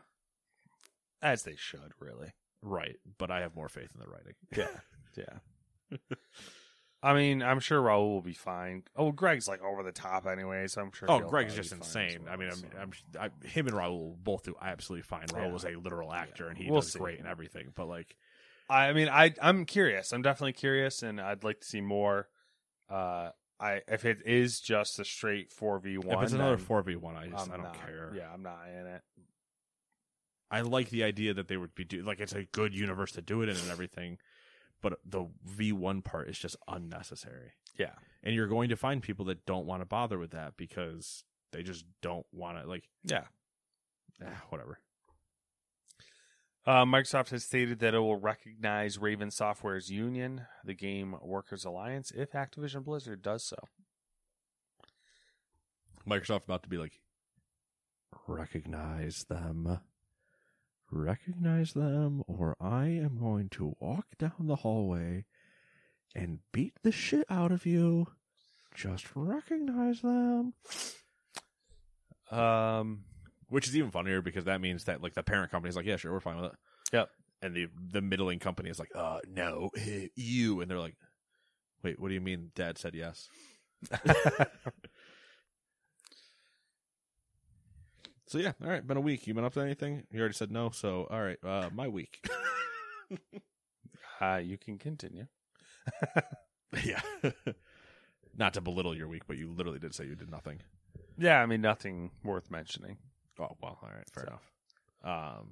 as 1.21 1.43
they 1.43 1.57
should, 1.57 1.93
really. 2.01 2.33
Right, 2.63 2.97
but 3.19 3.31
I 3.31 3.41
have 3.41 3.55
more 3.55 3.69
faith 3.69 3.91
in 3.95 4.01
the 4.01 4.09
writing. 4.09 4.35
Yeah, 4.57 4.69
yeah. 5.17 5.99
I 7.03 7.15
mean, 7.15 7.43
I'm 7.43 7.61
sure 7.61 7.81
Raul 7.81 8.09
will 8.09 8.23
be 8.23 8.33
fine. 8.33 8.83
Oh, 8.97 9.13
Greg's 9.13 9.47
like 9.47 9.63
over 9.63 9.83
the 9.83 9.93
top 9.93 10.27
anyway, 10.27 10.67
so 10.67 10.81
I'm 10.81 10.93
sure. 10.93 11.11
Oh, 11.11 11.21
Greg's 11.21 11.55
just 11.55 11.71
be 11.71 11.77
fine 11.77 11.81
as 12.07 12.15
insane. 12.15 12.25
well, 12.25 12.33
I 12.33 12.37
mean, 12.37 12.49
I'm, 12.51 12.57
so. 12.57 12.67
I'm, 13.21 13.31
I, 13.45 13.47
him 13.47 13.67
and 13.69 13.77
Raul 13.77 14.17
both 14.17 14.45
do 14.45 14.55
absolutely 14.61 15.03
fine. 15.03 15.27
Raul 15.29 15.47
Yeah. 15.47 15.53
was 15.53 15.65
a 15.65 15.77
literal 15.77 16.13
actor, 16.13 16.49
and 16.49 16.57
he 16.59 16.71
We'll 16.71 16.81
does 16.81 16.93
see. 16.93 16.99
great 16.99 17.19
and 17.19 17.29
everything. 17.29 17.69
But 17.75 17.87
like, 17.87 18.17
I 18.69 18.93
mean, 18.95 19.09
I 19.09 19.35
I'm 19.41 19.67
curious. 19.67 20.13
I'm 20.13 20.23
definitely 20.23 20.55
curious, 20.55 21.03
and 21.03 21.21
I'd 21.21 21.45
like 21.45 21.61
to 21.61 21.67
see 21.67 21.81
more. 21.83 22.29
Uh, 22.89 23.31
I 23.59 23.81
if 23.89 24.05
it 24.05 24.19
is 24.27 24.61
just 24.61 24.99
a 24.99 25.05
straight 25.05 25.51
four 25.51 25.79
v 25.79 25.99
one, 25.99 26.17
if 26.19 26.23
it's 26.25 26.33
another 26.33 26.59
four 26.59 26.83
v 26.83 26.97
one, 26.97 27.17
I 27.17 27.29
just 27.29 27.47
I'm 27.47 27.53
I 27.53 27.57
don't 27.57 27.65
not- 27.65 27.81
care. 27.87 28.13
Yeah, 28.15 28.33
I'm 28.33 28.43
not 28.43 28.61
in 28.69 28.87
it. 28.87 29.03
I 30.51 30.61
like 30.61 30.91
the 30.91 31.03
idea 31.03 31.35
that 31.35 31.49
they 31.49 31.57
would 31.57 31.75
be 31.75 31.85
do 31.85 32.03
like 32.03 32.21
it's 32.21 32.35
a 32.35 32.45
good 32.45 32.75
universe 32.75 33.13
to 33.13 33.23
do 33.23 33.43
it 33.43 33.49
in 33.49 33.57
and 33.57 33.71
everything, 33.71 34.19
but 34.81 35.01
the 35.05 35.27
V 35.45 35.73
one 35.73 36.03
part 36.03 36.29
is 36.29 36.39
just 36.39 36.57
unnecessary. 36.69 37.53
Yeah, 37.79 37.93
And 38.23 38.35
you're 38.35 38.47
going 38.47 38.71
to 38.71 38.77
find 38.77 39.03
people 39.03 39.27
that 39.27 39.45
don't 39.45 39.67
want 39.67 39.83
to 39.83 39.87
bother 39.87 40.19
with 40.19 40.31
that 40.31 40.57
because 40.57 41.25
they 41.53 41.63
just 41.63 41.85
don't 42.01 42.25
want 42.33 42.59
to 42.59 42.67
like 42.67 42.89
yeah. 43.05 43.25
ah, 44.25 44.45
whatever. 44.49 44.79
Uh, 46.67 46.85
Microsoft 46.85 47.31
has 47.31 47.45
stated 47.45 47.79
that 47.79 47.95
it 47.95 48.01
will 48.01 48.19
recognize 48.19 48.99
Raven 48.99 49.31
Software's 49.31 49.89
union, 49.89 50.47
the 50.65 50.75
Game 50.75 51.15
Workers 51.23 51.65
Alliance, 51.65 52.11
if 52.11 52.33
Activision 52.33 52.85
Blizzard 52.85 53.23
does 53.23 53.45
so. 53.45 53.57
Microsoft 56.09 56.45
about 56.45 56.65
to 56.65 56.69
be 56.69 56.77
like 56.77 57.01
recognize 58.27 59.25
them. 59.29 59.81
Recognize 60.91 61.73
them 61.73 62.23
or 62.27 62.57
I 62.61 62.87
am 62.87 63.19
going 63.19 63.49
to 63.51 63.77
walk 63.81 64.19
down 64.19 64.47
the 64.47 64.57
hallway 64.57 65.25
and 66.15 66.41
beat 66.53 66.75
the 66.83 66.93
shit 66.93 67.27
out 67.29 67.53
of 67.53 67.67
you. 67.67 68.07
Just 68.75 69.07
recognize 69.15 70.01
them. 70.01 70.55
Um, 72.31 73.05
Which 73.49 73.69
is 73.69 73.77
even 73.77 73.91
funnier 73.91 74.23
because 74.23 74.45
that 74.45 74.61
means 74.61 74.85
that 74.85 75.03
like 75.03 75.15
the 75.15 75.23
parent 75.23 75.51
company 75.51 75.69
is 75.69 75.77
like, 75.77 75.87
yeah, 75.87 75.97
sure, 75.97 76.13
we're 76.13 76.21
fine 76.21 76.37
with 76.37 76.53
it. 76.53 76.59
Yep. 76.93 77.11
And 77.43 77.55
the 77.55 77.69
the 77.93 78.01
middling 78.01 78.39
company 78.39 78.71
is 78.71 78.79
like, 78.79 78.91
uh, 78.95 79.21
no, 79.29 79.71
you, 80.15 80.61
and 80.61 80.71
they're 80.71 80.79
like, 80.79 80.97
wait, 81.83 82.01
what 82.01 82.09
do 82.09 82.15
you 82.15 82.21
mean? 82.21 82.51
Dad 82.55 82.79
said 82.79 82.95
yes. 82.95 83.29
so 88.27 88.39
yeah, 88.39 88.53
all 88.63 88.71
right, 88.71 88.87
been 88.87 88.97
a 88.97 89.03
week. 89.03 89.27
You 89.27 89.35
been 89.35 89.45
up 89.45 89.55
to 89.55 89.61
anything? 89.61 90.05
You 90.11 90.21
already 90.21 90.35
said 90.35 90.51
no, 90.51 90.71
so 90.71 91.07
all 91.11 91.23
right, 91.23 91.39
uh, 91.45 91.69
my 91.73 91.89
week. 91.89 92.27
uh, 94.21 94.41
you 94.43 94.59
can 94.59 94.79
continue. 94.79 95.27
yeah. 96.85 97.01
Not 98.37 98.55
to 98.55 98.61
belittle 98.61 98.97
your 98.97 99.09
week, 99.09 99.23
but 99.27 99.39
you 99.39 99.53
literally 99.53 99.79
did 99.79 99.95
say 99.95 100.05
you 100.05 100.15
did 100.15 100.31
nothing. 100.31 100.61
Yeah, 101.19 101.41
I 101.41 101.47
mean 101.47 101.63
nothing 101.63 102.11
worth 102.23 102.51
mentioning. 102.51 102.99
Oh 103.39 103.57
well, 103.63 103.79
all 103.83 103.89
right, 103.95 104.05
fair 104.13 104.25
So. 104.25 104.29
enough. 104.29 105.39
Um, 105.39 105.49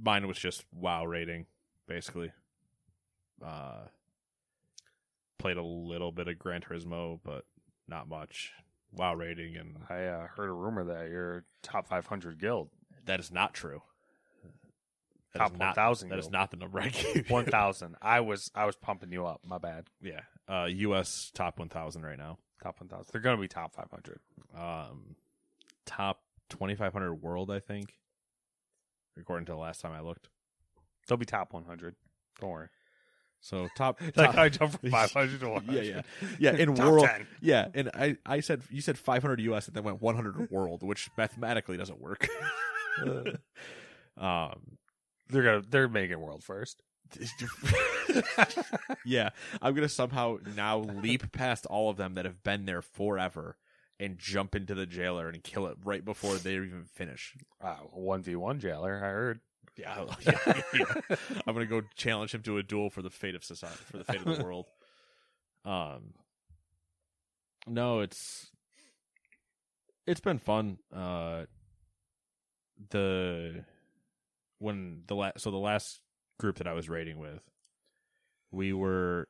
mine 0.00 0.26
was 0.28 0.38
just 0.38 0.64
WoW 0.72 1.04
rating, 1.04 1.46
basically. 1.86 2.32
Uh, 3.44 3.82
played 5.38 5.56
a 5.56 5.62
little 5.62 6.12
bit 6.12 6.28
of 6.28 6.38
Gran 6.38 6.60
Turismo, 6.60 7.20
but 7.24 7.44
not 7.86 8.08
much. 8.08 8.52
WoW 8.92 9.14
rating, 9.14 9.56
and 9.56 9.76
I 9.90 10.04
uh, 10.06 10.26
heard 10.28 10.48
a 10.48 10.52
rumor 10.52 10.84
that 10.84 11.10
you're 11.10 11.44
top 11.62 11.86
500 11.88 12.38
guild, 12.40 12.70
that 13.04 13.20
is 13.20 13.30
not 13.30 13.52
true. 13.54 13.82
That 15.34 15.40
top 15.40 15.56
1,000 15.58 16.08
That 16.08 16.18
is 16.18 16.24
guild. 16.24 16.32
not 16.32 16.50
the 16.50 16.56
number 16.56 16.80
I 16.80 16.88
gave. 16.88 17.28
1,000. 17.28 17.96
I 18.00 18.20
was 18.20 18.50
I 18.54 18.64
was 18.64 18.76
pumping 18.76 19.12
you 19.12 19.26
up. 19.26 19.42
My 19.46 19.58
bad. 19.58 19.88
yeah, 20.00 20.20
uh, 20.48 20.64
U.S. 20.70 21.30
top 21.34 21.58
one 21.58 21.68
thousand 21.68 22.02
right 22.02 22.16
now. 22.16 22.38
Top 22.62 22.80
1,000. 22.80 23.06
They're 23.12 23.20
gonna 23.20 23.36
be 23.40 23.46
top 23.46 23.74
500. 23.74 24.20
Um, 24.58 25.16
top 25.84 26.22
twenty 26.48 26.74
five 26.74 26.92
hundred 26.92 27.14
world, 27.14 27.50
I 27.50 27.60
think, 27.60 27.94
according 29.18 29.46
to 29.46 29.52
the 29.52 29.58
last 29.58 29.80
time 29.80 29.92
I 29.92 30.00
looked. 30.00 30.28
They'll 31.06 31.16
be 31.18 31.24
top 31.24 31.54
100. 31.54 31.94
Don't 32.40 32.50
worry. 32.50 32.68
So 33.40 33.68
top, 33.76 33.98
Like 34.02 34.14
top- 34.14 34.36
I 34.38 34.48
jumped 34.50 34.80
from 34.80 34.90
500 34.90 35.40
to 35.40 35.48
100. 35.48 35.72
Yeah, 35.86 35.92
yeah, 35.94 36.02
yeah. 36.38 36.56
In 36.60 36.74
world, 36.74 37.06
10. 37.06 37.26
yeah. 37.40 37.68
And 37.72 37.88
I, 37.94 38.16
I 38.26 38.40
said 38.40 38.62
you 38.70 38.80
said 38.82 38.98
500 38.98 39.40
US 39.40 39.68
and 39.68 39.74
then 39.76 39.84
went 39.84 40.02
100 40.02 40.50
world, 40.50 40.82
which 40.82 41.08
mathematically 41.16 41.76
doesn't 41.78 42.00
work. 42.00 42.28
um, 44.18 44.76
They're 45.30 45.42
gonna 45.42 45.62
they're 45.68 45.88
making 45.88 46.20
world 46.20 46.42
first. 46.44 46.82
yeah, 49.06 49.30
I'm 49.62 49.74
gonna 49.74 49.88
somehow 49.88 50.38
now 50.56 50.78
leap 50.80 51.32
past 51.32 51.64
all 51.66 51.88
of 51.90 51.96
them 51.96 52.14
that 52.14 52.24
have 52.26 52.42
been 52.42 52.66
there 52.66 52.82
forever 52.82 53.56
and 54.00 54.18
jump 54.18 54.54
into 54.54 54.74
the 54.74 54.86
jailer 54.86 55.28
and 55.28 55.42
kill 55.42 55.66
it 55.66 55.76
right 55.84 56.04
before 56.04 56.36
they 56.36 56.54
even 56.54 56.84
finish. 56.94 57.34
Wow, 57.62 57.90
one 57.92 58.22
v 58.22 58.36
one 58.36 58.60
jailer. 58.60 58.96
I 58.96 59.08
heard. 59.08 59.40
Yeah, 59.76 60.06
yeah, 60.22 60.62
yeah. 60.74 61.16
I'm 61.46 61.54
gonna 61.54 61.66
go 61.66 61.82
challenge 61.96 62.34
him 62.34 62.42
to 62.42 62.58
a 62.58 62.62
duel 62.62 62.90
for 62.90 63.02
the 63.02 63.10
fate 63.10 63.34
of 63.34 63.44
society, 63.44 63.78
for 63.90 63.98
the 63.98 64.04
fate 64.04 64.24
of 64.24 64.36
the 64.36 64.42
world. 64.42 64.66
Um, 65.64 66.14
no, 67.66 68.00
it's 68.00 68.50
it's 70.06 70.20
been 70.20 70.38
fun. 70.38 70.78
Uh, 70.94 71.44
the 72.90 73.64
when 74.58 75.02
the 75.06 75.14
last 75.14 75.40
so 75.40 75.50
the 75.50 75.58
last 75.58 76.00
group 76.38 76.56
that 76.58 76.66
I 76.66 76.72
was 76.72 76.88
raiding 76.88 77.18
with, 77.18 77.42
we 78.50 78.72
were. 78.72 79.28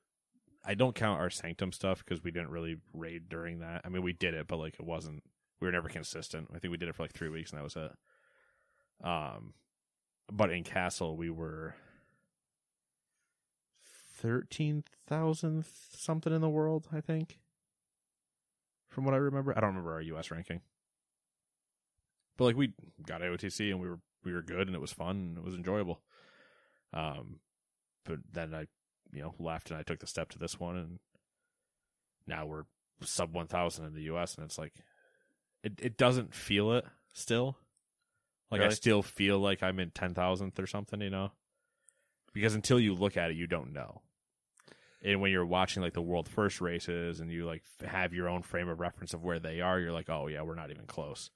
I 0.65 0.75
don't 0.75 0.95
count 0.95 1.21
our 1.21 1.31
sanctum 1.31 1.73
stuff 1.73 2.05
because 2.05 2.23
we 2.23 2.31
didn't 2.31 2.51
really 2.51 2.77
raid 2.93 3.29
during 3.29 3.61
that. 3.61 3.83
I 3.85 3.89
mean, 3.89 4.03
we 4.03 4.13
did 4.13 4.35
it, 4.35 4.47
but 4.47 4.59
like 4.59 4.75
it 4.75 4.85
wasn't. 4.85 5.23
We 5.61 5.67
were 5.67 5.73
never 5.73 5.89
consistent. 5.89 6.49
I 6.55 6.59
think 6.59 6.71
we 6.71 6.77
did 6.77 6.89
it 6.89 6.95
for 6.95 7.03
like 7.03 7.13
three 7.13 7.29
weeks, 7.29 7.51
and 7.51 7.59
that 7.59 7.65
was 7.65 7.77
it. 7.77 7.93
Um, 9.05 9.55
but 10.31 10.51
in 10.51 10.65
castle 10.65 11.17
we 11.17 11.31
were 11.31 11.75
thirteen 14.19 14.85
thousandth 15.07 15.89
something 15.97 16.33
in 16.33 16.41
the 16.41 16.49
world. 16.49 16.89
I 16.93 17.01
think, 17.01 17.39
from 18.89 19.05
what 19.05 19.15
I 19.15 19.19
remember. 19.19 19.53
I 19.57 19.61
don't 19.61 19.71
remember 19.71 19.95
our 19.95 20.03
U.S. 20.03 20.31
ranking, 20.31 20.61
but 22.37 22.45
like 22.45 22.57
we 22.57 22.73
got 23.07 23.21
AOTC 23.21 23.71
and 23.71 23.81
we 23.81 23.89
were 23.89 24.01
we 24.25 24.33
were 24.33 24.43
good 24.43 24.67
and 24.67 24.75
it 24.75 24.81
was 24.81 24.93
fun 24.93 25.17
and 25.17 25.39
it 25.39 25.45
was 25.45 25.55
enjoyable. 25.55 26.01
Um, 26.93 27.41
but 28.05 28.19
then 28.33 28.55
I, 28.55 28.67
you 29.13 29.23
know, 29.23 29.35
left 29.39 29.71
and 29.71 29.79
I 29.79 29.83
took 29.83 30.01
the 30.01 30.07
step 30.07 30.31
to 30.31 30.39
this 30.39 30.59
one, 30.59 30.77
and 30.77 30.99
now 32.27 32.47
we're 32.47 32.65
sub 33.03 33.33
one 33.33 33.47
thousand 33.47 33.87
in 33.87 33.95
the 33.95 34.03
U.S. 34.03 34.35
and 34.35 34.45
it's 34.45 34.59
like, 34.59 34.75
it 35.63 35.75
it 35.81 35.97
doesn't 35.97 36.35
feel 36.35 36.73
it 36.73 36.85
still. 37.13 37.57
Like 38.51 38.63
I 38.63 38.71
still 38.71 39.03
feel 39.03 39.39
like 39.39 39.63
I'm 39.63 39.79
in 39.79 39.91
ten 39.91 40.15
thousandth 40.15 40.59
or 40.59 40.67
something, 40.67 41.01
you 41.01 41.11
know, 41.11 41.33
because 42.33 42.55
until 42.55 42.81
you 42.81 42.95
look 42.95 43.17
at 43.17 43.31
it, 43.31 43.37
you 43.37 43.47
don't 43.47 43.73
know. 43.73 44.03
And 45.03 45.21
when 45.21 45.31
you're 45.31 45.47
watching 45.47 45.83
like 45.83 45.93
the 45.93 46.03
world 46.03 46.29
first 46.29 46.61
races 46.61 47.21
and 47.21 47.31
you 47.31 47.47
like 47.47 47.63
have 47.87 48.15
your 48.15 48.29
own 48.29 48.43
frame 48.43 48.69
of 48.69 48.81
reference 48.81 49.15
of 49.15 49.23
where 49.23 49.39
they 49.39 49.61
are, 49.61 49.79
you're 49.79 49.93
like, 49.93 50.09
oh 50.09 50.27
yeah, 50.27 50.43
we're 50.43 50.55
not 50.55 50.71
even 50.71 50.87
close. 50.87 51.31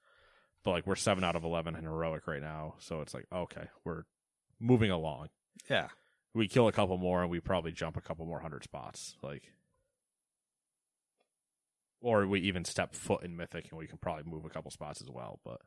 But 0.64 0.70
like 0.72 0.86
we're 0.86 0.96
seven 0.96 1.22
out 1.22 1.36
of 1.36 1.44
eleven 1.44 1.76
in 1.76 1.82
heroic 1.82 2.26
right 2.26 2.40
now, 2.40 2.74
so 2.78 3.02
it's 3.02 3.14
like 3.14 3.26
okay, 3.32 3.66
we're 3.84 4.04
moving 4.58 4.90
along. 4.90 5.28
Yeah. 5.68 5.88
We 6.34 6.48
kill 6.48 6.66
a 6.68 6.72
couple 6.72 6.96
more 6.98 7.22
and 7.22 7.30
we 7.30 7.40
probably 7.40 7.72
jump 7.72 7.96
a 7.96 8.00
couple 8.00 8.24
more 8.26 8.40
hundred 8.40 8.64
spots, 8.64 9.16
like, 9.22 9.52
or 12.00 12.26
we 12.26 12.40
even 12.40 12.64
step 12.64 12.94
foot 12.94 13.22
in 13.22 13.36
mythic 13.36 13.68
and 13.70 13.78
we 13.78 13.86
can 13.86 13.98
probably 13.98 14.24
move 14.30 14.44
a 14.44 14.48
couple 14.50 14.70
spots 14.70 15.00
as 15.00 15.08
well. 15.10 15.40
But 15.44 15.60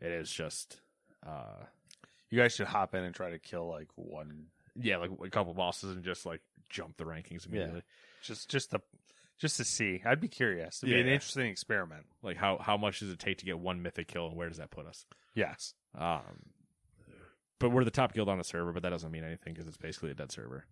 it 0.00 0.10
is 0.10 0.30
just, 0.30 0.80
uh, 1.26 1.64
You 2.30 2.40
guys 2.40 2.54
should 2.54 2.66
hop 2.66 2.94
in 2.94 3.04
and 3.04 3.14
try 3.14 3.30
to 3.30 3.38
kill 3.38 3.68
like 3.68 3.88
one 3.94 4.46
yeah, 4.76 4.96
like 4.96 5.10
a 5.24 5.30
couple 5.30 5.54
bosses 5.54 5.94
and 5.94 6.02
just 6.04 6.26
like 6.26 6.40
jump 6.68 6.96
the 6.96 7.04
rankings 7.04 7.46
immediately. 7.46 7.82
just 8.22 8.50
just 8.50 8.72
to 8.72 8.80
just 9.38 9.56
to 9.58 9.64
see. 9.64 10.02
I'd 10.04 10.20
be 10.20 10.26
curious. 10.28 10.82
It'd 10.82 10.92
be 10.92 11.00
an 11.00 11.06
Yeah. 11.06 11.14
interesting 11.14 11.46
experiment. 11.46 12.06
Like 12.22 12.36
how 12.36 12.58
how 12.58 12.76
much 12.76 12.98
does 13.00 13.10
it 13.10 13.18
take 13.20 13.38
to 13.38 13.44
get 13.44 13.58
one 13.60 13.82
mythic 13.82 14.08
kill 14.08 14.26
and 14.26 14.36
where 14.36 14.48
does 14.48 14.58
that 14.58 14.70
put 14.72 14.86
us? 14.86 15.06
Yes. 15.34 15.74
Um, 15.94 16.53
but 17.58 17.70
we're 17.70 17.84
the 17.84 17.90
top 17.90 18.12
guild 18.12 18.28
on 18.28 18.38
the 18.38 18.44
server, 18.44 18.72
but 18.72 18.82
that 18.82 18.90
doesn't 18.90 19.10
mean 19.10 19.24
anything 19.24 19.54
because 19.54 19.66
it's 19.68 19.76
basically 19.76 20.10
a 20.10 20.14
dead 20.14 20.32
server. 20.32 20.66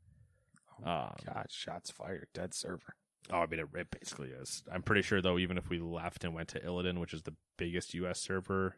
Um, 0.85 1.15
God, 1.25 1.47
shots 1.51 1.91
fired. 1.91 2.29
Dead 2.35 2.55
server. 2.55 2.95
oh, 3.31 3.39
I 3.39 3.47
mean, 3.47 3.61
it, 3.61 3.69
it 3.75 3.89
basically 3.91 4.31
is. 4.31 4.63
I'm 4.73 4.83
pretty 4.83 5.03
sure 5.03 5.23
though, 5.23 5.39
even 5.39 5.59
if 5.59 5.69
we 5.69 5.79
left 5.79 6.25
and 6.25 6.35
went 6.35 6.49
to 6.49 6.61
Illidan, 6.61 6.99
which 6.99 7.15
is 7.15 7.23
the 7.23 7.35
biggest 7.57 7.95
U.S. 7.95 8.21
server, 8.21 8.77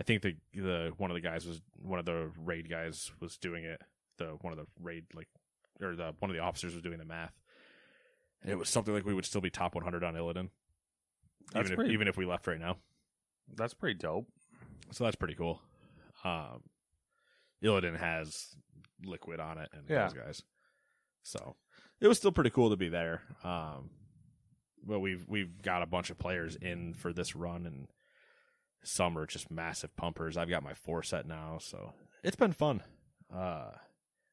I 0.00 0.04
think 0.04 0.22
the 0.22 0.36
the 0.54 0.92
one 0.96 1.10
of 1.10 1.14
the 1.14 1.20
guys 1.20 1.46
was 1.46 1.60
one 1.74 1.98
of 1.98 2.06
the 2.06 2.30
raid 2.38 2.70
guys 2.70 3.12
was 3.20 3.36
doing 3.36 3.64
it. 3.64 3.80
The 4.18 4.36
one 4.40 4.52
of 4.52 4.58
the 4.58 4.66
raid 4.80 5.04
like 5.14 5.28
or 5.82 5.94
the 5.94 6.14
one 6.18 6.30
of 6.30 6.36
the 6.36 6.42
officers 6.42 6.74
was 6.74 6.82
doing 6.82 6.98
the 6.98 7.04
math, 7.04 7.34
and 8.42 8.50
it 8.50 8.58
was 8.58 8.68
something 8.68 8.94
like 8.94 9.04
we 9.04 9.14
would 9.14 9.26
still 9.26 9.40
be 9.40 9.50
top 9.50 9.74
100 9.74 10.02
on 10.02 10.14
Illidan, 10.14 10.48
That's 11.52 11.70
even 11.70 11.80
if, 11.80 11.92
even 11.92 12.08
if 12.08 12.16
we 12.16 12.24
left 12.24 12.46
right 12.46 12.60
now. 12.60 12.76
That's 13.54 13.74
pretty 13.74 13.98
dope. 13.98 14.28
So 14.92 15.04
that's 15.04 15.16
pretty 15.16 15.34
cool. 15.34 15.60
Um, 16.24 16.62
Illidan 17.62 17.98
has 17.98 18.54
liquid 19.04 19.40
on 19.40 19.58
it 19.58 19.68
and 19.72 19.88
Yeah. 19.88 20.04
those 20.08 20.14
guys. 20.14 20.42
So 21.22 21.56
it 22.00 22.08
was 22.08 22.18
still 22.18 22.32
pretty 22.32 22.50
cool 22.50 22.70
to 22.70 22.76
be 22.76 22.88
there. 22.88 23.22
Um, 23.44 23.90
but 24.84 25.00
we've 25.00 25.24
we've 25.28 25.62
got 25.62 25.82
a 25.82 25.86
bunch 25.86 26.10
of 26.10 26.18
players 26.18 26.56
in 26.56 26.94
for 26.94 27.12
this 27.12 27.36
run, 27.36 27.66
and 27.66 27.88
some 28.84 29.16
are 29.16 29.26
just 29.26 29.50
massive 29.50 29.94
pumpers. 29.96 30.36
I've 30.36 30.48
got 30.48 30.64
my 30.64 30.74
four 30.74 31.02
set 31.04 31.26
now, 31.26 31.58
so 31.60 31.92
it's 32.24 32.36
been 32.36 32.52
fun. 32.52 32.82
Uh, 33.32 33.70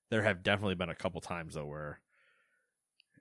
there 0.10 0.24
have 0.24 0.42
definitely 0.44 0.76
been 0.76 0.90
a 0.90 0.96
couple 0.96 1.22
times 1.22 1.54
though 1.54 1.68
where 1.68 2.00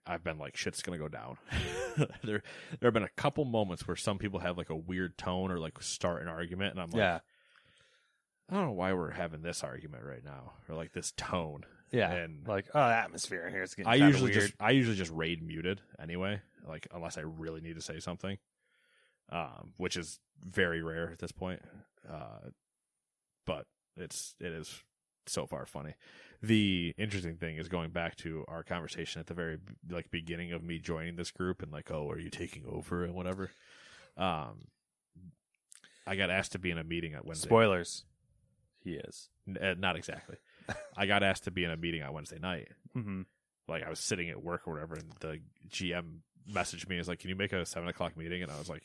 I've 0.06 0.24
been 0.24 0.38
like, 0.38 0.56
shit's 0.56 0.80
gonna 0.80 0.96
go 0.96 1.08
down. 1.08 1.36
there, 2.24 2.42
there 2.80 2.86
have 2.86 2.94
been 2.94 3.02
a 3.02 3.10
couple 3.16 3.44
moments 3.44 3.86
where 3.86 3.96
some 3.96 4.16
people 4.16 4.40
have 4.40 4.56
like 4.56 4.70
a 4.70 4.76
weird 4.76 5.18
tone 5.18 5.50
or 5.50 5.58
like 5.58 5.82
start 5.82 6.22
an 6.22 6.28
argument, 6.28 6.70
and 6.72 6.80
I'm 6.80 6.90
like, 6.90 6.98
Yeah. 6.98 7.18
I 8.50 8.54
don't 8.54 8.66
know 8.66 8.72
why 8.72 8.92
we're 8.92 9.10
having 9.10 9.42
this 9.42 9.62
argument 9.62 10.04
right 10.04 10.24
now 10.24 10.52
or 10.68 10.74
like 10.74 10.92
this 10.92 11.12
tone. 11.16 11.64
Yeah. 11.90 12.12
and 12.12 12.46
like, 12.46 12.66
oh, 12.74 12.86
the 12.86 12.94
atmosphere 12.94 13.46
in 13.46 13.52
here 13.52 13.62
is 13.62 13.74
getting 13.74 13.90
I 13.90 13.94
usually 13.96 14.30
weird. 14.32 14.42
just 14.42 14.54
I 14.60 14.70
usually 14.70 14.96
just 14.96 15.12
raid 15.12 15.42
muted 15.42 15.80
anyway, 15.98 16.40
like 16.66 16.86
unless 16.94 17.16
I 17.16 17.22
really 17.22 17.60
need 17.60 17.76
to 17.76 17.82
say 17.82 17.98
something, 17.98 18.38
um, 19.30 19.72
which 19.76 19.96
is 19.96 20.20
very 20.42 20.82
rare 20.82 21.10
at 21.10 21.18
this 21.18 21.32
point. 21.32 21.60
Uh, 22.10 22.50
but 23.46 23.66
it's 23.96 24.34
it 24.38 24.52
is 24.52 24.82
so 25.26 25.46
far 25.46 25.66
funny. 25.66 25.94
The 26.42 26.94
interesting 26.98 27.36
thing 27.36 27.56
is 27.56 27.68
going 27.68 27.90
back 27.90 28.16
to 28.16 28.44
our 28.48 28.62
conversation 28.62 29.20
at 29.20 29.26
the 29.26 29.34
very 29.34 29.58
like 29.90 30.10
beginning 30.10 30.52
of 30.52 30.62
me 30.62 30.78
joining 30.78 31.16
this 31.16 31.30
group 31.30 31.62
and 31.62 31.72
like, 31.72 31.90
oh, 31.90 32.10
are 32.10 32.18
you 32.18 32.30
taking 32.30 32.64
over 32.66 33.04
and 33.04 33.14
whatever. 33.14 33.50
Um, 34.16 34.68
I 36.06 36.16
got 36.16 36.30
asked 36.30 36.52
to 36.52 36.58
be 36.58 36.70
in 36.70 36.78
a 36.78 36.84
meeting 36.84 37.14
at 37.14 37.24
Wednesday. 37.26 37.48
Spoilers. 37.48 38.04
He 38.88 38.94
is. 38.94 39.28
N- 39.46 39.58
uh, 39.62 39.74
not 39.78 39.96
exactly. 39.96 40.36
I 40.96 41.06
got 41.06 41.22
asked 41.22 41.44
to 41.44 41.50
be 41.50 41.64
in 41.64 41.70
a 41.70 41.76
meeting 41.76 42.02
on 42.02 42.12
Wednesday 42.14 42.38
night. 42.38 42.68
Mm-hmm. 42.96 43.22
Like 43.68 43.82
I 43.84 43.90
was 43.90 44.00
sitting 44.00 44.30
at 44.30 44.42
work 44.42 44.62
or 44.66 44.72
whatever, 44.74 44.94
and 44.94 45.12
the 45.20 45.40
GM 45.68 46.20
messaged 46.50 46.88
me. 46.88 46.96
was 46.96 47.08
like, 47.08 47.18
"Can 47.18 47.28
you 47.28 47.36
make 47.36 47.52
a 47.52 47.66
seven 47.66 47.88
o'clock 47.88 48.16
meeting?" 48.16 48.42
And 48.42 48.50
I 48.50 48.58
was 48.58 48.68
like, 48.70 48.82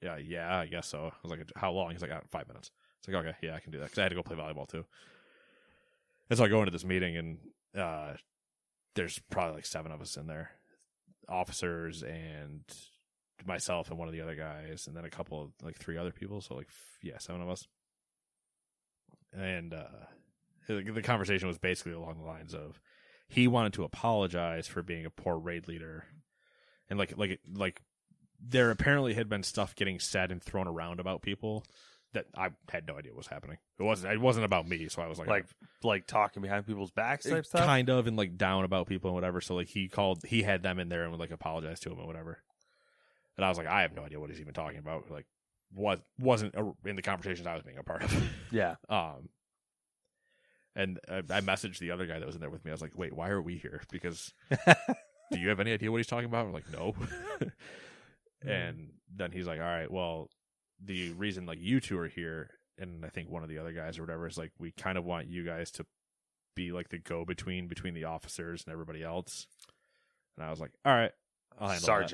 "Yeah, 0.00 0.16
yeah, 0.16 0.56
I 0.56 0.66
guess 0.66 0.86
so." 0.88 1.08
I 1.12 1.16
was 1.22 1.30
like, 1.30 1.40
"How 1.56 1.72
long?" 1.72 1.90
He's 1.90 2.00
like, 2.00 2.10
"Ah, 2.10 2.20
five 2.30 2.48
minutes." 2.48 2.70
It's 3.00 3.08
like, 3.08 3.16
"Okay, 3.24 3.36
yeah, 3.42 3.54
I 3.54 3.60
can 3.60 3.70
do 3.70 3.78
that." 3.80 3.84
Because 3.84 3.98
I 3.98 4.02
had 4.04 4.08
to 4.10 4.14
go 4.14 4.22
play 4.22 4.36
volleyball 4.36 4.66
too. 4.66 4.86
And 6.30 6.38
so 6.38 6.44
I 6.44 6.48
go 6.48 6.60
into 6.60 6.70
this 6.70 6.84
meeting, 6.86 7.16
and 7.18 7.38
uh, 7.76 8.14
there's 8.94 9.18
probably 9.30 9.56
like 9.56 9.66
seven 9.66 9.92
of 9.92 10.00
us 10.00 10.16
in 10.16 10.26
there, 10.26 10.50
officers 11.28 12.02
and 12.02 12.62
myself 13.46 13.90
and 13.90 13.98
one 13.98 14.08
of 14.08 14.14
the 14.14 14.22
other 14.22 14.34
guys, 14.36 14.86
and 14.86 14.96
then 14.96 15.04
a 15.04 15.10
couple 15.10 15.42
of 15.42 15.50
like 15.62 15.76
three 15.76 15.98
other 15.98 16.12
people. 16.12 16.40
So 16.40 16.54
like, 16.54 16.68
f- 16.68 16.98
yeah, 17.02 17.18
seven 17.18 17.42
of 17.42 17.50
us. 17.50 17.66
And 19.36 19.74
uh, 19.74 19.84
the 20.68 21.02
conversation 21.02 21.48
was 21.48 21.58
basically 21.58 21.92
along 21.92 22.18
the 22.18 22.26
lines 22.26 22.54
of 22.54 22.80
he 23.28 23.48
wanted 23.48 23.72
to 23.74 23.84
apologize 23.84 24.66
for 24.66 24.82
being 24.82 25.06
a 25.06 25.10
poor 25.10 25.36
raid 25.36 25.66
leader, 25.68 26.04
and 26.88 26.98
like 26.98 27.16
like 27.16 27.40
like 27.52 27.82
there 28.40 28.70
apparently 28.70 29.14
had 29.14 29.28
been 29.28 29.42
stuff 29.42 29.74
getting 29.74 29.98
said 29.98 30.30
and 30.30 30.42
thrown 30.42 30.68
around 30.68 31.00
about 31.00 31.22
people 31.22 31.64
that 32.12 32.26
I 32.36 32.50
had 32.68 32.86
no 32.86 32.96
idea 32.96 33.12
what 33.12 33.18
was 33.18 33.26
happening. 33.26 33.58
It 33.78 33.82
wasn't 33.82 34.12
it 34.12 34.20
wasn't 34.20 34.44
about 34.44 34.68
me, 34.68 34.88
so 34.88 35.02
I 35.02 35.08
was 35.08 35.18
like 35.18 35.28
Like, 35.28 35.46
like 35.82 36.06
talking 36.06 36.42
behind 36.42 36.66
people's 36.66 36.92
backs 36.92 37.26
type 37.26 37.44
stuff. 37.44 37.66
kind 37.66 37.88
of 37.88 38.06
and 38.06 38.16
like 38.16 38.36
down 38.36 38.64
about 38.64 38.86
people 38.86 39.10
and 39.10 39.14
whatever. 39.14 39.40
So 39.40 39.54
like 39.54 39.68
he 39.68 39.88
called, 39.88 40.22
he 40.24 40.42
had 40.42 40.62
them 40.62 40.78
in 40.78 40.88
there 40.88 41.02
and 41.02 41.10
would 41.10 41.20
like 41.20 41.32
apologize 41.32 41.80
to 41.80 41.90
him 41.90 41.98
and 41.98 42.06
whatever. 42.06 42.38
And 43.36 43.44
I 43.44 43.48
was 43.48 43.58
like, 43.58 43.66
I 43.66 43.82
have 43.82 43.94
no 43.94 44.04
idea 44.04 44.20
what 44.20 44.30
he's 44.30 44.40
even 44.40 44.54
talking 44.54 44.78
about. 44.78 45.10
Like, 45.10 45.26
what 45.74 46.00
wasn't 46.18 46.54
in 46.86 46.96
the 46.96 47.02
conversations 47.02 47.46
I 47.46 47.54
was 47.54 47.62
being 47.62 47.78
a 47.78 47.82
part 47.82 48.04
of. 48.04 48.30
Yeah. 48.50 48.76
um, 48.88 49.28
and 50.76 51.00
I, 51.08 51.18
I 51.18 51.40
messaged 51.40 51.78
the 51.78 51.90
other 51.90 52.06
guy 52.06 52.18
that 52.18 52.26
was 52.26 52.34
in 52.34 52.40
there 52.40 52.50
with 52.50 52.64
me. 52.64 52.70
I 52.70 52.74
was 52.74 52.82
like, 52.82 52.96
wait, 52.96 53.12
why 53.12 53.30
are 53.30 53.42
we 53.42 53.56
here? 53.56 53.82
Because 53.90 54.32
do 55.32 55.38
you 55.38 55.48
have 55.48 55.60
any 55.60 55.72
idea 55.72 55.90
what 55.90 55.98
he's 55.98 56.06
talking 56.06 56.26
about? 56.26 56.46
I'm 56.46 56.52
like, 56.52 56.70
no. 56.72 56.94
and 58.46 58.90
then 59.14 59.32
he's 59.32 59.46
like, 59.46 59.58
all 59.60 59.64
right, 59.66 59.90
well, 59.90 60.30
the 60.84 61.12
reason 61.12 61.46
like 61.46 61.58
you 61.60 61.80
two 61.80 61.98
are 61.98 62.08
here, 62.08 62.50
and 62.78 63.04
I 63.04 63.08
think 63.08 63.30
one 63.30 63.42
of 63.42 63.48
the 63.48 63.58
other 63.58 63.72
guys 63.72 63.98
or 63.98 64.02
whatever 64.02 64.26
is 64.26 64.38
like, 64.38 64.52
we 64.58 64.72
kind 64.72 64.98
of 64.98 65.04
want 65.04 65.28
you 65.28 65.44
guys 65.44 65.70
to 65.72 65.86
be 66.56 66.72
like 66.72 66.88
the 66.88 66.98
go 66.98 67.24
between 67.24 67.66
between 67.68 67.94
the 67.94 68.04
officers 68.04 68.64
and 68.64 68.72
everybody 68.72 69.02
else. 69.02 69.46
And 70.36 70.44
I 70.46 70.50
was 70.50 70.60
like, 70.60 70.72
all 70.84 70.92
right, 70.92 71.12
I'll 71.58 71.68
handle 71.68 71.86
that." 71.86 72.08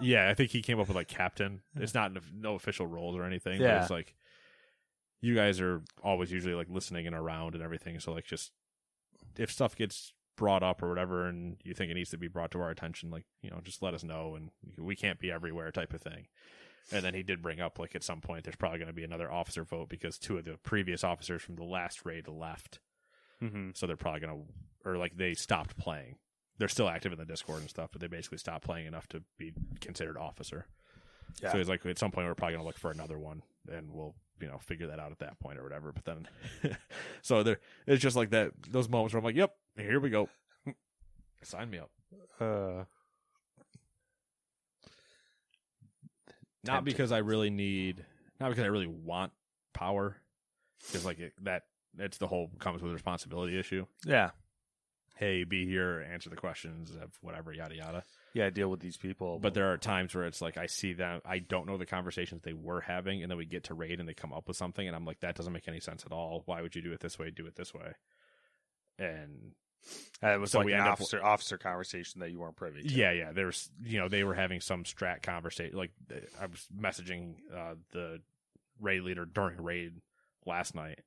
Yeah, 0.00 0.28
I 0.28 0.34
think 0.34 0.50
he 0.50 0.60
came 0.62 0.80
up 0.80 0.88
with 0.88 0.96
like 0.96 1.08
captain. 1.08 1.60
It's 1.76 1.94
not 1.94 2.12
no 2.34 2.54
official 2.54 2.86
roles 2.86 3.16
or 3.16 3.24
anything. 3.24 3.58
But 3.58 3.64
Yeah. 3.64 3.80
it's 3.82 3.90
like, 3.90 4.14
you 5.20 5.34
guys 5.34 5.60
are 5.60 5.82
always 6.02 6.30
usually 6.32 6.54
like 6.54 6.68
listening 6.68 7.06
and 7.06 7.16
around 7.16 7.54
and 7.54 7.62
everything. 7.62 7.98
So 8.00 8.12
like 8.12 8.26
just 8.26 8.52
if 9.36 9.50
stuff 9.50 9.74
gets 9.76 10.12
brought 10.36 10.62
up 10.62 10.82
or 10.82 10.88
whatever, 10.88 11.26
and 11.26 11.56
you 11.64 11.74
think 11.74 11.90
it 11.90 11.94
needs 11.94 12.10
to 12.10 12.18
be 12.18 12.28
brought 12.28 12.50
to 12.52 12.60
our 12.60 12.70
attention, 12.70 13.10
like 13.10 13.24
you 13.40 13.50
know, 13.50 13.60
just 13.62 13.82
let 13.82 13.94
us 13.94 14.02
know, 14.04 14.34
and 14.34 14.50
we 14.76 14.96
can't 14.96 15.20
be 15.20 15.30
everywhere 15.30 15.70
type 15.70 15.92
of 15.94 16.02
thing. 16.02 16.26
And 16.92 17.02
then 17.04 17.14
he 17.14 17.22
did 17.22 17.40
bring 17.40 17.60
up 17.60 17.78
like 17.78 17.94
at 17.94 18.02
some 18.04 18.20
point 18.20 18.44
there's 18.44 18.56
probably 18.56 18.78
going 18.78 18.88
to 18.88 18.92
be 18.92 19.04
another 19.04 19.30
officer 19.30 19.64
vote 19.64 19.88
because 19.88 20.18
two 20.18 20.36
of 20.36 20.44
the 20.44 20.58
previous 20.62 21.02
officers 21.02 21.40
from 21.40 21.54
the 21.56 21.64
last 21.64 22.04
raid 22.04 22.28
left, 22.28 22.80
Mm-hmm. 23.42 23.70
so 23.74 23.86
they're 23.86 23.96
probably 23.96 24.20
going 24.20 24.34
to 24.84 24.88
or 24.90 24.96
like 24.98 25.16
they 25.16 25.32
stopped 25.34 25.76
playing. 25.78 26.16
They're 26.58 26.68
still 26.68 26.88
active 26.88 27.12
in 27.12 27.18
the 27.18 27.24
Discord 27.24 27.60
and 27.60 27.70
stuff, 27.70 27.90
but 27.92 28.00
they 28.00 28.06
basically 28.06 28.38
stopped 28.38 28.64
playing 28.64 28.86
enough 28.86 29.08
to 29.08 29.22
be 29.38 29.52
considered 29.80 30.16
officer. 30.16 30.66
Yeah. 31.42 31.50
So 31.52 31.58
he's 31.58 31.68
like, 31.68 31.84
at 31.84 31.98
some 31.98 32.10
point, 32.12 32.26
we're 32.26 32.34
probably 32.34 32.54
gonna 32.54 32.66
look 32.66 32.78
for 32.78 32.90
another 32.90 33.18
one, 33.18 33.42
and 33.70 33.90
we'll, 33.92 34.14
you 34.40 34.46
know, 34.46 34.58
figure 34.58 34.86
that 34.86 35.00
out 35.00 35.10
at 35.10 35.18
that 35.18 35.40
point 35.40 35.58
or 35.58 35.64
whatever. 35.64 35.92
But 35.92 36.04
then, 36.04 36.28
so 37.22 37.42
there, 37.42 37.58
it's 37.86 38.02
just 38.02 38.14
like 38.16 38.30
that. 38.30 38.52
Those 38.70 38.88
moments 38.88 39.14
where 39.14 39.18
I'm 39.18 39.24
like, 39.24 39.34
"Yep, 39.34 39.52
here 39.76 39.98
we 39.98 40.10
go, 40.10 40.28
sign 41.42 41.70
me 41.70 41.78
up." 41.78 41.90
Uh, 42.40 42.84
Not 46.64 46.84
because 46.84 47.12
I 47.12 47.18
really 47.18 47.50
need, 47.50 48.04
not 48.40 48.48
because 48.48 48.64
I 48.64 48.68
really 48.68 48.86
want 48.86 49.32
power, 49.74 50.16
because 50.86 51.04
like 51.04 51.18
it, 51.18 51.32
that, 51.42 51.64
it's 51.98 52.18
the 52.18 52.26
whole 52.26 52.50
comes 52.58 52.82
with 52.82 52.92
responsibility 52.92 53.58
issue. 53.58 53.86
yeah. 54.06 54.30
Hey, 55.16 55.44
be 55.44 55.64
here, 55.66 56.04
answer 56.12 56.28
the 56.28 56.36
questions, 56.36 56.90
of 57.00 57.12
whatever, 57.20 57.52
yada 57.52 57.76
yada. 57.76 58.02
Yeah. 58.32 58.46
I 58.46 58.50
Deal 58.50 58.68
with 58.68 58.80
these 58.80 58.96
people. 58.96 59.38
But 59.38 59.54
there 59.54 59.72
are 59.72 59.76
times 59.78 60.12
where 60.14 60.24
it's 60.24 60.40
like 60.42 60.56
I 60.58 60.66
see 60.66 60.92
them, 60.92 61.20
I 61.24 61.38
don't 61.38 61.66
know 61.68 61.76
the 61.78 61.86
conversations 61.86 62.42
they 62.42 62.52
were 62.52 62.80
having, 62.80 63.22
and 63.22 63.30
then 63.30 63.38
we 63.38 63.46
get 63.46 63.64
to 63.64 63.74
raid 63.74 64.00
and 64.00 64.08
they 64.08 64.14
come 64.14 64.32
up 64.32 64.48
with 64.48 64.56
something, 64.56 64.84
and 64.86 64.96
I'm 64.96 65.04
like, 65.04 65.20
that 65.20 65.36
doesn't 65.36 65.52
make 65.52 65.68
any 65.68 65.78
sense 65.80 66.04
at 66.04 66.10
all. 66.12 66.42
Why 66.46 66.60
would 66.62 66.74
you 66.74 66.82
do 66.82 66.92
it 66.92 66.98
this 67.00 67.16
way? 67.18 67.30
Do 67.30 67.46
it 67.46 67.54
this 67.54 67.72
way. 67.72 67.92
And 68.98 69.52
Uh, 70.22 70.28
it 70.34 70.40
was 70.40 70.50
so 70.52 70.58
like 70.58 70.66
we 70.66 70.72
an 70.72 70.78
end 70.80 70.88
up- 70.88 70.92
officer 70.94 71.22
officer 71.22 71.58
conversation 71.58 72.20
that 72.20 72.30
you 72.30 72.38
weren't 72.40 72.56
privy 72.56 72.82
to. 72.82 72.88
yeah, 72.88 73.12
yeah, 73.12 73.32
there's 73.32 73.70
you 73.82 73.98
know 74.00 74.08
they 74.08 74.24
were 74.24 74.34
having 74.34 74.60
some 74.60 74.82
strat 74.84 75.22
conversation. 75.22 75.76
Like 75.76 75.92
I 76.40 76.46
was 76.46 76.66
messaging 76.76 77.34
uh, 77.54 77.74
the 77.92 78.20
raid 78.80 79.02
leader 79.02 79.24
during 79.26 79.60
raid 79.62 79.92
last 80.46 80.74
night 80.74 81.00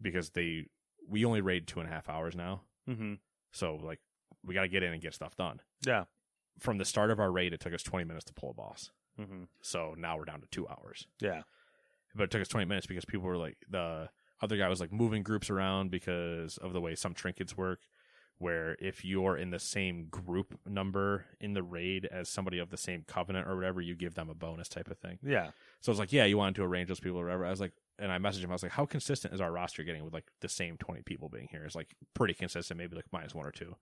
because 0.00 0.30
they 0.30 0.64
we 1.08 1.24
only 1.24 1.40
raid 1.40 1.66
two 1.68 1.80
and 1.80 1.88
a 1.88 1.92
half 1.92 2.08
hours 2.08 2.34
now, 2.34 2.62
Mm-hmm. 2.88 3.14
So 3.58 3.74
like 3.82 4.00
we 4.44 4.54
got 4.54 4.62
to 4.62 4.68
get 4.68 4.82
in 4.82 4.92
and 4.92 5.02
get 5.02 5.14
stuff 5.14 5.36
done. 5.36 5.60
Yeah. 5.86 6.04
From 6.60 6.78
the 6.78 6.84
start 6.84 7.10
of 7.10 7.18
our 7.20 7.30
raid, 7.30 7.52
it 7.52 7.60
took 7.60 7.74
us 7.74 7.82
20 7.82 8.04
minutes 8.04 8.24
to 8.26 8.32
pull 8.34 8.50
a 8.50 8.54
boss. 8.54 8.90
Mm-hmm. 9.20 9.44
So 9.62 9.94
now 9.98 10.16
we're 10.16 10.24
down 10.24 10.40
to 10.40 10.46
two 10.50 10.66
hours. 10.68 11.06
Yeah. 11.20 11.42
but 12.14 12.24
it 12.24 12.30
took 12.30 12.40
us 12.40 12.48
20 12.48 12.66
minutes 12.66 12.86
because 12.86 13.04
people 13.04 13.26
were 13.26 13.36
like 13.36 13.56
the 13.68 14.08
other 14.40 14.56
guy 14.56 14.68
was 14.68 14.80
like 14.80 14.92
moving 14.92 15.22
groups 15.22 15.50
around 15.50 15.90
because 15.90 16.56
of 16.58 16.72
the 16.72 16.80
way 16.80 16.94
some 16.94 17.14
trinkets 17.14 17.56
work 17.56 17.80
where 18.38 18.76
if 18.80 19.04
you're 19.04 19.36
in 19.36 19.50
the 19.50 19.58
same 19.58 20.06
group 20.08 20.56
number 20.64 21.24
in 21.40 21.54
the 21.54 21.62
raid 21.62 22.06
as 22.12 22.28
somebody 22.28 22.58
of 22.60 22.70
the 22.70 22.76
same 22.76 23.02
covenant 23.08 23.48
or 23.48 23.56
whatever 23.56 23.80
you 23.80 23.96
give 23.96 24.14
them 24.14 24.30
a 24.30 24.34
bonus 24.34 24.68
type 24.68 24.88
of 24.88 24.96
thing 24.98 25.18
Yeah. 25.24 25.50
so 25.80 25.90
it's 25.90 25.98
like 25.98 26.12
yeah 26.12 26.24
you 26.24 26.38
wanted 26.38 26.54
to 26.54 26.62
arrange 26.62 26.86
those 26.88 27.00
people 27.00 27.18
or 27.18 27.24
whatever 27.24 27.44
i 27.46 27.50
was 27.50 27.60
like 27.60 27.72
and 27.98 28.10
i 28.12 28.18
messaged 28.18 28.42
him 28.44 28.50
i 28.50 28.52
was 28.54 28.62
like 28.62 28.72
how 28.72 28.86
consistent 28.86 29.32
is 29.34 29.40
our 29.40 29.50
roster 29.52 29.82
getting 29.82 30.04
with 30.04 30.12
like 30.14 30.26
the 30.40 30.48
same 30.48 30.76
20 30.76 31.02
people 31.02 31.28
being 31.28 31.48
here 31.50 31.64
it's 31.64 31.74
like 31.74 31.94
pretty 32.14 32.34
consistent 32.34 32.78
maybe 32.78 32.94
like 32.96 33.06
minus 33.12 33.34
one 33.34 33.46
or 33.46 33.52
two 33.52 33.74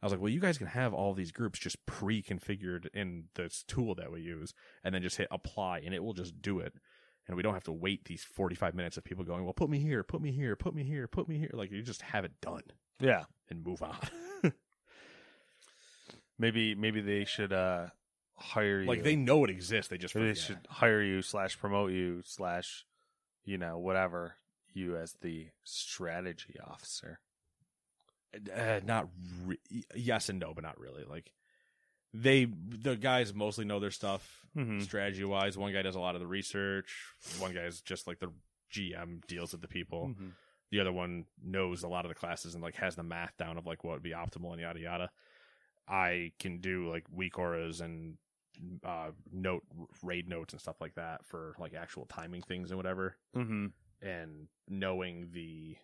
I 0.00 0.06
was 0.06 0.12
like, 0.12 0.20
well, 0.20 0.28
you 0.30 0.38
guys 0.38 0.58
can 0.58 0.68
have 0.68 0.94
all 0.94 1.12
these 1.12 1.32
groups 1.32 1.58
just 1.58 1.84
pre-configured 1.84 2.86
in 2.94 3.24
this 3.34 3.64
tool 3.66 3.96
that 3.96 4.12
we 4.12 4.20
use, 4.20 4.54
and 4.84 4.94
then 4.94 5.02
just 5.02 5.16
hit 5.16 5.26
apply, 5.32 5.80
and 5.84 5.92
it 5.92 6.04
will 6.04 6.14
just 6.14 6.40
do 6.40 6.60
it 6.60 6.72
and 7.26 7.36
we 7.36 7.42
don't 7.42 7.54
have 7.54 7.64
to 7.64 7.72
wait 7.72 8.04
these 8.04 8.22
45 8.22 8.76
minutes 8.76 8.96
of 8.96 9.02
people 9.02 9.24
going, 9.24 9.42
well, 9.42 9.52
put 9.52 9.68
me 9.68 9.80
here, 9.80 10.04
put 10.04 10.22
me 10.22 10.30
here, 10.30 10.54
put 10.54 10.72
me 10.72 10.84
here, 10.84 11.08
put 11.08 11.28
me 11.28 11.36
here. 11.36 11.50
Like, 11.52 11.72
you 11.72 11.82
just 11.82 12.02
have 12.02 12.24
it 12.24 12.30
done 12.40 12.62
Yeah. 13.00 13.24
and 13.50 13.66
move 13.66 13.82
on. 13.82 13.96
Maybe 16.38 16.74
maybe 16.76 17.00
they 17.00 17.24
should 17.24 17.52
uh 17.52 17.86
hire 18.36 18.82
you. 18.82 18.86
like, 18.86 19.02
they 19.02 19.16
know 19.16 19.42
it 19.44 19.50
exists. 19.50 19.90
They 19.90 19.98
just 19.98 20.14
they 20.14 20.20
forget. 20.20 20.38
should 20.38 20.58
hire 20.68 21.02
you 21.02 21.22
slash 21.22 21.58
promote 21.58 21.90
you 21.90 22.22
slash 22.24 22.84
you 23.48 23.56
know 23.56 23.78
whatever 23.78 24.34
you 24.74 24.96
as 24.96 25.14
the 25.22 25.46
strategy 25.64 26.56
officer. 26.62 27.18
Uh, 28.54 28.80
not 28.84 29.08
re- 29.46 29.58
yes 29.94 30.28
and 30.28 30.38
no, 30.38 30.52
but 30.54 30.62
not 30.62 30.78
really. 30.78 31.02
Like, 31.08 31.32
they, 32.12 32.44
the 32.44 32.94
guys 32.94 33.32
mostly 33.32 33.64
know 33.64 33.80
their 33.80 33.90
stuff 33.90 34.44
Mhm. 34.56 34.82
strategy 34.82 35.24
wise. 35.24 35.56
One 35.56 35.72
guy 35.72 35.80
does 35.82 35.94
a 35.96 36.00
lot 36.00 36.14
of 36.14 36.20
the 36.20 36.26
research, 36.26 36.94
one 37.38 37.54
guy's 37.54 37.80
just 37.80 38.06
like 38.06 38.18
the 38.18 38.32
GM 38.70 39.22
deals 39.26 39.52
with 39.52 39.62
the 39.62 39.68
people. 39.68 40.08
Mhm. 40.18 40.32
the 40.70 40.80
other 40.80 40.92
one 40.92 41.24
knows 41.42 41.82
a 41.82 41.88
lot 41.88 42.04
of 42.04 42.10
the 42.10 42.14
classes 42.14 42.52
and 42.54 42.62
like 42.62 42.74
has 42.74 42.94
the 42.94 43.02
math 43.02 43.34
down 43.38 43.56
of 43.56 43.64
like 43.64 43.82
what 43.84 43.94
would 43.94 44.02
be 44.02 44.10
optimal 44.10 44.52
and 44.52 44.60
yada 44.60 44.78
yada. 44.78 45.10
I 45.88 46.32
can 46.38 46.60
do 46.60 46.90
like 46.90 47.04
WeakAuras 47.10 47.80
and 47.80 48.18
uh 48.84 49.10
note 49.32 49.62
raid 50.02 50.28
notes 50.28 50.52
and 50.52 50.60
stuff 50.60 50.80
like 50.80 50.94
that 50.94 51.24
for 51.26 51.54
like 51.58 51.74
actual 51.74 52.06
timing 52.06 52.42
things 52.42 52.70
and 52.70 52.76
whatever. 52.76 53.16
Mm-hmm. 53.36 53.66
And 54.00 54.48
knowing 54.68 55.28
the 55.32 55.76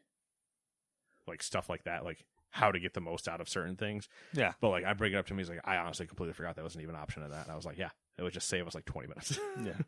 like 1.26 1.42
stuff 1.42 1.68
like 1.68 1.84
that, 1.84 2.04
like 2.04 2.24
how 2.50 2.70
to 2.70 2.78
get 2.78 2.94
the 2.94 3.00
most 3.00 3.28
out 3.28 3.40
of 3.40 3.48
certain 3.48 3.76
things. 3.76 4.08
Yeah. 4.32 4.52
But 4.60 4.70
like 4.70 4.84
I 4.84 4.92
bring 4.92 5.12
it 5.12 5.16
up 5.16 5.26
to 5.26 5.34
me, 5.34 5.40
he's 5.40 5.50
like, 5.50 5.60
I 5.64 5.76
honestly 5.76 6.06
completely 6.06 6.34
forgot 6.34 6.56
that 6.56 6.62
wasn't 6.62 6.82
even 6.82 6.94
an 6.94 7.00
option 7.00 7.22
of 7.22 7.30
that. 7.30 7.44
And 7.44 7.52
I 7.52 7.56
was 7.56 7.64
like, 7.64 7.78
yeah, 7.78 7.90
it 8.16 8.22
would 8.22 8.32
just 8.32 8.48
save 8.48 8.66
us 8.66 8.74
like 8.74 8.84
twenty 8.84 9.08
minutes. 9.08 9.38
Yeah. 9.62 9.72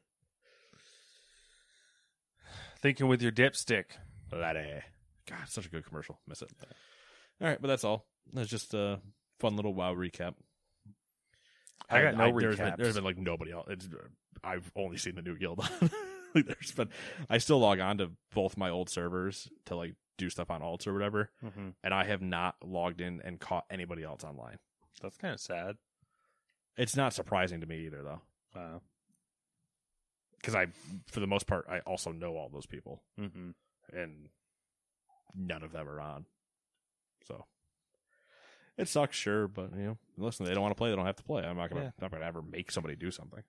Thinking 2.80 3.08
with 3.08 3.22
your 3.22 3.32
dipstick. 3.32 3.84
That 4.30 4.56
eh. 4.56 4.80
God, 5.28 5.48
such 5.48 5.66
a 5.66 5.68
good 5.68 5.86
commercial. 5.86 6.18
Miss 6.26 6.42
it. 6.42 6.50
All 7.40 7.48
right, 7.48 7.60
but 7.60 7.68
that's 7.68 7.84
all. 7.84 8.06
That's 8.32 8.48
just 8.48 8.74
a 8.74 9.00
fun 9.38 9.56
little 9.56 9.74
WoW 9.74 9.94
recap. 9.94 10.34
I 11.88 12.02
got 12.02 12.16
no 12.16 12.38
there's 12.38 12.56
been, 12.56 12.66
recaps. 12.72 12.76
there's 12.78 12.94
been 12.96 13.04
like 13.04 13.18
nobody 13.18 13.52
else. 13.52 13.66
It's 13.70 13.88
I've 14.42 14.70
only 14.76 14.96
seen 14.96 15.14
the 15.14 15.22
new 15.22 15.36
guild. 15.38 15.58
like 16.34 16.46
there's 16.46 16.72
been 16.72 16.88
I 17.30 17.38
still 17.38 17.58
log 17.58 17.78
on 17.80 17.98
to 17.98 18.10
both 18.34 18.56
my 18.56 18.70
old 18.70 18.88
servers 18.90 19.48
to 19.66 19.76
like 19.76 19.94
do 20.18 20.28
stuff 20.30 20.50
on 20.50 20.62
alts 20.62 20.86
or 20.86 20.92
whatever, 20.94 21.30
Mm-hmm. 21.44 21.68
and 21.84 21.94
I 21.94 22.04
have 22.04 22.22
not 22.22 22.56
logged 22.64 23.00
in 23.00 23.20
and 23.24 23.38
caught 23.38 23.64
anybody 23.70 24.02
else 24.02 24.24
online. 24.24 24.56
That's 25.02 25.16
kind 25.18 25.34
of 25.34 25.40
sad. 25.40 25.76
It's 26.76 26.96
not 26.96 27.12
surprising 27.12 27.60
to 27.60 27.66
me 27.66 27.86
either 27.86 28.02
though, 28.02 28.20
Wow. 28.54 28.80
because 30.40 30.54
I 30.54 30.66
for 31.06 31.20
the 31.20 31.26
most 31.26 31.46
part 31.46 31.66
I 31.70 31.80
also 31.80 32.12
know 32.12 32.36
all 32.36 32.48
those 32.52 32.66
people, 32.66 33.02
Mm-hmm. 33.20 33.50
and 33.96 34.28
none 35.34 35.62
of 35.62 35.72
them 35.72 35.88
are 35.88 36.00
on. 36.00 36.24
So 37.28 37.44
it 38.78 38.88
sucks, 38.88 39.16
sure, 39.16 39.48
but 39.48 39.70
you 39.76 39.82
know, 39.84 39.98
listen, 40.18 40.46
they 40.46 40.52
don't 40.54 40.62
want 40.62 40.72
to 40.74 40.78
play, 40.78 40.90
they 40.90 40.96
don't 40.96 41.06
have 41.06 41.16
to 41.16 41.22
play. 41.24 41.42
I'm 41.44 41.56
not 41.56 41.70
gonna, 41.70 41.84
Yeah. 41.84 41.90
not 42.00 42.10
gonna 42.10 42.24
ever 42.26 42.42
make 42.42 42.70
somebody 42.70 42.96
do 42.96 43.10
something. 43.10 43.42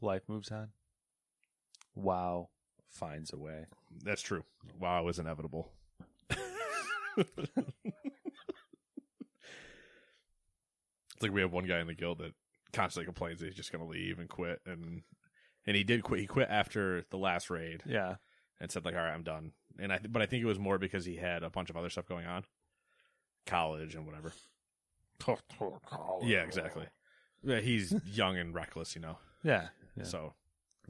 Life 0.00 0.22
moves 0.28 0.50
on. 0.50 0.68
Wow 1.94 2.48
finds 2.88 3.32
a 3.32 3.38
way. 3.38 3.66
That's 4.04 4.22
true. 4.22 4.44
WoW 4.78 5.06
is 5.08 5.18
inevitable. 5.18 5.70
it's 11.14 11.22
like 11.22 11.32
we 11.32 11.40
have 11.40 11.52
one 11.52 11.66
guy 11.66 11.80
in 11.80 11.86
the 11.86 11.94
guild 11.94 12.18
that 12.18 12.32
constantly 12.72 13.04
complains 13.06 13.40
that 13.40 13.46
he's 13.46 13.54
just 13.56 13.72
gonna 13.72 13.86
leave 13.86 14.18
and 14.18 14.28
quit, 14.28 14.60
and 14.66 15.02
and 15.66 15.76
he 15.76 15.84
did 15.84 16.02
quit. 16.02 16.20
He 16.20 16.26
quit 16.26 16.48
after 16.50 17.04
the 17.10 17.18
last 17.18 17.50
raid 17.50 17.82
Yeah. 17.86 18.16
and 18.60 18.70
said 18.70 18.84
like, 18.84 18.94
"All 18.94 19.00
right, 19.02 19.12
I'm 19.12 19.22
done." 19.22 19.52
And 19.78 19.92
I, 19.92 19.98
th- 19.98 20.12
but 20.12 20.22
I 20.22 20.26
think 20.26 20.42
it 20.42 20.46
was 20.46 20.58
more 20.58 20.78
because 20.78 21.04
he 21.04 21.16
had 21.16 21.42
a 21.42 21.50
bunch 21.50 21.70
of 21.70 21.76
other 21.76 21.90
stuff 21.90 22.06
going 22.06 22.26
on, 22.26 22.44
college 23.46 23.94
and 23.94 24.06
whatever. 24.06 24.32
Yeah, 26.24 26.42
exactly. 26.42 26.86
Yeah, 27.42 27.60
he's 27.60 27.94
young 28.12 28.36
and 28.38 28.54
reckless, 28.54 28.94
you 28.94 29.00
know. 29.00 29.18
Yeah. 29.42 29.68
yeah. 29.96 30.04
So, 30.04 30.34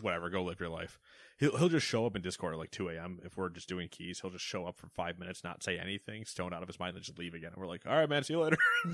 whatever, 0.00 0.30
go 0.30 0.42
live 0.42 0.58
your 0.60 0.68
life. 0.68 0.98
He'll 1.38 1.56
he'll 1.56 1.68
just 1.68 1.86
show 1.86 2.04
up 2.06 2.16
in 2.16 2.22
Discord 2.22 2.52
at 2.54 2.58
like 2.58 2.70
two 2.70 2.88
a.m. 2.88 3.20
if 3.24 3.36
we're 3.36 3.48
just 3.48 3.68
doing 3.68 3.88
keys. 3.88 4.20
He'll 4.20 4.30
just 4.30 4.44
show 4.44 4.66
up 4.66 4.76
for 4.76 4.88
five 4.88 5.18
minutes, 5.18 5.42
not 5.44 5.62
say 5.62 5.78
anything, 5.78 6.24
stoned 6.24 6.52
out 6.54 6.62
of 6.62 6.68
his 6.68 6.78
mind, 6.78 6.96
and 6.96 7.04
just 7.04 7.18
leave 7.18 7.34
again. 7.34 7.50
And 7.52 7.60
we're 7.60 7.68
like, 7.68 7.82
all 7.86 7.96
right, 7.96 8.08
man, 8.08 8.24
see 8.24 8.34
you 8.34 8.40
later. 8.40 8.58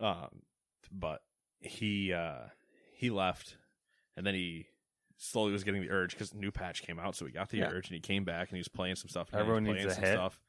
um, 0.00 0.42
but 0.92 1.22
he 1.60 2.12
uh 2.12 2.48
he 2.94 3.10
left, 3.10 3.56
and 4.16 4.26
then 4.26 4.34
he 4.34 4.66
slowly 5.16 5.52
was 5.52 5.64
getting 5.64 5.80
the 5.82 5.90
urge 5.90 6.10
because 6.12 6.34
new 6.34 6.50
patch 6.50 6.82
came 6.82 6.98
out, 6.98 7.14
so 7.14 7.24
he 7.24 7.32
got 7.32 7.48
the 7.48 7.58
Yeah. 7.58 7.68
urge 7.70 7.88
and 7.88 7.94
he 7.94 8.00
came 8.00 8.24
back 8.24 8.48
and 8.48 8.56
he 8.56 8.60
was 8.60 8.68
playing 8.68 8.96
some 8.96 9.08
stuff. 9.08 9.28
and 9.32 9.40
he 9.40 9.42
was 9.42 9.56
Everyone 9.58 9.64
needs 9.64 9.76
playing 9.84 9.90
a 9.90 9.94
some 9.94 10.04
hit. 10.04 10.12
Stuff. 10.14 10.40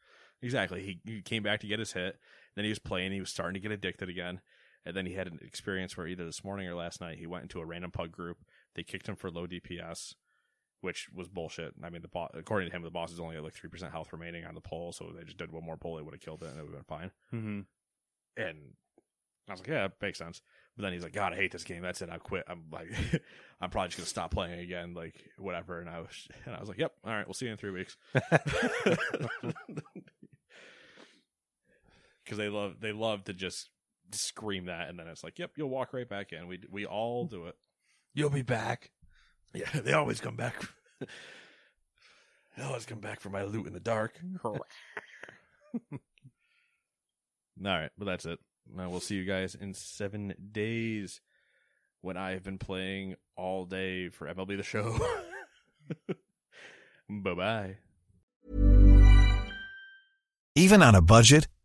Exactly. 0.45 0.81
He 0.83 0.99
he 1.11 1.21
came 1.21 1.43
back 1.43 1.59
to 1.61 1.67
get 1.67 1.79
his 1.79 1.93
hit. 1.93 2.17
Then 2.55 2.63
he 2.63 2.69
was 2.69 2.79
playing. 2.79 3.11
He 3.11 3.19
was 3.19 3.31
starting 3.31 3.55
to 3.55 3.59
get 3.59 3.71
addicted 3.71 4.09
again. 4.09 4.39
And 4.85 4.95
then 4.95 5.07
he 5.07 5.13
had 5.13 5.27
an 5.27 5.39
experience 5.41 5.97
where 5.97 6.07
either 6.07 6.25
this 6.25 6.43
morning 6.43 6.67
or 6.67 6.75
last 6.75 7.01
night 7.01 7.17
he 7.17 7.25
went 7.25 7.41
into 7.41 7.59
a 7.59 7.65
random 7.65 7.89
pug 7.89 8.11
group. 8.11 8.37
They 8.75 8.83
kicked 8.83 9.09
him 9.09 9.15
for 9.15 9.31
low 9.31 9.47
DPS, 9.47 10.13
which 10.81 11.07
was 11.11 11.27
bullshit. 11.27 11.73
I 11.83 11.89
mean, 11.89 12.03
the 12.03 12.07
bo- 12.07 12.29
according 12.33 12.69
to 12.69 12.75
him, 12.75 12.83
the 12.83 12.91
boss 12.91 13.11
is 13.11 13.19
only 13.19 13.35
at 13.35 13.43
like 13.43 13.55
three 13.55 13.69
percent 13.69 13.91
health 13.91 14.13
remaining 14.13 14.45
on 14.45 14.53
the 14.53 14.61
pole, 14.61 14.93
so 14.93 15.11
they 15.17 15.23
just 15.23 15.37
did 15.37 15.51
one 15.51 15.65
more 15.65 15.77
pull, 15.77 15.95
they 15.95 16.03
would 16.03 16.13
have 16.13 16.21
killed 16.21 16.43
it, 16.43 16.49
and 16.49 16.59
it 16.59 16.63
would 16.63 16.75
have 16.75 16.87
been 16.87 16.97
fine. 16.97 17.11
Mm-hmm. 17.33 17.61
And 18.37 18.57
I 19.49 19.51
was 19.53 19.59
like, 19.59 19.69
yeah, 19.69 19.87
that 19.87 19.93
makes 20.01 20.19
sense. 20.19 20.41
But 20.75 20.83
then 20.83 20.93
he's 20.93 21.03
like, 21.03 21.13
God, 21.13 21.33
I 21.33 21.37
hate 21.37 21.51
this 21.51 21.63
game. 21.63 21.81
That's 21.81 22.01
it. 22.01 22.09
I 22.09 22.17
quit. 22.17 22.43
I'm 22.47 22.65
like, 22.71 22.89
I'm 23.61 23.69
probably 23.69 23.89
just 23.89 23.97
gonna 23.97 24.07
stop 24.07 24.31
playing 24.31 24.59
again, 24.59 24.93
like 24.93 25.15
whatever. 25.37 25.79
And 25.79 25.89
I 25.89 25.99
was, 26.01 26.27
and 26.45 26.55
I 26.55 26.59
was 26.59 26.69
like, 26.69 26.77
Yep, 26.77 26.93
all 27.03 27.11
right, 27.11 27.25
we'll 27.25 27.33
see 27.33 27.45
you 27.45 27.51
in 27.51 27.57
three 27.57 27.71
weeks. 27.71 27.97
Because 32.25 32.37
they 32.37 32.49
love, 32.49 32.79
they 32.81 32.91
love 32.91 33.23
to 33.25 33.33
just 33.33 33.69
scream 34.11 34.65
that, 34.65 34.89
and 34.89 34.99
then 34.99 35.07
it's 35.07 35.23
like, 35.23 35.39
Yep, 35.39 35.51
you'll 35.57 35.69
walk 35.69 35.93
right 35.93 36.09
back 36.09 36.33
in. 36.33 36.47
We 36.47 36.59
we 36.69 36.85
all 36.85 37.25
do 37.25 37.45
it. 37.45 37.55
You'll 38.13 38.29
be 38.29 38.41
back. 38.41 38.91
Yeah, 39.53 39.69
they 39.73 39.93
always 39.93 40.19
come 40.19 40.35
back. 40.35 40.55
they 40.99 42.63
always 42.63 42.85
come 42.85 42.99
back 42.99 43.19
for 43.19 43.29
my 43.29 43.43
loot 43.43 43.67
in 43.67 43.73
the 43.73 43.79
dark. 43.79 44.19
all 44.43 44.57
right, 47.63 47.91
but 47.97 48.05
that's 48.05 48.25
it. 48.25 48.39
Now 48.73 48.89
we'll 48.89 48.99
see 48.99 49.15
you 49.15 49.25
guys 49.25 49.55
in 49.55 49.73
seven 49.73 50.33
days 50.51 51.21
when 52.01 52.17
I 52.17 52.31
have 52.31 52.43
been 52.43 52.57
playing 52.57 53.15
all 53.35 53.65
day 53.65 54.09
for 54.09 54.27
MLB 54.27 54.57
the 54.57 54.63
Show. 54.63 54.97
bye 57.09 57.33
bye. 57.33 57.77
Even 60.55 60.81
on 60.81 60.95
a 60.95 61.01
budget, 61.01 61.47